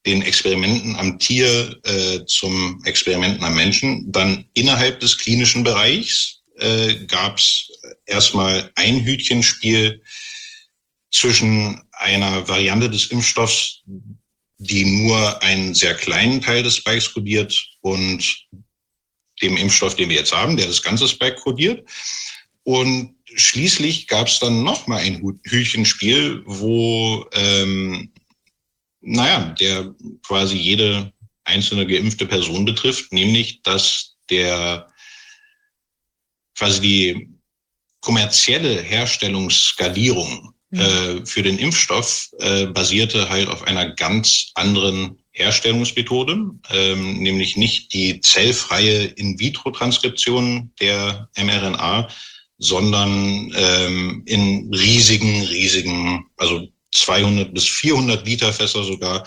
[0.06, 4.10] den Experimenten am Tier äh, zum Experimenten am Menschen.
[4.10, 7.70] Dann innerhalb des klinischen Bereichs äh, gab es
[8.06, 10.02] erstmal ein Hütchenspiel
[11.10, 13.82] zwischen einer Variante des Impfstoffs,
[14.58, 18.46] die nur einen sehr kleinen Teil des Spikes kodiert und
[19.42, 21.88] dem Impfstoff, den wir jetzt haben, der das ganze Spike kodiert.
[22.64, 28.12] Und schließlich gab es dann noch mal ein Hütchenspiel, wo, ähm,
[29.02, 29.94] naja, der
[30.26, 31.12] quasi jede
[31.44, 34.88] einzelne geimpfte Person betrifft, nämlich dass der
[36.56, 37.28] quasi die
[38.00, 40.80] kommerzielle Herstellungsskalierung mhm.
[40.80, 47.92] äh, für den Impfstoff äh, basierte halt auf einer ganz anderen Herstellungsmethode, ähm, nämlich nicht
[47.94, 52.08] die zellfreie In-vitro-Transkription der mRNA,
[52.58, 59.26] sondern ähm, in riesigen, riesigen, also 200 bis 400 Liter Fässer sogar,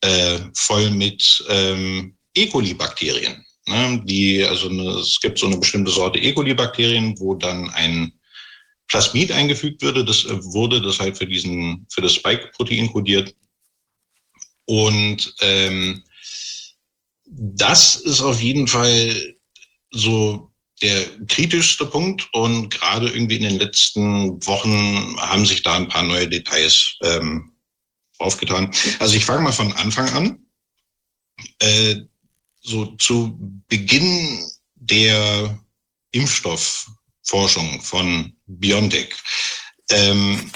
[0.00, 2.46] äh, voll mit ähm, E.
[2.46, 3.44] coli-Bakterien.
[3.66, 4.02] Ne?
[4.04, 6.32] Die, also eine, es gibt so eine bestimmte Sorte E.
[6.32, 8.12] coli-Bakterien, wo dann ein
[8.88, 10.04] Plasmid eingefügt würde.
[10.04, 13.34] Das äh, wurde das halt für diesen, für das Spike-Protein kodiert.
[14.64, 16.04] Und ähm,
[17.24, 19.34] das ist auf jeden Fall
[19.90, 20.47] so
[20.82, 26.02] der kritischste Punkt und gerade irgendwie in den letzten Wochen haben sich da ein paar
[26.02, 27.52] neue Details ähm,
[28.18, 28.72] aufgetan.
[28.98, 30.46] Also ich fange mal von Anfang an.
[31.60, 31.96] Äh,
[32.60, 35.58] so zu Beginn der
[36.12, 39.14] Impfstoffforschung von BioNTech.
[39.90, 40.50] Ähm,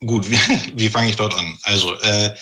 [0.00, 0.38] gut, wie,
[0.74, 1.58] wie fange ich dort an?
[1.62, 2.34] Also äh,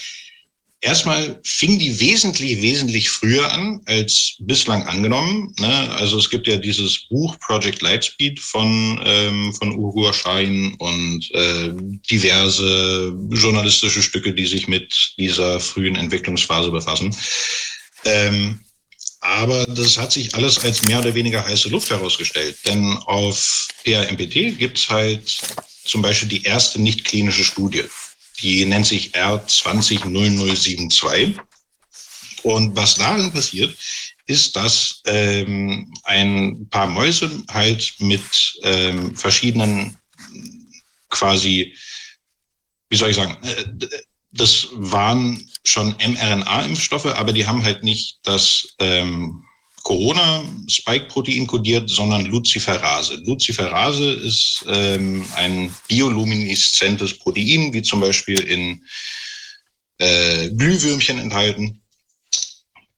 [0.85, 5.55] Erstmal fing die wesentlich, wesentlich früher an als bislang angenommen.
[5.61, 5.91] Ne?
[5.93, 11.73] Also es gibt ja dieses Buch Project Lightspeed von, ähm, von Ugur Schein und äh,
[12.11, 17.15] diverse journalistische Stücke, die sich mit dieser frühen Entwicklungsphase befassen.
[18.05, 18.59] Ähm,
[19.21, 22.57] aber das hat sich alles als mehr oder weniger heiße Luft herausgestellt.
[22.67, 25.41] Denn auf PRMPT gibt's halt
[25.85, 27.85] zum Beispiel die erste nicht klinische Studie.
[28.41, 31.39] Die nennt sich R200072.
[32.43, 33.77] Und was darin passiert,
[34.27, 38.23] ist, dass ähm, ein paar Mäuse halt mit
[38.63, 39.99] ähm, verschiedenen
[41.09, 41.77] quasi,
[42.89, 43.65] wie soll ich sagen, äh,
[44.33, 49.45] das waren schon mRNA-Impfstoffe, aber die haben halt nicht das ähm,
[49.83, 53.17] Corona-Spike-Protein kodiert, sondern Luciferase.
[53.25, 58.85] Luciferase ist ähm, ein biolumineszentes Protein, wie zum Beispiel in
[59.99, 61.81] äh, Glühwürmchen enthalten.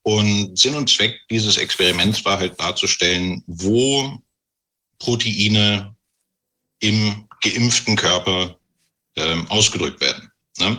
[0.03, 4.21] Und Sinn und Zweck dieses Experiments war halt darzustellen, wo
[4.99, 5.95] Proteine
[6.79, 8.55] im geimpften Körper
[9.15, 10.31] ähm, ausgedrückt werden.
[10.59, 10.77] Ne?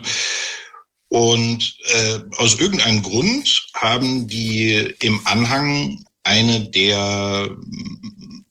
[1.08, 8.44] Und äh, aus irgendeinem Grund haben die im Anhang eine der mm,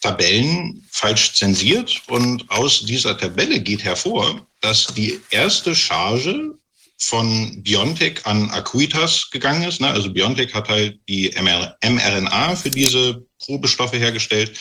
[0.00, 6.54] Tabellen falsch zensiert und aus dieser Tabelle geht hervor, dass die erste Charge
[6.96, 9.80] von Biontech an Acuitas gegangen ist.
[9.80, 9.88] Ne?
[9.88, 14.58] Also Biontech hat halt die mRNA für diese Probestoffe hergestellt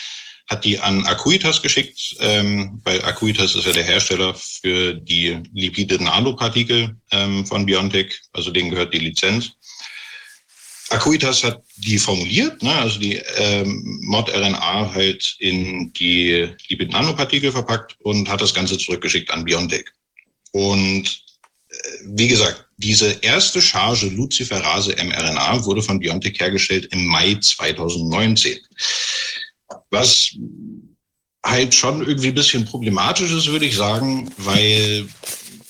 [0.50, 6.96] hat die an Acuitas geschickt, ähm, weil Acuitas ist ja der Hersteller für die Lipide-Nanopartikel
[7.12, 9.52] ähm, von BioNTech, also denen gehört die Lizenz.
[10.90, 18.28] Acuitas hat die formuliert, ne, also die ähm, Mod-RNA halt in die Lipid-Nanopartikel verpackt und
[18.28, 19.86] hat das Ganze zurückgeschickt an BioNTech.
[20.52, 21.06] Und
[21.70, 28.58] äh, wie gesagt, diese erste Charge Luciferase mRNA wurde von BioNTech hergestellt im Mai 2019
[29.90, 30.36] was
[31.46, 35.08] halt schon irgendwie ein bisschen problematisch ist, würde ich sagen, weil,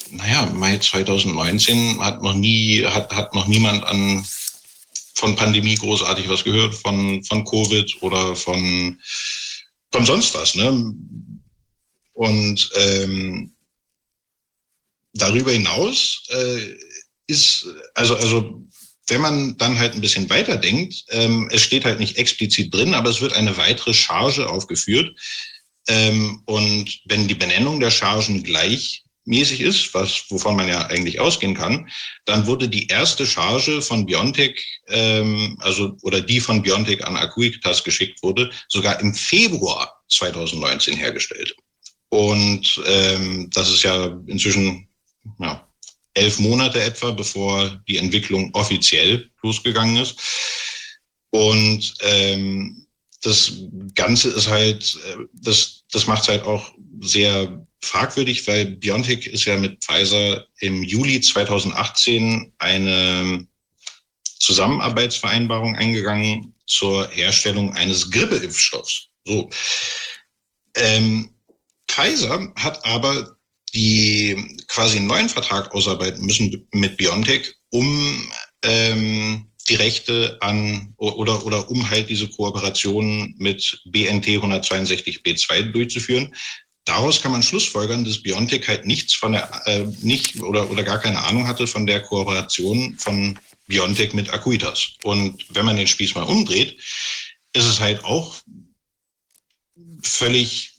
[0.10, 4.26] naja, Mai 2019 hat noch nie, hat, hat noch niemand an
[5.16, 8.98] von Pandemie großartig was gehört, von, von Covid oder von,
[9.92, 10.94] von sonst was, ne?
[12.14, 13.54] Und ähm,
[15.14, 16.76] darüber hinaus äh,
[17.28, 18.64] ist, also, also
[19.10, 22.94] wenn man dann halt ein bisschen weiter denkt, ähm, es steht halt nicht explizit drin,
[22.94, 25.18] aber es wird eine weitere Charge aufgeführt.
[25.88, 31.56] Ähm, und wenn die Benennung der Chargen gleichmäßig ist, was, wovon man ja eigentlich ausgehen
[31.56, 31.90] kann,
[32.26, 37.84] dann wurde die erste Charge von Biontech, ähm, also, oder die von Biontech an Acuitas
[37.84, 41.56] geschickt wurde, sogar im Februar 2019 hergestellt.
[42.10, 44.88] Und ähm, das ist ja inzwischen
[45.40, 45.69] ja,
[46.20, 50.16] elf Monate etwa, bevor die Entwicklung offiziell losgegangen ist.
[51.32, 52.88] Und ähm,
[53.22, 53.54] das
[53.96, 59.46] Ganze ist halt, äh, das, das macht es halt auch sehr fragwürdig, weil BioNTech ist
[59.46, 63.48] ja mit Pfizer im Juli 2018 eine
[64.40, 69.08] Zusammenarbeitsvereinbarung eingegangen zur Herstellung eines Grippeimpfstoffs.
[69.26, 69.50] So.
[70.76, 71.34] Ähm,
[71.88, 73.38] Pfizer hat aber
[73.72, 78.32] die quasi einen neuen Vertrag ausarbeiten müssen mit Biontech, um
[78.64, 86.34] ähm, die Rechte an oder, oder um halt diese Kooperation mit BNT 162b2 durchzuführen.
[86.86, 91.00] Daraus kann man schlussfolgern, dass Biontech halt nichts von der, äh, nicht oder, oder gar
[91.00, 94.94] keine Ahnung hatte von der Kooperation von Biontech mit Acuitas.
[95.04, 96.80] Und wenn man den Spieß mal umdreht,
[97.54, 98.36] ist es halt auch
[100.02, 100.74] völlig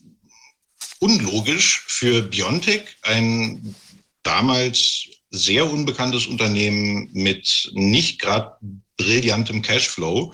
[1.01, 3.75] unlogisch für Biontech, ein
[4.23, 8.57] damals sehr unbekanntes Unternehmen mit nicht gerade
[8.97, 10.33] brillantem Cashflow,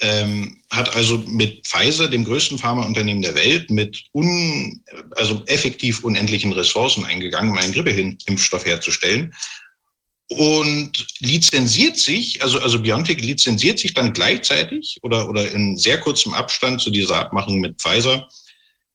[0.00, 4.82] ähm, hat also mit Pfizer, dem größten Pharmaunternehmen der Welt, mit un,
[5.16, 9.34] also effektiv unendlichen Ressourcen eingegangen, um einen Grippeimpfstoff herzustellen.
[10.28, 16.32] Und lizenziert sich, also, also BioNTech lizenziert sich dann gleichzeitig oder, oder in sehr kurzem
[16.34, 18.28] Abstand zu dieser Abmachung mit Pfizer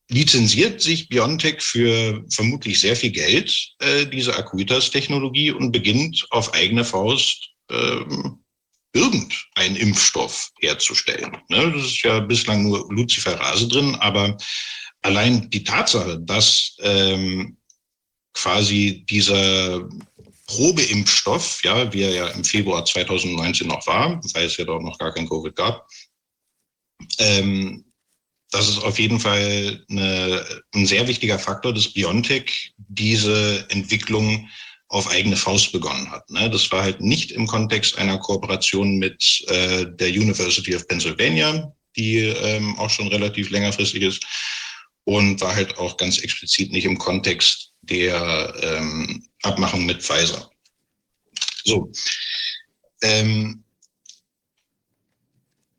[0.08, 6.84] lizenziert sich Biontech für vermutlich sehr viel Geld äh, diese Acuitas-Technologie und beginnt auf eigene
[6.84, 8.44] Faust ähm,
[8.92, 11.36] irgendeinen Impfstoff herzustellen.
[11.48, 11.72] Ne?
[11.72, 14.36] Das ist ja bislang nur Luciferase drin, aber
[15.02, 17.58] allein die Tatsache, dass ähm,
[18.32, 19.88] quasi dieser
[20.46, 24.98] Probeimpfstoff, ja, wie er ja im Februar 2019 noch war, weil es ja dort noch
[24.98, 25.88] gar kein Covid gab,
[27.18, 27.85] ähm,
[28.50, 30.44] das ist auf jeden Fall eine,
[30.74, 34.48] ein sehr wichtiger Faktor, dass BioNTech diese Entwicklung
[34.88, 36.28] auf eigene Faust begonnen hat.
[36.30, 36.48] Ne?
[36.48, 42.18] Das war halt nicht im Kontext einer Kooperation mit äh, der University of Pennsylvania, die
[42.18, 44.24] ähm, auch schon relativ längerfristig ist,
[45.04, 50.50] und war halt auch ganz explizit nicht im Kontext der ähm, Abmachung mit Pfizer.
[51.64, 51.90] So.
[53.02, 53.62] Ähm,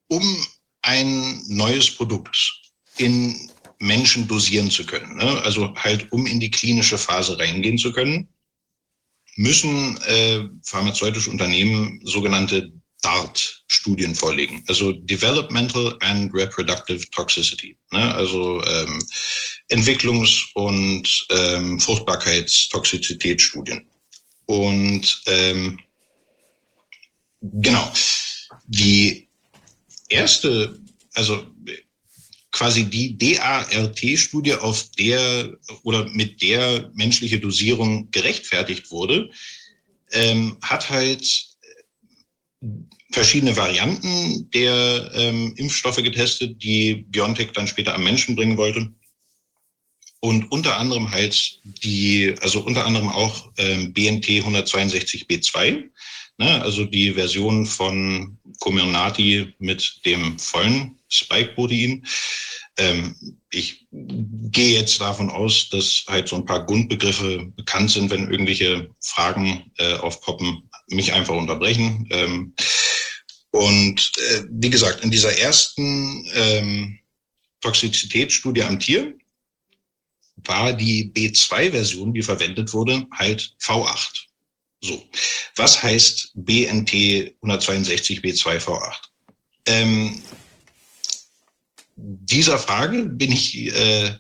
[0.07, 0.47] um
[0.87, 2.35] ein neues Produkt
[2.97, 5.41] in Menschen dosieren zu können, ne?
[5.43, 8.27] also halt um in die klinische Phase reingehen zu können,
[9.35, 18.15] müssen äh, pharmazeutische Unternehmen sogenannte DART-Studien vorlegen, also Developmental and Reproductive Toxicity, ne?
[18.15, 18.99] also ähm,
[19.69, 23.85] Entwicklungs- und ähm, Fruchtbarkeitstoxizitätsstudien.
[24.45, 25.77] Und ähm,
[27.41, 27.91] genau,
[28.65, 29.26] die
[30.09, 30.79] erste,
[31.13, 31.45] also
[32.51, 39.29] quasi die DART-Studie, auf der oder mit der menschliche Dosierung gerechtfertigt wurde,
[40.11, 42.67] ähm, hat halt äh,
[43.11, 48.91] verschiedene Varianten der ähm, Impfstoffe getestet, die BioNTech dann später am Menschen bringen wollte.
[50.19, 55.89] Und unter anderem halt die, also unter anderem auch ähm, BNT 162b2,
[56.37, 62.05] ne, also die Version von Comirnaty mit dem vollen Spike-Protein.
[62.77, 63.15] Ähm,
[63.49, 68.89] ich gehe jetzt davon aus, dass halt so ein paar Grundbegriffe bekannt sind, wenn irgendwelche
[69.01, 72.07] Fragen äh, aufpoppen, mich einfach unterbrechen.
[72.11, 72.53] Ähm,
[73.51, 76.99] und äh, wie gesagt, in dieser ersten ähm,
[77.61, 79.17] Toxizitätsstudie am Tier
[80.35, 84.27] war die B2-Version, die verwendet wurde, halt V8.
[84.81, 85.03] So,
[85.55, 88.95] was heißt BNT 162 B2 V8?
[89.65, 90.21] Ähm,
[91.95, 94.15] dieser Frage bin ich äh,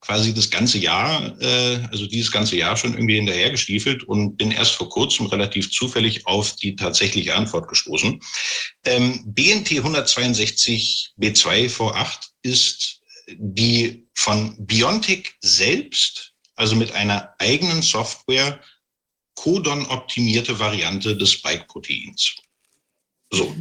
[0.00, 4.72] quasi das ganze Jahr, äh, also dieses ganze Jahr schon irgendwie hinterhergestiefelt und bin erst
[4.72, 8.20] vor kurzem relativ zufällig auf die tatsächliche Antwort gestoßen.
[8.84, 18.60] Ähm, BNT 162 B2 V8 ist die von Biontech selbst, also mit einer eigenen Software,
[19.40, 22.36] Codon-optimierte Variante des Spike-Proteins.
[23.30, 23.56] So.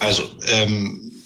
[0.00, 1.24] Also, ähm,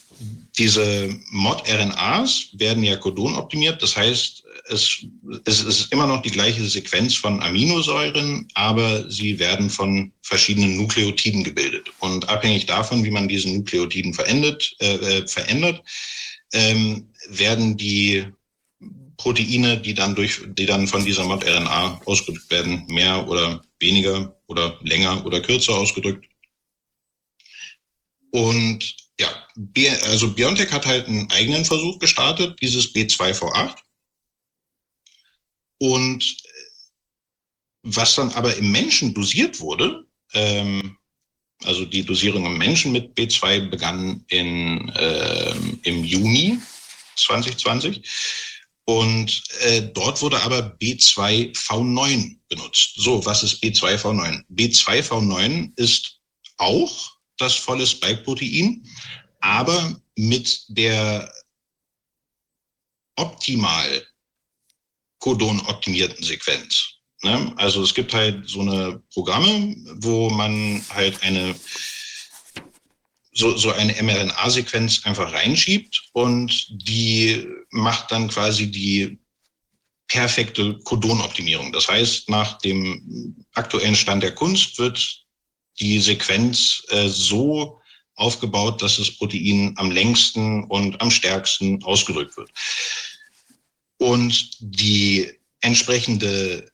[0.56, 3.82] diese Mod-RNAs werden ja codonoptimiert.
[3.82, 5.04] Das heißt, es,
[5.44, 11.42] es ist immer noch die gleiche Sequenz von Aminosäuren, aber sie werden von verschiedenen Nukleotiden
[11.42, 11.90] gebildet.
[11.98, 15.82] Und abhängig davon, wie man diese Nukleotiden verändert, äh, äh, verändert
[16.52, 18.26] ähm, werden die
[19.16, 24.78] Proteine, die dann durch, die dann von dieser Mod-RNA ausgedrückt werden, mehr oder weniger oder
[24.82, 26.26] länger oder kürzer ausgedrückt.
[28.30, 29.28] Und ja,
[30.04, 33.74] also BioNTech hat halt einen eigenen Versuch gestartet, dieses B2V8.
[35.78, 36.36] Und
[37.82, 40.98] was dann aber im Menschen dosiert wurde, ähm,
[41.64, 45.54] also die Dosierung im Menschen mit B2 begann in, äh,
[45.84, 46.58] im Juni
[47.16, 48.02] 2020.
[48.88, 52.94] Und äh, dort wurde aber B2V9 benutzt.
[52.96, 54.44] So, was ist B2V9?
[54.48, 56.20] B2V9 ist
[56.58, 58.86] auch das volle Spike-Protein,
[59.40, 61.32] aber mit der
[63.16, 64.06] optimal
[65.18, 66.96] Codon-optimierten Sequenz.
[67.22, 67.52] Ne?
[67.56, 71.56] Also es gibt halt so eine Programme, wo man halt eine
[73.36, 79.18] so, so eine mRNA-Sequenz einfach reinschiebt und die macht dann quasi die
[80.08, 81.72] perfekte Codon-Optimierung.
[81.72, 85.24] Das heißt, nach dem aktuellen Stand der Kunst wird
[85.78, 87.78] die Sequenz äh, so
[88.14, 92.50] aufgebaut, dass das Protein am längsten und am stärksten ausgedrückt wird.
[93.98, 96.70] Und die entsprechende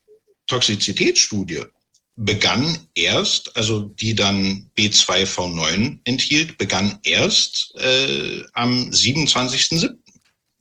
[0.47, 1.63] Toxizitätsstudie
[2.15, 9.95] begann erst, also die dann B2V9 enthielt, begann erst äh, am 27.07.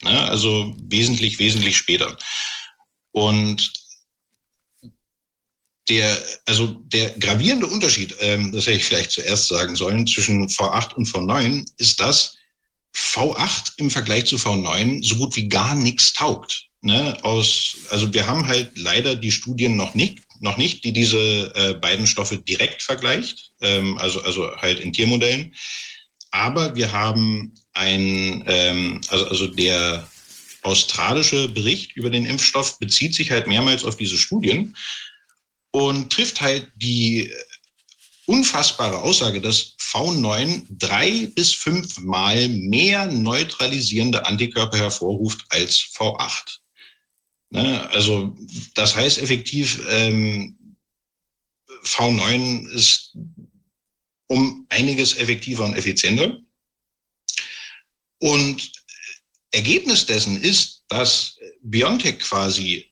[0.03, 0.23] Ne?
[0.29, 2.17] Also wesentlich, wesentlich später.
[3.13, 3.73] Und
[5.89, 6.17] der,
[6.47, 11.07] also der gravierende Unterschied, ähm, das hätte ich vielleicht zuerst sagen sollen, zwischen V8 und
[11.07, 12.37] V9 ist, dass
[12.95, 16.67] V8 im Vergleich zu V9 so gut wie gar nichts taugt.
[16.81, 17.17] Ne?
[17.23, 21.75] Aus, also wir haben halt leider die Studien noch nicht, noch nicht, die diese äh,
[21.75, 25.55] beiden Stoffe direkt vergleicht, ähm, also, also halt in Tiermodellen.
[26.31, 30.09] Aber wir haben ein, ähm, also, also der
[30.63, 34.77] australische Bericht über den Impfstoff bezieht sich halt mehrmals auf diese Studien
[35.71, 37.33] und trifft halt die
[38.27, 46.62] unfassbare Aussage, dass V9 drei bis fünfmal mehr neutralisierende Antikörper hervorruft als V8.
[47.53, 47.89] Ne?
[47.91, 48.35] Also
[48.75, 50.77] das heißt effektiv, ähm,
[51.85, 53.15] V9 ist
[54.29, 56.39] um einiges effektiver und effizienter.
[58.21, 58.73] Und
[59.51, 62.91] Ergebnis dessen ist, dass BioNTech quasi,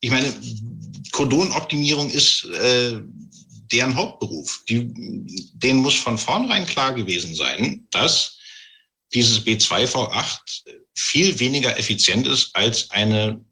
[0.00, 0.34] ich meine,
[1.12, 3.00] Codonoptimierung ist äh,
[3.72, 4.62] deren Hauptberuf.
[4.68, 4.92] Die,
[5.54, 8.36] denen muss von vornherein klar gewesen sein, dass
[9.14, 13.44] dieses B2V8 viel weniger effizient ist als eine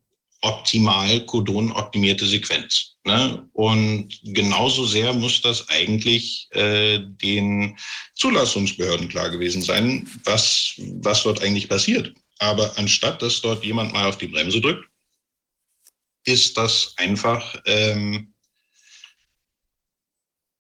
[0.43, 2.97] optimal Codon-optimierte Sequenz.
[3.05, 3.49] Ne?
[3.53, 7.79] Und genauso sehr muss das eigentlich äh, den
[8.15, 12.15] Zulassungsbehörden klar gewesen sein, was, was dort eigentlich passiert.
[12.39, 14.89] Aber anstatt dass dort jemand mal auf die Bremse drückt,
[16.25, 18.33] ist das einfach ähm,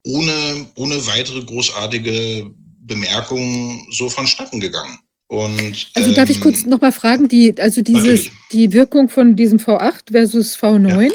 [0.04, 4.98] ohne, ohne weitere großartige Bemerkungen so vonstatten gegangen.
[5.30, 9.60] Und, also darf ich ähm, kurz nochmal fragen, die, also dieses, die Wirkung von diesem
[9.60, 11.10] V8 versus V9, ja.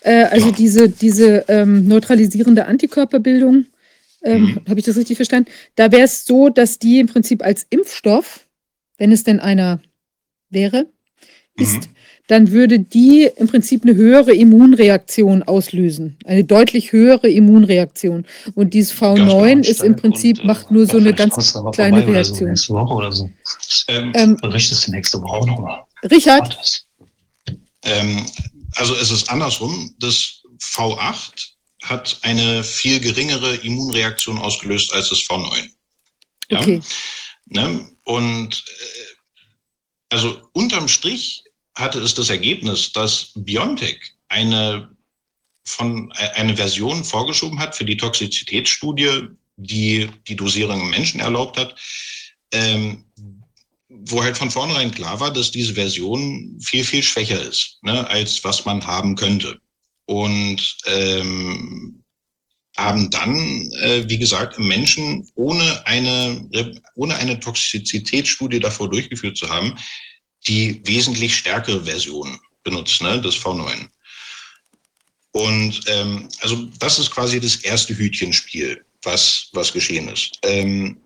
[0.00, 0.56] äh, also genau.
[0.56, 3.66] diese, diese ähm, neutralisierende Antikörperbildung,
[4.24, 4.60] ähm, mhm.
[4.68, 5.48] habe ich das richtig verstanden?
[5.76, 8.48] Da wäre es so, dass die im Prinzip als Impfstoff,
[8.98, 9.80] wenn es denn einer
[10.50, 10.88] wäre,
[11.54, 11.91] ist, mhm
[12.28, 16.16] dann würde die im Prinzip eine höhere Immunreaktion auslösen.
[16.24, 18.26] Eine deutlich höhere Immunreaktion.
[18.54, 22.38] Und dieses V9 ist im Prinzip, und, macht nur so eine ganz kleine Reaktion.
[22.38, 23.30] So, nächste Woche oder so.
[23.88, 25.82] Ähm, ähm, Berichtest du nächste Woche nochmal?
[26.10, 26.86] Richard?
[27.84, 28.24] Ähm,
[28.76, 29.94] also es ist andersrum.
[29.98, 31.48] Das V8
[31.82, 35.68] hat eine viel geringere Immunreaktion ausgelöst als das V9.
[36.50, 36.60] Ja?
[36.60, 36.80] Okay.
[37.46, 37.90] Ne?
[38.04, 39.12] Und äh,
[40.10, 41.41] also unterm Strich
[41.74, 44.88] hatte es das Ergebnis, dass BioNTech eine
[45.64, 51.56] von äh, eine Version vorgeschoben hat für die Toxizitätsstudie, die die Dosierung im Menschen erlaubt
[51.56, 51.78] hat,
[52.52, 53.04] ähm,
[53.88, 58.42] wo halt von vornherein klar war, dass diese Version viel, viel schwächer ist, ne, als
[58.42, 59.60] was man haben könnte.
[60.06, 62.02] Und ähm,
[62.76, 66.48] haben dann, äh, wie gesagt, Menschen ohne eine,
[66.94, 69.76] ohne eine Toxizitätsstudie davor durchgeführt zu haben,
[70.46, 73.88] die wesentlich stärkere Version benutzt, ne, das V9.
[75.32, 80.38] Und ähm, also das ist quasi das erste Hütchenspiel, was, was geschehen ist.
[80.42, 81.00] Ähm,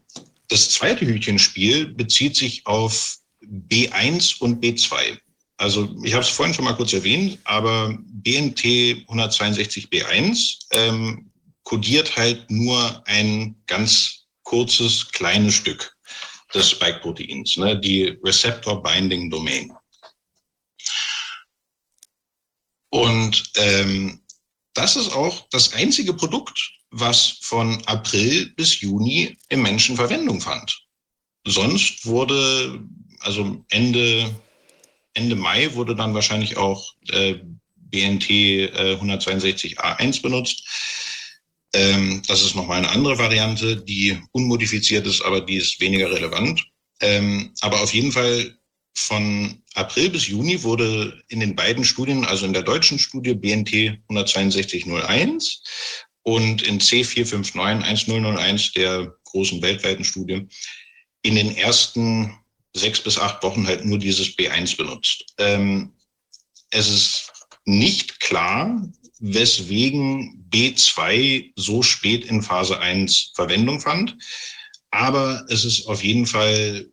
[0.48, 5.18] das zweite Hütchenspiel bezieht sich auf B1 und B2.
[5.58, 11.30] Also ich habe es vorhin schon mal kurz erwähnt, aber BNT 162b1 ähm,
[11.64, 15.95] kodiert halt nur ein ganz kurzes, kleines Stück
[16.54, 19.72] des Spike-Proteins, ne, die Receptor Binding Domain.
[22.90, 24.20] Und ähm,
[24.74, 30.86] das ist auch das einzige Produkt, was von April bis Juni im Menschen Verwendung fand.
[31.46, 32.80] Sonst wurde,
[33.20, 34.34] also Ende,
[35.14, 37.36] Ende Mai wurde dann wahrscheinlich auch äh,
[37.76, 40.66] BNT äh, 162a1 benutzt.
[41.76, 46.66] Ähm, das ist nochmal eine andere Variante, die unmodifiziert ist, aber die ist weniger relevant.
[47.02, 48.56] Ähm, aber auf jeden Fall
[48.96, 53.98] von April bis Juni wurde in den beiden Studien, also in der deutschen Studie BNT
[54.08, 55.62] 16201
[56.22, 60.48] und in C4591001 der großen weltweiten Studie,
[61.20, 62.38] in den ersten
[62.74, 65.26] sechs bis acht Wochen halt nur dieses B1 benutzt.
[65.36, 65.92] Ähm,
[66.70, 67.32] es ist
[67.66, 68.82] nicht klar,
[69.18, 74.16] weswegen B2 so spät in Phase 1 Verwendung fand.
[74.90, 76.90] Aber es ist auf jeden Fall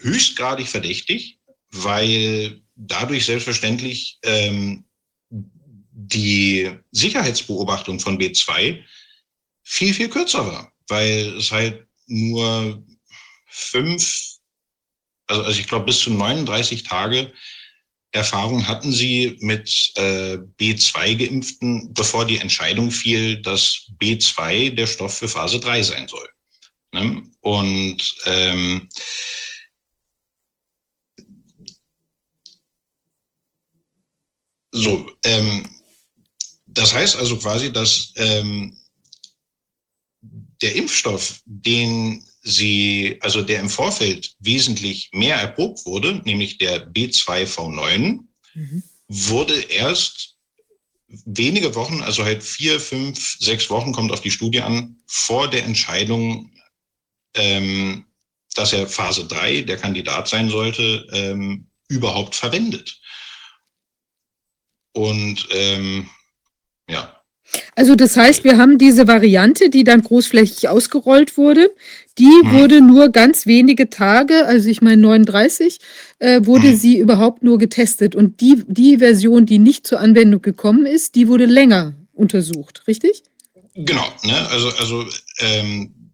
[0.00, 1.38] höchstgradig verdächtig,
[1.70, 4.84] weil dadurch selbstverständlich ähm,
[5.30, 8.82] die Sicherheitsbeobachtung von B2
[9.64, 12.82] viel, viel kürzer war, weil es halt nur
[13.46, 14.38] fünf,
[15.26, 17.32] also, also ich glaube bis zu 39 Tage
[18.18, 25.28] Erfahrung hatten Sie mit äh, B2-Geimpften, bevor die Entscheidung fiel, dass B2 der Stoff für
[25.28, 26.28] Phase 3 sein soll?
[26.92, 27.22] Ne?
[27.40, 28.88] Und ähm,
[34.72, 35.68] so, ähm,
[36.66, 38.76] das heißt also quasi, dass ähm,
[40.60, 48.20] der Impfstoff, den sie, also der im Vorfeld wesentlich mehr erprobt wurde, nämlich der B2V9,
[48.54, 48.82] mhm.
[49.08, 50.36] wurde erst
[51.08, 55.64] wenige Wochen, also halt vier, fünf, sechs Wochen kommt auf die Studie an, vor der
[55.64, 56.52] Entscheidung,
[57.34, 58.06] ähm,
[58.54, 63.00] dass er Phase 3 der Kandidat sein sollte, ähm, überhaupt verwendet.
[64.92, 66.10] Und ähm,
[66.88, 67.17] ja.
[67.74, 71.70] Also das heißt, wir haben diese Variante, die dann großflächig ausgerollt wurde,
[72.18, 72.52] die Mhm.
[72.52, 75.78] wurde nur ganz wenige Tage, also ich meine 39,
[76.18, 76.76] äh, wurde Mhm.
[76.76, 78.14] sie überhaupt nur getestet.
[78.14, 83.22] Und die, die Version, die nicht zur Anwendung gekommen ist, die wurde länger untersucht, richtig?
[83.74, 84.48] Genau, ne?
[84.50, 85.06] also, also
[85.38, 86.12] ähm,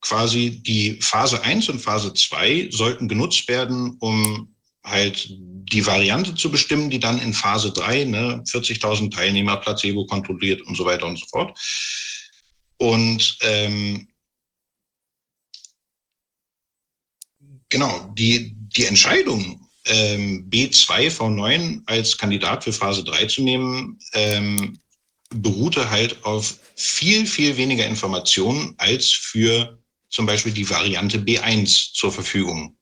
[0.00, 4.53] quasi die Phase 1 und Phase 2 sollten genutzt werden, um
[4.84, 10.62] halt die Variante zu bestimmen, die dann in Phase 3, ne, 40.000 Teilnehmer, Placebo kontrolliert
[10.62, 11.58] und so weiter und so fort.
[12.76, 14.08] Und ähm,
[17.68, 24.78] genau, die, die Entscheidung, ähm, B2V9 als Kandidat für Phase 3 zu nehmen, ähm,
[25.30, 32.12] beruhte halt auf viel, viel weniger Informationen als für zum Beispiel die Variante B1 zur
[32.12, 32.76] Verfügung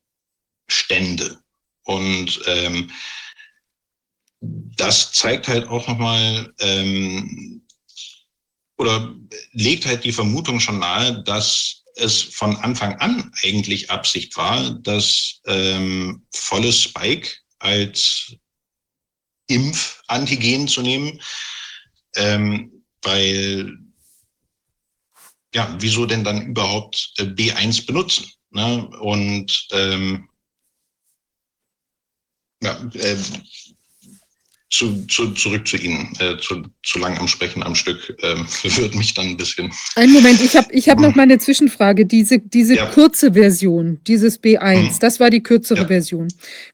[0.69, 1.42] stände.
[1.85, 2.91] Und ähm,
[4.41, 7.65] das zeigt halt auch nochmal ähm,
[8.79, 9.15] oder
[9.53, 15.41] legt halt die Vermutung schon nahe, dass es von Anfang an eigentlich Absicht war, das
[15.47, 18.35] ähm, volle Spike als
[19.47, 21.21] Impfantigen zu nehmen,
[22.17, 23.79] ähm, weil
[25.55, 28.33] ja, wieso denn dann überhaupt äh, B1 benutzen?
[28.51, 28.89] Ne?
[29.01, 30.29] Und ähm,
[32.63, 33.17] ja, äh,
[34.75, 36.15] zu, zu, zurück zu Ihnen.
[36.19, 39.71] Äh, zu, zu lang am Sprechen am Stück ähm, verwirrt mich dann ein bisschen.
[39.97, 42.07] Einen Moment, ich habe ich hab noch mal eine Zwischenfrage.
[42.07, 42.87] Diese, diese Ja.
[42.87, 44.97] kurze Version, dieses B1, Mhm.
[45.01, 45.87] das war die kürzere Ja.
[45.89, 46.29] Version.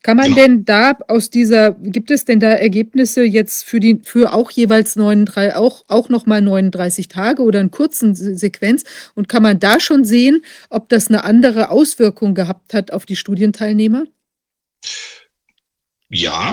[0.04, 0.36] Kann man Genau.
[0.36, 4.94] denn da aus dieser, gibt es denn da Ergebnisse jetzt für die, für auch jeweils
[4.94, 8.84] 39, auch, auch noch mal 39 Tage oder einen kurzen Se- Sequenz?
[9.16, 13.16] Und kann man da schon sehen, ob das eine andere Auswirkung gehabt hat auf die
[13.16, 14.04] Studienteilnehmer?
[14.84, 14.90] Ja,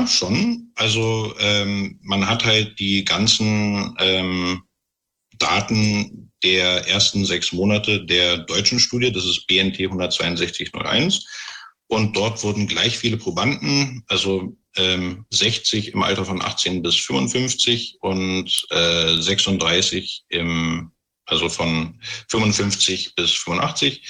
[0.08, 0.72] schon.
[0.76, 4.64] Also ähm, man hat halt die ganzen ähm,
[5.38, 11.26] Daten der ersten sechs Monate der deutschen Studie, das ist BNT 16201.
[11.88, 17.98] Und dort wurden gleich viele Probanden, also ähm, 60 im Alter von 18 bis 55
[18.02, 20.92] und äh, 36 im,
[21.26, 24.02] also von 55 bis 85,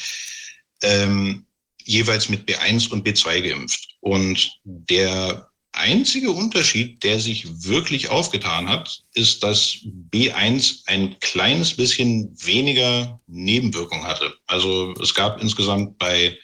[0.83, 1.45] ähm,
[1.85, 3.95] jeweils mit B1 und B2 geimpft.
[4.01, 9.77] Und der einzige Unterschied, der sich wirklich aufgetan hat, ist, dass
[10.11, 14.33] B1 ein kleines bisschen weniger Nebenwirkung hatte.
[14.47, 16.37] Also es gab insgesamt bei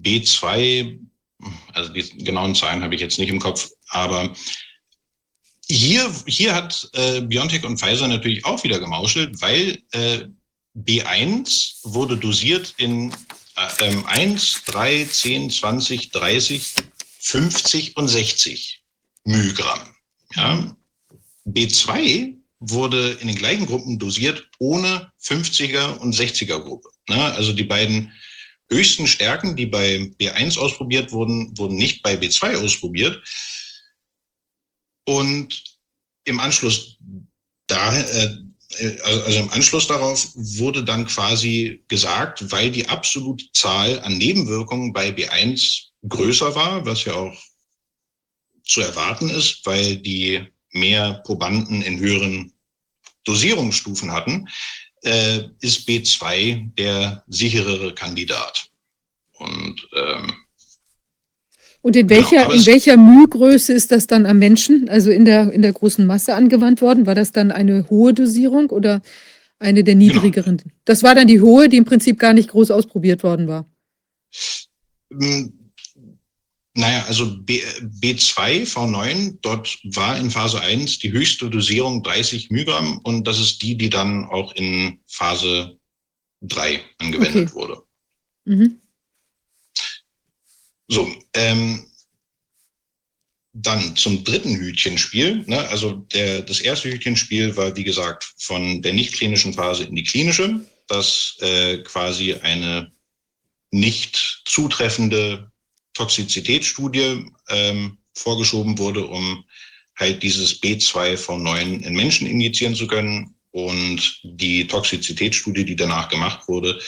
[0.00, 0.98] B2,
[1.74, 4.32] also die genauen Zahlen habe ich jetzt nicht im Kopf, aber
[5.68, 10.26] hier, hier hat äh, BioNTech und Pfizer natürlich auch wieder gemauschelt, weil äh,
[10.76, 13.14] B1 wurde dosiert in
[13.80, 16.74] ähm, 1, 3, 10, 20, 30,
[17.18, 18.82] 50 und 60
[19.24, 19.94] Mygramm.
[20.34, 20.76] Ja.
[21.46, 26.88] B2 wurde in den gleichen Gruppen dosiert ohne 50er und 60er Gruppe.
[27.08, 27.32] Ne?
[27.34, 28.12] Also die beiden
[28.70, 33.22] höchsten Stärken, die bei B1 ausprobiert wurden, wurden nicht bei B2 ausprobiert.
[35.04, 35.62] Und
[36.24, 36.98] im Anschluss
[37.66, 38.36] da, äh,
[39.04, 45.10] also im Anschluss darauf wurde dann quasi gesagt, weil die absolute Zahl an Nebenwirkungen bei
[45.10, 47.36] B1 größer war, was ja auch
[48.64, 52.52] zu erwarten ist, weil die mehr Probanden in höheren
[53.24, 54.48] Dosierungsstufen hatten,
[55.02, 58.70] äh, ist B2 der sicherere Kandidat.
[59.32, 60.32] Und ähm,
[61.82, 65.24] Und in Genau, welcher, aber in welcher Mühgröße ist das dann am Menschen, also in
[65.24, 67.06] der, in der großen Masse angewandt worden?
[67.06, 69.02] War das dann eine hohe Dosierung oder
[69.58, 70.06] eine der Genau.
[70.14, 70.62] niedrigeren?
[70.84, 73.66] Das war dann die hohe, die im Prinzip gar nicht groß ausprobiert worden war.
[75.10, 75.52] m,
[76.74, 77.60] naja, also B,
[78.00, 83.60] B2 V9, dort war in Phase 1 die höchste Dosierung 30 Mygramm und das ist
[83.60, 85.76] die, die dann auch in Phase
[86.42, 87.54] 3 angewendet Okay.
[87.54, 87.82] wurde.
[88.46, 88.78] Mhm.
[90.92, 91.86] So, ähm,
[93.54, 95.42] dann zum dritten Hütchenspiel.
[95.46, 95.66] Ne?
[95.70, 100.04] Also der, das erste Hütchenspiel war, wie gesagt, von der nicht klinischen Phase in die
[100.04, 102.92] klinische, dass äh, quasi eine
[103.70, 105.50] nicht zutreffende
[105.94, 109.44] Toxizitätsstudie ähm, vorgeschoben wurde, um
[109.98, 113.34] halt dieses B2V9 in Menschen injizieren zu können.
[113.50, 116.78] Und die Toxizitätsstudie, die danach gemacht wurde,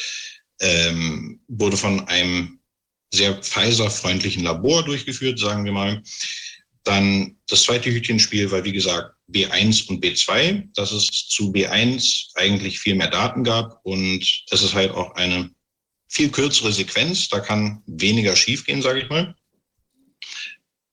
[0.61, 2.61] ähm, wurde von einem
[3.15, 6.03] sehr Pfizer-freundlichen Labor durchgeführt, sagen wir mal.
[6.83, 12.79] Dann das zweite Hütchenspiel war, wie gesagt, B1 und B2, dass es zu B1 eigentlich
[12.79, 15.51] viel mehr Daten gab und es ist halt auch eine
[16.09, 19.35] viel kürzere Sequenz, da kann weniger schiefgehen, sage ich mal.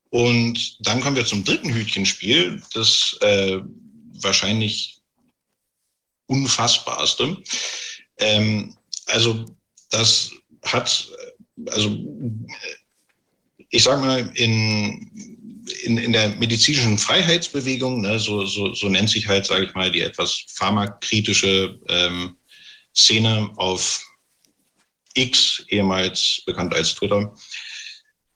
[0.09, 3.59] Und dann kommen wir zum dritten Hütchenspiel, das äh,
[4.21, 5.01] wahrscheinlich
[6.27, 7.37] unfassbarste.
[8.17, 8.75] Ähm,
[9.05, 9.45] also
[9.89, 10.31] das
[10.63, 11.09] hat,
[11.69, 11.97] also
[13.69, 15.09] ich sage mal, in,
[15.83, 19.91] in, in der medizinischen Freiheitsbewegung, ne, so, so, so nennt sich halt, sage ich mal,
[19.91, 22.35] die etwas pharmakritische ähm,
[22.93, 24.03] Szene auf
[25.13, 27.33] X, ehemals bekannt als Twitter,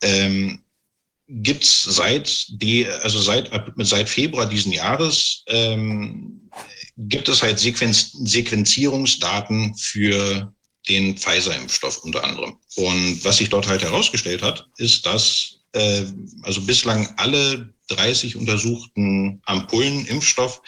[0.01, 0.63] ähm,
[1.27, 6.49] gibt es seit, die, also seit, seit Februar diesen Jahres ähm,
[6.97, 10.53] gibt es halt Sequenz, Sequenzierungsdaten für
[10.87, 12.57] den Pfizer-Impfstoff unter anderem.
[12.75, 16.05] Und was sich dort halt herausgestellt hat, ist, dass äh,
[16.43, 20.61] also bislang alle 30 untersuchten Ampullen Impfstoff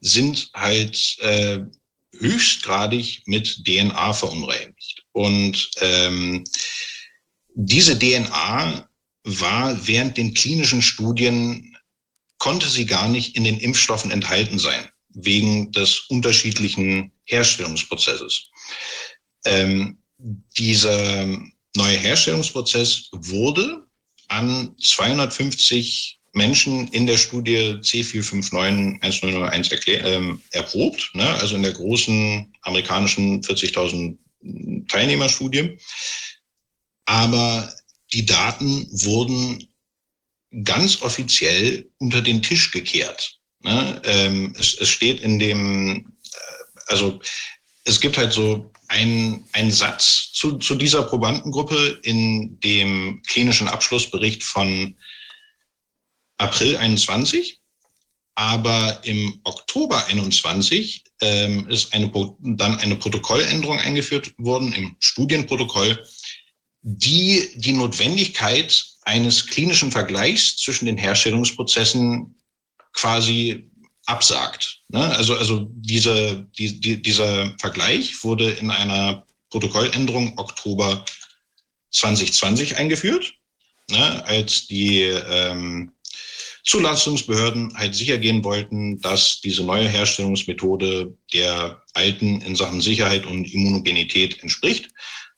[0.00, 1.60] sind halt äh,
[2.18, 5.04] höchstgradig mit DNA verunreinigt.
[5.12, 6.44] Und ähm,
[7.54, 8.88] diese DNA
[9.24, 11.76] war während den klinischen Studien,
[12.38, 18.48] konnte sie gar nicht in den Impfstoffen enthalten sein, wegen des unterschiedlichen Herstellungsprozesses.
[19.44, 19.98] Ähm,
[20.56, 21.38] dieser
[21.76, 23.86] neue Herstellungsprozess wurde
[24.28, 31.28] an 250 Menschen in der Studie C459-1001 ähm, erprobt, ne?
[31.36, 34.16] also in der großen amerikanischen 40.000
[34.88, 35.78] Teilnehmerstudie.
[37.06, 37.72] Aber
[38.12, 39.66] die Daten wurden
[40.64, 43.38] ganz offiziell unter den Tisch gekehrt.
[43.60, 44.00] Ne?
[44.04, 47.20] Ähm, es, es, steht in dem, äh, also
[47.90, 54.96] es gibt halt so einen, Satz zu, zu dieser Probandengruppe in dem klinischen Abschlussbericht von
[56.38, 57.60] April 21.
[58.36, 66.02] Aber im Oktober 21 ähm, ist eine, dann eine Protokolländerung eingeführt worden im Studienprotokoll,
[66.82, 72.36] die die Notwendigkeit eines klinischen Vergleichs zwischen den Herstellungsprozessen
[72.92, 73.69] quasi
[74.10, 74.82] absagt.
[74.88, 75.16] Ne?
[75.16, 81.04] Also, also diese, die, die, dieser Vergleich wurde in einer Protokolländerung Oktober
[81.92, 83.32] 2020 eingeführt,
[83.90, 84.24] ne?
[84.26, 85.92] als die ähm,
[86.64, 93.52] Zulassungsbehörden halt sicher gehen wollten, dass diese neue Herstellungsmethode der alten in Sachen Sicherheit und
[93.52, 94.90] Immunogenität entspricht.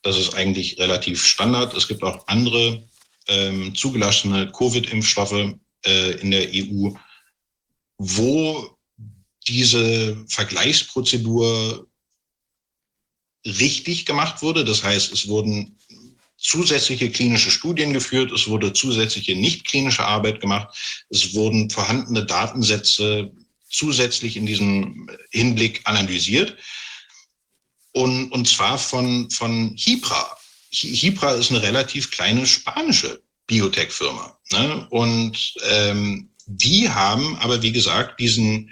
[0.02, 1.74] Das ist eigentlich relativ Standard.
[1.74, 2.82] Es gibt auch andere
[3.28, 5.54] ähm, zugelassene Covid-Impfstoffe
[5.86, 6.90] äh, in der EU,
[8.02, 8.76] wo
[9.46, 11.86] diese Vergleichsprozedur
[13.44, 14.64] richtig gemacht wurde.
[14.64, 15.78] Das heißt, es wurden
[16.36, 20.76] zusätzliche klinische Studien geführt, es wurde zusätzliche nicht klinische Arbeit gemacht,
[21.08, 23.30] es wurden vorhandene Datensätze
[23.70, 26.56] zusätzlich in diesem Hinblick analysiert.
[27.92, 30.36] Und, und zwar von, von Hipra.
[30.70, 34.38] Hipra ist eine relativ kleine spanische Biotech-Firma.
[34.50, 34.86] Ne?
[34.90, 38.70] Und ähm, die haben aber, wie gesagt, diesen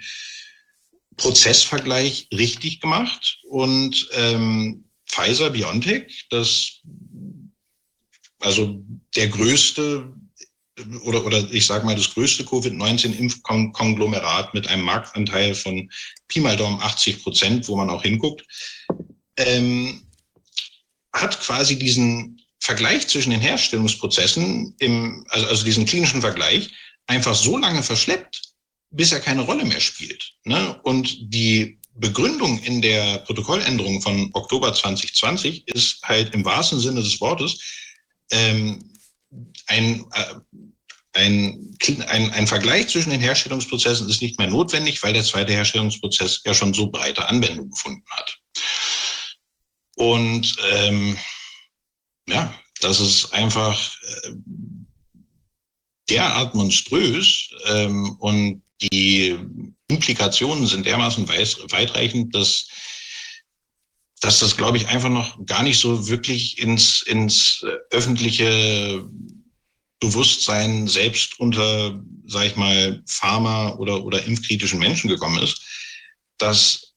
[1.17, 3.39] Prozessvergleich richtig gemacht.
[3.47, 6.81] Und ähm, Pfizer BioNTech, das
[8.39, 8.83] also
[9.15, 10.13] der größte
[11.03, 15.89] oder, oder ich sage mal das größte Covid-19-Impfkonglomerat mit einem Marktanteil von
[16.27, 18.45] Pi mal Daumen 80 Prozent, wo man auch hinguckt,
[19.37, 20.03] ähm,
[21.13, 26.71] hat quasi diesen Vergleich zwischen den Herstellungsprozessen, im, also, also diesen klinischen Vergleich,
[27.07, 28.41] einfach so lange verschleppt,
[28.91, 30.33] bis er keine Rolle mehr spielt.
[30.43, 30.79] Ne?
[30.83, 37.19] Und die Begründung in der Protokolländerung von Oktober 2020 ist halt im wahrsten Sinne des
[37.19, 37.59] Wortes,
[38.31, 38.91] ähm,
[39.67, 40.35] ein, äh,
[41.13, 46.41] ein, ein, ein Vergleich zwischen den Herstellungsprozessen ist nicht mehr notwendig, weil der zweite Herstellungsprozess
[46.45, 48.37] ja schon so breite Anwendung gefunden hat.
[49.95, 51.17] Und ähm,
[52.27, 54.31] ja, das ist einfach äh,
[56.11, 59.37] derart monströs ähm, und die
[59.87, 62.67] Implikationen sind dermaßen weitreichend, dass
[64.21, 69.03] dass das, glaube ich, einfach noch gar nicht so wirklich ins, ins öffentliche
[69.99, 75.61] Bewusstsein selbst unter, sag ich mal, Pharma- oder, oder impfkritischen Menschen gekommen ist,
[76.37, 76.93] dass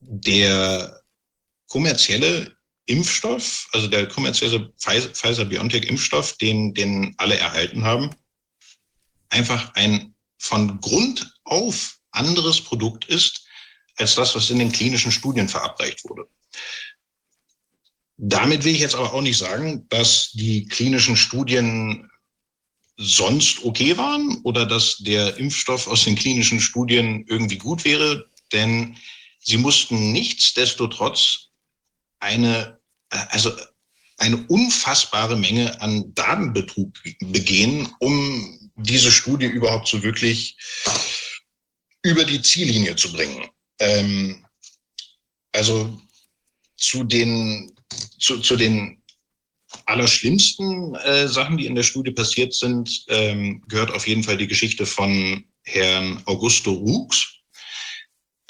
[0.00, 1.02] der
[1.66, 2.56] kommerzielle
[2.86, 8.14] Impfstoff, also der kommerzielle Pfizer-BioNTech-Impfstoff, den, den alle erhalten haben,
[9.30, 13.44] einfach ein von Grund auf anderes Produkt ist,
[13.96, 16.28] als das, was in den klinischen Studien verabreicht wurde.
[18.16, 22.10] Damit will ich jetzt aber auch nicht sagen, dass die klinischen Studien
[22.96, 28.96] sonst okay waren oder dass der Impfstoff aus den klinischen Studien irgendwie gut wäre, denn
[29.38, 31.50] sie mussten nichtsdestotrotz
[32.18, 33.52] eine, also
[34.16, 40.56] eine unfassbare Menge an Datenbetrug begehen, um diese Studie überhaupt so wirklich
[42.02, 43.48] über die Ziellinie zu bringen.
[43.80, 44.44] Ähm,
[45.52, 46.00] also
[46.76, 47.74] zu den,
[48.18, 49.02] zu, zu den
[49.86, 54.46] allerschlimmsten äh, Sachen, die in der Studie passiert sind, ähm, gehört auf jeden Fall die
[54.46, 57.34] Geschichte von Herrn Augusto Rux.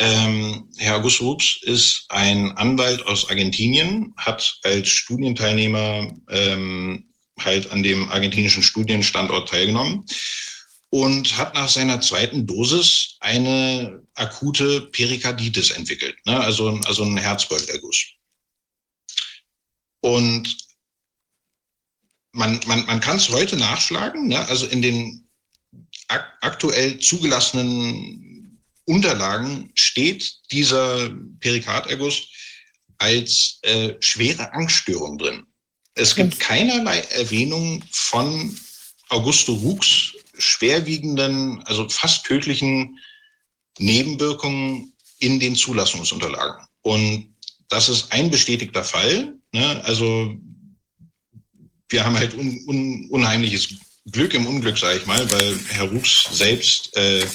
[0.00, 7.07] Ähm, Herr Augusto Rux ist ein Anwalt aus Argentinien, hat als Studienteilnehmer ähm,
[7.44, 10.04] halt an dem argentinischen Studienstandort teilgenommen
[10.90, 16.40] und hat nach seiner zweiten Dosis eine akute Perikarditis entwickelt, ne?
[16.40, 18.06] also, also ein Herzbeutelerguss.
[20.00, 20.56] Und
[22.32, 24.46] man, man, man kann es heute nachschlagen, ne?
[24.48, 25.28] also in den
[26.08, 31.10] ak aktuell zugelassenen Unterlagen steht dieser
[31.40, 32.26] Perikarderguss
[32.96, 35.46] als äh, schwere Angststörung drin.
[35.98, 38.56] Es gibt keinerlei Erwähnung von
[39.08, 42.98] Augusto Rux schwerwiegenden, also fast tödlichen
[43.78, 46.64] Nebenwirkungen in den Zulassungsunterlagen.
[46.82, 47.34] Und
[47.68, 49.34] das ist ein bestätigter Fall.
[49.52, 49.84] Ne?
[49.84, 50.34] Also
[51.88, 53.68] wir haben halt un, un, unheimliches
[54.06, 57.26] Glück im Unglück, sage ich mal, weil Herr Rux selbst äh,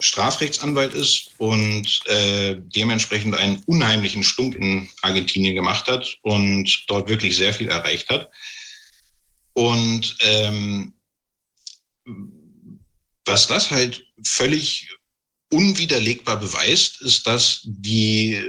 [0.00, 7.36] Strafrechtsanwalt ist und äh, dementsprechend einen unheimlichen Stunk in Argentinien gemacht hat und dort wirklich
[7.36, 8.30] sehr viel erreicht hat.
[9.54, 10.94] Und ähm,
[13.24, 14.88] was das halt völlig
[15.50, 18.42] unwiderlegbar beweist, ist, dass die,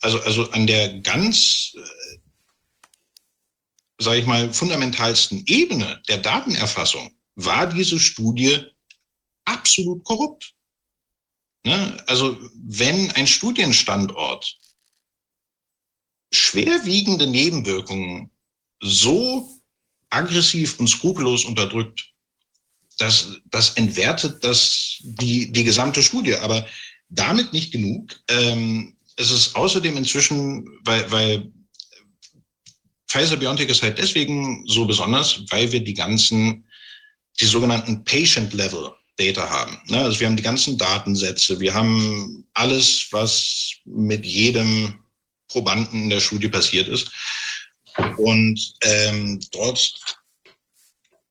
[0.00, 2.18] also, also an der ganz, äh,
[3.98, 8.64] sage ich mal, fundamentalsten Ebene der Datenerfassung war diese Studie
[9.44, 10.54] absolut korrupt.
[11.64, 12.02] Ne?
[12.06, 14.58] Also wenn ein Studienstandort
[16.32, 18.30] schwerwiegende Nebenwirkungen
[18.80, 19.60] so
[20.10, 22.08] aggressiv und skrupellos unterdrückt,
[22.98, 26.36] das, das entwertet das, die, die gesamte Studie.
[26.36, 26.66] Aber
[27.08, 28.18] damit nicht genug.
[28.28, 31.52] Ähm, es ist außerdem inzwischen, weil, weil
[33.08, 36.66] Pfizer BioNTech ist halt deswegen so besonders, weil wir die ganzen,
[37.40, 38.90] die sogenannten Patient-Level
[39.26, 39.78] Data haben.
[39.86, 39.98] Ne?
[39.98, 44.98] Also wir haben die ganzen Datensätze, wir haben alles, was mit jedem
[45.48, 47.10] Probanden in der Studie passiert ist.
[48.16, 50.00] Und ähm, dort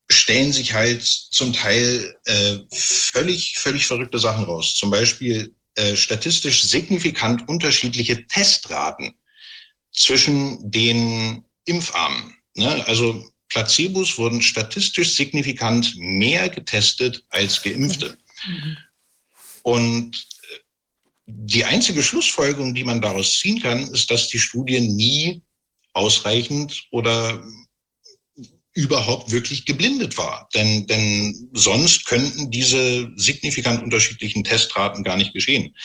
[0.09, 4.75] stellen sich halt zum Teil äh, völlig, völlig verrückte Sachen raus.
[4.75, 9.15] Zum Beispiel äh, statistisch signifikant unterschiedliche Testraten
[9.91, 12.35] zwischen den Impfarmen.
[12.55, 12.85] Ne?
[12.87, 18.17] Also Placebos wurden statistisch signifikant mehr getestet als Geimpfte.
[19.61, 20.57] Und äh,
[21.25, 25.41] die einzige Schlussfolgerung, die man daraus ziehen kann, ist, dass die Studie nie
[25.93, 27.43] ausreichend oder
[28.73, 30.47] überhaupt wirklich geblindet war.
[30.53, 35.75] Denn, denn sonst könnten diese signifikant unterschiedlichen Testraten gar nicht geschehen.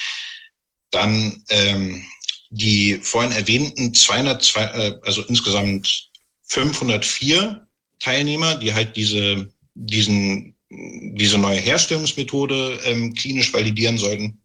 [0.92, 2.06] Dann ähm,
[2.50, 6.10] die vorhin erwähnten 202, äh, also insgesamt
[6.46, 7.66] 504
[7.98, 14.40] Teilnehmer, die halt diese, diesen, diese neue Herstellungsmethode ähm, klinisch validieren sollten,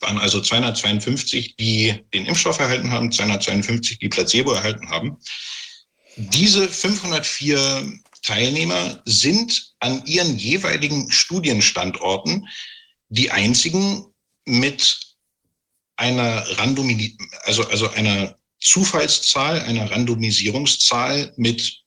[0.00, 5.18] waren also 252, die den Impfstoff erhalten haben, 252, die Placebo erhalten haben.
[6.16, 12.46] Diese 504 Teilnehmer sind an ihren jeweiligen Studienstandorten
[13.08, 14.06] die einzigen
[14.46, 14.98] mit
[15.96, 21.82] einer Randomi also, also einer Zufallszahl, einer Randomisierungszahl mit,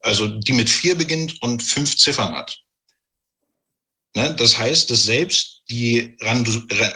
[0.00, 2.58] also die mit vier beginnt und fünf Ziffern hat.
[4.14, 4.34] Ne?
[4.34, 6.16] Das heißt, dass selbst die,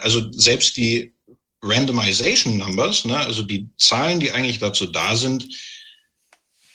[0.01, 1.13] also selbst die
[1.61, 3.17] Randomization Numbers, ne?
[3.17, 5.47] also die Zahlen, die eigentlich dazu da sind,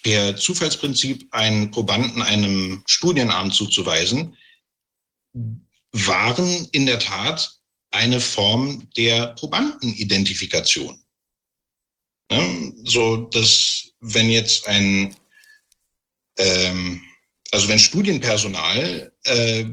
[0.02, 4.36] per Zufallsprinzip einen Probanden einem Studienarm zuzuweisen,
[5.92, 7.58] waren in der Tat
[7.90, 11.03] eine Form der Probandenidentifikation.
[12.36, 15.14] Ja, so dass wenn jetzt ein,
[16.38, 17.02] ähm,
[17.50, 19.64] also wenn Studienpersonal äh,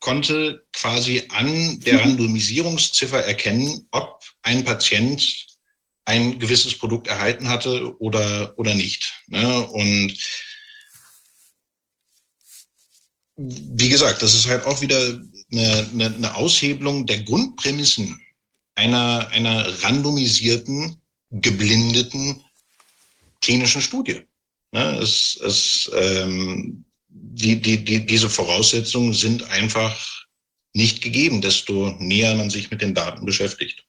[0.00, 2.00] konnte quasi an der mhm.
[2.00, 5.46] Randomisierungsziffer erkennen, ob ein Patient
[6.04, 9.12] ein gewisses Produkt erhalten hatte oder, oder nicht.
[9.26, 9.66] Ne?
[9.66, 10.16] Und
[13.36, 15.20] wie gesagt, das ist halt auch wieder
[15.52, 18.20] eine, eine, eine Aushebelung der Grundprämissen
[18.76, 22.42] einer, einer randomisierten, geblindeten
[23.40, 24.22] klinischen Studie.
[24.72, 24.98] Ne?
[25.00, 30.26] Es, es, ähm, die, die, die, diese Voraussetzungen sind einfach
[30.74, 33.84] nicht gegeben, desto näher man sich mit den Daten beschäftigt.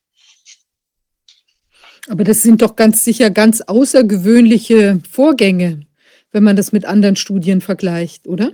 [2.08, 5.86] Aber das sind doch ganz sicher ganz außergewöhnliche Vorgänge,
[6.32, 8.54] wenn man das mit anderen Studien vergleicht, oder?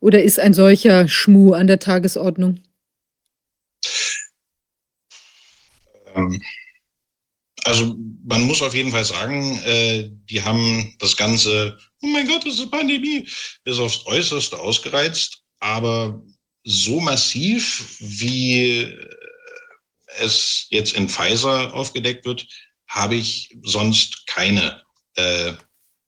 [0.00, 2.60] Oder ist ein solcher Schmuh an der Tagesordnung?
[6.14, 6.42] Ähm,
[7.64, 12.44] also man muss auf jeden Fall sagen, äh, die haben das Ganze, oh mein Gott,
[12.46, 13.26] das ist eine Pandemie,
[13.64, 16.22] bis aufs Äußerste ausgereizt, aber
[16.64, 18.94] so massiv, wie
[20.18, 22.46] es jetzt in Pfizer aufgedeckt wird,
[22.88, 24.82] habe ich sonst keine
[25.16, 25.52] äh,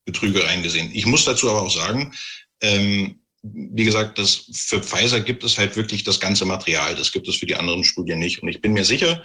[0.04, 0.90] Betrügereien gesehen.
[0.92, 2.14] Ich muss dazu aber auch sagen,
[2.60, 6.94] ähm, wie gesagt, das, für Pfizer gibt es halt wirklich das ganze Material.
[6.94, 8.42] Das gibt es für die anderen Studien nicht.
[8.42, 9.24] Und ich bin mir sicher,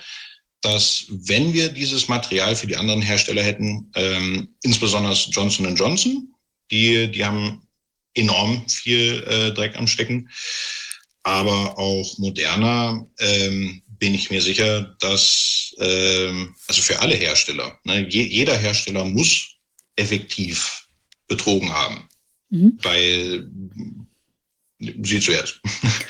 [0.65, 6.33] dass wenn wir dieses Material für die anderen Hersteller hätten, ähm, insbesondere Johnson Johnson,
[6.71, 7.67] die, die haben
[8.15, 10.27] enorm viel äh, Dreck am Stecken,
[11.21, 18.07] aber auch Moderna, ähm, bin ich mir sicher, dass ähm, also für alle Hersteller, ne,
[18.09, 19.47] je, jeder Hersteller muss
[19.95, 20.87] effektiv
[21.27, 22.09] betrogen haben,
[22.49, 22.77] mhm.
[22.81, 23.47] weil
[25.03, 25.61] Sie zuerst.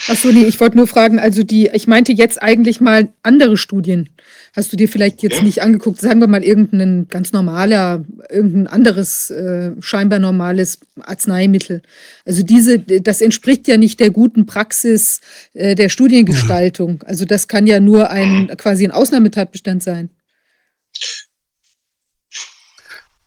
[0.07, 4.09] Achso, nee, ich wollte nur fragen, also die, ich meinte jetzt eigentlich mal andere Studien.
[4.55, 5.43] Hast du dir vielleicht jetzt ja.
[5.43, 11.81] nicht angeguckt, sagen wir mal irgendein ganz normaler, irgendein anderes, äh, scheinbar normales Arzneimittel.
[12.25, 15.21] Also diese, das entspricht ja nicht der guten Praxis
[15.53, 17.03] äh, der Studiengestaltung.
[17.05, 20.09] Also das kann ja nur ein quasi ein Ausnahmetatbestand sein.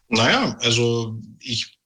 [0.09, 1.78] Naja, also ich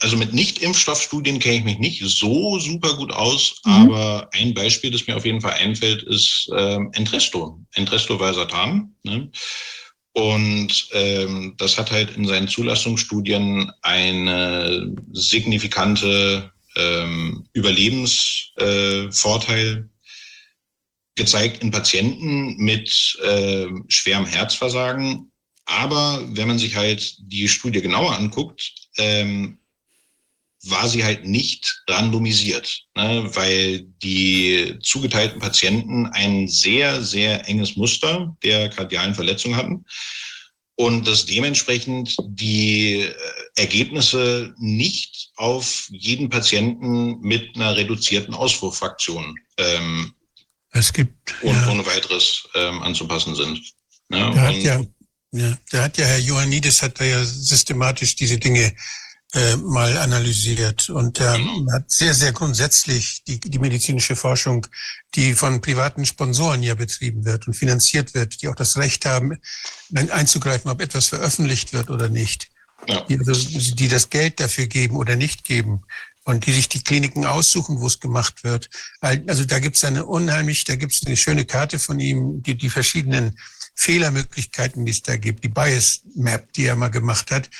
[0.00, 3.72] also mit Nicht-Impfstoffstudien kenne ich mich nicht so super gut aus, mhm.
[3.72, 7.58] aber ein Beispiel, das mir auf jeden Fall einfällt, ist ähm, Entresto.
[7.74, 8.94] Entresto Valsartan.
[9.02, 9.30] Ne?
[10.12, 19.82] Und ähm, das hat halt in seinen Zulassungsstudien eine signifikante ähm, Überlebensvorteil äh,
[21.16, 25.30] gezeigt in Patienten mit äh, schwerem Herzversagen.
[25.66, 29.58] Aber wenn man sich halt die Studie genauer anguckt, ähm,
[30.66, 38.36] war sie halt nicht randomisiert, ne, weil die zugeteilten Patienten ein sehr, sehr enges Muster
[38.42, 39.84] der kardialen Verletzung hatten
[40.76, 43.14] und dass dementsprechend die äh,
[43.56, 50.14] Ergebnisse nicht auf jeden Patienten mit einer reduzierten Auswurffraktion ähm,
[50.76, 51.70] es gibt, ohne, ja.
[51.70, 53.60] ohne weiteres ähm, anzupassen sind.
[54.08, 54.32] Ne?
[54.34, 54.82] Da, hat ja,
[55.34, 58.72] ja, da hat ja Herr Ioannidis hat da ja systematisch diese Dinge
[59.32, 64.64] äh, mal analysiert und ähm, hat sehr, sehr grundsätzlich die, die medizinische Forschung,
[65.16, 69.36] die von privaten Sponsoren ja betrieben wird und finanziert wird, die auch das Recht haben,
[69.92, 72.48] einzugreifen, ob etwas veröffentlicht wird oder nicht,
[72.86, 73.00] ja.
[73.00, 73.32] die, also,
[73.74, 75.82] die das Geld dafür geben oder nicht geben
[76.22, 78.70] und die sich die Kliniken aussuchen, wo es gemacht wird.
[79.00, 82.54] Also da gibt es eine unheimlich, da gibt es eine schöne Karte von ihm, die
[82.56, 83.36] die verschiedenen
[83.74, 87.50] Fehlermöglichkeiten, die es da gibt, die Bias Map, die er mal gemacht hat.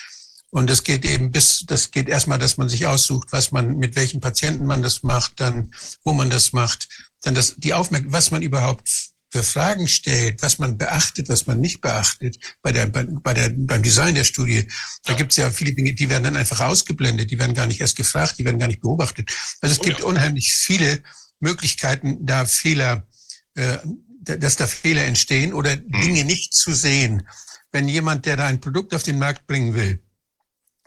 [0.50, 3.96] Und das geht eben bis, das geht erstmal, dass man sich aussucht, was man, mit
[3.96, 6.88] welchen Patienten man das macht, dann, wo man das macht,
[7.22, 8.88] dann das, die Aufmerksamkeit, was man überhaupt
[9.34, 13.82] für Fragen stellt, was man beachtet, was man nicht beachtet bei der, bei, der, beim
[13.82, 14.68] Design der Studie.
[15.02, 17.80] Da gibt es ja viele Dinge, die werden dann einfach ausgeblendet, die werden gar nicht
[17.80, 19.32] erst gefragt, die werden gar nicht beobachtet.
[19.60, 21.02] Also es gibt unheimlich viele
[21.40, 23.08] Möglichkeiten, da Fehler,
[23.56, 23.78] äh,
[24.24, 26.00] dass da Fehler entstehen oder hm.
[26.02, 27.28] Dinge nicht zu sehen.
[27.72, 30.00] Wenn jemand, der da ein Produkt auf den Markt bringen will,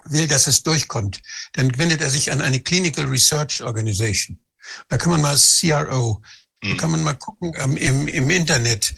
[0.06, 1.22] will, dass es durchkommt,
[1.53, 4.40] dann wendet er sich an eine Clinical Research Organization.
[4.90, 6.22] Da kann man mal CRO,
[6.61, 6.77] da mhm.
[6.77, 8.95] kann man mal gucken ähm, im, im Internet.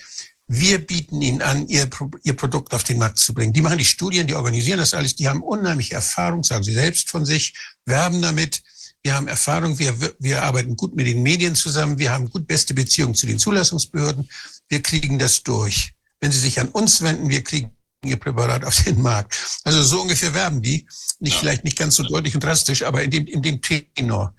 [0.48, 1.88] Wir bieten ihnen an, ihr,
[2.24, 3.54] ihr Produkt auf den Markt zu bringen.
[3.54, 7.10] Die machen die Studien, die organisieren das alles, die haben unheimliche Erfahrung, sagen sie selbst
[7.10, 7.54] von sich,
[7.86, 8.64] werben damit.
[9.04, 12.74] Wir haben Erfahrung, wir, wir arbeiten gut mit den Medien zusammen, wir haben gut beste
[12.74, 14.30] Beziehungen zu den Zulassungsbehörden,
[14.68, 15.94] wir kriegen das durch.
[16.20, 17.72] Wenn Sie sich an uns wenden, wir kriegen
[18.04, 19.38] ihr Präparat auf den Markt.
[19.64, 20.86] Also so ungefähr werben die.
[21.20, 21.40] Nicht ja.
[21.40, 24.34] vielleicht nicht ganz so deutlich und drastisch, aber in dem, in dem Tenor.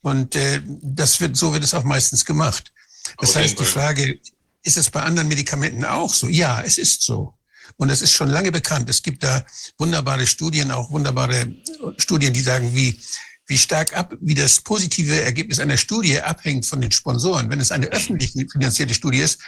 [0.00, 2.72] Und äh, das wird, so wird es auch meistens gemacht.
[3.18, 4.18] Das okay, heißt, die Frage,
[4.62, 6.28] ist es bei anderen Medikamenten auch so?
[6.28, 7.34] Ja, es ist so.
[7.76, 8.88] Und es ist schon lange bekannt.
[8.90, 9.44] Es gibt da
[9.78, 11.54] wunderbare Studien, auch wunderbare
[11.98, 13.00] Studien, die sagen, wie,
[13.48, 17.50] wie stark ab, wie das positive Ergebnis einer Studie abhängt von den Sponsoren.
[17.50, 19.40] Wenn es eine öffentlich finanzierte Studie ist,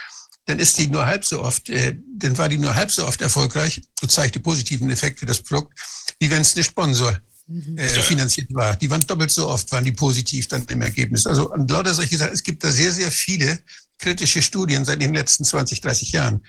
[0.45, 3.21] dann ist die nur halb so oft, äh, dann war die nur halb so oft
[3.21, 5.79] erfolgreich und zeigt die positiven Effekte des Produkt,
[6.19, 7.15] wie wenn es eine Sponsor
[7.45, 7.77] mhm.
[7.77, 8.75] äh, finanziert war.
[8.75, 11.27] Die waren doppelt so oft, waren die positiv dann im Ergebnis.
[11.27, 12.33] Also und lauter solche Sachen.
[12.33, 13.59] Es gibt da sehr, sehr viele
[13.99, 16.41] kritische Studien seit den letzten 20, 30 Jahren.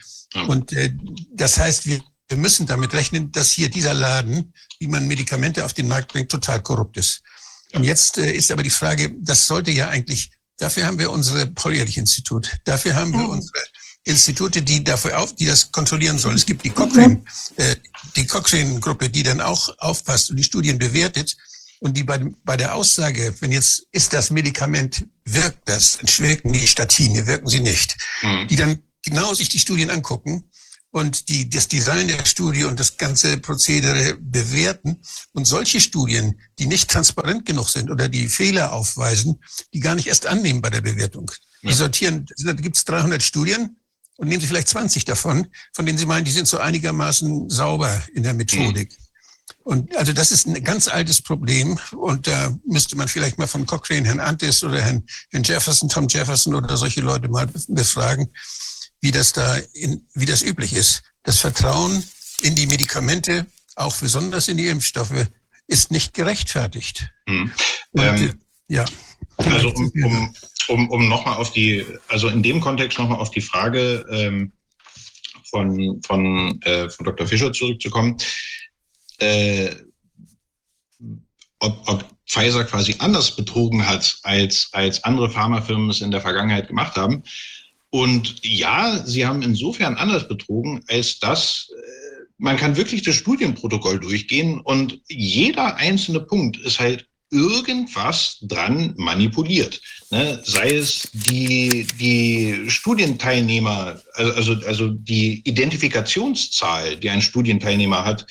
[0.49, 0.95] Und äh,
[1.35, 5.75] das heißt, wir, wir müssen damit rechnen, dass hier dieser Laden, wie man Medikamente auf
[5.75, 7.23] den Markt bringt, total korrupt ist.
[7.73, 11.47] Und jetzt äh, ist aber die Frage, das sollte ja eigentlich, dafür haben wir unsere
[11.47, 13.59] Paul-Ehrlich-Institut, dafür haben wir unsere
[14.05, 16.37] Institute, die dafür auf, die das kontrollieren sollen.
[16.37, 17.23] Es gibt die Cochrane,
[17.57, 17.77] äh,
[18.17, 21.37] die Cochrane-Gruppe, die dann auch aufpasst und die Studien bewertet
[21.81, 26.67] und die bei, bei der Aussage, wenn jetzt ist das Medikament, wirkt das, wirken die
[26.67, 28.49] Statine, wirken sie nicht, Mhm.
[28.49, 30.45] die dann genau sich die Studien angucken
[30.93, 34.99] und die das Design der Studie und das ganze Prozedere bewerten
[35.33, 40.07] und solche Studien, die nicht transparent genug sind oder die Fehler aufweisen, die gar nicht
[40.07, 41.31] erst annehmen bei der Bewertung.
[41.63, 43.77] Die sortieren, da gibt es 300 Studien
[44.17, 48.03] und nehmen Sie vielleicht 20 davon, von denen Sie meinen, die sind so einigermaßen sauber
[48.15, 48.97] in der Methodik.
[49.65, 53.65] Und also das ist ein ganz altes Problem und da müsste man vielleicht mal von
[53.65, 58.29] Cochrane Herrn Antis oder Herrn, Herrn Jefferson, Tom Jefferson oder solche Leute mal befragen,
[59.03, 61.03] wie das da in, wie das üblich ist.
[61.25, 62.03] Das Vertrauen
[62.41, 65.27] in die Medikamente, auch besonders in die Impfstoffe,
[65.67, 67.11] ist nicht gerechtfertigt.
[67.27, 67.53] Mhm.
[67.91, 68.85] Und, Ähm, äh, ja.
[69.37, 70.35] Also um, um,
[70.69, 74.53] um, um nochmal auf die, also in dem Kontext nochmal auf die Frage ähm,
[75.51, 77.27] von, von, äh, von Dr.
[77.27, 78.17] Fischer zurückzukommen,
[79.19, 79.75] äh,
[81.59, 86.69] ob, ob Pfizer quasi anders betrogen hat, als, als andere Pharmafirmen es in der Vergangenheit
[86.69, 87.25] gemacht haben.
[87.95, 94.01] Und ja, sie haben insofern anders betrogen, als dass äh, man kann wirklich das Studienprotokoll
[94.01, 99.79] durchgehen und jeder einzelne Punkt ist halt irgendwas dran manipuliert.
[100.11, 100.41] Ne?
[100.43, 108.27] Sei es die, die Studienteilnehmer, also, also die Identifikationszahl, die ein Studienteilnehmer hat,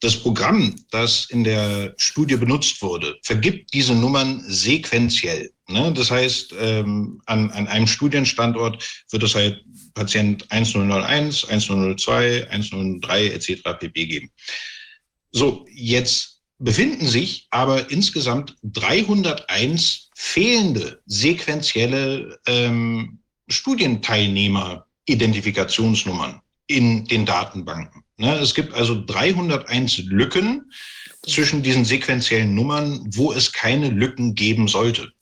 [0.00, 5.52] das Programm, das in der Studie benutzt wurde, vergibt diese Nummern sequenziell.
[5.70, 5.92] Ne?
[5.92, 9.62] Das heißt, ähm, an, an einem Studienstandort wird es halt
[9.94, 13.62] Patient 1001, 1002, 103 etc.
[13.78, 14.06] pp.
[14.06, 14.30] geben.
[15.32, 28.02] So, jetzt befinden sich aber insgesamt 301 fehlende sequentielle ähm, Studienteilnehmer-Identifikationsnummern in den Datenbanken.
[28.18, 30.70] Ne, es gibt also 301 Lücken
[31.26, 35.12] zwischen diesen sequentiellen Nummern, wo es keine Lücken geben sollte.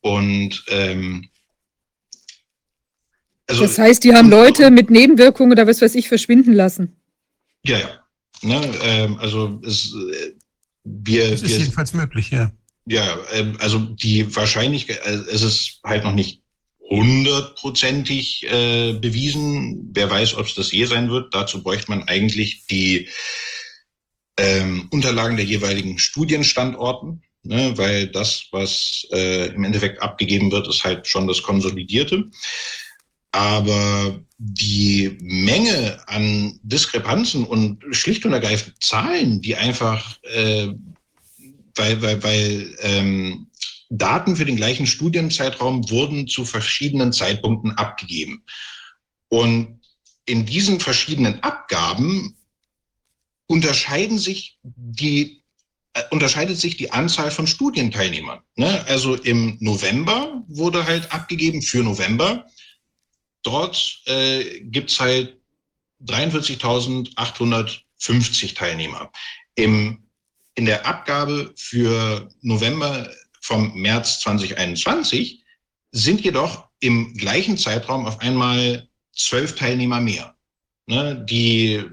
[0.00, 1.28] Und ähm,
[3.46, 6.96] also, Das heißt, die haben Leute mit Nebenwirkungen oder was weiß ich verschwinden lassen.
[7.64, 8.04] ja, ja.
[8.40, 10.32] Ne, ähm, also es, äh,
[10.84, 12.52] wir, Das ist wir jedenfalls möglich, ja.
[12.86, 16.42] Ja, ähm, also die Wahrscheinlichkeit, äh, es ist halt noch nicht
[16.88, 19.90] hundertprozentig äh, bewiesen.
[19.92, 21.34] Wer weiß, ob es das je sein wird.
[21.34, 23.08] Dazu bräuchte man eigentlich die
[24.38, 30.84] ähm, Unterlagen der jeweiligen Studienstandorten, ne, weil das, was äh, im Endeffekt abgegeben wird, ist
[30.84, 32.30] halt schon das Konsolidierte.
[33.32, 40.68] Aber die Menge an Diskrepanzen und schlicht und ergreifend Zahlen, die einfach, äh,
[41.74, 43.50] weil, weil, weil ähm,
[43.90, 48.44] Daten für den gleichen Studienzeitraum wurden zu verschiedenen Zeitpunkten abgegeben.
[49.28, 49.80] Und
[50.26, 52.36] in diesen verschiedenen Abgaben
[53.46, 55.42] unterscheiden sich die,
[56.10, 58.40] unterscheidet sich die Anzahl von Studienteilnehmern.
[58.56, 58.84] Ne?
[58.86, 62.44] Also im November wurde halt abgegeben für November.
[63.42, 65.38] Dort äh, gibt's halt
[66.04, 69.10] 43.850 Teilnehmer.
[69.54, 70.04] Im,
[70.54, 73.10] in der Abgabe für November
[73.40, 75.42] vom März 2021
[75.92, 80.36] sind jedoch im gleichen Zeitraum auf einmal zwölf Teilnehmer mehr,
[80.86, 81.84] ne, die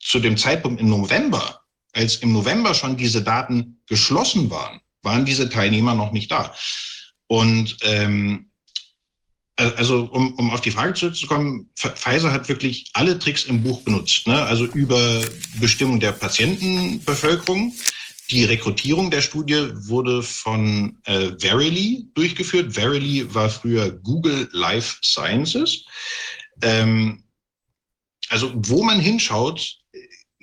[0.00, 1.63] zu dem Zeitpunkt im November,
[1.94, 6.54] als im November schon diese Daten geschlossen waren, waren diese Teilnehmer noch nicht da.
[7.26, 8.50] Und ähm,
[9.56, 14.26] also um, um auf die Frage zurückzukommen, Pfizer hat wirklich alle Tricks im Buch benutzt,
[14.26, 14.42] ne?
[14.42, 15.22] also über
[15.60, 17.72] Bestimmung der Patientenbevölkerung.
[18.30, 22.72] Die Rekrutierung der Studie wurde von äh, Verily durchgeführt.
[22.72, 25.84] Verily war früher Google Life Sciences.
[26.62, 27.22] Ähm,
[28.30, 29.78] also wo man hinschaut,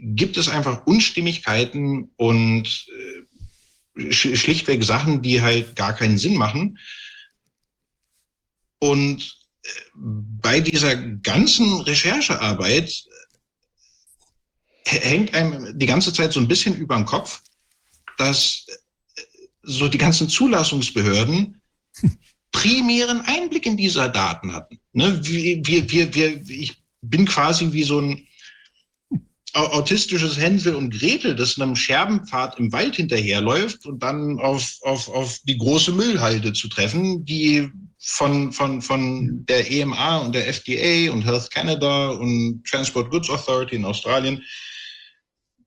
[0.01, 2.87] gibt es einfach Unstimmigkeiten und
[3.97, 6.79] äh, schlichtweg Sachen, die halt gar keinen Sinn machen.
[8.79, 9.37] Und
[9.93, 13.03] bei dieser ganzen Recherchearbeit
[14.85, 17.43] hängt einem die ganze Zeit so ein bisschen über den Kopf,
[18.17, 18.65] dass
[19.61, 21.61] so die ganzen Zulassungsbehörden
[22.51, 24.79] primären Einblick in diese Daten hatten.
[24.93, 25.23] Ne?
[25.23, 28.27] Wir, wir, wir, ich bin quasi wie so ein
[29.53, 35.39] autistisches Hänsel und Gretel, das einem Scherbenpfad im Wald hinterherläuft und dann auf, auf, auf
[35.43, 41.23] die große Müllhalde zu treffen, die von, von, von der EMA und der FDA und
[41.23, 44.41] Health Canada und Transport Goods Authority in Australien,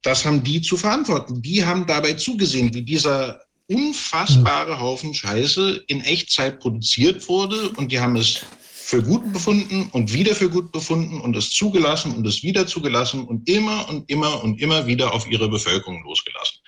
[0.02, 1.40] das haben die zu verantworten.
[1.42, 8.00] Die haben dabei zugesehen, wie dieser unfassbare Haufen Scheiße in Echtzeit produziert wurde und die
[8.00, 8.40] haben es
[8.86, 13.24] für gut befunden und wieder für gut befunden und es zugelassen und es wieder zugelassen
[13.24, 16.58] und immer und immer und immer wieder auf ihre Bevölkerung losgelassen.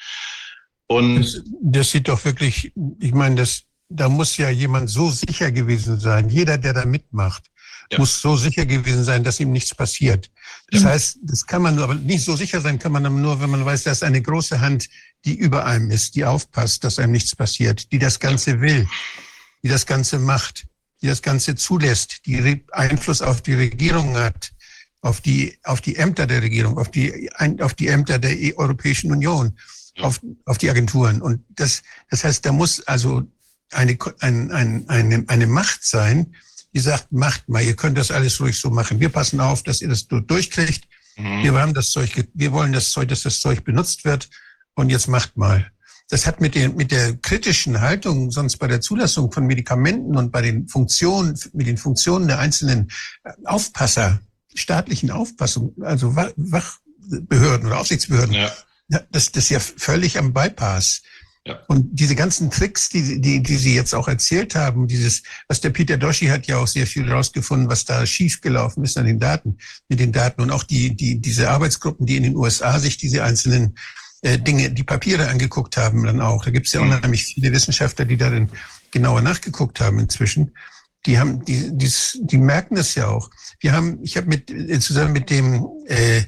[0.89, 5.53] Und Das, das sieht doch wirklich, ich meine, das, da muss ja jemand so sicher
[5.53, 6.29] gewesen sein.
[6.31, 7.45] Jeder, der da mitmacht,
[7.93, 7.99] Ja.
[8.01, 10.29] muss so sicher gewesen sein, dass ihm nichts passiert.
[10.73, 10.89] Das Ja.
[10.91, 13.51] heißt, das kann man nur, aber nicht so sicher sein kann man aber nur, wenn
[13.51, 14.89] man weiß, dass eine große Hand,
[15.25, 18.89] die über einem ist, die aufpasst, dass einem nichts passiert, die das Ganze will,
[19.63, 20.66] die das Ganze macht,
[21.03, 24.53] die das Ganze zulässt, die Einfluss auf die Regierung hat,
[25.03, 29.13] auf die, auf die Ämter der Regierung, auf die, auf die Ämter der E- Europäischen
[29.13, 29.57] Union,
[30.01, 31.23] auf, auf die Agenturen.
[31.23, 33.23] Und das, das heißt, da muss also
[33.73, 36.35] eine, ein, ein, eine, eine Macht sein,
[36.75, 39.01] die sagt, macht mal, ihr könnt das alles ruhig so machen.
[39.01, 40.85] Wir passen auf, dass ihr das du- durchkriegt.
[41.17, 41.43] Mhm.
[41.43, 44.29] Wir haben das Zeug, wir wollen das Zeug, dass das Zeug benutzt wird.
[44.75, 45.71] Und jetzt macht mal.
[46.09, 50.31] Das hat mit der, mit der kritischen Haltung sonst bei der Zulassung von Medikamenten und
[50.31, 52.89] bei den Funktionen, mit den Funktionen der einzelnen
[53.25, 54.21] äh, Aufpasser,
[54.55, 58.53] staatlichen Aufpassung, also Wa- Wachbehörden oder Aufsichtsbehörden, ja,
[59.11, 61.03] das, das ist ja völlig am Bypass.
[61.45, 61.61] Ja.
[61.69, 65.71] Und diese ganzen Tricks, die, die, die Sie jetzt auch erzählt haben, dieses, was der
[65.71, 69.59] Peter Doschi hat ja auch sehr viel rausgefunden, was da schiefgelaufen ist an den Daten,
[69.89, 73.23] mit den Daten und auch die, die, diese Arbeitsgruppen, die in den USA sich diese
[73.23, 73.77] einzelnen
[74.27, 76.45] äh, Dinge, die Papiere angeguckt haben dann auch.
[76.45, 76.91] Da gibt es ja Mhm.
[76.91, 78.51] unheimlich viele Wissenschaftler, die darin
[78.91, 80.53] genauer nachgeguckt haben inzwischen.
[81.07, 81.91] Die haben, die, die,
[82.31, 83.31] die merken das ja auch.
[83.61, 86.23] Wir haben, ich habe mit äh, zusammen mit dem äh,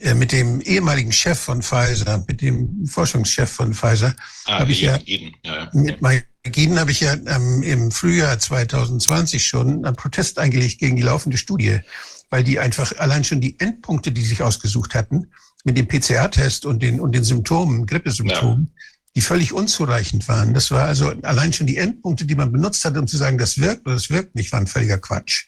[0.00, 4.14] äh, mit dem ehemaligen Chef von Pfizer, mit dem Forschungschef von Pfizer,
[4.46, 4.98] ah, Hab ich ja-
[5.44, 10.78] ja, mit Mike Geden habe ich ja ähm, im Frühjahr 2020 schon einen Protest eingelegt
[10.78, 11.80] gegen die laufende Studie,
[12.28, 15.30] weil die einfach allein schon die Endpunkte, die sich ausgesucht hatten,
[15.64, 18.74] mit dem PCR-Test und den, und den Symptomen, Grippesymptomen,
[19.16, 20.54] die völlig unzureichend waren.
[20.54, 23.58] Das war also allein schon die Endpunkte, die man benutzt hat, um zu sagen, das
[23.58, 25.46] wirkt oder das wirkt nicht, waren völliger Quatsch.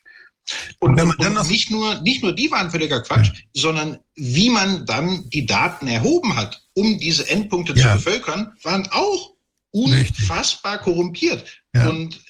[0.79, 3.99] Und, Und wenn man dann noch- nicht nur, nicht nur die waren völliger Quatsch, sondern
[4.15, 7.91] wie man dann die Daten erhoben hat, um diese Endpunkte Ja.
[7.99, 9.33] zu bevölkern, waren auch
[9.75, 10.21] Richtig.
[10.21, 11.45] unfassbar korrumpiert.
[11.75, 11.89] Ja.
[11.89, 12.21] Und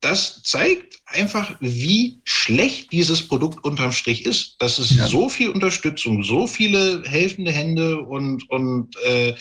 [0.00, 4.56] das zeigt einfach, wie schlecht dieses Produkt unterm Strich ist.
[4.60, 5.06] Dass es Ja.
[5.08, 9.34] so viel Unterstützung, so viele helfende Hände und, und äh,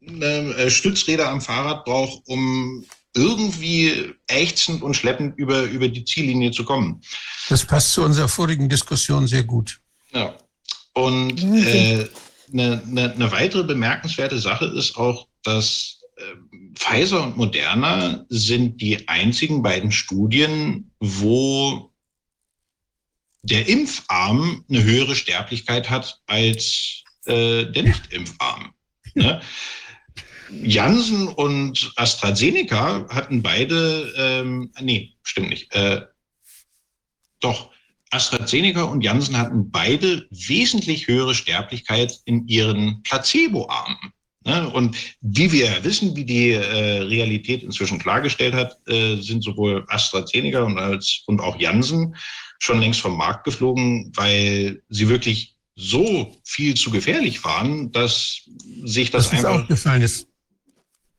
[0.00, 6.50] ne, äh, Stützräder am Fahrrad braucht, um irgendwie ächzend und schleppend über, über die Ziellinie
[6.50, 7.02] zu kommen.
[7.48, 9.80] Das passt zu unserer vorigen Diskussion sehr gut.
[10.12, 10.34] Ja.
[10.94, 12.08] Und äh,
[12.52, 19.08] eine, eine, eine weitere bemerkenswerte Sache ist auch, dass äh, Pfizer und Moderna sind die
[19.08, 21.92] einzigen beiden Studien, wo
[23.42, 28.72] der Impfarm eine höhere Sterblichkeit hat als äh, der Nicht-Impfarm.
[29.14, 29.40] Ne?
[30.50, 36.02] Janssen und AstraZeneca hatten beide, ähm, nee, stimmt nicht, äh,
[37.40, 37.70] doch,
[38.10, 44.12] AstraZeneca und Janssen hatten beide wesentlich höhere Sterblichkeit in ihren Placebo-Armen.
[44.44, 44.68] Ne?
[44.70, 50.62] Und wie wir wissen, wie die äh, Realität inzwischen klargestellt hat, äh, sind sowohl AstraZeneca
[50.62, 52.16] und, als, und auch Janssen
[52.58, 58.42] schon längst vom Markt geflogen, weil sie wirklich so viel zu gefährlich waren, dass
[58.84, 59.60] sich das Dass es einfach.
[59.62, 60.26] aufgefallen ist,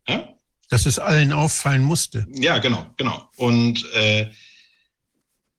[0.07, 0.29] Ja?
[0.69, 2.25] dass es allen auffallen musste.
[2.33, 3.29] Ja, genau, genau.
[3.35, 4.29] Und, äh,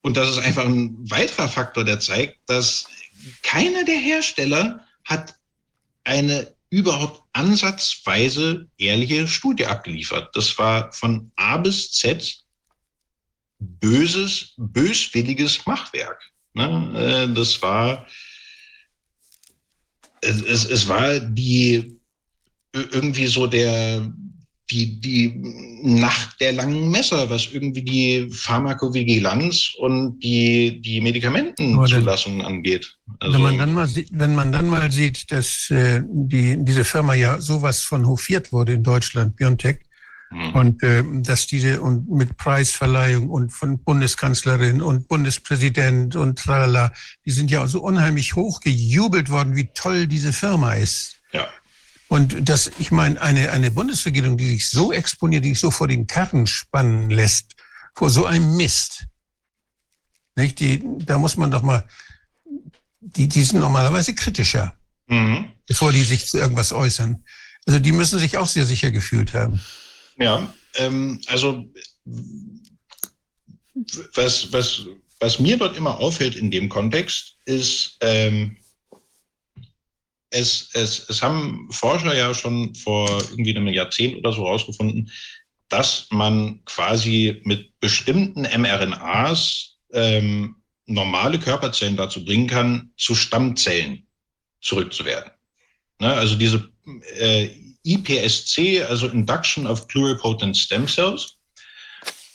[0.03, 2.87] und das ist einfach ein weiterer Faktor, der zeigt, dass
[3.43, 5.35] keiner der Hersteller hat
[6.05, 10.35] eine überhaupt ansatzweise ehrliche Studie abgeliefert.
[10.35, 12.45] Das war von A bis Z
[13.59, 16.21] böses, böswilliges Machwerk.
[16.55, 17.27] Ne?
[17.29, 18.07] Äh, Das war,
[20.21, 21.99] es, es, es war die
[22.73, 24.13] irgendwie so der,
[24.71, 25.35] die, die
[25.83, 32.97] Nacht der langen Messer, was irgendwie die Pharmakovigilanz und die, die Medikamentenzulassung angeht.
[33.21, 36.85] Also, wenn, man dann mal sieht, wenn man dann mal sieht, dass äh, die, diese
[36.85, 39.81] Firma ja sowas von hofiert wurde in Deutschland, BioNTech,
[40.31, 40.55] hm.
[40.55, 46.91] und äh, dass diese und mit Preisverleihung und von Bundeskanzlerin und Bundespräsident und tralala,
[47.27, 51.21] die sind ja so unheimlich hoch gejubelt worden, wie toll diese Firma ist.
[51.33, 51.49] Ja.
[52.09, 55.89] Und das, ich meine, eine, eine Bundesregierung, die sich so exponiert, die sich so vor
[55.89, 57.55] den Karren spannen lässt,
[57.95, 59.07] vor so einem Mist,
[60.37, 60.59] nicht?
[60.61, 61.85] Die, da muss man doch mal,
[63.01, 64.77] die, die sind normalerweise kritischer,
[65.07, 65.53] Mhm.
[65.67, 67.23] bevor die sich zu irgendwas äußern.
[67.67, 69.61] Also die müssen sich auch sehr sicher gefühlt haben.
[70.17, 71.67] Ja, ähm, also
[74.15, 74.87] was, was,
[75.21, 78.57] was mir dort immer auffällt in dem Kontext, ist, ähm,
[80.35, 85.11] es, es, es haben Forscher ja schon vor irgendwie einem Jahrzehnt oder so herausgefunden,
[85.69, 90.57] dass man quasi mit bestimmten mRNAs ähm,
[90.87, 94.07] normale Körperzellen dazu bringen kann, zu Stammzellen
[94.61, 95.31] zurückzuwerden.
[96.01, 96.13] Ne?
[96.13, 96.69] Also diese
[97.19, 97.49] äh,
[97.85, 101.37] IPSC, also Induction of Pluripotent Stem Cells.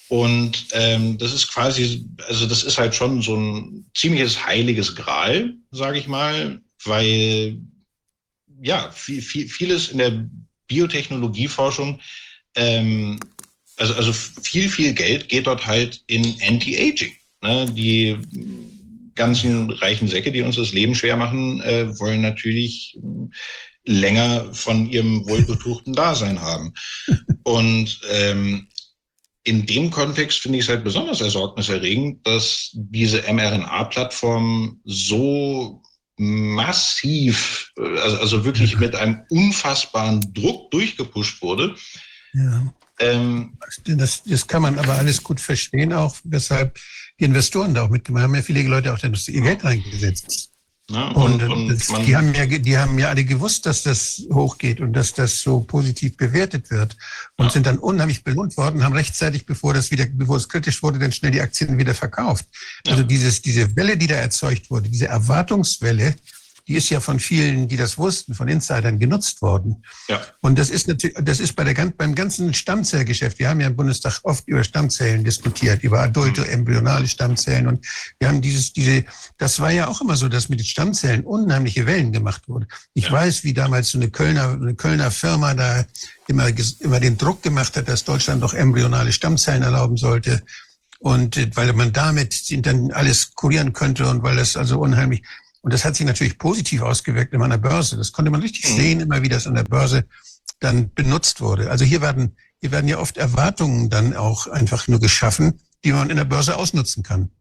[0.07, 5.53] Und ähm, das ist quasi, also das ist halt schon so ein ziemliches heiliges Gral,
[5.69, 7.59] sage ich mal, weil
[8.61, 10.29] ja viel, viel, vieles in der
[10.67, 11.99] Biotechnologieforschung,
[12.55, 13.19] ähm,
[13.77, 17.13] also, also viel, viel Geld geht dort halt in Anti-Aging.
[17.41, 17.65] Ne?
[17.71, 18.17] Die
[19.15, 22.97] ganzen reichen Säcke, die uns das Leben schwer machen, äh, wollen natürlich
[23.85, 26.73] länger von ihrem wohlbetuchten Dasein haben.
[27.43, 28.67] Und ähm,
[29.43, 35.81] in dem Kontext finde ich es halt besonders ersorgniserregend, dass diese mRNA-Plattform so
[36.19, 41.75] massiv, also, also wirklich mit einem unfassbaren Druck durchgepusht wurde.
[42.33, 42.73] Ja.
[42.99, 46.77] Ähm, das, das kann man aber alles gut verstehen, auch weshalb
[47.19, 48.33] die Investoren da auch mitgemacht haben.
[48.33, 48.99] Ja viele Leute auch
[49.31, 50.51] ihr Geld reingesetzt.
[50.89, 54.23] Ja, und, und, und das, die, haben ja, die haben ja alle gewusst, dass das
[54.31, 56.97] hochgeht und dass das so positiv bewertet wird
[57.37, 57.51] und ja.
[57.51, 61.11] sind dann unheimlich belohnt worden, haben rechtzeitig, bevor das wieder, bevor es kritisch wurde, dann
[61.11, 62.45] schnell die Aktien wieder verkauft.
[62.85, 62.93] Ja.
[62.93, 66.15] Also dieses, diese Welle, die da erzeugt wurde, diese Erwartungswelle,
[66.69, 69.83] die ist ja von vielen, die das wussten, von Insidern genutzt worden.
[70.07, 70.21] Ja.
[70.39, 73.39] Und das ist natürlich, das ist bei der, beim ganzen Stammzellgeschäft.
[73.39, 76.49] Wir haben ja im Bundestag oft über Stammzellen diskutiert, über adulte, mhm.
[76.49, 77.65] embryonale Stammzellen.
[77.65, 77.87] Und
[78.19, 79.03] wir haben dieses, diese,
[79.39, 82.67] das war ja auch immer so, dass mit den Stammzellen unheimliche Wellen gemacht wurde.
[82.93, 83.13] Ich ja.
[83.13, 85.85] weiß, wie damals so eine Kölner, eine Kölner Firma da
[86.27, 86.49] immer,
[86.81, 90.43] immer den Druck gemacht hat, dass Deutschland doch embryonale Stammzellen erlauben sollte.
[90.99, 95.23] Und äh, weil man damit dann alles kurieren könnte und weil das also unheimlich,
[95.61, 97.97] und das hat sich natürlich positiv ausgewirkt in meiner Börse.
[97.97, 98.75] Das konnte man richtig mhm.
[98.75, 100.05] sehen, immer wie das an der Börse
[100.59, 101.69] dann benutzt wurde.
[101.69, 106.09] Also hier werden, hier werden ja oft Erwartungen dann auch einfach nur geschaffen, die man
[106.09, 107.31] in der Börse ausnutzen kann.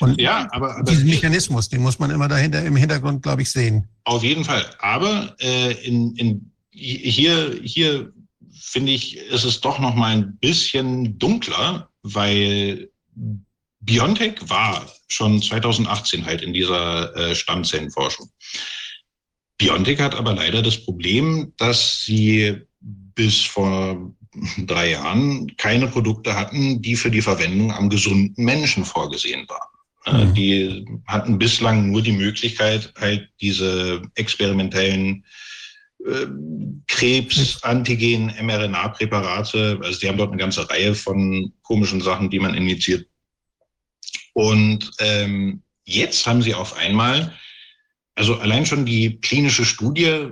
[0.00, 3.50] Und ja, aber, aber diesen Mechanismus, den muss man immer dahinter im Hintergrund, glaube ich,
[3.50, 3.88] sehen.
[4.04, 4.64] Auf jeden Fall.
[4.78, 8.12] Aber äh, in, in, hier, hier
[8.60, 12.90] finde ich, ist es doch noch mal ein bisschen dunkler, weil
[13.80, 18.30] BioNTech war schon 2018 halt in dieser äh, Stammzellenforschung.
[19.58, 24.14] BioNTech hat aber leider das Problem, dass sie bis vor
[24.58, 29.68] drei Jahren keine Produkte hatten, die für die Verwendung am gesunden Menschen vorgesehen waren.
[30.06, 30.34] Äh, mhm.
[30.34, 35.24] Die hatten bislang nur die Möglichkeit, halt diese experimentellen
[36.06, 36.26] äh,
[36.86, 42.54] Krebs, Antigen, mRNA-Präparate, also die haben dort eine ganze Reihe von komischen Sachen, die man
[42.54, 43.06] injiziert,
[44.38, 47.34] und ähm, jetzt haben sie auf einmal,
[48.14, 50.30] also allein schon die klinische Studie, äh,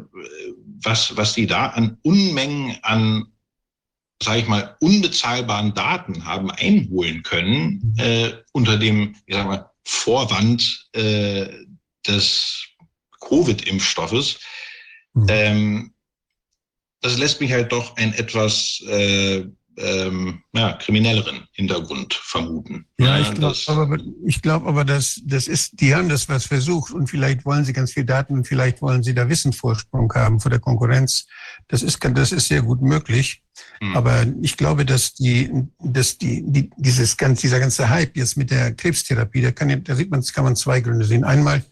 [0.81, 3.27] was, was die da an Unmengen an,
[4.23, 10.89] sage ich mal, unbezahlbaren Daten haben einholen können, äh, unter dem, ich sag mal, Vorwand
[10.93, 11.49] äh,
[12.07, 12.65] des
[13.21, 14.39] Covid-Impfstoffes.
[15.15, 15.27] Mhm.
[15.29, 15.95] Ähm,
[17.01, 19.47] das lässt mich halt doch ein etwas äh,
[19.79, 22.87] ähm, ja, kriminelleren Hintergrund vermuten.
[22.99, 26.93] Ja, ich glaube aber, ich glaub aber, dass das ist, die haben das was versucht
[26.93, 30.51] und vielleicht wollen sie ganz viel Daten und vielleicht wollen sie da Wissensvorsprung haben vor
[30.51, 31.27] der Konkurrenz.
[31.69, 33.43] Das ist, das ist sehr gut möglich.
[33.81, 33.97] Mhm.
[33.97, 38.51] Aber ich glaube, dass die, dass die, die, dieses ganz, dieser ganze Hype jetzt mit
[38.51, 41.25] der Krebstherapie, da kann, da sieht man, kann man zwei Gründe sehen.
[41.25, 41.63] Einmal,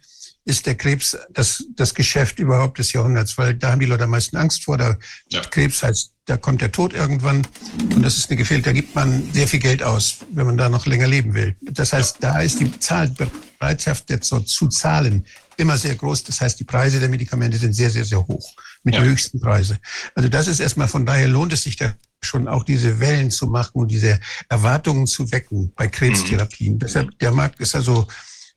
[0.45, 4.11] ist der Krebs das, das Geschäft überhaupt des Jahrhunderts, weil da haben die Leute am
[4.11, 4.77] meisten Angst vor.
[4.77, 4.97] Da
[5.31, 5.41] ja.
[5.41, 7.47] Krebs heißt, da kommt der Tod irgendwann
[7.95, 10.69] und das ist eine Gefährdung, da gibt man sehr viel Geld aus, wenn man da
[10.69, 11.55] noch länger leben will.
[11.61, 16.25] Das heißt, da ist die Zahlbereitschaft jetzt so zu zahlen immer sehr groß.
[16.25, 19.01] Das heißt, die Preise der Medikamente sind sehr, sehr, sehr hoch, mit ja.
[19.01, 19.79] den höchsten Preise.
[20.15, 23.47] Also das ist erstmal, von daher lohnt es sich da schon auch diese Wellen zu
[23.47, 26.75] machen und diese Erwartungen zu wecken bei Krebstherapien.
[26.75, 26.79] Mhm.
[26.79, 28.07] Deshalb, der Markt ist also,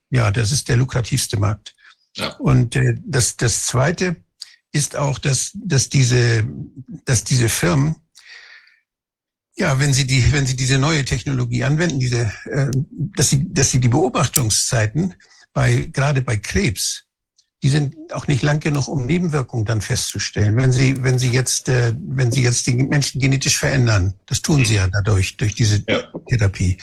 [0.10, 1.76] ja, das ist der lukrativste Markt.
[2.16, 2.34] Ja.
[2.38, 4.16] Und äh, das, das Zweite
[4.72, 6.48] ist auch, dass, dass, diese,
[7.06, 7.96] dass diese Firmen,
[9.56, 13.72] ja, wenn sie die, wenn sie diese neue Technologie anwenden, diese, äh, dass sie, dass
[13.72, 15.16] sie die Beobachtungszeiten
[15.54, 17.06] bei gerade bei Krebs,
[17.64, 20.56] die sind auch nicht lang genug, um Nebenwirkungen dann festzustellen.
[20.58, 24.64] Wenn sie, wenn sie jetzt, äh, wenn sie jetzt die Menschen genetisch verändern, das tun
[24.64, 26.04] sie ja dadurch durch diese ja.
[26.28, 26.78] Therapie,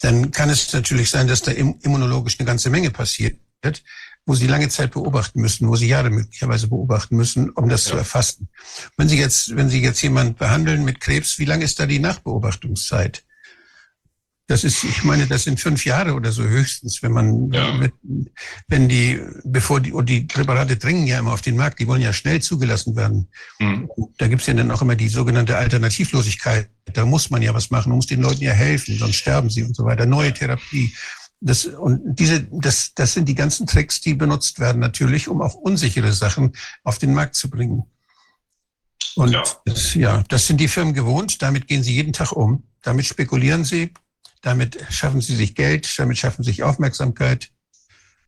[0.00, 3.38] dann kann es natürlich sein, dass da immunologisch eine ganze Menge passiert
[4.26, 7.92] wo Sie lange Zeit beobachten müssen, wo Sie Jahre möglicherweise beobachten müssen, um das ja.
[7.92, 8.48] zu erfassen.
[8.96, 11.98] Wenn Sie jetzt, wenn Sie jetzt jemand behandeln mit Krebs, wie lange ist da die
[11.98, 13.24] Nachbeobachtungszeit?
[14.46, 17.80] Das ist, ich meine, das sind fünf Jahre oder so höchstens, wenn man, Ja.
[18.68, 22.02] wenn die, bevor die, und die Präparate dringen ja immer auf den Markt, die wollen
[22.02, 23.28] ja schnell zugelassen werden.
[23.58, 23.88] Hm.
[24.18, 26.68] Da gibt's ja dann auch immer die sogenannte Alternativlosigkeit.
[26.92, 29.62] Da muss man ja was machen, man muss den Leuten ja helfen, sonst sterben sie
[29.62, 30.04] und so weiter.
[30.04, 30.94] Neue Therapie.
[31.40, 35.54] Das, und diese, das, das sind die ganzen Tricks, die benutzt werden natürlich, um auch
[35.54, 36.52] unsichere Sachen
[36.84, 37.84] auf den Markt zu bringen.
[39.16, 39.44] Und Ja.
[39.64, 43.64] Das, ja, das sind die Firmen gewohnt, damit gehen sie jeden Tag um, damit spekulieren
[43.64, 43.92] sie,
[44.40, 47.50] damit schaffen sie sich Geld, damit schaffen sie sich Aufmerksamkeit.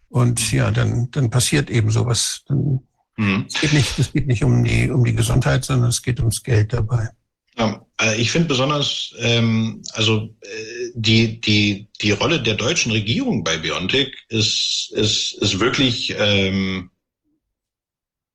[0.09, 2.43] Und ja, dann, dann passiert eben sowas.
[2.47, 2.81] Dann,
[3.19, 3.47] Hm.
[3.49, 6.43] es geht nicht, es geht nicht um die, um die Gesundheit, sondern es geht ums
[6.43, 7.09] Geld dabei.
[7.57, 7.86] Ja,
[8.19, 14.13] ich finde besonders, ähm, also äh, die, die, die Rolle der deutschen Regierung bei BioNTech
[14.29, 16.91] ist, ist, ist wirklich ähm,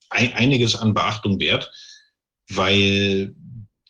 [0.09, 1.72] ein, einiges an Beachtung wert,
[2.49, 3.35] weil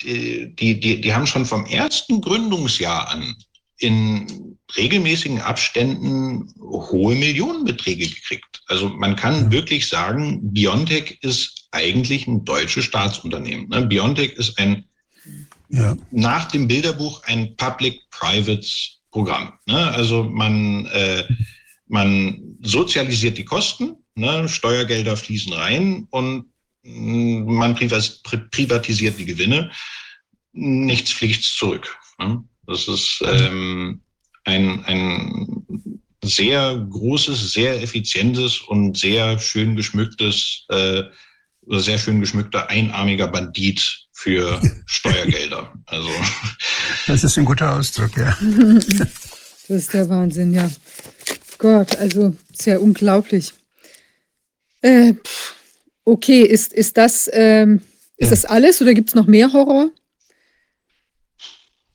[0.04, 3.36] die, die, die, die haben schon vom ersten Gründungsjahr an
[3.78, 8.62] in regelmäßigen Abständen hohe Millionenbeträge gekriegt.
[8.68, 13.70] Also man kann wirklich sagen, BioNTech ist eigentlich ein deutsches Staatsunternehmen.
[13.70, 13.88] Ne?
[13.88, 14.86] BioNTech ist ein
[15.74, 19.54] Ja, nach dem Bilderbuch ein Public-Private-Programm.
[19.66, 19.88] Ne?
[19.92, 21.24] Also man, äh,
[21.88, 24.50] man sozialisiert die Kosten, ne?
[24.50, 26.48] Steuergelder fließen rein und
[26.84, 29.72] mh, man privat, pri- privatisiert die Gewinne.
[30.52, 31.98] Nichts fliegt zurück.
[32.20, 32.44] Ne?
[32.68, 34.02] Das ist ähm,
[34.44, 35.66] ein, ein
[36.22, 41.04] sehr großes, sehr effizientes und sehr schön geschmücktes, äh,
[41.68, 45.74] sehr schön geschmückter einarmiger Bandit für Steuergelder.
[45.88, 46.10] Also
[47.08, 48.38] das ist ein guter Ausdruck, ja.
[49.68, 50.70] Das ist der Wahnsinn, ja.
[51.58, 53.54] Gott, also sehr unglaublich.
[54.82, 55.14] Äh,
[56.04, 57.82] okay, ist, ist das, ähm,
[58.18, 58.32] ist Ja.
[58.32, 59.90] das alles oder gibt es noch mehr Horror?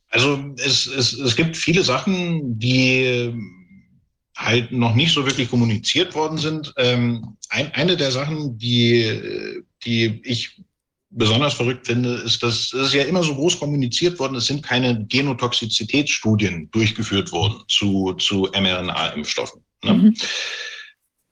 [0.08, 4.00] Also es, es, es gibt viele Sachen, die ähm,
[4.36, 6.72] halt noch nicht so wirklich kommuniziert worden sind.
[6.78, 10.62] Ähm, ein, eine der Sachen, die, äh, die ich
[11.10, 15.06] besonders verrückt finde, ist, dass es ja immer so groß kommuniziert worden, es sind keine
[15.06, 19.64] Genotoxizitätsstudien durchgeführt worden zu, zu mRNA-Impfstoffen.
[19.84, 19.92] Ne?
[19.94, 20.16] Mhm.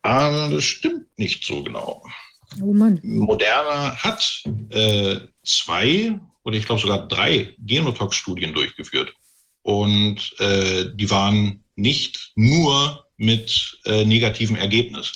[0.03, 2.05] Aber das stimmt nicht so genau.
[2.61, 3.01] Oh Mann.
[3.03, 9.15] Moderna hat äh, zwei oder ich glaube sogar drei Genotox-Studien durchgeführt.
[9.63, 15.13] Und äh, die waren nicht nur mit äh, negativem Ergebnis.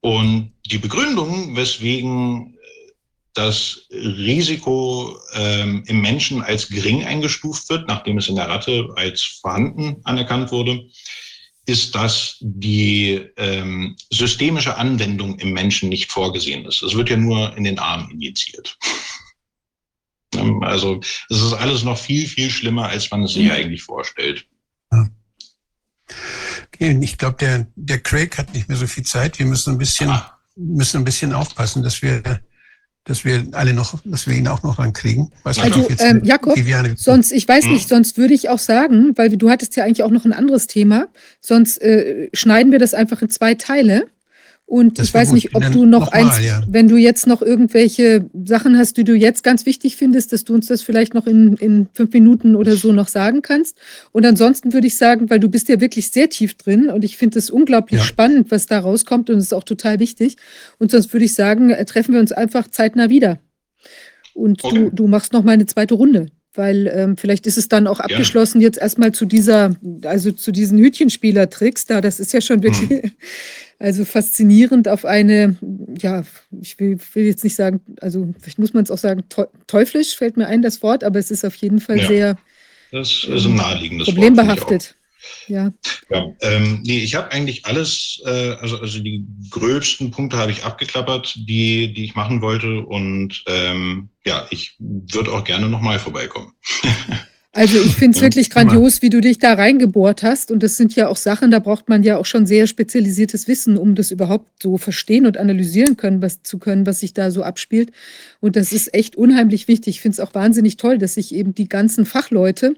[0.00, 2.55] Und die Begründung, weswegen
[3.36, 9.22] das Risiko ähm, im Menschen als gering eingestuft wird, nachdem es in der Ratte als
[9.22, 10.88] vorhanden anerkannt wurde,
[11.66, 16.82] ist, dass die ähm, systemische Anwendung im Menschen nicht vorgesehen ist.
[16.82, 18.76] Es wird ja nur in den Arm injiziert.
[20.34, 21.00] Ähm, Also
[21.30, 24.44] es ist alles noch viel, viel schlimmer, als man es sich eigentlich vorstellt.
[26.74, 29.38] Okay, ich glaube, der, der Craig hat nicht mehr so viel Zeit.
[29.38, 30.38] Wir müssen ein bisschen, Ah.
[30.56, 32.40] müssen ein bisschen aufpassen, dass wir,
[33.06, 35.30] dass wir alle noch, dass wir ihn auch noch rankriegen.
[35.44, 36.56] Weiß nicht, Also, ob jetzt ähm, Jakob,
[36.96, 37.72] Sonst, ich weiß Hm.
[37.72, 40.66] nicht, sonst würde ich auch sagen, weil du hattest ja eigentlich auch noch ein anderes
[40.66, 41.06] Thema,
[41.40, 44.06] sonst äh, schneiden wir das einfach in zwei Teile.
[44.68, 45.34] Und Das ich weiß gut.
[45.36, 46.60] nicht, ob Dann du noch noch mal, eins, ja.
[46.68, 50.54] wenn du jetzt noch irgendwelche Sachen hast, die du jetzt ganz wichtig findest, dass du
[50.54, 53.78] uns das vielleicht noch in, in fünf Minuten oder so noch sagen kannst.
[54.10, 57.16] Und ansonsten würde ich sagen, weil du bist ja wirklich sehr tief drin und ich
[57.16, 58.04] finde es unglaublich Ja.
[58.06, 60.36] spannend, was da rauskommt und es ist auch total wichtig.
[60.78, 63.38] Und sonst würde ich sagen, äh, treffen wir uns einfach zeitnah wieder.
[64.34, 64.74] Und Okay.
[64.76, 68.00] du, du machst noch mal eine zweite Runde, weil ähm, vielleicht ist es dann auch
[68.00, 72.00] abgeschlossen jetzt erstmal zu dieser, also zu diesen Hütchenspieler-Tricks da.
[72.00, 73.12] Das ist ja schon wirklich,
[73.78, 75.56] also faszinierend auf eine,
[76.00, 76.24] ja,
[76.60, 80.16] ich will, will jetzt nicht sagen, also vielleicht muss man es auch sagen, teu- teuflisch
[80.16, 82.38] fällt mir ein das Wort, aber es ist auf jeden Fall Ja, sehr
[82.90, 84.96] Das ist ein naheliegendes Wort, problembehaftet.
[85.48, 85.72] Ja,
[86.08, 90.64] Ja, ähm, nee, ich habe eigentlich alles, äh, also, also die gröbsten Punkte habe ich
[90.64, 92.80] abgeklappert, die, die ich machen wollte.
[92.86, 96.52] Und ähm, ja, ich würde auch gerne nochmal vorbeikommen.
[97.56, 100.50] Also ich finde es Ja, wirklich grandios, wie du dich da reingebohrt hast.
[100.50, 103.78] Und das sind ja auch Sachen, da braucht man ja auch schon sehr spezialisiertes Wissen,
[103.78, 107.42] um das überhaupt so verstehen und analysieren können, was zu können, was sich da so
[107.42, 107.92] abspielt.
[108.40, 109.96] Und das ist echt unheimlich wichtig.
[109.96, 112.74] Ich finde es auch wahnsinnig toll, dass sich eben die ganzen Fachleute,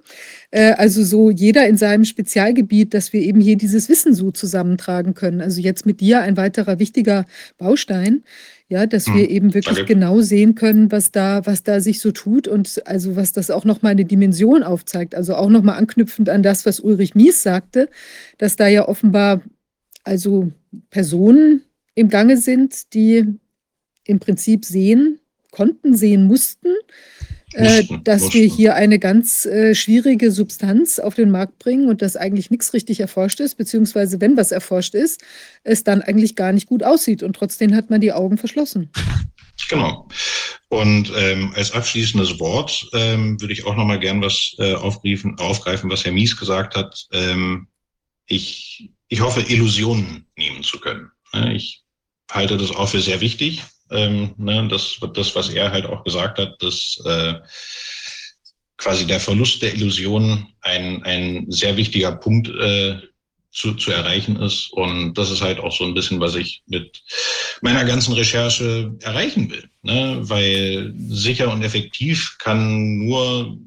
[0.52, 5.14] äh, also so jeder in seinem Spezialgebiet, dass wir eben hier dieses Wissen so zusammentragen
[5.14, 5.40] können.
[5.40, 7.26] Also jetzt mit dir ein weiterer wichtiger
[7.58, 8.22] Baustein.
[8.70, 12.12] Ja, dass Hm, wir eben wirklich genau sehen können, was da, was da sich so
[12.12, 15.14] tut und also was das auch nochmal eine Dimension aufzeigt.
[15.14, 17.88] Also auch nochmal anknüpfend an das, was Ulrich Mies sagte,
[18.36, 19.42] dass da ja offenbar
[20.04, 20.52] also
[20.90, 21.62] Personen
[21.94, 23.24] im Gange sind, die
[24.04, 25.18] im Prinzip sehen,
[25.50, 26.68] konnten, sehen mussten,
[27.54, 32.16] äh, dass wir hier eine ganz äh, schwierige Substanz auf den Markt bringen und dass
[32.16, 35.22] eigentlich nichts richtig erforscht ist, beziehungsweise wenn was erforscht ist,
[35.64, 38.90] es dann eigentlich gar nicht gut aussieht und trotzdem hat man die Augen verschlossen.
[39.68, 40.08] Genau.
[40.68, 45.36] Und ähm, als abschließendes Wort ähm, würde ich auch noch mal gern was äh, aufgreifen,
[45.38, 47.06] aufgreifen, was Herr Mies gesagt hat.
[47.12, 47.66] Ähm,
[48.26, 51.10] ich, ich hoffe, Illusionen nehmen zu können.
[51.34, 51.82] Ne, Ich
[52.30, 53.64] halte das auch für sehr wichtig.
[53.90, 57.34] Ähm, ne, das, das, was er halt auch gesagt hat, dass äh,
[58.76, 62.98] quasi der Verlust der Illusion ein, ein sehr wichtiger Punkt äh,
[63.50, 64.70] zu, zu erreichen ist.
[64.72, 67.02] Und das ist halt auch so ein bisschen, was ich mit
[67.60, 69.68] meiner ganzen Recherche erreichen will.
[69.82, 70.20] Ne?
[70.22, 73.58] Weil sicher und effektiv kann nur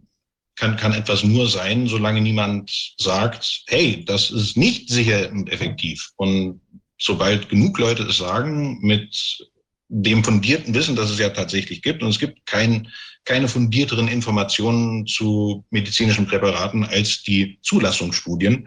[0.55, 6.11] kann, kann etwas nur sein, solange niemand sagt, hey, das ist nicht sicher und effektiv.
[6.17, 6.61] Und
[6.99, 9.49] sobald genug Leute es sagen, mit
[9.93, 12.87] dem fundierten Wissen, das es ja tatsächlich gibt, und es gibt kein,
[13.25, 18.65] keine fundierteren Informationen zu medizinischen Präparaten als die Zulassungsstudien.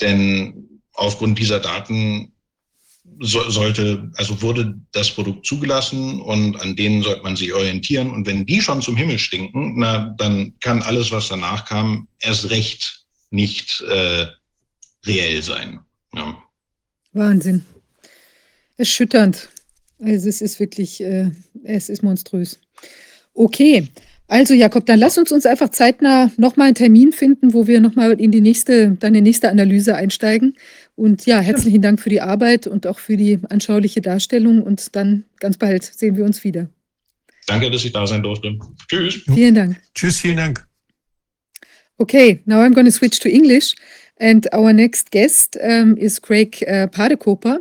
[0.00, 2.32] Denn aufgrund dieser Daten
[3.18, 8.10] so, sollte, also wurde das Produkt zugelassen und an denen sollte man sich orientieren.
[8.10, 12.50] Und wenn die schon zum Himmel stinken, na, dann kann alles, was danach kam, erst
[12.50, 14.26] recht nicht äh,
[15.04, 15.80] reell sein.
[16.14, 16.40] Ja.
[17.12, 17.66] Wahnsinn.
[18.76, 19.48] Erschütternd.
[20.02, 21.30] Also es ist wirklich, äh,
[21.64, 22.58] es ist monströs.
[23.34, 23.88] Okay,
[24.30, 28.12] also Jakob, dann lass uns uns einfach zeitnah nochmal einen Termin finden, wo wir nochmal
[28.12, 30.56] in die nächste, deine nächste Analyse einsteigen.
[30.94, 34.62] Und ja, herzlichen Dank für die Arbeit und auch für die anschauliche Darstellung.
[34.62, 36.68] Und dann ganz bald sehen wir uns wieder.
[37.48, 38.56] Danke, dass ich da sein durfte.
[38.88, 39.20] Tschüss.
[39.34, 39.82] Vielen Dank.
[39.96, 40.64] Tschüss, vielen Dank.
[41.98, 43.74] Okay, now I'm going to switch to English.
[44.20, 47.60] And our next guest um, is Craig uh, Padekoper.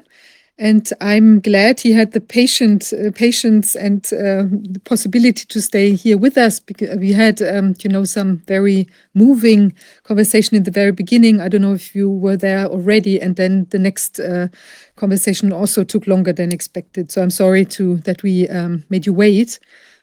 [0.61, 5.95] And I'm glad he had the patient, uh, patience and uh, the possibility to stay
[5.95, 9.73] here with us because we had, um, you know, some very moving
[10.03, 11.39] conversation in the very beginning.
[11.39, 14.49] I don't know if you were there already, and then the next uh,
[14.97, 17.09] conversation also took longer than expected.
[17.09, 19.59] So I'm sorry to that we um, made you wait,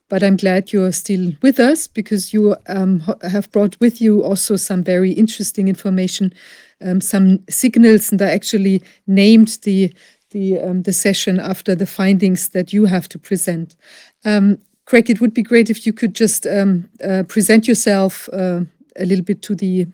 [0.09, 4.57] but I'm glad you're still with us because you um, have brought with you also
[4.57, 6.33] some very interesting information,
[6.81, 9.93] um, some signals, and I actually named the
[10.37, 13.77] the um, the session after the findings that you have to present.
[14.25, 18.61] Um, Craig, it would be great if you could just um, uh, present yourself uh,
[18.97, 19.87] a little bit to the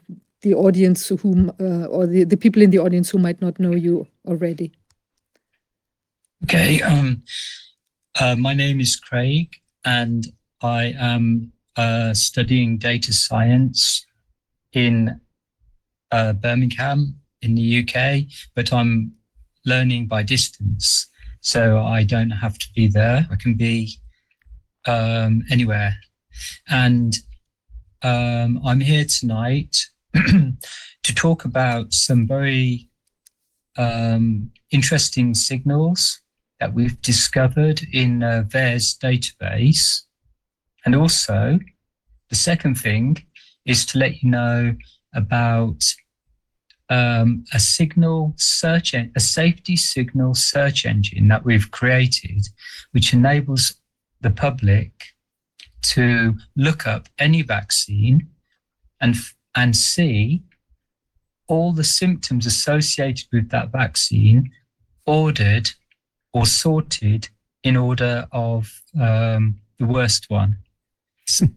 [0.42, 3.72] the audience whom uh, or the, the people in the audience who might not know
[3.72, 4.72] you already.
[6.44, 6.82] Okay.
[6.82, 7.22] Um,
[8.20, 9.48] uh, my name is Craig,
[9.84, 10.26] and
[10.60, 14.04] I am uh, studying data science
[14.72, 15.20] in
[16.10, 18.24] uh, Birmingham in the UK,
[18.56, 19.12] but I'm
[19.64, 21.06] learning by distance.
[21.40, 23.26] So I don't have to be there.
[23.30, 23.98] I can be
[24.86, 25.96] um, anywhere.
[26.68, 27.16] And
[28.02, 32.88] um, I'm here tonight to talk about some very
[33.76, 36.20] um, interesting signals
[36.60, 40.02] that we've discovered in uh, VAERS database.
[40.84, 41.58] And also,
[42.30, 43.24] the second thing
[43.64, 44.76] is to let you know
[45.14, 45.82] about
[46.92, 52.48] um, a signal search, en- a safety signal search engine that we've created,
[52.90, 53.74] which enables
[54.20, 54.92] the public
[55.82, 58.28] to look up any vaccine
[59.00, 59.16] and
[59.54, 60.42] and see
[61.48, 64.50] all the symptoms associated with that vaccine
[65.06, 65.70] ordered
[66.32, 67.28] or sorted
[67.64, 70.56] in order of um, the worst one.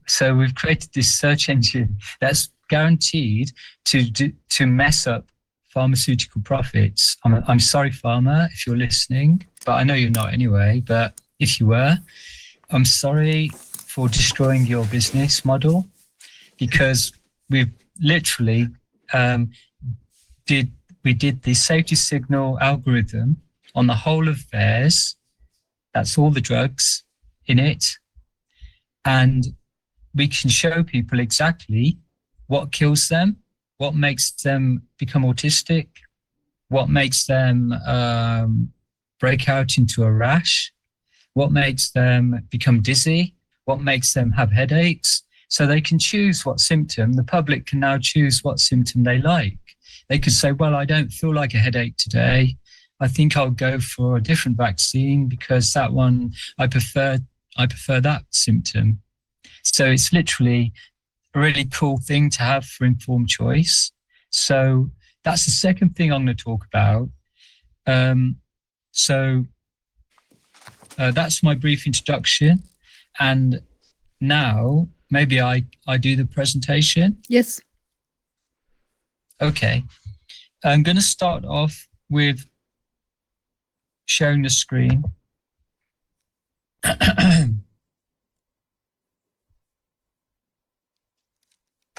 [0.08, 3.52] So we've created this search engine that's guaranteed
[3.86, 4.12] to
[4.50, 5.26] to mess up
[5.76, 7.18] pharmaceutical profits.
[7.26, 10.82] I'm, I'm sorry, pharma, if you're listening, but I know you're not anyway.
[10.86, 11.98] But if you were,
[12.70, 15.86] I'm sorry for destroying your business model
[16.58, 17.12] because
[17.50, 17.72] we've
[18.02, 18.68] literally
[19.14, 19.52] um,
[20.48, 20.72] did
[21.04, 23.42] we did the safety signal algorithm
[23.76, 25.16] on the whole of theirs.
[25.94, 27.04] That's all the drugs
[27.46, 27.86] in it.
[29.04, 29.46] And
[30.16, 32.00] we can show people exactly
[32.48, 33.38] what kills them,
[33.78, 35.88] what makes them become autistic,
[36.70, 38.72] what makes them um,
[39.20, 40.72] break out into a rash,
[41.34, 45.24] what makes them become dizzy, what makes them have headaches.
[45.50, 49.58] So they can choose what symptom, the public can now choose what symptom they like.
[50.10, 52.58] They could say, Well, I don't feel like a headache today.
[53.00, 57.20] I think I'll go for a different vaccine because that one I prefer
[57.58, 59.02] I prefer that symptom.
[59.64, 60.74] So it's literally
[61.36, 63.92] a really cool thing to have for informed choice.
[64.32, 64.90] So
[65.24, 67.10] that's the second thing I'm going to talk about.
[67.86, 68.38] Um,
[68.92, 69.46] so
[70.98, 72.64] uh, that's my brief introduction.
[73.20, 73.62] And
[74.22, 77.18] now maybe I, I do the presentation.
[77.28, 77.60] Yes.
[79.42, 79.84] Okay.
[80.64, 82.48] I'm going to start off with
[84.06, 85.04] sharing the screen.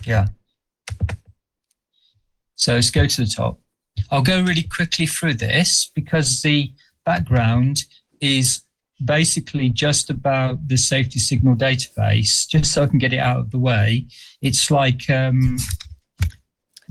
[0.07, 0.27] yeah.
[2.55, 3.59] So let's go to the top.
[4.11, 6.73] I'll go really quickly through this because the
[7.05, 7.85] background
[8.21, 8.63] is
[9.05, 13.51] basically just about the safety signal database, just so I can get it out of
[13.51, 14.07] the way.
[14.41, 15.59] It's like um,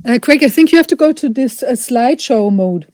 [0.05, 2.91] Uh, Craig, I think you have to go to this uh, slideshow mode.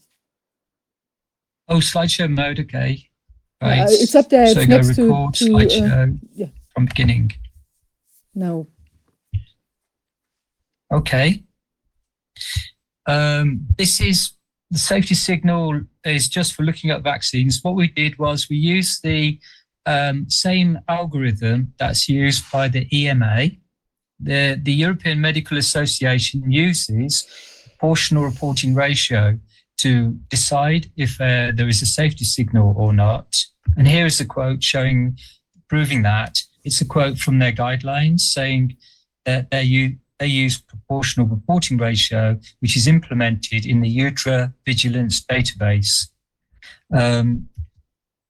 [1.67, 2.59] Oh, slideshow mode.
[2.59, 3.09] Okay.
[3.61, 3.87] Uh, Right.
[3.89, 4.47] it's up there.
[4.47, 6.47] so It's go next to, record to uh, slideshow yeah.
[6.73, 7.33] from beginning.
[8.33, 8.67] no.
[10.91, 11.43] Okay.
[13.07, 14.31] Um, this is
[14.69, 17.63] the safety signal is just for looking at vaccines.
[17.63, 19.39] What we did was we used the
[19.85, 23.51] um, same algorithm that's used by the EMA.
[24.19, 27.27] The, the European Medical Association uses
[27.65, 29.39] proportional reporting ratio
[29.77, 33.43] to decide if uh, there is a safety signal or not.
[33.77, 35.17] And here is a quote showing,
[35.67, 36.43] proving that.
[36.63, 38.77] It's a quote from their guidelines saying
[39.25, 45.19] that they use, they use proportional reporting ratio, which is implemented in the UTRA vigilance
[45.19, 46.09] database.
[46.93, 47.49] Um,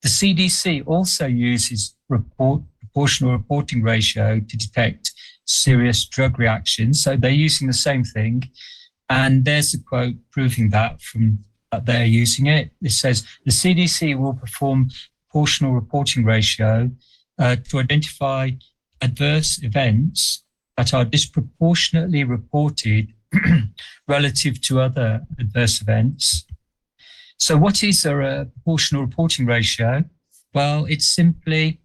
[0.01, 5.11] the CDC also uses report, proportional reporting ratio to detect
[5.45, 7.03] serious drug reactions.
[7.03, 8.49] So they're using the same thing.
[9.09, 12.71] And there's a quote proving that from that they're using it.
[12.81, 14.91] It says the CDC will perform
[15.29, 16.89] proportional reporting ratio
[17.37, 18.51] uh, to identify
[19.01, 20.40] adverse events
[20.77, 23.13] that are disproportionately reported
[24.07, 26.45] relative to other adverse events.
[27.37, 30.03] So, what is a proportional reporting ratio?
[30.53, 31.79] Well, it's simply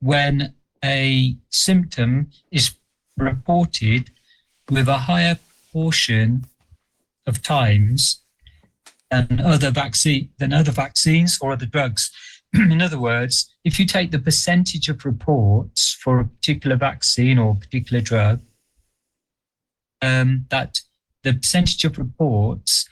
[0.00, 2.74] when a symptom is
[3.16, 4.10] reported
[4.70, 5.38] with a higher
[5.72, 6.44] proportion
[7.26, 8.20] of times
[9.10, 12.10] than other vaccine than other vaccines or other drugs.
[12.70, 17.56] In other words, if you take the percentage of reports for a particular vaccine or
[17.56, 18.40] particular drug,
[20.00, 20.80] um, that
[21.24, 22.88] the percentage of reports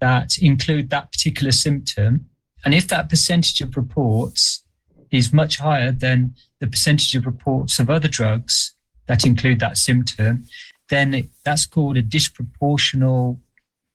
[0.00, 2.28] that include that particular symptom,
[2.64, 4.62] and if that percentage of reports
[5.10, 8.74] is much higher than the percentage of reports of other drugs
[9.06, 10.44] that include that symptom,
[10.90, 13.38] then it, that's called a disproportional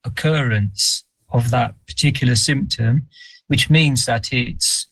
[0.03, 3.08] occurrence of that particular symptom,
[3.48, 4.88] which means that it's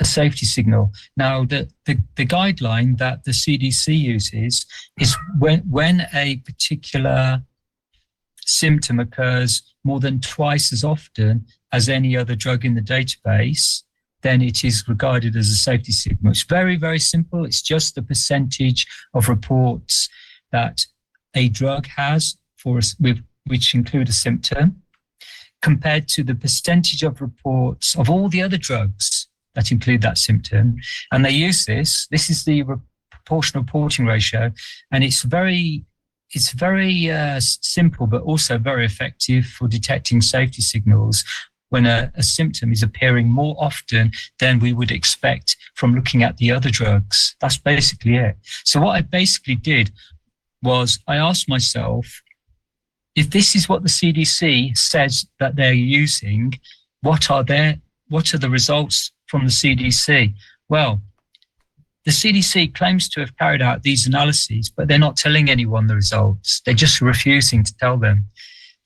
[0.00, 0.90] a safety signal.
[1.16, 4.66] Now, the, the, the guideline that the CDC uses
[4.98, 7.42] is when, when a particular
[8.44, 13.82] symptom occurs more than twice as often as any other drug in the database,
[14.22, 16.30] then it is regarded as a safety signal.
[16.30, 17.44] It's very, very simple.
[17.44, 20.08] It's just the percentage of reports
[20.52, 20.86] that
[21.34, 24.82] a drug has for us with which include a symptom
[25.60, 29.21] compared to the percentage of reports of all the other drugs
[29.54, 30.76] that include that symptom.
[31.12, 32.06] And they use this.
[32.10, 32.64] This is the
[33.10, 34.52] proportional reporting ratio,
[34.90, 35.84] and it's very
[36.34, 41.24] it's very uh, simple, but also very effective for detecting safety signals
[41.68, 46.36] when a, a, symptom is appearing more often than we would expect from looking at
[46.36, 47.34] the other drugs.
[47.40, 48.36] That's basically it.
[48.64, 49.90] So what I basically did
[50.62, 52.22] was I asked myself,
[53.14, 56.58] if this is what the CDC says that they're using,
[57.00, 60.34] what are their what are the results from the CDC?
[60.68, 61.00] Well,
[62.04, 65.94] the CDC claims to have carried out these analyses, but they're not telling anyone the
[65.94, 66.60] results.
[66.60, 68.26] They're just refusing to tell them.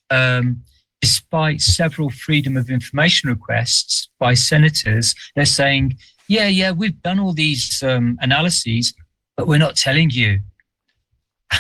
[0.09, 0.63] Um,
[1.01, 7.33] despite several freedom of information requests by senators, they're saying, yeah, yeah, we've done all
[7.33, 8.95] these um, analyses,
[9.37, 10.39] but we're not telling you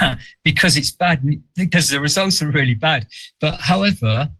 [0.44, 1.24] because it's bad,
[1.56, 3.08] because the results are really bad.
[3.40, 4.30] But however,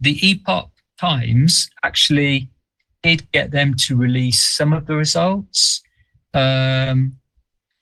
[0.00, 2.49] the Epoch Times actually
[3.02, 5.82] did get them to release some of the results,
[6.34, 7.16] um,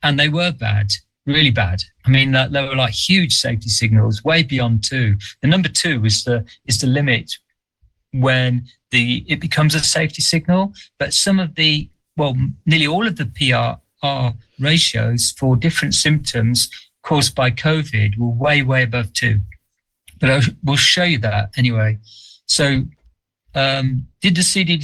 [0.02, 0.92] and they were bad,
[1.26, 1.82] really bad.
[2.06, 5.16] I mean, uh, they were like huge safety signals, way beyond two.
[5.42, 7.32] The number two is the is the limit
[8.12, 10.72] when the it becomes a safety signal.
[10.98, 11.88] But some of the
[12.18, 16.68] well, nearly all of the PRR ratios for different symptoms
[17.02, 19.40] caused by COVID were way, way above two.
[20.20, 21.98] But I will show you that anyway.
[22.47, 22.84] So,
[23.55, 24.81] um, did the CD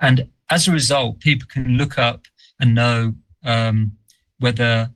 [0.00, 2.22] And as a result, people can look up
[2.60, 3.12] and know
[3.44, 3.92] um,
[4.38, 4.90] whether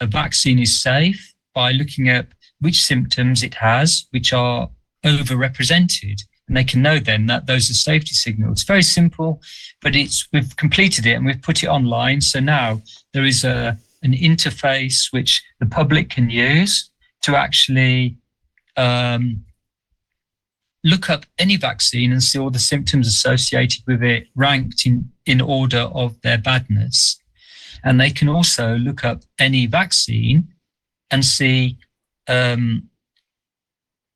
[0.00, 2.26] a vaccine is safe by looking at
[2.60, 4.70] which symptoms it has, which are
[5.04, 8.60] overrepresented and they can know then that those are safety signals.
[8.60, 9.40] It's Very simple,
[9.82, 12.20] but it's we've completed it and we've put it online.
[12.20, 12.82] So now
[13.12, 16.90] there is a an interface which the public can use
[17.22, 18.16] to actually
[18.76, 19.44] um,
[20.82, 25.40] look up any vaccine and see all the symptoms associated with it ranked in, in
[25.40, 27.18] order of their badness.
[27.84, 30.48] And they can also look up any vaccine
[31.10, 31.78] and see
[32.28, 32.90] um,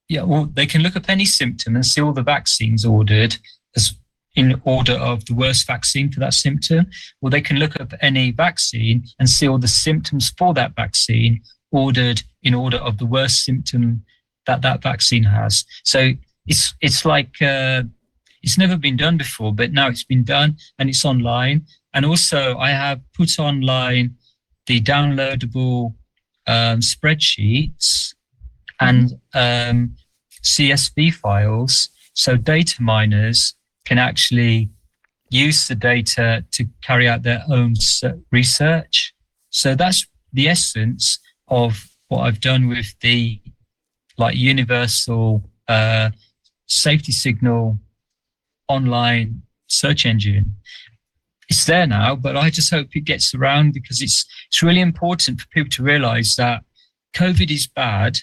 [0.08, 3.36] yeah, well, they can look up any symptom and see all the vaccines ordered
[3.76, 3.94] as
[4.36, 6.86] in order of the worst vaccine for that symptom,
[7.22, 11.40] or they can look up any vaccine and see all the symptoms for that vaccine
[11.70, 14.04] ordered in order of the worst symptom
[14.46, 15.64] that that vaccine has.
[15.84, 16.12] So
[16.46, 17.82] it's it's like uh,
[18.42, 21.66] it's never been done before, but now it's been done and it's online.
[21.94, 24.16] And also, I have put online
[24.66, 25.94] the downloadable
[26.46, 28.14] um, spreadsheets
[28.80, 29.94] and um,
[30.42, 31.88] CSV files.
[32.14, 33.54] So data miners
[33.86, 34.70] can actually
[35.30, 37.74] use the data to carry out their own
[38.30, 39.14] research.
[39.50, 43.40] So that's the essence of what I've done with the
[44.16, 46.10] like universal uh,
[46.66, 47.78] safety signal
[48.68, 50.56] online search engine.
[51.48, 55.40] It's there now, but I just hope it gets around because it's it's really important
[55.40, 56.64] for people to realize that
[57.14, 58.18] COVID is bad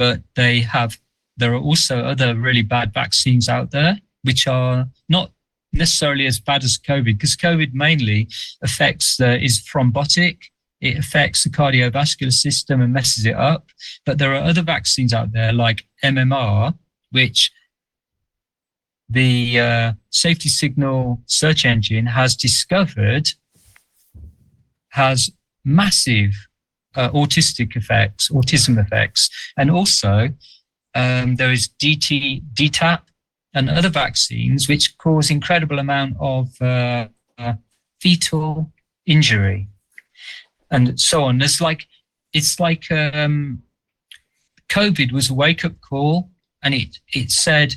[0.00, 0.98] but they have
[1.36, 5.30] there are also other really bad vaccines out there which are not
[5.74, 8.26] necessarily as bad as COVID because COVID mainly
[8.62, 10.36] affects uh, is thrombotic.
[10.80, 13.68] It affects the cardiovascular system and messes it up.
[14.06, 16.74] But there are other vaccines out there like MMR,
[17.10, 17.50] which
[19.08, 23.30] the uh, safety signal search engine has discovered
[24.90, 25.30] has
[25.64, 26.32] massive
[26.94, 30.28] uh, autistic effects, autism effects, and also
[30.94, 33.00] um, there is DT, DTaP,
[33.54, 37.54] and other vaccines which cause incredible amount of uh, uh,
[38.00, 38.70] fetal
[39.06, 39.68] injury,
[40.70, 41.40] and so on.
[41.42, 41.86] It's like
[42.32, 43.62] it's like um,
[44.68, 46.30] COVID was a wake up call,
[46.62, 47.76] and it it said,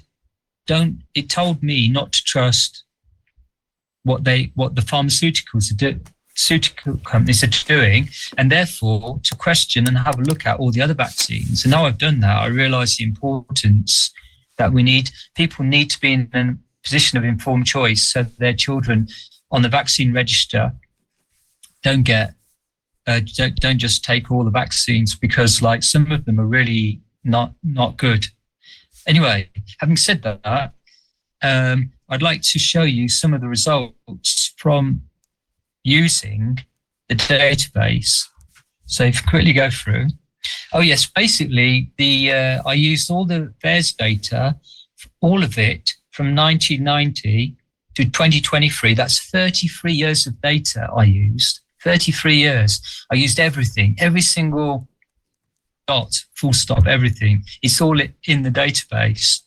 [0.68, 1.02] don't.
[1.16, 2.84] It told me not to trust
[4.04, 6.06] what they what the pharmaceuticals are doing
[6.36, 10.82] pharmaceutical companies are doing, and therefore to question and have a look at all the
[10.82, 11.64] other vaccines.
[11.64, 14.12] And now I've done that, I realise the importance
[14.58, 15.12] that we need.
[15.36, 19.08] People need to be in a position of informed choice so their children
[19.52, 20.74] on the vaccine register
[21.84, 22.34] don't get
[23.08, 27.02] uh, don't, don't just take all the vaccines because like some of them are really
[27.24, 28.26] not not good.
[29.08, 29.50] Anyway,
[29.80, 30.74] having said that,
[31.42, 35.02] um, I'd like to show you some of the results from
[35.84, 36.60] using
[37.10, 38.26] the database.
[38.86, 40.08] So if you quickly go through,
[40.72, 44.58] oh yes, basically the uh, I used all the VAERS data,
[45.22, 47.58] all of it from 1990
[47.96, 48.94] to 2023.
[48.94, 51.60] That's 33 years of data I used.
[51.84, 53.06] 33 years.
[53.12, 54.88] I used everything, every single
[55.88, 57.44] dot, full stop, everything.
[57.62, 59.42] It's all in the database.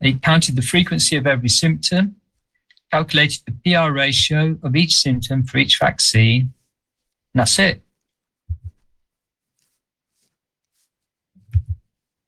[0.00, 2.16] It counted the frequency of every symptom,
[2.90, 6.52] calculated the PR ratio of each symptom for each vaccine,
[7.34, 7.82] and that's it.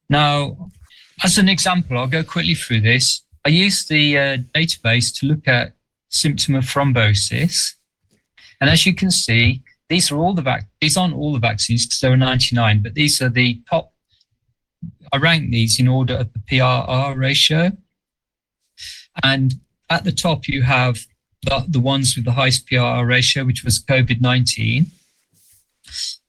[0.08, 0.70] Now,
[1.22, 3.22] as an example, I'll go quickly through this.
[3.44, 5.72] I used the uh, database to look at
[6.08, 7.74] symptom of thrombosis.
[8.64, 9.60] And as you can see,
[9.90, 12.94] these are all the vac- these aren't all the vaccines because there are 99, but
[12.94, 13.92] these are the top.
[15.12, 17.72] I rank these in order of the PRR ratio.
[19.22, 19.56] And
[19.90, 21.04] at the top, you have
[21.42, 24.86] the, the ones with the highest PRR ratio, which was COVID 19.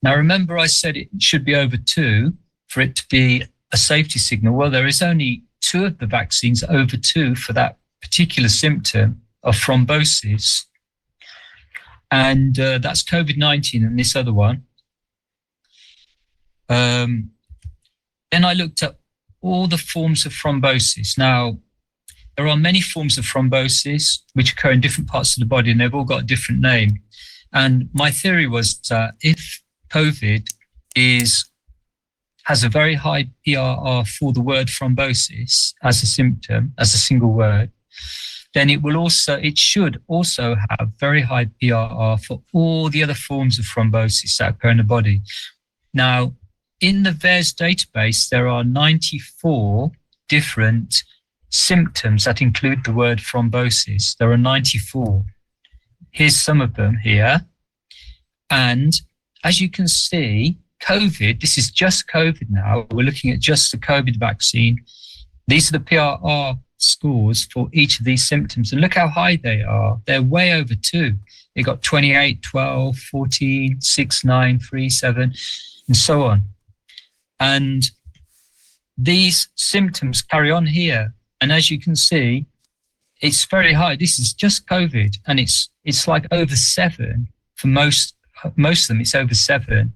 [0.03, 2.33] Now, remember, I said it should be over two
[2.67, 4.55] for it to be a safety signal.
[4.55, 9.55] Well, there is only two of the vaccines over two for that particular symptom of
[9.55, 10.65] thrombosis.
[12.16, 14.64] And uh, that's COVID 19 and this other one.
[16.69, 17.32] Um,
[18.32, 18.95] then I looked at
[19.42, 21.18] all the forms of thrombosis.
[21.18, 21.60] Now,
[22.38, 25.82] there are many forms of thrombosis which occur in different parts of the body and
[25.82, 27.02] they've all got a different name.
[27.52, 30.48] And my theory was that if COVID
[30.95, 31.44] is
[32.45, 37.34] has a very high PRR for the word thrombosis as a symptom, as a single
[37.34, 37.72] word,
[38.56, 43.14] then it will also, it should also have very high PRR for all the other
[43.14, 45.22] forms of thrombosis that occur in the body.
[45.93, 46.34] Now,
[46.80, 49.92] in the VAERS database, there are 94
[50.30, 51.03] different
[51.50, 54.16] symptoms that include the word thrombosis.
[54.17, 55.25] There are 94.
[56.11, 57.45] Here's some of them here.
[58.50, 58.93] And
[59.43, 62.88] as you can see, COVID, this is just COVID now.
[62.92, 64.80] We're looking at just the COVID vaccine.
[65.45, 68.72] These are the PRR scores for each of these symptoms.
[68.72, 70.00] And look how high they are.
[70.06, 71.16] They're way over two.
[71.56, 75.34] They got 28, 12, 14, 6, 9, 3, 7,
[75.88, 76.44] and so on.
[77.40, 77.90] And
[78.98, 81.14] these symptoms carry on here.
[81.42, 82.45] And as you can see,
[83.22, 83.95] it's very high.
[83.95, 88.16] This is just COVID, and it's it's like over seven for most
[88.56, 89.02] most of them.
[89.02, 89.94] It's over seven.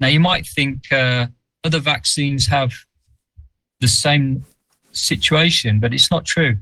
[0.00, 1.26] Now you might think uh,
[1.64, 2.72] other vaccines have
[3.80, 4.44] the same
[4.98, 6.56] situation, but it's not true.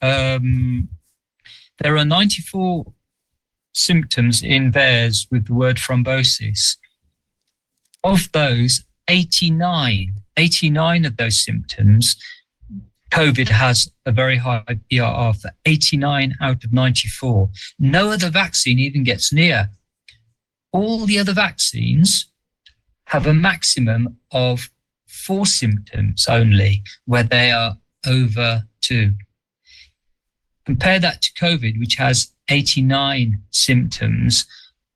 [0.00, 0.88] Um,
[1.78, 2.92] there are 94
[3.72, 6.76] symptoms in VAERS with the word thrombosis.
[8.04, 12.16] Of those, 89, 89 of those symptoms,
[13.10, 17.50] COVID has a very high PRR for 89 out of 94.
[17.78, 19.70] No other vaccine even gets near.
[20.72, 22.26] All the other vaccines
[23.06, 24.70] have a maximum of
[25.08, 29.14] four symptoms only where they are over two.
[30.64, 34.46] Compare that to COVID, which has 89 symptoms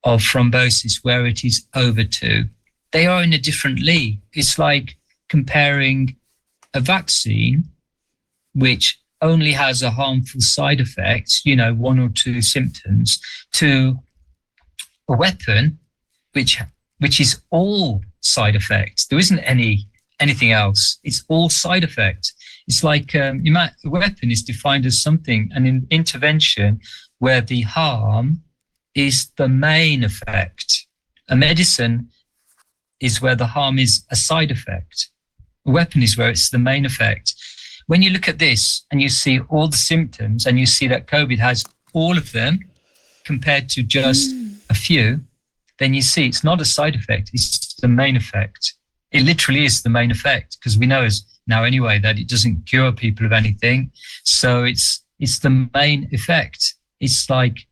[0.03, 2.45] of thrombosis where it is over two.
[2.91, 4.19] They are in a different league.
[4.33, 4.97] It's like
[5.29, 6.15] comparing
[6.73, 7.65] a vaccine,
[8.53, 13.19] which only has a harmful side effect, you know, one or two symptoms,
[13.53, 13.99] to
[15.09, 15.79] a weapon
[16.33, 16.59] which
[16.99, 19.05] which is all side effects.
[19.07, 19.87] There isn't any
[20.23, 20.81] anything else.
[21.03, 22.33] It's all side effect.
[22.67, 26.79] It's like um, might, a weapon is defined as something, an in, intervention
[27.19, 28.27] where the harm
[28.95, 30.87] is the main effect.
[31.29, 32.09] A medicine
[32.99, 35.09] is where the harm is a side effect.
[35.65, 37.33] A weapon is where it's the main effect.
[37.87, 41.07] When you look at this and you see all the symptoms and you see that
[41.07, 42.59] COVID has all of them
[43.25, 44.55] compared to just mm.
[44.69, 45.21] a few,
[45.79, 48.73] then you see it's not a side effect, it's the main effect.
[49.13, 52.65] It literally is the main effect because we know as now anyway that it doesn't
[52.65, 53.91] cure people of anything.
[54.23, 56.73] So it's it's the main effect.
[56.99, 57.67] It's like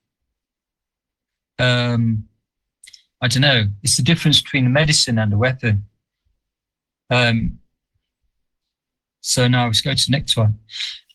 [1.59, 2.25] um
[3.21, 5.85] I don't know, it's the difference between a medicine and a weapon.
[7.09, 7.59] Um
[9.21, 10.59] so now let's go to the next one.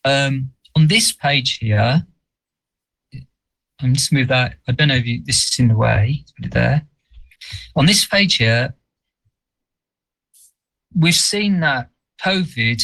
[0.04, 2.06] Um on this page here,
[3.80, 4.56] I'm just move that.
[4.68, 6.24] I don't know if you, this is in the way.
[6.36, 6.86] Put it there.
[7.76, 8.74] On this page here,
[10.96, 11.90] we've seen that
[12.24, 12.82] COVID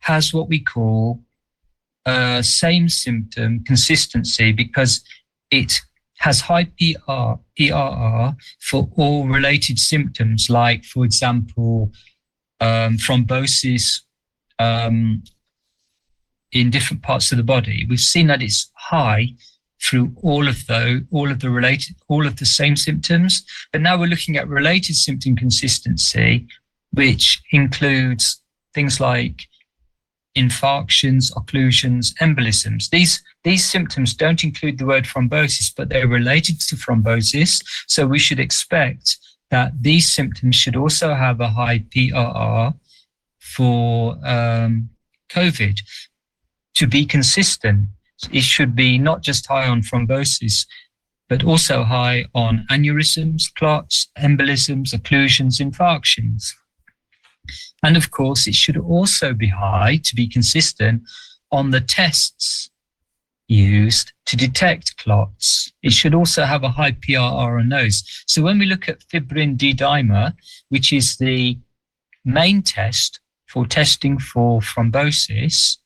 [0.00, 1.20] has what we call
[2.06, 5.02] a same symptom consistency because
[5.50, 5.72] it
[6.18, 11.92] has high PR, PRR for all related symptoms, like, for example,
[12.60, 14.00] um, thrombosis
[14.58, 15.22] um,
[16.52, 17.86] in different parts of the body.
[17.88, 19.28] We've seen that it's high
[19.80, 23.96] through all of the all of the related all of the same symptoms but now
[23.96, 26.48] we're looking at related symptom consistency
[26.92, 28.40] which includes
[28.74, 29.46] things like
[30.36, 32.90] infarctions occlusions embolisms.
[32.90, 37.62] These these symptoms don't include the word thrombosis but they're related to thrombosis.
[37.86, 39.16] So we should expect
[39.50, 42.74] that these symptoms should also have a high PRR
[43.38, 44.90] for um,
[45.30, 45.80] COVID.
[46.74, 47.88] To be consistent
[48.32, 50.66] it should be not just high on thrombosis,
[51.28, 56.52] but also high on aneurysms, clots, embolisms, occlusions, infarctions.
[57.82, 61.02] And of course, it should also be high to be consistent
[61.50, 62.70] on the tests
[63.48, 65.72] used to detect clots.
[65.82, 68.04] It should also have a high PRR on those.
[68.26, 70.34] So when we look at fibrin D dimer,
[70.68, 71.58] which is the
[72.24, 75.78] main test for testing for thrombosis,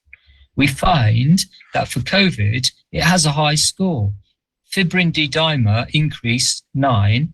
[0.56, 4.12] we find that for COVID, it has a high score.
[4.74, 7.32] Fibrin D dimer increased nine.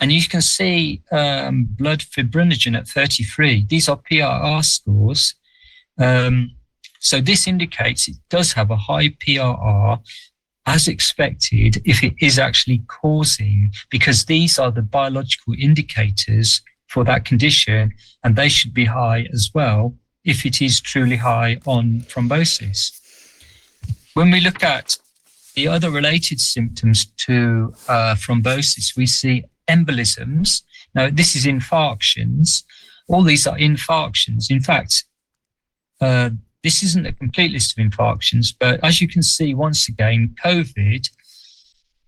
[0.00, 3.66] And you can see um, blood fibrinogen at 33.
[3.68, 5.34] These are PRR scores.
[5.98, 6.52] Um,
[7.00, 10.00] so this indicates it does have a high PRR
[10.66, 17.24] as expected if it is actually causing, because these are the biological indicators for that
[17.24, 17.92] condition,
[18.24, 22.92] and they should be high as well if it is truly high on thrombosis.
[24.14, 24.98] When we look at
[25.54, 29.44] the other related symptoms to uh, thrombosis, we see
[29.76, 30.62] embolisms.
[30.94, 32.64] Now, this is infarctions.
[33.08, 34.50] All these are infarctions.
[34.50, 35.04] In fact,
[36.00, 36.30] uh,
[36.62, 41.08] this isn't a complete list of infarctions, but as you can see, once again, COVID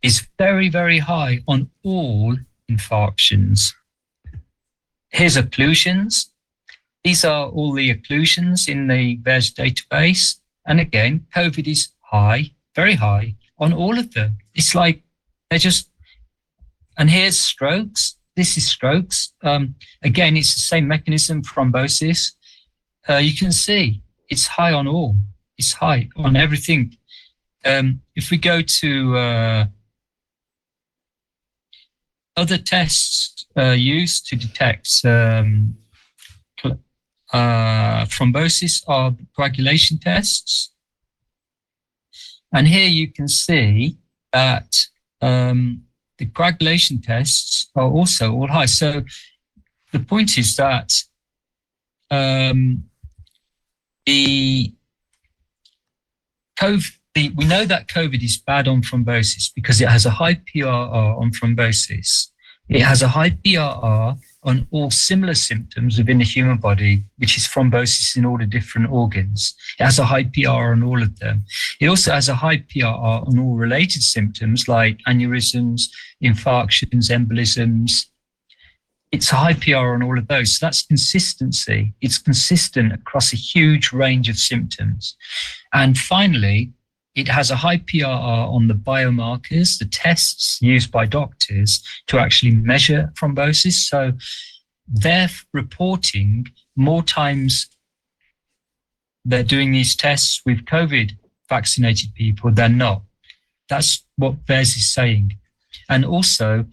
[0.02, 2.36] is very, very high on all
[2.70, 3.72] infarctions.
[5.10, 6.26] Here's occlusions.
[7.04, 10.36] These are all the occlusions in the VERS database.
[10.66, 14.38] And again, COVID is high, very high on all of them.
[14.54, 15.02] It's like
[15.48, 15.88] they're just,
[16.96, 18.16] and here's strokes.
[18.36, 19.32] This is strokes.
[19.42, 22.32] Um, again, it's the same mechanism, thrombosis.
[23.08, 25.16] Uh, you can see it's high on all.
[25.58, 26.96] It's high on everything.
[27.64, 29.64] Um, if we go to uh,
[32.36, 35.76] other tests uh, used to detect um,
[37.32, 40.70] uh, thrombosis are coagulation tests.
[42.52, 43.96] And here you can see
[44.32, 44.86] that
[45.22, 45.84] um,
[46.22, 48.66] the coagulation tests are also all high.
[48.66, 49.02] So
[49.92, 50.92] the point is that
[52.12, 52.84] um,
[54.06, 54.72] the
[56.60, 60.34] COVID, the, we know that COVID is bad on thrombosis because it has a high
[60.34, 62.28] PRR on thrombosis.
[62.68, 67.46] It has a high PRR on all similar symptoms within the human body, which is
[67.46, 69.54] thrombosis in all the different organs.
[69.78, 71.44] It has a high PR on all of them.
[71.80, 75.88] It also has a high PR on all related symptoms like aneurysms,
[76.22, 78.06] infarctions, embolisms.
[79.12, 80.58] It's a high PR on all of those.
[80.58, 81.92] So that's consistency.
[82.00, 85.16] It's consistent across a huge range of symptoms.
[85.72, 86.72] And finally,
[87.14, 92.52] it has a high PRR on the biomarkers, the tests used by doctors to actually
[92.52, 93.74] measure thrombosis.
[93.74, 94.12] So
[94.88, 97.68] they're reporting more times
[99.24, 101.12] they're doing these tests with COVID
[101.48, 103.02] vaccinated people than not.
[103.68, 105.36] That's what VERS is saying.
[105.88, 106.66] And also,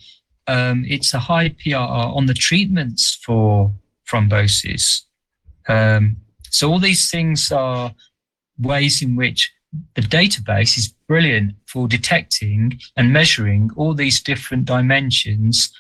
[0.47, 3.71] um, it's a high PRR on the treatments for
[4.09, 5.03] thrombosis.
[5.67, 6.17] Um,
[6.49, 7.93] so all these things are
[8.57, 9.51] ways in which
[9.95, 15.71] the database is brilliant for detecting and measuring all these different dimensions.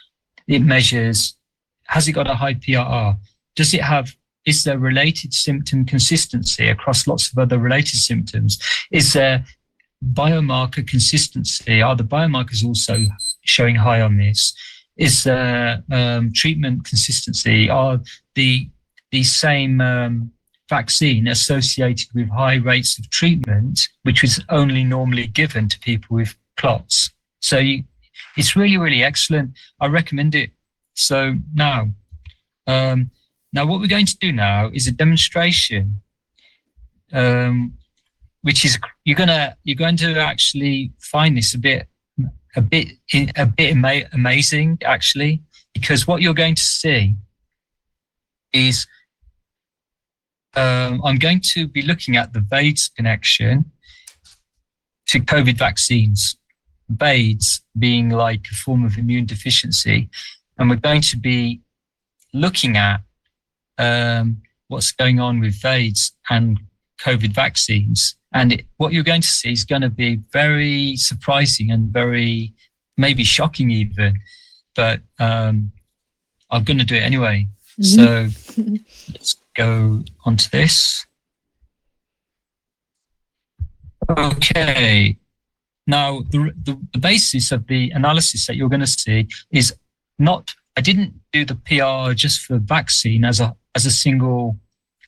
[0.47, 1.35] It measures,
[1.87, 3.17] has it got a high PRR?
[3.55, 8.59] Does it have, is there related symptom consistency across lots of other related symptoms?
[8.91, 9.45] Is there
[10.13, 11.81] biomarker consistency?
[11.81, 12.97] Are the biomarkers also
[13.41, 14.53] showing high on this?
[14.97, 17.69] Is there um, treatment consistency?
[17.69, 17.99] Are
[18.35, 18.69] the,
[19.11, 20.31] the same um,
[20.69, 26.35] vaccine associated with high rates of treatment, which was only normally given to people with
[26.57, 27.11] clots.
[27.41, 27.83] So you,
[28.37, 29.51] it's really, really excellent.
[29.79, 30.51] I recommend it.
[30.93, 31.89] So now,
[32.67, 33.11] um,
[33.51, 36.01] now what we're going to do now is a demonstration,
[37.11, 37.73] um,
[38.41, 41.87] which is you're gonna you're going to actually find this a bit
[42.55, 42.87] a bit
[43.35, 45.41] a bit ama- amazing actually
[45.73, 47.15] because what you're going to see
[48.53, 48.87] is
[50.55, 53.71] um, I'm going to be looking at the VAIDS connection
[55.07, 56.35] to COVID vaccines.
[56.89, 60.09] VAIDS being like a form of immune deficiency.
[60.57, 61.61] And we're going to be
[62.33, 63.01] looking at
[63.77, 66.59] um, what's going on with VAIDS and
[66.99, 68.15] COVID vaccines.
[68.33, 72.53] And it, what you're going to see is going to be very surprising and very
[72.97, 74.19] maybe shocking even.
[74.75, 75.71] But um,
[76.51, 77.47] I'm going to do it anyway.
[77.79, 77.85] Mhm.
[77.85, 78.63] So
[79.11, 81.05] let's go onto this.
[84.09, 85.17] Okay.
[85.85, 89.75] Now, the, the, the basis of the analysis that you're going to see is
[90.17, 94.57] not, I didn't do the PR just for vaccine as a, as a single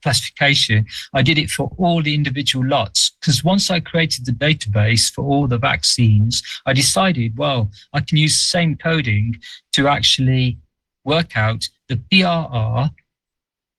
[0.03, 0.85] classification.
[1.13, 5.23] I did it for all the individual lots because once I created the database for
[5.23, 9.39] all the vaccines, I decided, well, I can use the same coding
[9.73, 10.57] to actually
[11.05, 12.89] work out the PRR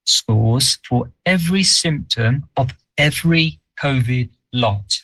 [0.04, 5.00] scores for every symptom of every COVID lot.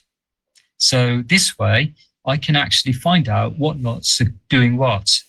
[0.76, 1.94] So this way,
[2.26, 5.20] I can actually find out what lots are doing what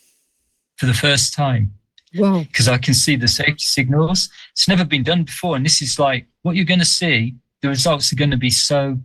[0.78, 1.74] for the first time
[2.16, 2.40] Wow.
[2.44, 4.30] because I can see the safety signals.
[4.52, 5.56] It's never been done before.
[5.56, 7.36] And this is like what you're going to see.
[7.62, 9.00] The results are going to be so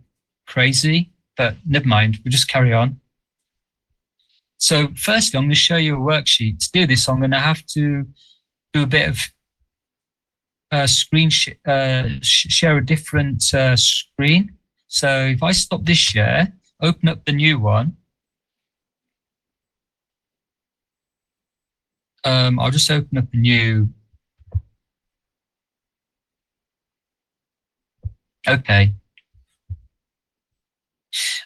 [0.47, 2.19] crazy, but never mind.
[2.23, 2.99] We'll just carry on.
[4.57, 6.59] So firstly, I'm going to show you a worksheet.
[6.59, 8.07] To do this, I'm going to have to
[8.73, 9.19] do a bit of
[10.75, 14.51] uh, screen sh- uh, sh- share a different uh, screen.
[14.87, 17.97] So if I stop this share, open up the new one.
[22.25, 23.89] Um, I'll just open up a new.
[28.47, 28.93] Okay.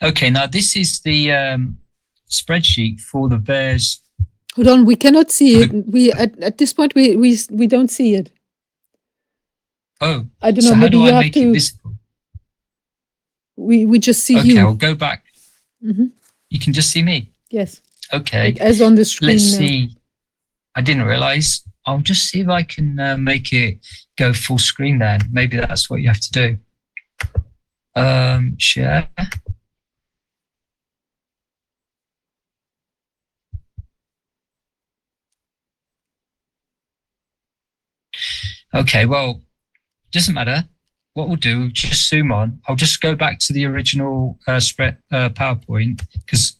[0.01, 1.77] Okay, now this is the um,
[2.29, 4.01] spreadsheet for the VERS.
[4.55, 5.71] Hold on, we cannot see it.
[5.93, 8.31] We at, at this point we we we don't see it.
[10.01, 10.75] Oh, I don't so know.
[10.75, 11.53] how Maybe do you I have make it to.
[11.53, 11.93] visible?
[13.57, 14.75] We we just see Okay, I'll you.
[14.75, 15.25] go back.
[15.81, 16.07] hmm
[16.49, 17.31] You can just see me.
[17.49, 17.81] Yes,
[18.13, 18.43] Okay.
[18.53, 19.31] like as on the screen.
[19.31, 19.57] Let's now.
[19.57, 19.89] see.
[20.75, 21.63] I didn't realize.
[21.85, 23.79] I'll just see if I can uh, make it
[24.17, 25.21] go full screen then.
[25.31, 26.57] Maybe that's what you have to do.
[27.95, 29.09] Um, share.
[38.73, 39.41] Okay, well,
[40.11, 40.63] doesn't matter.
[41.13, 42.61] What we'll do, just zoom on.
[42.67, 46.55] I'll just go back to the original uh, spread uh, PowerPoint because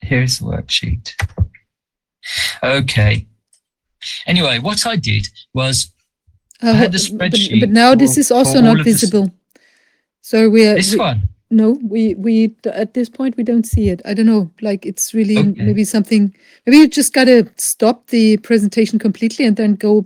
[0.00, 1.12] here's the worksheet.
[2.62, 3.26] Okay.
[4.26, 5.92] Anyway, what I did was
[6.60, 9.32] Uh, had the but- but, spreadsheet but now this is also not visible.
[10.20, 11.28] So we are this we- one.
[11.50, 14.00] no, we we at this point we don't see it.
[14.04, 14.50] I don't know.
[14.60, 15.62] Like it's really Okay.
[15.66, 16.32] maybe something.
[16.64, 20.04] Maybe you just gotta stop the presentation completely and then go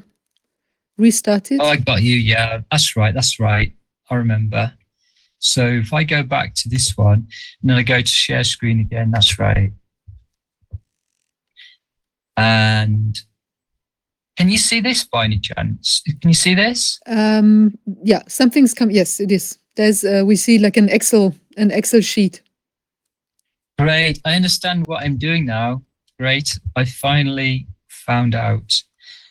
[0.99, 1.61] restart it.
[1.61, 2.17] Oh, I got you.
[2.17, 3.15] Yeah, that's right.
[3.15, 3.73] That's right.
[4.11, 4.73] I remember.
[5.39, 7.29] So if I go back to this one
[7.61, 9.73] and then I go to share screen again, that's right.
[12.37, 13.19] And
[14.37, 16.03] can you see this by any chance?
[16.21, 17.01] Can you see this?
[17.07, 18.91] Um, yeah, something's come.
[18.91, 19.59] Yes, it is.
[19.77, 22.43] There's uh, we see like an Excel an Excel sheet.
[23.79, 24.21] Great.
[24.25, 25.83] I understand what I'm doing now.
[26.19, 26.59] Great.
[26.77, 28.83] I finally found out.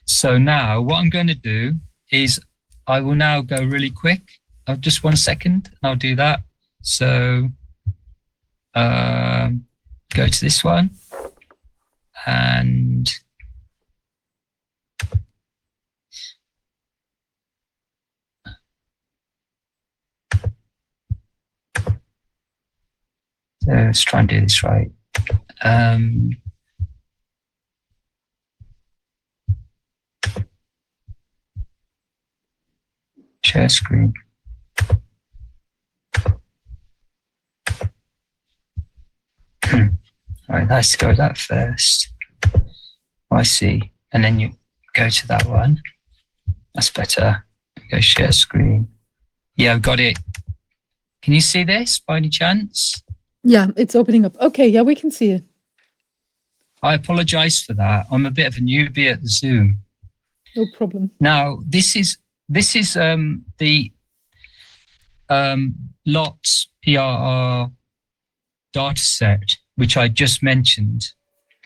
[0.05, 1.75] So now what I'm going to do
[2.11, 2.39] is
[2.87, 4.21] I will now go really quick.
[4.67, 6.41] I'll just one second I'll do that.
[6.81, 7.49] So
[8.75, 9.65] um,
[10.13, 10.91] go to this one
[12.25, 13.11] and
[23.65, 24.91] let's try and do this right.
[25.63, 26.37] Um,
[33.45, 34.13] share screen.
[39.63, 39.87] Hmm.
[40.49, 42.09] right, let's go with that first.
[43.31, 43.91] I see.
[44.11, 44.51] And then you
[44.93, 45.81] go to that one.
[46.73, 47.45] That's better.
[47.91, 48.87] Go share screen.
[49.55, 50.17] Yeah, I've got it.
[51.21, 53.01] Can you see this by any chance?
[53.43, 54.35] Yeah, it's opening up.
[54.39, 55.43] Okay, yeah, we can see it.
[56.81, 58.07] I apologize for that.
[58.11, 59.81] I'm a bit of a newbie at the Zoom.
[60.55, 61.11] No problem.
[61.19, 62.17] Now, this is
[62.47, 63.91] this is um, the
[65.29, 65.75] um,
[66.05, 67.71] lots PRR
[68.73, 71.11] data set, which I just mentioned.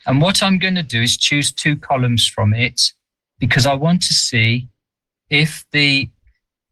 [0.05, 2.93] And what I'm going to do is choose two columns from it
[3.39, 4.69] because I want to see
[5.29, 6.09] if the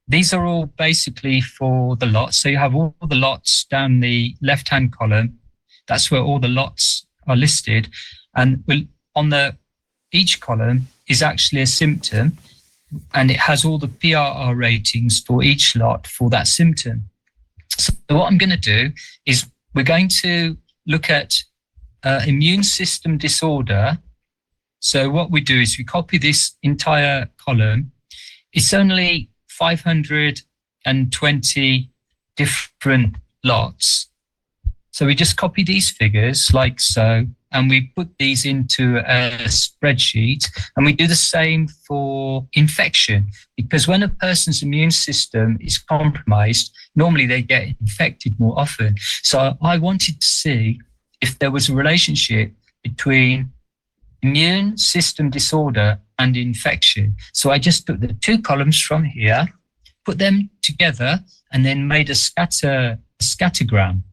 [0.10, 2.38] these are all basically for the lots.
[2.38, 5.38] So you have all the lots down the left hand column.
[5.88, 7.90] That's where all the lots are listed.
[8.34, 8.64] And
[9.16, 9.58] on the
[10.14, 12.38] each column is actually a symptom
[13.14, 17.10] and it has all the PRR ratings for each lot for that symptom.
[17.78, 18.92] So what I'm going to do
[19.26, 21.44] is we're going to look at
[22.04, 23.98] uh, immune system disorder.
[24.80, 27.92] So what we do is we copy this entire column.
[28.54, 31.92] It's only 520
[32.36, 34.08] different lots.
[34.92, 40.50] So we just copy these figures like so, and we put these into a spreadsheet.
[40.76, 46.76] And we do the same for infection, because when a person's immune system is compromised,
[46.96, 48.96] normally they get infected more often.
[49.24, 50.80] So I wanted to see
[51.22, 52.52] if there was a relationship
[52.84, 53.52] between
[54.22, 57.16] immune system disorder and infection.
[57.34, 59.48] So I just took the two columns from here,
[60.06, 61.20] put them together,
[61.52, 64.04] and then made a scatter a scattergram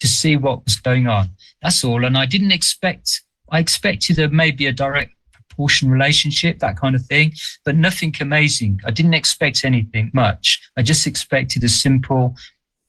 [0.00, 1.28] to see what was going on.
[1.62, 2.04] That's all.
[2.04, 7.04] And I didn't expect, I expected a, maybe a direct proportion relationship, that kind of
[7.06, 7.32] thing,
[7.64, 8.80] but nothing amazing.
[8.84, 10.60] I didn't expect anything much.
[10.76, 12.34] I just expected a simple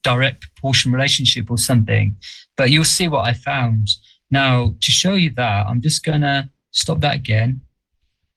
[0.03, 2.15] direct proportion relationship or something.
[2.57, 3.89] But you'll see what I found.
[4.31, 7.61] Now, to show you that, I'm just going to stop that again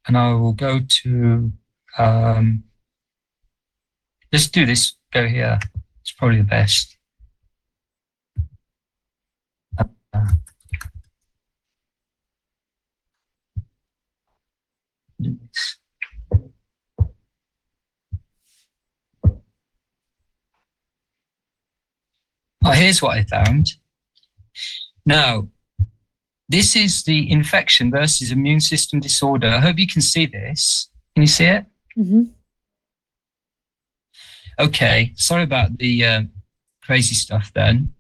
[0.07, 1.53] and I will go to,
[1.99, 2.65] um,
[4.33, 5.59] let's do this, go here.
[6.01, 6.97] It's probably the best.
[9.79, 10.06] Uh, do this.
[22.65, 23.75] Oh, here's what I found.
[25.05, 25.49] Now,
[26.49, 29.49] this is the infection versus immune system disorder.
[29.49, 30.89] I hope you can see this.
[31.15, 31.67] Can you see it?
[31.97, 32.31] Mhm.
[34.59, 36.23] Okay, sorry about the uh,
[36.83, 37.95] crazy stuff then.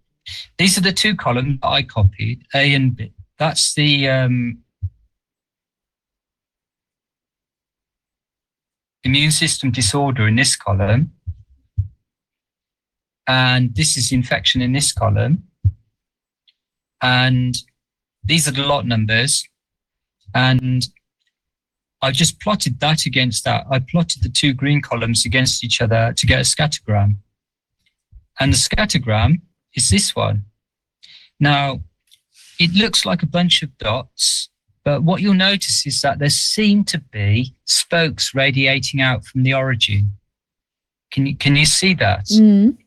[0.58, 3.12] These are the two columns I copied, A and B.
[3.38, 4.58] That's the um,
[9.04, 11.12] immune system disorder in this column.
[13.28, 15.44] And this is infection in this column.
[17.02, 17.56] And
[18.24, 19.44] these are the lot numbers.
[20.34, 20.86] And
[22.02, 23.66] I just plotted that against that.
[23.70, 27.16] I plotted the two green columns against each other to get a scattergram.
[28.38, 29.40] And the scattergram
[29.76, 30.44] is this one.
[31.38, 31.80] Now,
[32.58, 34.48] it looks like a bunch of dots,
[34.84, 39.52] but what you'll notice is that there seem to be spokes radiating out from the
[39.54, 40.12] origin.
[41.12, 42.26] Can you, can you see that?
[42.26, 42.78] Mhm.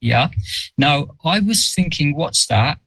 [0.00, 0.28] Yeah.
[0.76, 2.78] Now, I was thinking, what's that?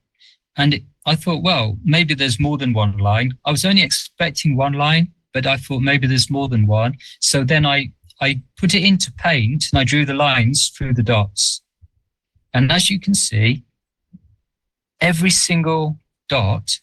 [0.56, 3.32] And it, I thought, well, maybe there's more than one line.
[3.46, 6.96] I was only expecting one line, but I thought maybe there's more than one.
[7.20, 11.02] So then I, I put it into paint and I drew the lines through the
[11.02, 11.62] dots.
[12.56, 13.64] And as you can see,
[15.02, 16.80] every single dot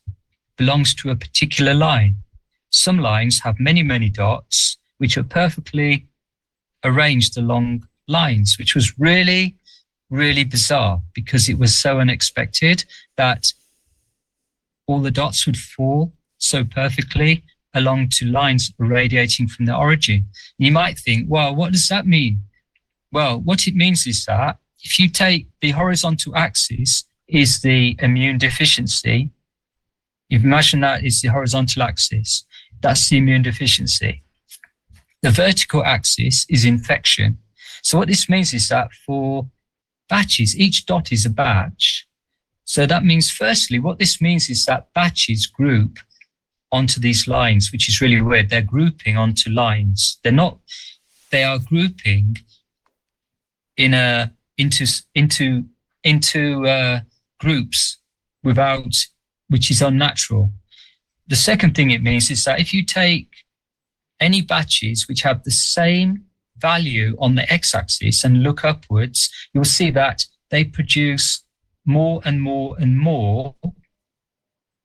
[0.56, 2.18] belongs to a particular line.
[2.70, 6.06] Some lines have many, many dots, which are perfectly
[6.84, 9.56] arranged along lines, which was really,
[10.12, 12.86] really bizarre because it was so unexpected
[13.18, 13.52] that
[14.86, 17.44] all the dots would fall so perfectly
[17.74, 20.28] along to lines radiating from the origin.
[20.60, 22.44] You might think, well, what does that mean?
[23.12, 28.38] Well, what it means is that if you take the horizontal axis is the immune
[28.38, 29.32] deficiency,
[30.30, 32.46] you imagine that is the horizontal axis,
[32.82, 34.24] that's the immune deficiency.
[35.22, 37.38] The vertical axis is infection.
[37.82, 39.48] So what this means is that for
[40.10, 42.06] batches, each dot is a batch.
[42.66, 46.00] So that means, firstly, what this means is that batches group
[46.72, 48.50] onto these lines, which is really weird.
[48.50, 50.18] They're grouping onto lines.
[50.24, 50.58] They're not,
[51.32, 52.38] they are grouping
[53.78, 54.32] in a,
[54.64, 55.66] into, into,
[56.04, 57.02] into uh,
[57.40, 57.98] groups
[58.44, 58.96] without,
[59.50, 60.50] which is unnatural.
[61.28, 63.30] The second thing it means is that if you take
[64.20, 66.26] any batches which have the same
[66.58, 71.44] value on the x-axis and look upwards, you'll see that they produce
[71.86, 73.56] more and more and more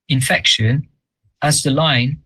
[0.08, 0.88] infection
[1.42, 2.22] as the line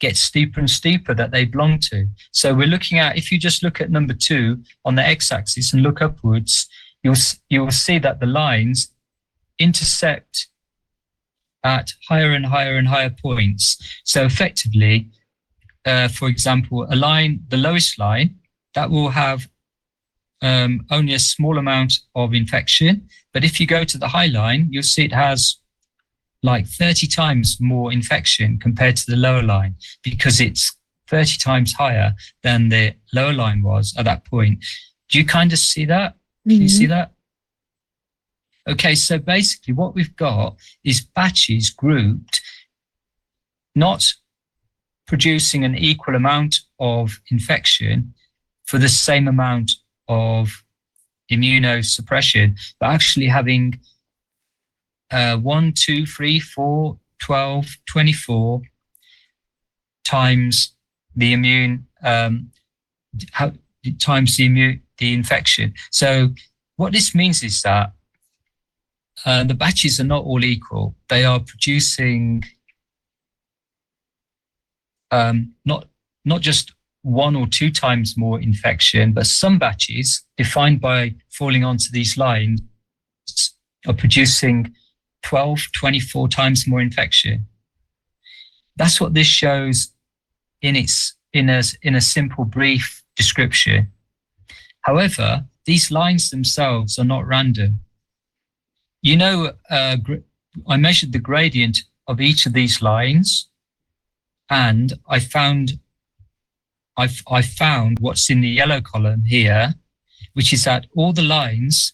[0.00, 2.06] gets steeper and steeper that they belong to.
[2.32, 5.82] So we're looking at, if you just look at number two on the x-axis and
[5.82, 6.68] look upwards,
[7.02, 7.16] you'll,
[7.48, 8.92] you'll see that the lines
[9.58, 10.48] intersect
[11.64, 13.76] at higher and higher and higher points.
[14.04, 15.10] So effectively,
[15.84, 18.36] uh, for example, a line, the lowest line,
[18.74, 19.48] that will have
[20.42, 23.08] um, only a small amount of infection.
[23.32, 25.57] But if you go to the high line, you'll see it has
[26.42, 30.76] like 30 times more infection compared to the lower line because it's
[31.08, 34.64] 30 times higher than the lower line was at that point.
[35.08, 36.14] Do you kind of see that?
[36.46, 36.92] Can you see mm-hmm.
[36.92, 37.12] that?
[38.68, 42.40] Okay, so basically what we've got is batches grouped,
[43.74, 44.04] not
[45.06, 48.12] producing an equal amount of infection
[48.66, 49.72] for the same amount
[50.08, 50.62] of
[51.32, 53.80] immunosuppression, but actually having
[55.10, 58.62] uh, 1, 2, 3, 4, 12, 24
[60.04, 60.74] times
[61.16, 62.50] the immune, um,
[63.32, 63.52] how,
[63.98, 65.74] times the immune, the infection.
[65.90, 66.30] So
[66.76, 67.92] what this means is that
[69.24, 70.94] uh, the batches are not all equal.
[71.08, 72.44] They are producing
[75.10, 75.88] um, not
[76.24, 76.72] not just
[77.02, 82.60] one or two times more infection, but some batches defined by falling onto these lines
[83.86, 84.74] are producing
[85.22, 87.46] 12, 24 times more infection.
[88.76, 89.92] That's what this shows
[90.62, 93.92] in its in a in a simple brief description.
[94.82, 97.80] However, these lines themselves are not random.
[99.02, 99.96] You know, uh,
[100.66, 103.48] I measured the gradient of each of these lines,
[104.48, 105.78] and I found
[106.96, 109.74] I I found what's in the yellow column here,
[110.34, 111.92] which is that all the lines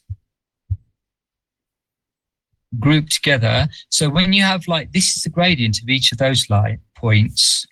[2.81, 3.69] grouped together.
[3.91, 7.67] So when you have like this is the gradient of each of those line points,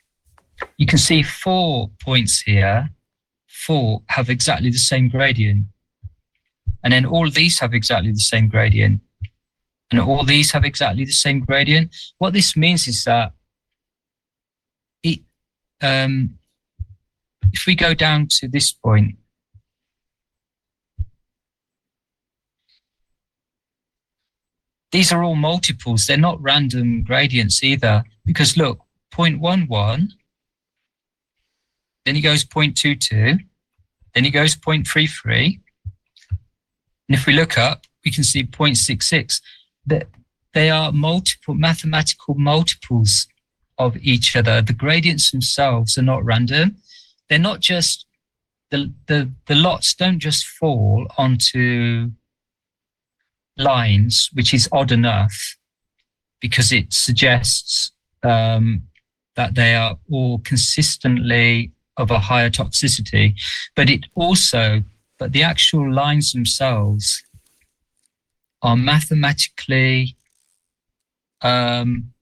[0.78, 2.90] you can see four points here.
[3.46, 5.66] Four have exactly the same gradient.
[6.82, 9.00] And then all these have exactly the same gradient.
[9.90, 11.94] And all these have exactly the same gradient.
[12.18, 13.32] What this means is that
[15.02, 15.20] it,
[15.80, 16.38] um,
[17.52, 19.16] if we go down to this point,
[24.92, 26.06] these are all multiples.
[26.06, 28.04] They're not random gradients either.
[28.24, 28.80] Because look,
[29.12, 30.10] 0.11,
[32.04, 33.40] then he goes 0.22,
[34.14, 35.60] then he goes 0.33.
[37.08, 39.40] And if we look up, we can see 0.66.
[39.86, 40.08] That
[40.54, 43.26] they are multiple mathematical multiples
[43.78, 44.60] of each other.
[44.60, 46.76] The gradients themselves are not random.
[47.28, 48.06] They're not just
[48.70, 52.10] the the, the lots don't just fall onto
[53.56, 55.56] lines, which is odd enough
[56.40, 58.82] because it suggests um,
[59.36, 63.34] that they are all consistently of a higher toxicity,
[63.76, 64.82] but it also,
[65.18, 67.22] but the actual lines themselves
[68.62, 70.16] are mathematically
[71.42, 72.12] um,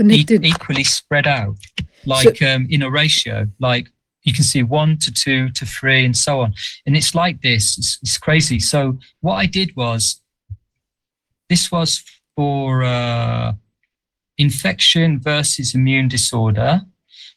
[0.00, 1.56] e- equally spread out,
[2.04, 3.46] like um, in a ratio.
[3.58, 3.88] Like
[4.28, 6.52] you can see one to two to three and so on.
[6.86, 7.78] And it's like this.
[7.78, 8.60] It's, it's crazy.
[8.60, 10.20] So what I did was,
[11.48, 12.04] this was
[12.36, 13.54] for uh,
[14.36, 16.82] infection versus immune disorder,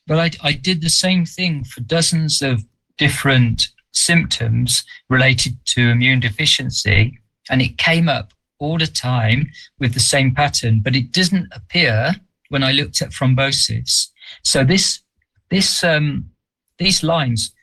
[0.05, 2.63] but I, I did the same thing for dozens of
[2.97, 9.99] different symptoms related to immune deficiency, and it came up all the time with the
[9.99, 12.15] same pattern, but it doesn't appear
[12.49, 14.09] when I looked at thrombosis.
[14.43, 14.99] So this
[15.49, 16.30] this um,
[16.81, 17.53] these lines,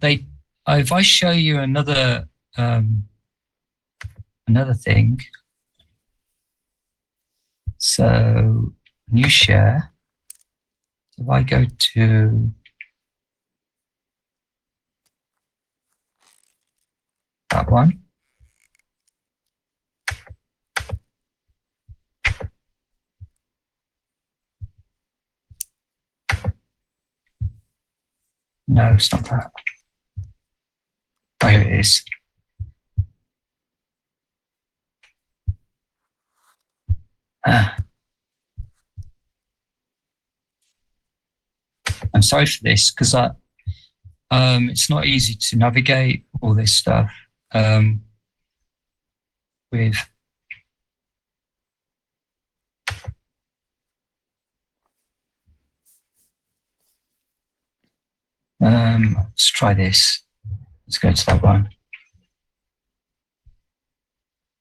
[0.00, 0.24] they
[0.66, 3.08] if I show you another um,
[4.46, 5.20] another thing,
[7.78, 8.72] so
[9.10, 9.92] new share.
[11.18, 12.52] If I go to
[17.50, 18.07] that one.
[28.68, 29.50] No, it's not that.
[31.42, 32.04] Oh, here it is.
[37.46, 37.76] Ah.
[42.12, 43.30] I'm sorry for this because I,
[44.30, 47.10] um, it's not easy to navigate all this stuff
[47.52, 48.02] um,
[49.72, 49.96] with.
[58.60, 60.22] Um, let's try this.
[60.86, 61.70] Let's go to that one.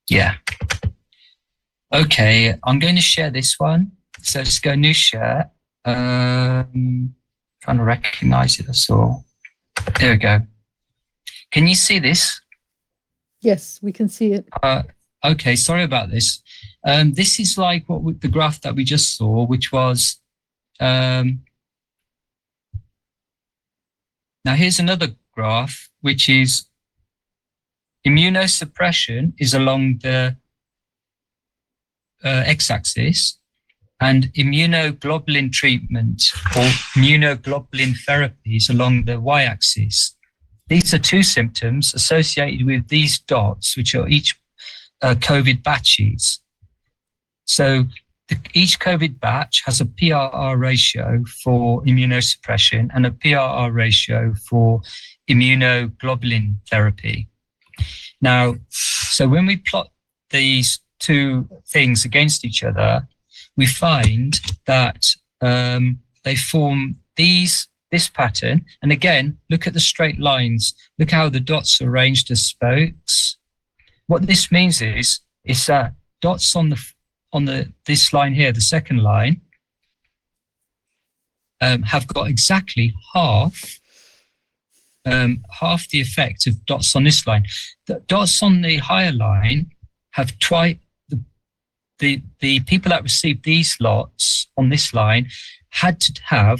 [0.10, 0.36] Yeah.
[1.94, 3.92] Okay, I'm going to share this one.
[4.22, 5.52] So let's go new share.
[5.86, 7.16] Um,
[7.62, 9.26] trying to recognize it, that's all.
[10.00, 10.42] There we go.
[11.52, 12.42] Can you see this?
[13.42, 14.48] Yes, we can see it.
[14.62, 14.84] Uh,
[15.24, 16.42] okay, sorry about this.
[16.86, 20.20] Um, this is like what we, the graph that we just saw, which was.
[20.80, 21.44] Um,
[24.48, 26.68] now here's another graph, which is
[28.08, 30.38] immunosuppression is along the
[32.24, 33.40] uh, x-axis,
[34.00, 36.64] and immunoglobulin treatment or
[36.96, 40.16] immunoglobulin therapies along the y-axis.
[40.70, 44.40] These are two symptoms associated with these dots, which are each
[45.02, 46.40] uh, COVID batches.
[47.44, 47.84] So
[48.54, 54.82] each COVID batch has a PRR ratio for immunosuppression and a PRR ratio for
[55.30, 57.28] immunoglobulin therapy.
[58.22, 59.90] Now, so when we plot
[60.32, 63.08] these two things against each other,
[63.56, 65.06] we find that
[65.42, 68.66] um, they form these this pattern.
[68.82, 70.74] And again, look at the straight lines.
[71.00, 73.38] Look how the dots are arranged as spokes.
[74.08, 76.84] What this means is, is that dots on the
[77.38, 79.42] on the this line here, the second line,
[81.62, 83.80] um, have got exactly half
[85.06, 87.46] um, half the effect of dots on this line.
[87.86, 89.72] The dots on the higher line
[90.12, 90.78] have twice
[91.10, 91.22] the,
[92.00, 95.30] the the people that received these lots on this line
[95.70, 96.60] had to have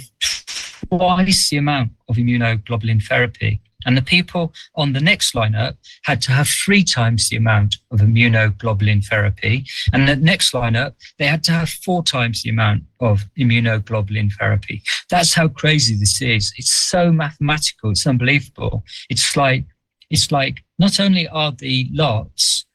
[0.88, 3.60] twice the amount of immunoglobulin therapy.
[3.88, 7.76] And the people on the next line up had to have three times the amount
[7.90, 9.64] of immunoglobulin therapy.
[9.94, 14.30] And the next line up, they had to have four times the amount of immunoglobulin
[14.38, 14.82] therapy.
[15.08, 16.52] That's how crazy this is.
[16.58, 17.92] It's so mathematical.
[17.92, 18.84] It's unbelievable.
[19.08, 19.64] It's like,
[20.10, 22.66] it's like not only are the lots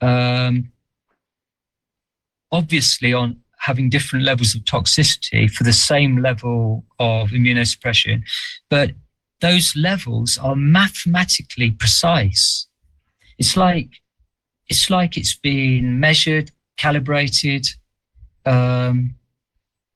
[0.00, 0.72] um,
[2.50, 8.22] obviously on having different levels of toxicity for the same level of immunosuppression,
[8.70, 8.92] but
[9.40, 12.66] those levels are mathematically precise.
[13.38, 13.88] It's like
[14.68, 17.66] it's like it's been measured, calibrated,
[18.44, 19.14] um,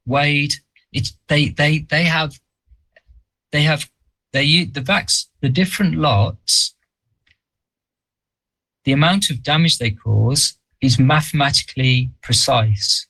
[0.07, 0.55] weighed.
[0.93, 2.39] It's they they they have
[3.51, 3.91] they have
[4.33, 6.75] they the vax the different lots
[8.85, 13.07] the amount of damage they cause is mathematically precise.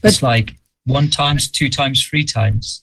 [0.00, 0.54] But- it's like
[0.84, 2.82] one times, two times, three times.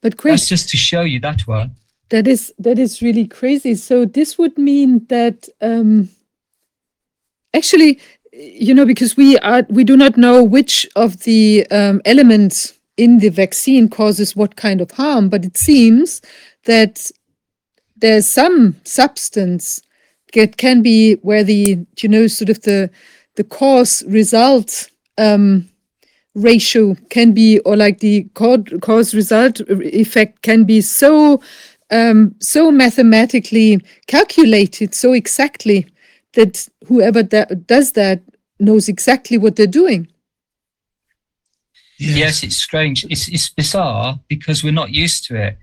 [0.00, 1.76] But Craig, That's just to show you that one.
[2.14, 3.74] That is that is really crazy.
[3.74, 6.08] So this would mean that um,
[7.52, 7.98] actually,
[8.32, 13.18] you know, because we are we do not know which of the um, elements in
[13.18, 16.22] the vaccine causes what kind of harm, but it seems
[16.66, 17.10] that
[17.96, 19.82] there's some substance
[20.34, 22.88] that can be where the you know sort of the
[23.34, 25.68] the cause result um,
[26.36, 31.40] ratio can be or like the cause result effect can be so
[31.94, 35.86] um, so mathematically calculated so exactly
[36.32, 38.20] that whoever that does that
[38.58, 40.08] knows exactly what they're doing.
[41.98, 43.04] Yes, it's strange.
[43.04, 45.56] It's, it's bizarre because we're not used to it.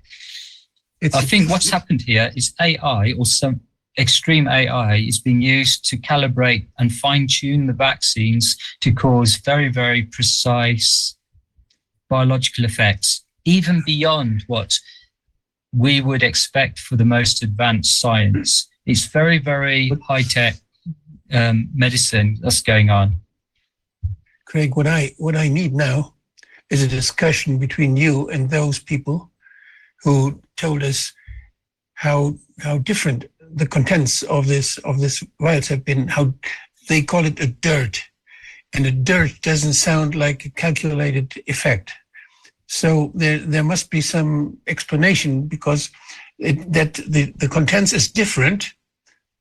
[1.02, 3.60] It's, I think what's happened here is AI or some
[3.98, 9.68] extreme AI is being used to calibrate and fine tune the vaccines to cause very,
[9.68, 11.14] very precise
[12.08, 14.78] biological effects, even beyond what
[15.72, 18.68] we would expect for the most advanced science.
[18.84, 20.56] It's very, very high tech
[21.32, 23.16] um, medicine that's going on.
[24.46, 26.14] Craig, what I what I need now
[26.68, 29.30] is a discussion between you and those people
[30.02, 31.12] who told us
[31.94, 36.08] how how different the contents of this of this virus have been.
[36.08, 36.34] How
[36.88, 38.02] they call it a dirt,
[38.74, 41.92] and a dirt doesn't sound like a calculated effect.
[42.80, 45.90] So there there must be some explanation because
[46.38, 48.60] it, that the the contents is different.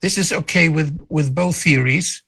[0.02, 2.24] This is okay with with both theories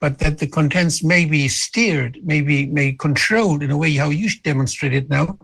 [0.00, 4.28] but that the contents may be steered, maybe may controlled in a way how you
[4.44, 5.38] demonstrate it now,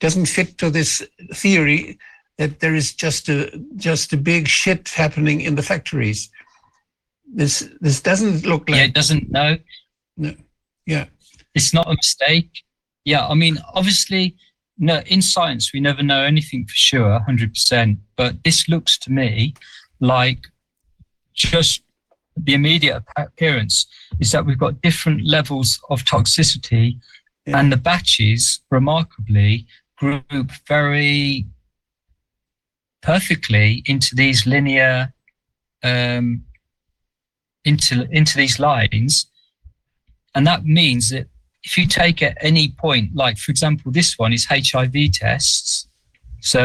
[0.00, 1.02] doesn't fit to this
[1.34, 1.98] theory
[2.38, 6.30] that there is just a just a big shit happening in the factories.
[7.40, 9.58] This this doesn't look like Yeah, it doesn't know.
[10.16, 10.34] No.
[10.86, 11.06] Yeah.
[11.54, 12.50] It's not a mistake.
[13.06, 14.34] Yeah, I mean, obviously,
[14.78, 17.98] no, in science, we never know anything for sure, 100%.
[18.16, 19.54] But this looks to me
[20.00, 20.40] like
[21.32, 21.82] just
[22.36, 23.86] the immediate appearance
[24.20, 26.98] is that we've got different levels of toxicity
[27.46, 27.60] Yeah.
[27.60, 31.46] and the batches remarkably group very
[33.02, 35.14] perfectly into these linear
[35.82, 36.44] um,
[37.64, 39.26] into into these lines
[40.34, 41.28] and that means that
[41.66, 45.88] if you take at any point like for example this one is hiv tests
[46.40, 46.62] so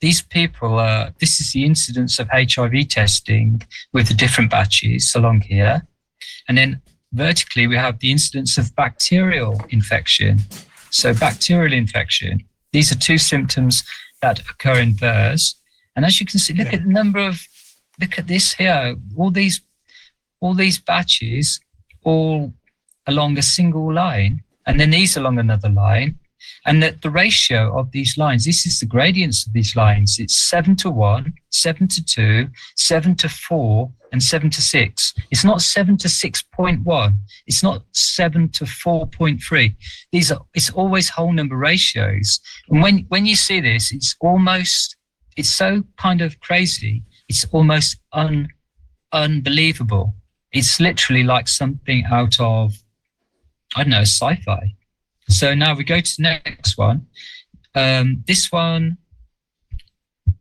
[0.00, 3.48] these people uh, this is the incidence of hiv testing
[3.92, 5.76] with the different batches along here
[6.46, 6.80] and then
[7.12, 10.38] vertically we have the incidence of bacterial infection
[10.90, 12.34] so bacterial infection
[12.72, 13.84] these are two symptoms
[14.22, 15.56] that occur in VERS.
[15.94, 16.78] And as you can see, look Yeah.
[16.78, 17.46] at the number of,
[18.00, 19.60] look at this here, all these,
[20.40, 21.60] all these batches,
[22.02, 22.54] all
[23.06, 26.18] along a single line, and then these along another line.
[26.66, 30.18] And that the ratio of these lines, this is the gradients of these lines.
[30.18, 35.14] It's seven to one, seven to two, seven to four, and seven to six.
[35.30, 37.14] It's not seven to 6.1.
[37.46, 39.74] It's not seven to 4.3
[40.12, 44.96] these are it's always whole number ratios and when when you see this it's almost
[45.36, 48.48] it's so kind of crazy it's almost un
[49.12, 50.14] unbelievable
[50.52, 52.74] it's literally like something out of
[53.76, 54.74] i don't know sci-fi
[55.28, 57.06] so now we go to the next one
[57.74, 58.96] um this one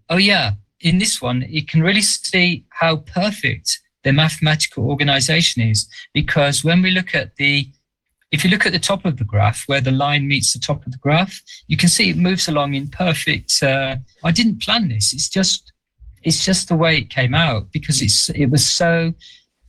[0.09, 5.87] oh yeah in this one you can really see how perfect the mathematical organization is
[6.13, 7.67] because when we look at the
[8.31, 10.85] if you look at the top of the graph where the line meets the top
[10.85, 13.61] of the graph, you can see it moves along in perfect.
[13.61, 15.13] Uh, I didn't plan this.
[15.13, 15.73] It's just,
[16.23, 19.13] it's just the way it came out because it's it was so,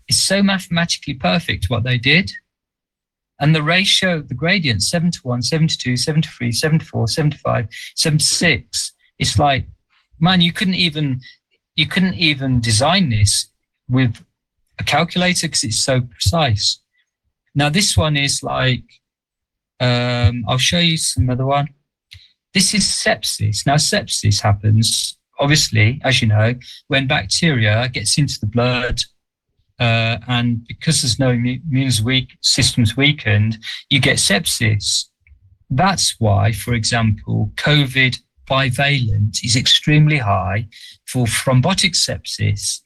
[0.07, 2.31] it's so mathematically perfect what they did,
[3.43, 6.79] and the ratio, the gradient, seven to one, seven to two, seven to three, seven
[6.79, 8.93] to four, seven to five, seven to six.
[9.19, 9.67] It's like,
[10.21, 11.21] man, you couldn't even,
[11.75, 13.51] you couldn't even design this
[13.89, 14.25] with
[14.79, 16.79] a calculator because it's so precise.
[17.53, 18.85] Now this one is like,
[19.81, 21.69] um, I'll show you some other one.
[22.55, 23.67] This is sepsis.
[23.67, 26.55] Now sepsis happens, obviously, as you know,
[26.87, 29.01] when bacteria gets into the blood,
[29.83, 33.59] uh, and because there's no immune weak, system's weakened,
[33.91, 35.07] you get sepsis.
[35.71, 38.17] That's why, for example, COVID
[38.49, 40.69] bivalent is extremely high
[41.07, 42.83] for thrombotic sepsis.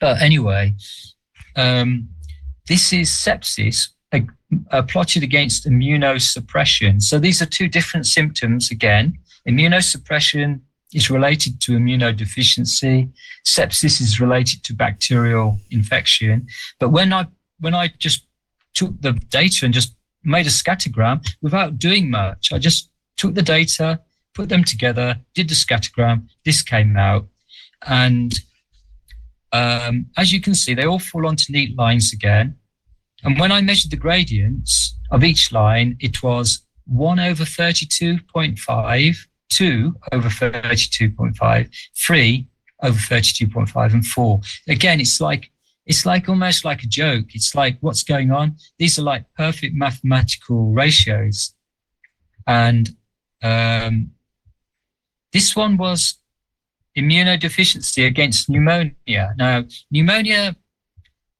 [0.00, 0.74] But anyway,
[1.54, 2.08] um,
[2.66, 3.88] this is sepsis
[4.72, 7.00] uh, plotted against immunosuppression.
[7.00, 10.60] So these are two different symptoms again immunosuppression
[10.92, 13.10] is related to immunodeficiency.
[13.46, 16.46] Sepsis is related to bacterial infection.
[16.80, 17.26] But when I
[17.60, 18.26] when I just
[18.74, 23.42] took the data and just made a scattergram without doing much, I just took the
[23.42, 24.00] data,
[24.34, 26.28] put them together, did the scattergram.
[26.44, 27.26] This came out,
[27.86, 28.38] and
[29.52, 32.56] um, as you can see, they all fall onto neat lines again.
[33.24, 39.94] And when I measured the gradients of each line, it was 1 over 32.5, 2
[40.12, 42.46] over 32.5, 3
[42.82, 44.40] over 32.5, and 4.
[44.68, 45.50] Again, it's like
[45.86, 47.34] it's like almost like a joke.
[47.34, 48.56] It's like what's going on?
[48.78, 51.54] These are like perfect mathematical ratios.
[52.46, 52.90] And
[53.42, 54.10] um,
[55.32, 56.18] this one was
[56.96, 59.34] immunodeficiency against pneumonia.
[59.36, 60.56] Now, pneumonia,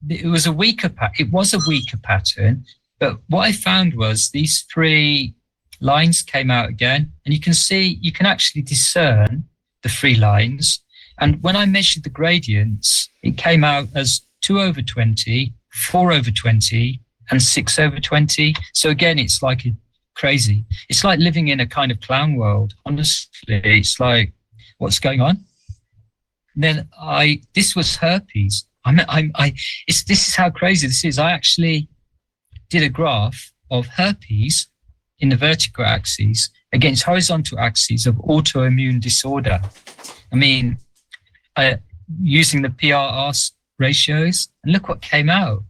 [0.08, 2.64] it was a weaker it was a weaker pattern,
[2.98, 5.34] but what I found was these three
[5.80, 9.44] lines came out again, and you can see you can actually discern
[9.82, 10.82] the three lines.
[11.20, 16.30] And when I measured the gradients, it came out as two over 20, four over
[16.30, 17.00] 20,
[17.30, 18.54] and six over 20.
[18.72, 19.70] So again, it's like a
[20.14, 20.64] crazy.
[20.88, 22.74] It's like living in a kind of clown world.
[22.84, 24.32] Honestly, it's like,
[24.78, 25.44] what's going on?
[26.54, 28.66] And then I, this was herpes.
[28.84, 29.54] I'm, I'm, I,
[29.86, 31.18] it's, this is how crazy this is.
[31.18, 31.88] I actually
[32.68, 34.68] did a graph of herpes
[35.20, 39.60] in the vertical axis against horizontal axes of autoimmune disorder.
[40.32, 40.78] I mean,
[41.56, 41.76] uh,
[42.20, 45.62] using the PRR ratios, and look what came out.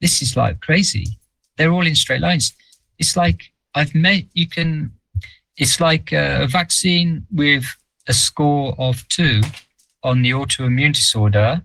[0.00, 1.06] This is like crazy.
[1.56, 2.52] They're all in straight lines.
[2.98, 4.92] It's like I've made, you can,
[5.56, 7.64] it's like a vaccine with
[8.06, 9.40] a score of two
[10.02, 11.62] on the autoimmune disorder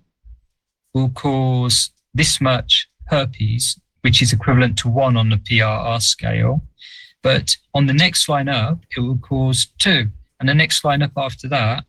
[0.93, 6.61] will cause this much herpes, which is equivalent to one on the PRR scale.
[7.23, 10.09] But on the next line up, it will cause two.
[10.39, 11.85] And the next line up after that,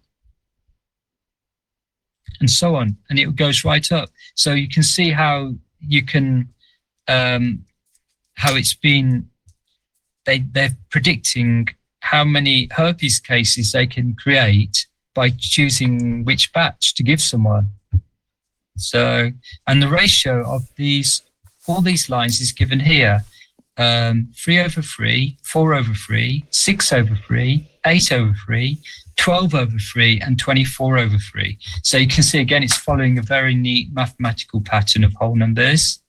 [2.40, 2.96] and so on.
[3.08, 4.10] And it goes right up.
[4.34, 6.48] So you can see how you can,
[7.08, 7.64] um,
[8.34, 9.30] how it's been,
[10.26, 11.68] they, they're predicting
[12.00, 17.68] how many herpes cases they can create by choosing which batch to give someone.
[18.76, 19.30] So,
[19.66, 21.22] and the ratio of these,
[21.68, 23.24] all these lines is given here.
[23.78, 28.78] Um, 3 over 3, 4 over 3, 6 over 3, 8 over 3,
[29.16, 31.58] 12 over 3, and 24 over 3.
[31.82, 36.00] So you can see again, it's following a very neat mathematical pattern of whole numbers.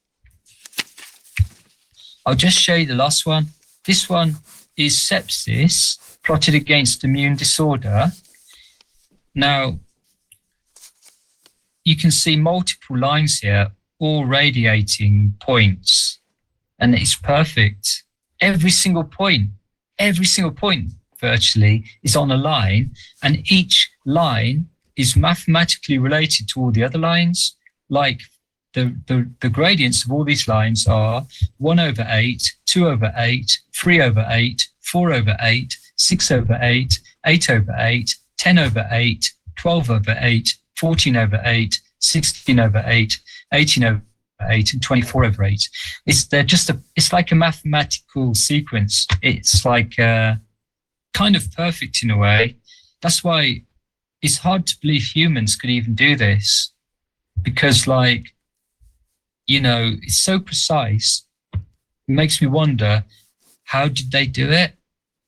[2.26, 3.48] I'll just show you the last one.
[3.86, 4.38] This one
[4.78, 8.12] is sepsis plotted against immune disorder.
[9.36, 9.80] Now,
[11.84, 16.20] you can see multiple lines here, all radiating points,
[16.84, 18.04] and it's perfect.
[18.42, 19.52] Every single point,
[19.98, 22.92] every single point virtually is on a line,
[23.24, 27.56] and each line is mathematically related to all the other lines.
[27.88, 28.20] Like
[28.74, 31.26] the, the, the gradients of all these lines are
[31.60, 37.00] 1 over 8, 2 over 8, 3 over 8, 4 over 8, 6 over 8,
[37.26, 43.18] 8 over 8, 10 over 8, 12 over 8, 14 over 8, 16 over 8,
[43.54, 44.02] 18 over
[44.42, 45.70] 8, and 24 over 8.
[46.06, 49.08] It's they're just a it's like a mathematical sequence.
[49.22, 50.36] It's like uh,
[51.14, 52.58] kind of perfect in a way.
[53.02, 53.64] That's why
[54.22, 56.72] it's hard to believe humans could even do this
[57.42, 58.28] because like
[59.48, 61.60] you know it's so precise it
[62.08, 63.04] makes me wonder
[63.66, 64.74] how did they do it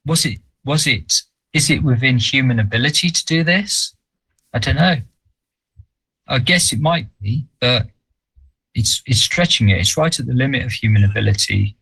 [0.06, 3.96] was it was it is it within human ability to do this
[4.56, 4.96] I don't know.
[6.30, 7.88] I guess it might be, but
[8.76, 9.80] it's it's stretching it.
[9.80, 11.76] It's right at the limit of human ability.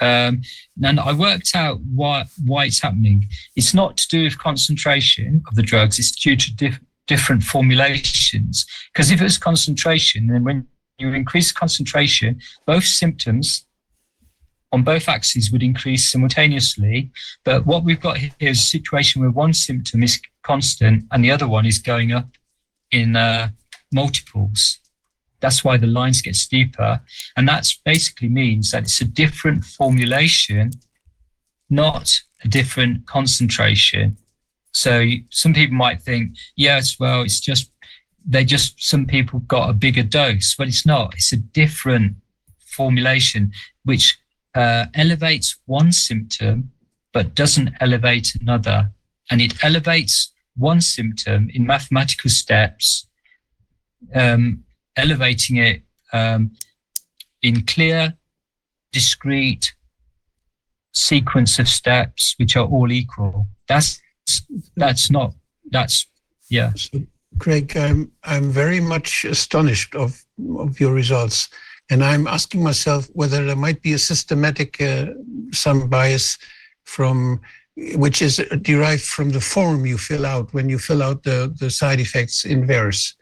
[0.00, 0.42] Um,
[0.82, 3.28] and I worked out why why it's happening.
[3.56, 5.98] It's not to do with concentration of the drugs.
[5.98, 8.66] It's due to diff- different formulations.
[8.92, 10.66] Because if it was concentration, then when
[10.98, 13.66] you increase concentration, both symptoms
[14.72, 17.10] on both axes would increase simultaneously.
[17.44, 21.30] But what we've got here is a situation where one symptom is constant and the
[21.30, 22.28] other one is going up
[22.90, 23.48] in uh,
[23.92, 24.78] multiples.
[25.40, 27.00] That's why the lines get steeper.
[27.36, 30.72] And that basically means that it's a different formulation,
[31.68, 34.16] not a different concentration.
[34.72, 37.70] So some people might think, yes, well, it's just,
[38.24, 41.14] they just, some people got a bigger dose, but it's not.
[41.14, 42.16] It's a different
[42.58, 43.52] formulation,
[43.84, 44.18] which
[44.54, 46.72] uh, elevates one symptom
[47.12, 48.92] but doesn't elevate another.
[49.30, 53.06] And it elevates one symptom in mathematical steps,
[54.14, 54.64] um,
[54.96, 56.52] elevating it um,
[57.42, 58.14] in clear,
[58.92, 59.74] discrete
[60.92, 63.46] sequence of steps which are all equal.
[63.68, 64.00] That's
[64.76, 65.34] that's not
[65.70, 66.06] that's
[66.48, 66.72] yeah.
[67.38, 70.24] Craig, I'm I'm very much astonished of
[70.58, 71.48] of your results,
[71.90, 75.06] and I'm asking myself whether there might be a systematic uh,
[75.52, 76.38] some bias
[76.84, 77.40] from
[77.94, 81.70] which is derived from the form you fill out when you fill out the the
[81.70, 83.14] side effects in VERS.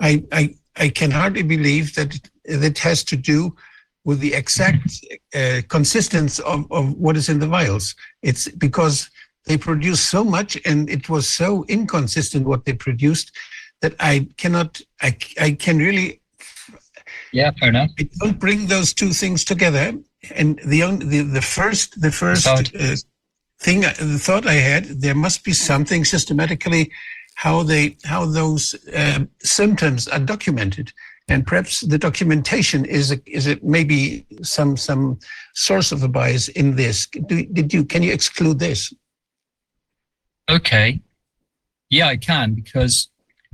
[0.00, 3.54] I I I can hardly believe that it has to do
[4.04, 5.04] with the exact
[5.34, 7.94] uh, consistency of, of what is in the vials.
[8.22, 9.10] It's because
[9.46, 13.30] they produced so much and it was so inconsistent what they produced
[13.82, 16.20] that I cannot, I, I can really,
[17.32, 17.90] Yeah, fair enough.
[17.98, 19.92] I don't bring those two things together.
[20.34, 22.96] And the only, the, the first, the first uh,
[23.60, 26.90] thing, the thought I had, there must be something systematically
[27.34, 30.92] how they, how those um symptoms are documented.
[31.28, 35.18] And perhaps the documentation is, a, is it maybe some, some
[35.54, 37.06] source of a bias in this.
[37.06, 38.92] Do, did you, can you exclude this?
[40.50, 41.00] Okay.
[41.88, 43.08] Yeah, I can because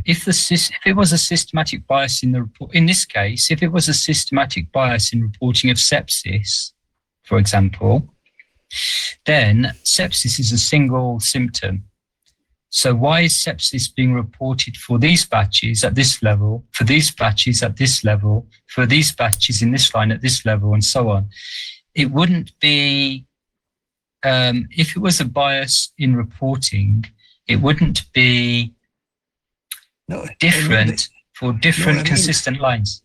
[0.05, 3.63] if the if it was a systematic bias in the report, in this case, if
[3.63, 6.73] it was a systematic bias in reporting of sepsis,
[7.25, 8.09] for example,
[9.27, 11.85] then sepsis is a single symptom.
[12.71, 17.63] So why is sepsis being reported for these batches at this level, for these batches
[17.63, 21.29] at this level, for these batches in this line at this level, and so on?
[21.95, 23.27] It wouldn't be
[24.23, 27.07] um, if it was a bias in reporting,
[27.49, 28.73] it wouldn't be
[30.09, 33.03] No, I mean, different for different I mean- consistent lines.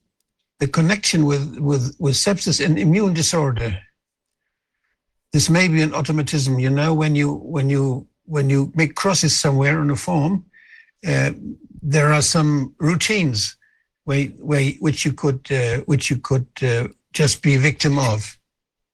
[0.59, 3.77] the connection with, with, with sepsis and immune disorder.
[5.33, 9.37] This may be an automatism, you know, when you, when you, when you make crosses
[9.37, 10.45] somewhere on a form,
[11.07, 11.31] uh,
[11.81, 13.55] there are some routines
[14.05, 18.37] where, where, which you could, uh, which you could uh, just be a victim of.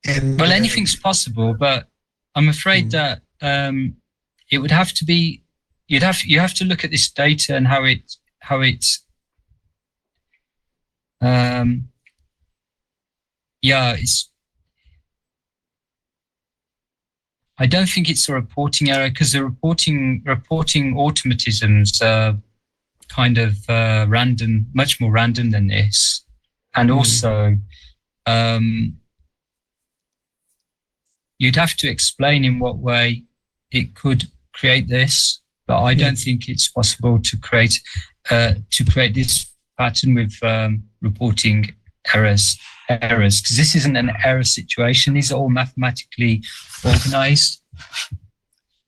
[0.05, 1.87] And Well, uh, anything's possible, but
[2.35, 2.91] I'm afraid Mm.
[2.91, 3.95] that um,
[4.49, 5.43] it would have to be.
[5.87, 8.85] You'd have you have to look at this data and how it how it.
[11.19, 11.89] Um,
[13.61, 14.30] yeah, it's.
[17.61, 22.35] I don't think it's a reporting error because the reporting reporting automatisms are
[23.07, 26.25] kind of uh, random, much more random than this,
[26.75, 26.95] and Mm.
[26.97, 27.57] also.
[28.25, 28.97] Um,
[31.37, 33.23] you'd have to explain in what way
[33.71, 37.79] it could create this, but I don't think it's possible to create
[38.29, 41.75] uh, to create this pattern with um, reporting
[42.13, 42.57] errors
[42.89, 45.13] errors because this isn't an error situation.
[45.13, 46.43] These are all mathematically
[46.83, 47.61] organized,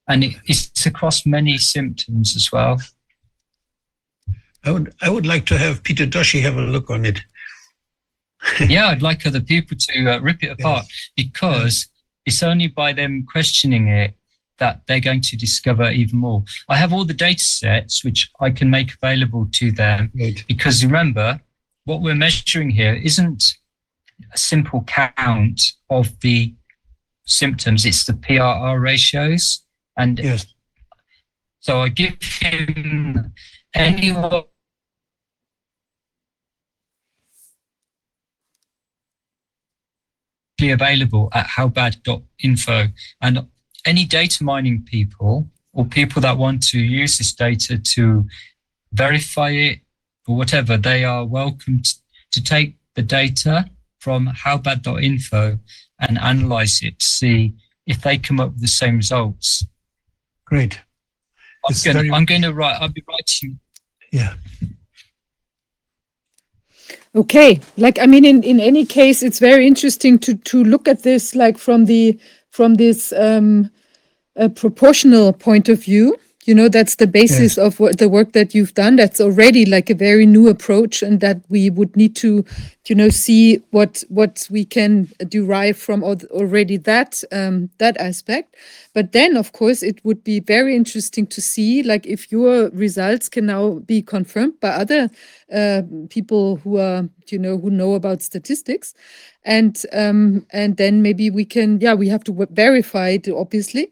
[0.08, 2.82] and it, it's across many symptoms as well.
[4.66, 7.20] I would, I would like to have Peter Doshi have a look on it.
[8.68, 10.86] yeah, I'd like other people to uh, rip it apart
[11.16, 11.88] because
[12.26, 14.14] it's only by them questioning it
[14.60, 16.44] that they're going to discover even more.
[16.70, 20.44] I have all the data sets which I can make available to them Right.
[20.48, 21.42] because remember,
[21.86, 23.54] what we're measuring here isn't
[24.34, 26.54] a simple count of the
[27.26, 29.64] symptoms, it's the PRR ratios.
[29.98, 30.46] And Yes.
[31.60, 33.34] so I give him
[33.74, 34.44] anyone
[40.62, 42.88] available at howbad.info
[43.22, 43.48] and
[43.86, 48.26] any data mining people or people that want to use this data to
[48.94, 49.80] verify it
[50.28, 51.82] or whatever, they are welcome
[52.32, 53.70] to take the data
[54.00, 55.60] from howbad.info
[56.00, 57.54] and analyze it to see
[57.86, 59.66] if they come up with the same results.
[60.46, 60.80] Great.
[61.68, 63.60] I'm going, very- to, I'm going to write, I'll be writing
[64.12, 64.34] Yeah.
[67.16, 71.04] Okay, like I mean, in in any case, it's very interesting to to look at
[71.04, 72.20] this like from the
[72.50, 73.70] from this um,
[74.36, 76.18] uh, proportional point of view.
[76.46, 78.98] You know, that's the basis of what the work that you've done.
[78.98, 82.44] That's already like a very new approach, and that we would need to,
[82.88, 88.56] you know, see what what we can derive from already that um, that aspect.
[88.94, 93.30] But then, of course, it would be very interesting to see, like, if your results
[93.30, 95.10] can now be confirmed by other
[95.52, 98.94] uh, people who are, you know, who know about statistics,
[99.46, 103.92] and um, and then maybe we can, yeah, we have to verify it, obviously.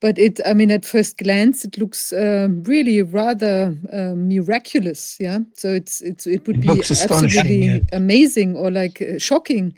[0.00, 5.16] But it, I mean, at first glance, it looks um, really rather um, miraculous.
[5.18, 7.78] Yeah, so it's it's it would It be absolutely yeah.
[7.92, 9.74] amazing or like uh, shocking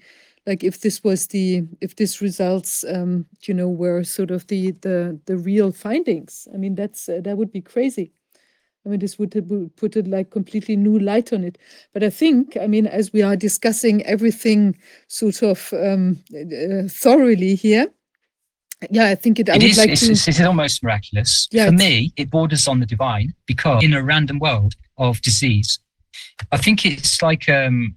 [0.47, 4.73] like if this was the if this results um you know were sort of the
[4.81, 8.13] the the real findings i mean that's uh, that would be crazy
[8.87, 11.59] i mean this would uh, would put it like completely new light on it
[11.93, 14.75] but i think i mean as we are discussing everything
[15.09, 17.87] sort of um uh, thoroughly here
[18.91, 19.49] Yeah, I think it.
[19.51, 19.79] I It is.
[19.79, 20.13] like it's, to.
[20.13, 21.49] it's, it's almost miraculous.
[21.51, 25.21] Yeah, For it's- me, it borders on the divine because in a random world of
[25.21, 25.79] disease,
[26.53, 27.97] I think it's like um,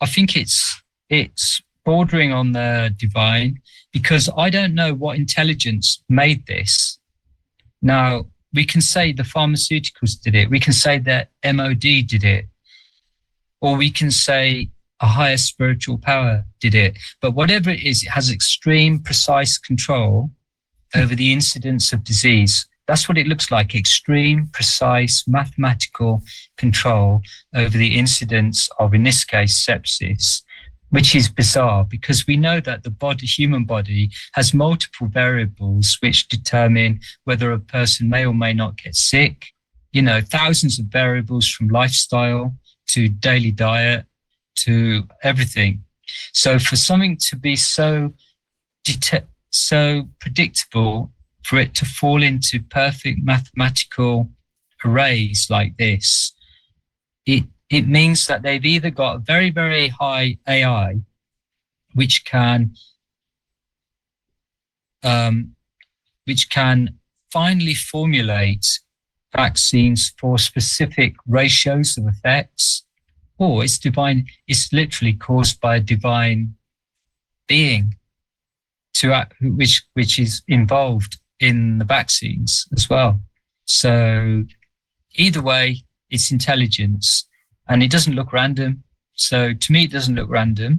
[0.00, 3.60] I think it's it's bordering on the divine
[3.92, 6.98] because I don't know what intelligence made this.
[7.82, 10.48] Now we can say the pharmaceuticals did it.
[10.48, 12.46] We can say that MOD did it,
[13.60, 14.70] or we can say
[15.00, 16.96] a higher spiritual power did it.
[17.20, 20.30] But whatever it is, it has extreme, precise control
[20.94, 22.66] over the incidence of disease.
[22.86, 26.22] That's what it looks like extreme, precise, mathematical
[26.56, 27.22] control
[27.54, 30.42] over the incidence of, in this case, sepsis,
[30.90, 36.28] which is bizarre because we know that the body, human body has multiple variables which
[36.28, 39.46] determine whether a person may or may not get sick.
[39.92, 42.54] You know, thousands of variables from lifestyle
[42.88, 44.04] to daily diet
[44.56, 45.84] to everything.
[46.32, 48.14] So for something to be so
[48.84, 51.12] dete- so predictable,
[51.44, 54.30] for it to fall into perfect mathematical
[54.84, 56.32] arrays like this,
[57.26, 61.00] it it means that they've either got very very high AI,
[61.94, 62.74] which can
[65.02, 65.54] um,
[66.24, 66.98] which can
[67.30, 68.80] finally formulate
[69.34, 72.84] vaccines for specific ratios of effects,
[73.62, 74.26] it's divine.
[74.46, 76.54] It's literally caused by a divine
[77.46, 77.96] being
[78.94, 83.20] to act, which which is involved in the vaccines as well.
[83.64, 84.44] So
[85.14, 87.26] either way, it's intelligence,
[87.68, 88.82] and it doesn't look random.
[89.14, 90.78] So to me, it doesn't look random.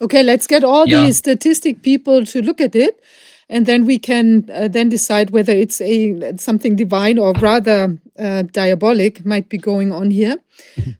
[0.00, 1.06] Okay, let's get all Yeah.
[1.06, 3.00] the statistic people to look at it,
[3.48, 8.42] and then we can uh, then decide whether it's a something divine or rather uh,
[8.52, 10.36] diabolic might be going on here.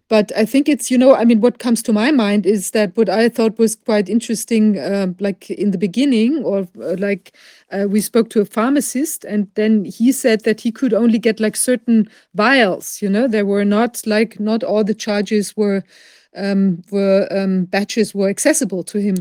[0.09, 2.97] But I think it's you know I mean what comes to my mind is that
[2.97, 7.35] what I thought was quite interesting, uh, like in the beginning, or uh, like
[7.71, 11.41] uh, we spoke to a pharmacist, and then he said that he could only get
[11.41, 13.01] like certain vials.
[13.01, 15.83] You know, there were not like not all the charges were
[16.37, 19.17] um, were um, batches were accessible to him.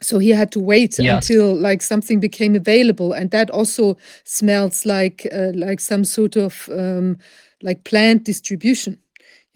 [0.00, 1.28] So he had to wait Yes.
[1.30, 6.68] until like something became available, and that also smells like uh, like some sort of
[6.72, 7.18] um,
[7.62, 8.98] like planned distribution,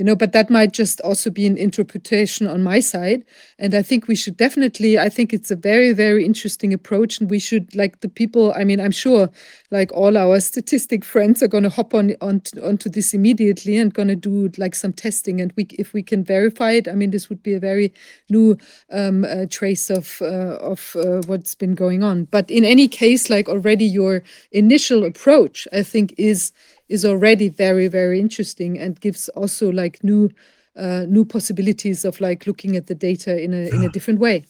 [0.02, 0.16] you know.
[0.16, 3.22] But that might just also be an interpretation on my side,
[3.60, 4.98] and I think we should definitely.
[4.98, 8.52] I think it's a very very interesting approach, and we should like the people.
[8.56, 9.30] I mean, I'm sure
[9.72, 13.94] like all our statistic friends are going to hop on on onto this immediately and
[13.94, 17.10] going to do like some testing and we if we can verify it i mean
[17.10, 17.92] this would be a very
[18.28, 18.56] new
[18.92, 23.30] um, uh, trace of uh, of uh, what's been going on but in any case
[23.30, 24.22] like already your
[24.52, 26.52] initial approach i think is
[26.92, 30.30] is already very very interesting and gives also like new
[30.76, 34.44] uh, new possibilities of like looking at the data in a in a different way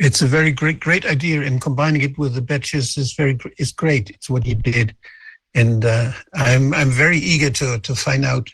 [0.00, 3.70] It's a very great, great idea, and combining it with the batches is very is
[3.70, 4.08] great.
[4.08, 4.96] It's what he did,
[5.54, 8.48] and uh, I'm I'm very eager to to find out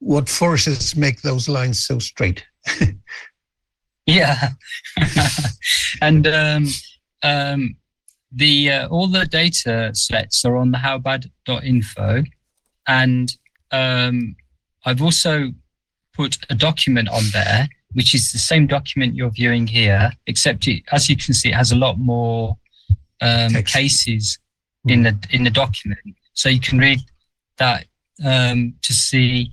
[0.00, 2.44] what forces make those lines so straight.
[4.08, 4.50] Yeah,
[6.00, 6.68] and um,
[7.24, 7.76] um,
[8.32, 12.24] the uh, all the data sets are on the howbad.info,
[12.88, 13.36] and
[13.70, 14.36] um,
[14.84, 15.52] I've also
[16.14, 20.82] put a document on there, which is the same document you're viewing here, except it,
[20.92, 22.56] as you can see, it has a lot more
[23.20, 24.38] um, cases
[24.86, 26.00] in the in the document,
[26.32, 27.00] so you can read
[27.58, 27.86] that
[28.24, 29.50] um, to see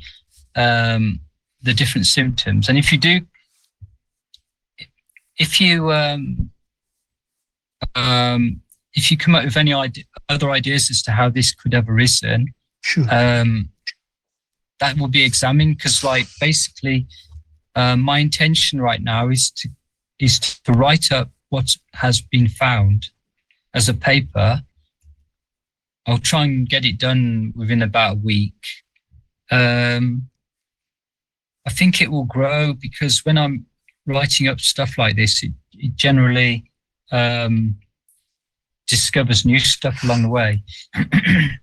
[0.55, 1.19] um,
[1.61, 2.69] the different symptoms.
[2.69, 3.21] And if you do
[5.37, 6.51] if you um,
[7.95, 8.61] um,
[8.93, 11.89] if you come up with any ide- other ideas as to how this could have
[11.89, 12.53] arisen,
[12.83, 13.05] Sure.
[13.09, 13.69] um,
[14.79, 17.07] that will be examined because, like, basically,
[17.75, 19.69] uh, my intention right now is to
[20.19, 23.09] is to write up what has been found
[23.73, 24.61] as a paper.
[26.05, 28.65] I'll try and get it done within about a week.
[29.51, 30.29] Um,
[31.65, 33.65] I think it will grow because when I'm
[34.05, 36.69] writing up stuff like this, it, it generally
[37.11, 37.75] um,
[38.87, 40.63] discovers new stuff along the way.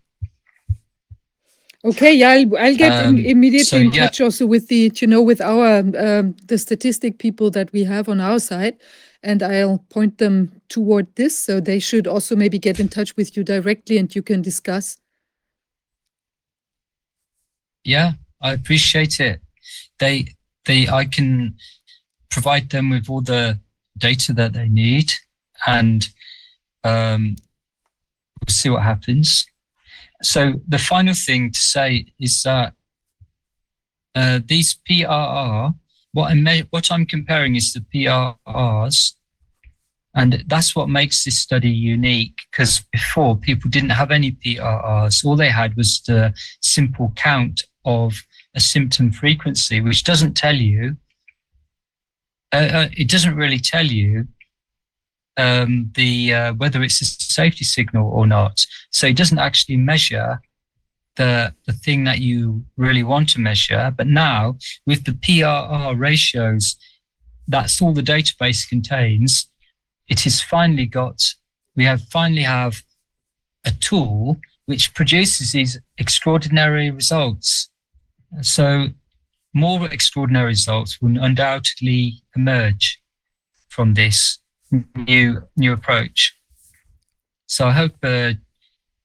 [1.82, 4.04] Okay, yeah, I'll, I'll get in- Um, immediately so, in yeah.
[4.04, 8.06] touch also with the, you know, with our um, the statistic people that we have
[8.10, 8.76] on our side,
[9.22, 11.38] and I'll point them toward this.
[11.38, 14.98] So they should also maybe get in touch with you directly, and you can discuss.
[17.84, 18.12] yeah,
[18.42, 19.40] I appreciate it.
[19.98, 20.26] They,
[20.66, 21.56] they, I can
[22.30, 23.58] provide them with all the
[23.96, 25.10] data that they need,
[25.66, 26.08] and
[26.84, 27.36] um,
[28.40, 29.46] we'll see what happens.
[30.22, 32.74] So the final thing to say is that
[34.14, 35.74] uh, these PRR,
[36.12, 39.14] what I'm what I'm comparing is the PRRs
[40.14, 45.24] And that's what makes this study unique because before people didn't have any PRRs.
[45.24, 48.14] All they had was the simple count of
[48.54, 50.96] a symptom frequency, which doesn't tell you,
[52.52, 54.26] uh, uh, it doesn't really tell you
[55.36, 58.64] um, the uh, whether it's a safety signal or not.
[58.90, 60.40] So it doesn't actually measure
[61.16, 63.92] the the thing that you really want to measure.
[63.96, 66.76] But now with the PRR ratios,
[67.48, 69.48] that's all the database contains.
[70.08, 71.22] It has finally got.
[71.76, 72.82] We have finally have
[73.64, 77.68] a tool which produces these extraordinary results.
[78.42, 78.88] So
[79.52, 83.00] more extraordinary results will undoubtedly emerge
[83.68, 84.39] from this
[84.94, 86.34] new new approach.
[87.46, 88.34] So I hope uh,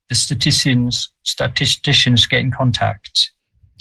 [0.09, 3.31] the statisticians statisticians get in contact.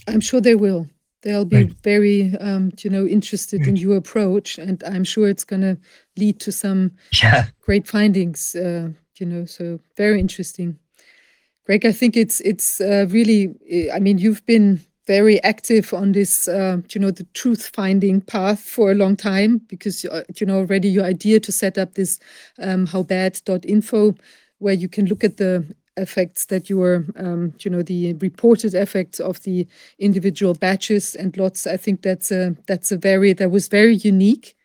[0.09, 0.87] I'm sure they will.
[1.23, 1.83] They'll be Right.
[1.83, 5.79] very, um, you know, interested in your approach, and I'm sure it's going to
[6.17, 6.91] lead to some
[7.23, 8.55] Yeah, great findings.
[8.55, 10.79] Uh, you know, so very interesting.
[11.65, 13.55] Greg, I think it's it's uh, really.
[13.95, 18.61] I mean, you've been very active on this, uh, you know, the truth finding path
[18.61, 22.19] for a long time because uh, you know already your idea to set up this
[22.59, 24.15] um, howbad.info
[24.59, 25.65] where you can look at the
[25.97, 29.67] effects that you were, um, you know, the reported effects of the
[29.99, 31.67] individual batches and lots.
[31.67, 34.57] I think that's a that's a very that was very unique,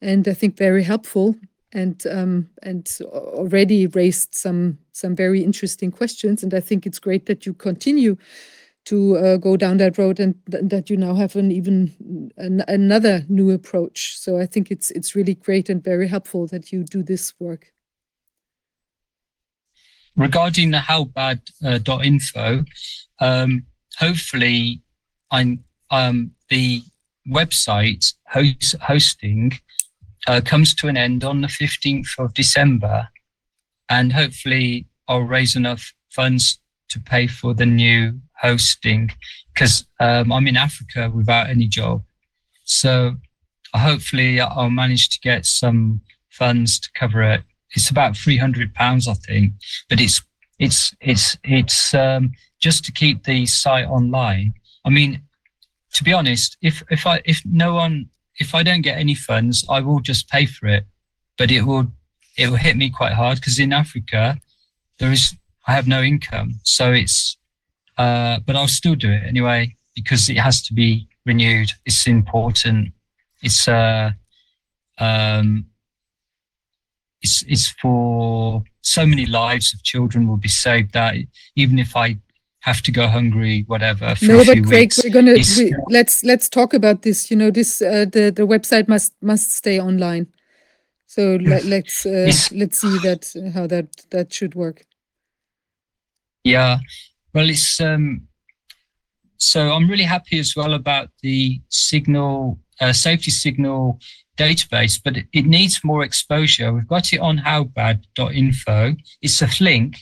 [0.00, 1.36] and I think very helpful,
[1.72, 6.42] and um, and already raised some some very interesting questions.
[6.42, 8.16] And I think it's great that you continue
[8.84, 12.64] to uh, go down that road and th- that you now have an even an,
[12.66, 14.18] another new approach.
[14.18, 17.72] So I think it's it's really great and very helpful that you do this work.
[20.16, 22.64] regarding the howbad.info,
[23.20, 23.66] um,
[23.98, 24.82] hopefully,
[25.30, 26.82] I'm um, the
[27.28, 29.58] website host, hosting
[30.26, 33.08] uh, comes to an end on the 15th of December,
[33.88, 39.10] and hopefully, I'll raise enough funds to pay for the new hosting
[39.54, 42.02] because um, I'm in Africa without any job.
[42.64, 43.16] So,
[43.74, 47.42] hopefully, I'll manage to get some funds to cover it.
[47.74, 49.54] It's about 300 pounds, I think
[49.88, 50.22] but it's
[50.58, 54.54] it's it's it's um, just to keep the site online.
[54.84, 55.22] I mean,
[55.94, 59.66] to be honest, if if I if no one if I don't get any funds,
[59.68, 60.84] I will just pay for it,
[61.36, 61.92] but it will
[62.38, 64.38] it will hit me quite hard because in Africa
[64.98, 65.34] there is
[65.66, 67.36] I have no income, so it's
[68.02, 71.70] uh, but I'll still do it anyway because it has to be renewed.
[71.86, 72.92] It's important.
[73.42, 74.10] It's uh
[74.98, 75.66] um
[77.20, 81.14] it's it's for so many lives of children will be saved that
[81.54, 82.18] even if I
[82.60, 86.48] have to go hungry, whatever, for no, but Craig, weeks, we're gonna we, let's let's
[86.48, 87.30] talk about this.
[87.30, 90.26] You know, this uh, the the website must must stay online.
[91.06, 94.86] So let, let's uh, let's see that how that that should work.
[96.44, 96.78] Yeah,
[97.34, 98.28] well, it's um.
[99.36, 103.98] So I'm really happy as well about the signal uh, safety signal
[104.36, 106.72] database, but it, it needs more exposure.
[106.72, 108.96] We've got it on howbad.info.
[109.20, 109.98] It's a link.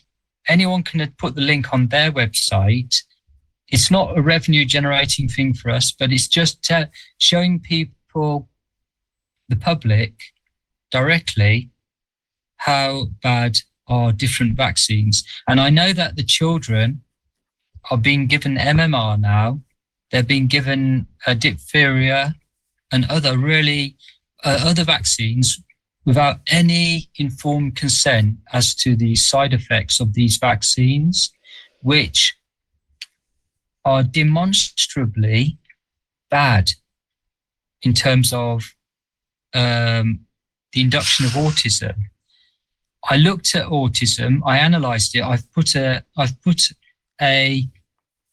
[0.48, 3.02] Anyone can put the link on their website.
[3.68, 6.86] It's not a revenue generating thing for us, but it's just uh,
[7.18, 8.48] showing people,
[9.48, 10.14] the public,
[10.90, 11.70] directly
[12.56, 15.24] how bad are different vaccines.
[15.48, 17.02] And I know that the children
[17.90, 19.60] are being given MMR now.
[20.10, 22.34] They're being given uh, diphtheria
[22.92, 23.96] and other really
[24.44, 25.62] uh, other vaccines
[26.04, 31.30] without any informed consent as to the side effects of these vaccines,
[31.82, 32.34] which
[33.84, 35.58] are demonstrably
[36.30, 36.72] bad
[37.82, 38.74] in terms of
[39.54, 40.20] um,
[40.72, 41.94] the induction of autism.
[43.08, 44.40] I looked at autism.
[44.44, 45.22] I analysed it.
[45.22, 46.04] I've put a.
[46.16, 46.70] I've put
[47.20, 47.68] a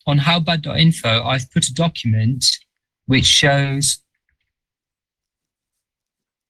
[0.05, 1.23] on howbad.info.
[1.23, 2.45] I've put a document
[3.05, 3.99] which shows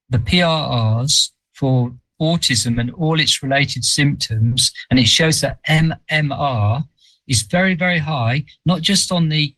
[0.10, 6.84] the PRRs for autism and all its related symptoms, and it shows that MMR
[7.28, 9.54] is very, very high, not just on the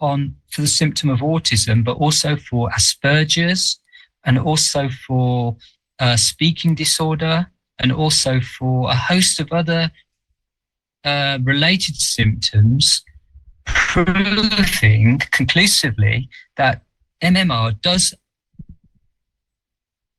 [0.00, 3.78] on for the symptom of autism, but also for Asperger's
[4.24, 5.56] and also for
[5.98, 7.46] uh, speaking disorder
[7.78, 9.90] and also for a host of other
[11.04, 13.02] uh, related symptoms,
[13.64, 16.82] proving conclusively that
[17.22, 18.14] MMR does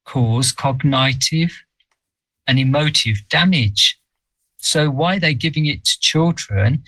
[0.06, 1.64] cause cognitive
[2.48, 4.00] and emotive damage.
[4.58, 6.84] So, why they're giving it to children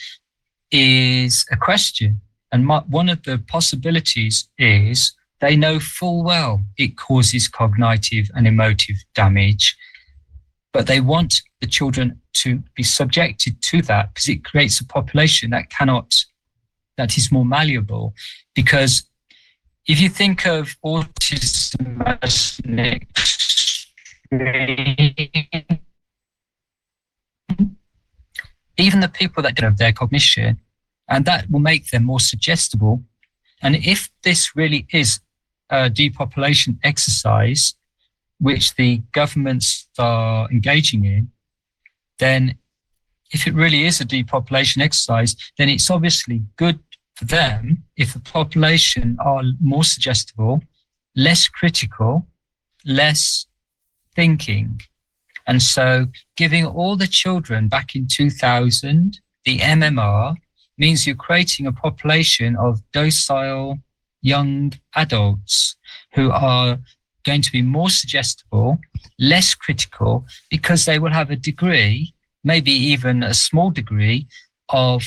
[0.71, 2.21] is a question.
[2.51, 8.47] And my, one of the possibilities is they know full well it causes cognitive and
[8.47, 9.75] emotive damage.
[10.71, 15.51] but they want the children to be subjected to that because it creates a population
[15.51, 16.25] that cannot,
[16.97, 18.13] that is more malleable.
[18.55, 19.03] Because
[19.87, 23.07] if you think of autism as an
[28.77, 30.59] even the people that don't have their cognition,
[31.09, 33.03] and that will make them more suggestible.
[33.61, 35.19] And if this really is
[35.69, 37.75] a depopulation exercise,
[38.39, 41.31] which the governments are engaging in,
[42.19, 42.57] then
[43.31, 46.79] if it really is a depopulation exercise, then it's obviously good
[47.15, 50.61] for them if the population are more suggestible,
[51.15, 52.27] less critical,
[52.85, 53.47] less
[54.15, 54.81] thinking.
[55.47, 60.35] And so giving all the children back in 2000 the MMR
[60.77, 63.79] means you're creating a population of docile
[64.21, 65.75] young adults
[66.13, 66.79] who are
[67.23, 68.79] going to be more suggestible,
[69.19, 74.27] less critical, because they will have a degree, maybe even a small degree,
[74.69, 75.03] of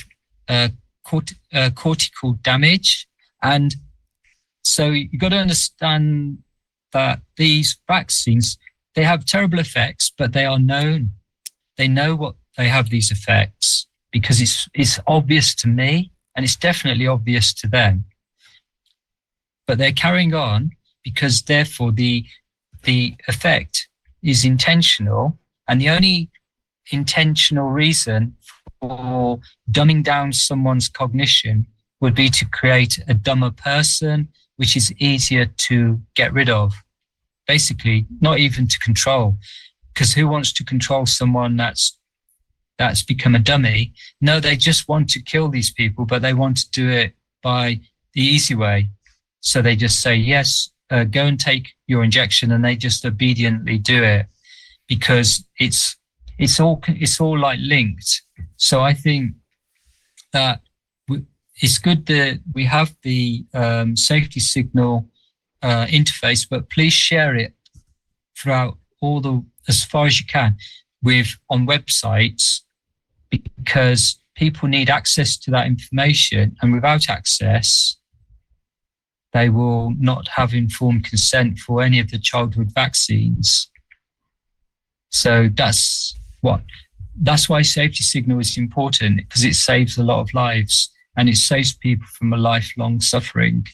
[0.49, 0.69] uh,
[1.05, 3.07] cort- uh, cortical damage.
[3.43, 3.75] And
[4.65, 6.39] so you've got to understand
[6.93, 8.57] that these vaccines,
[8.95, 11.11] they have terrible effects, but they are known.
[11.77, 16.57] They know what they have these effects because it's, it's obvious to me and it's
[16.57, 18.05] definitely obvious to them.
[19.67, 20.76] But they're carrying on
[21.07, 22.25] because therefore the
[22.83, 23.87] the effect
[24.25, 26.29] is intentional and the only
[26.91, 28.37] intentional reason
[28.81, 29.39] for
[29.71, 31.65] dumbing down someone's cognition
[32.01, 36.75] would be to create a dumber person which is easier to get rid of
[37.47, 39.37] basically not even to control.
[39.95, 41.97] Because who wants to control someone that's
[42.79, 43.93] that's become a dummy?
[44.21, 47.13] No they just want to kill these people but they want to do it
[47.45, 47.81] by
[48.13, 48.89] the easy way.
[49.41, 53.79] So they just say yes uh, go and take your injection and they just obediently
[53.79, 54.27] do it
[54.89, 55.97] because it's
[56.39, 58.23] it's all it's all like linked.
[58.57, 59.33] So i think
[60.33, 60.61] that
[61.09, 61.23] we,
[61.57, 65.09] it's good that we have the um, safety signal
[65.63, 67.53] uh, interface but please share it
[68.37, 70.57] throughout all the as far as you can
[71.03, 72.61] with on websites
[73.31, 77.96] because people need access to that information and without access
[79.37, 83.71] they will not have informed consent for any of the childhood vaccines.
[85.11, 86.63] So that's what
[87.21, 91.37] that's why safety signal is important because it saves a lot of lives and it
[91.37, 93.67] saves people from a lifelong suffering.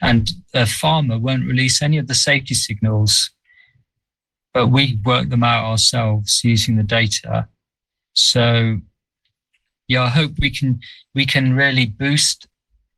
[0.00, 3.30] And a farmer won't release any of the safety signals,
[4.52, 7.48] but we work them out ourselves using the data.
[8.14, 8.78] So
[9.88, 10.80] yeah, I hope we can
[11.14, 12.46] we can really boost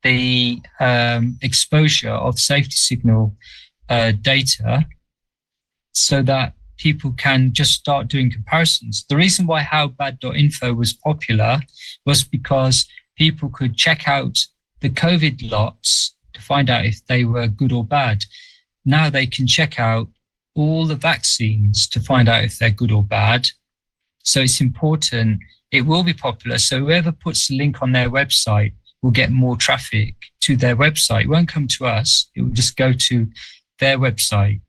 [0.04, 3.34] the um, exposure of safety signal
[3.88, 4.86] uh, data
[5.92, 9.04] so that people can just start doing comparisons.
[9.08, 11.60] The reason why howbad.info was popular
[12.04, 14.38] was because people could check out
[14.80, 18.24] the COVID lots to find out if they were good or bad.
[18.84, 20.08] Now they can check out
[20.54, 23.48] all the vaccines to find out if they're good or bad.
[24.22, 25.40] So it's important.
[25.70, 26.58] It will be popular.
[26.58, 28.72] So whoever puts the link on their website
[29.04, 31.24] will get more traffic to their website.
[31.24, 32.30] It won't come to us.
[32.34, 33.26] It will just go to
[33.78, 34.62] their website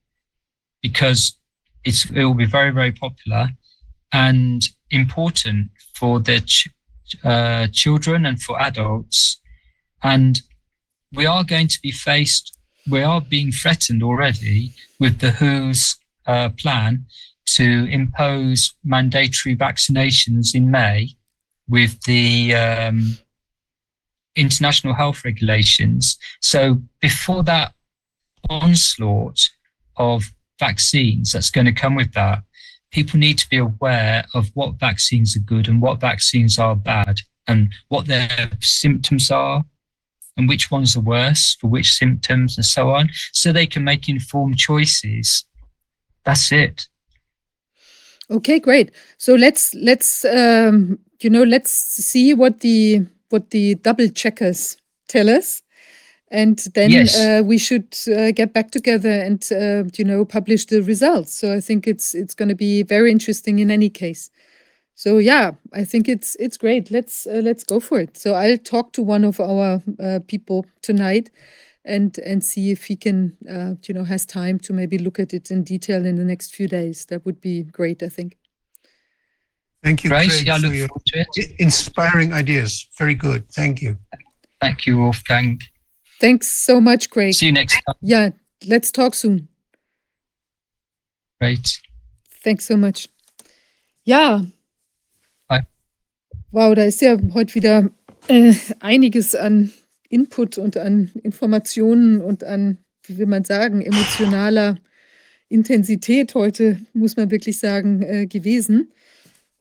[0.82, 1.38] because
[1.86, 3.52] it's, it will be very, very popular
[4.12, 6.68] and important for their ch-
[7.24, 9.40] uh, children and for adults.
[10.04, 10.42] And
[11.14, 12.58] we are going to be faced,
[12.90, 15.96] we are being threatened already with the WHO's
[16.28, 17.06] uh, plan
[17.46, 21.12] to impose mandatory vaccinations in May
[21.70, 23.18] with the um,
[24.36, 26.18] international health regulations.
[26.42, 27.74] So before that
[28.50, 29.50] onslaught
[29.98, 32.44] of vaccines that's going to come with that,
[32.92, 37.20] people need to be aware of what vaccines are good and what vaccines are bad
[37.48, 39.64] and what their symptoms are
[40.38, 44.10] and which ones are worse for which symptoms and so on, so they can make
[44.10, 45.46] informed choices.
[46.26, 46.88] That's it.
[48.30, 48.92] Okay, great.
[49.18, 55.30] So let's let's um, you know let's see what the what the double checkers tell
[55.30, 55.62] us.
[56.32, 57.16] And then Yes.
[57.16, 61.34] uh, we should uh, get back together and uh, you know publish the results.
[61.40, 64.32] So I think it's it's going to be very interesting in any case.
[64.96, 66.90] So yeah, I think it's it's great.
[66.92, 68.18] Let's uh, let's go for it.
[68.18, 71.30] So I'll talk to one of our uh, people tonight,
[71.86, 75.34] and and see if he can uh, you know has time to maybe look at
[75.34, 77.06] it in detail in the next few days.
[77.06, 78.04] That would be great.
[78.04, 78.38] I think.
[79.86, 80.32] Thank you, Great.
[80.32, 81.52] Craig, Yeah, I for look your forward to it.
[81.60, 82.88] inspiring ideas.
[82.98, 83.48] Very good.
[83.54, 83.98] Thank you.
[84.60, 85.62] Thank you, Wolfgang.
[86.20, 87.36] Thanks so much, Craig.
[87.36, 87.96] See you next time.
[88.02, 88.30] Yeah,
[88.66, 89.48] let's talk soon.
[91.40, 91.80] Great.
[92.44, 93.10] Thanks so much.
[94.06, 94.44] Ja.
[95.52, 95.62] Hi.
[96.50, 97.92] Wow, da ist ja heute wieder
[98.28, 99.72] äh, einiges an
[100.10, 104.80] Input und an Informationen und an, wie will man sagen, emotionaler
[105.50, 108.92] Intensität heute, muss man wirklich sagen, äh, gewesen.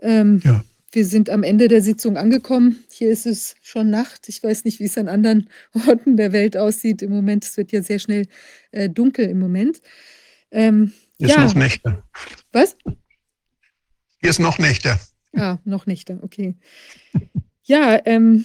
[0.04, 0.65] Ähm, Ja.
[0.92, 2.85] Wir sind am Ende der Sitzung angekommen.
[2.88, 4.28] Hier ist es schon Nacht.
[4.28, 5.49] Ich weiß nicht, wie es an anderen
[5.88, 7.44] Orten der Welt aussieht im Moment.
[7.44, 8.28] Es wird ja sehr schnell
[8.70, 9.81] äh, dunkel im Moment.
[10.53, 12.04] Ähm, Hier ist ja, noch Nächte.
[12.53, 12.76] was?
[14.20, 15.01] Hier ist noch Nächte.
[15.35, 16.54] Ah, noch nicht, okay.
[17.65, 18.44] Ja, ähm,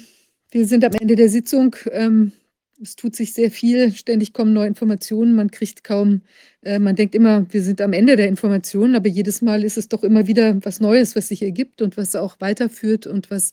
[0.50, 1.76] wir sind am Ende der Sitzung.
[1.92, 2.32] Ähm,
[2.82, 6.22] es tut sich sehr viel, ständig kommen neue Informationen, man kriegt kaum,
[6.62, 9.90] äh, man denkt immer, wir sind am Ende der Informationen, aber jedes Mal ist es
[9.90, 13.52] doch immer wieder was Neues, was sich ergibt und was auch weiterführt und was,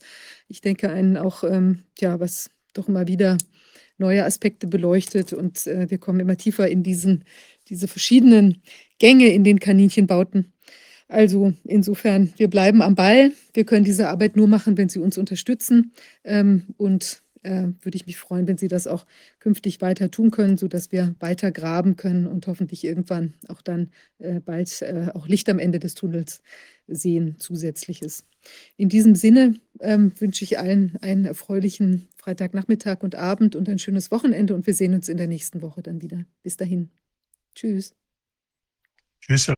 [0.49, 3.37] ich denke, einen auch, ähm, ja, was doch immer wieder
[3.99, 7.25] neue Aspekte beleuchtet und äh, wir kommen immer tiefer in diesen,
[7.69, 8.63] diese verschiedenen
[8.99, 10.53] Gänge in den Kaninchenbauten.
[11.09, 13.33] Also insofern, wir bleiben am Ball.
[13.55, 15.93] Wir können diese Arbeit nur machen, wenn Sie uns unterstützen.
[16.25, 19.07] Ähm, und äh, würde ich mich freuen, wenn Sie das auch
[19.39, 24.41] künftig weiter tun können, sodass wir weiter graben können und hoffentlich irgendwann auch dann äh,
[24.41, 26.43] bald äh, auch Licht am Ende des Tunnels
[26.87, 28.25] sehen, zusätzliches.
[28.77, 34.11] In diesem Sinne ähm, wünsche ich allen einen erfreulichen Freitagnachmittag und Abend und ein schönes
[34.11, 36.25] Wochenende und wir sehen uns in der nächsten Woche dann wieder.
[36.43, 36.91] Bis dahin.
[37.55, 37.95] Tschüss.
[39.21, 39.53] Tschüss.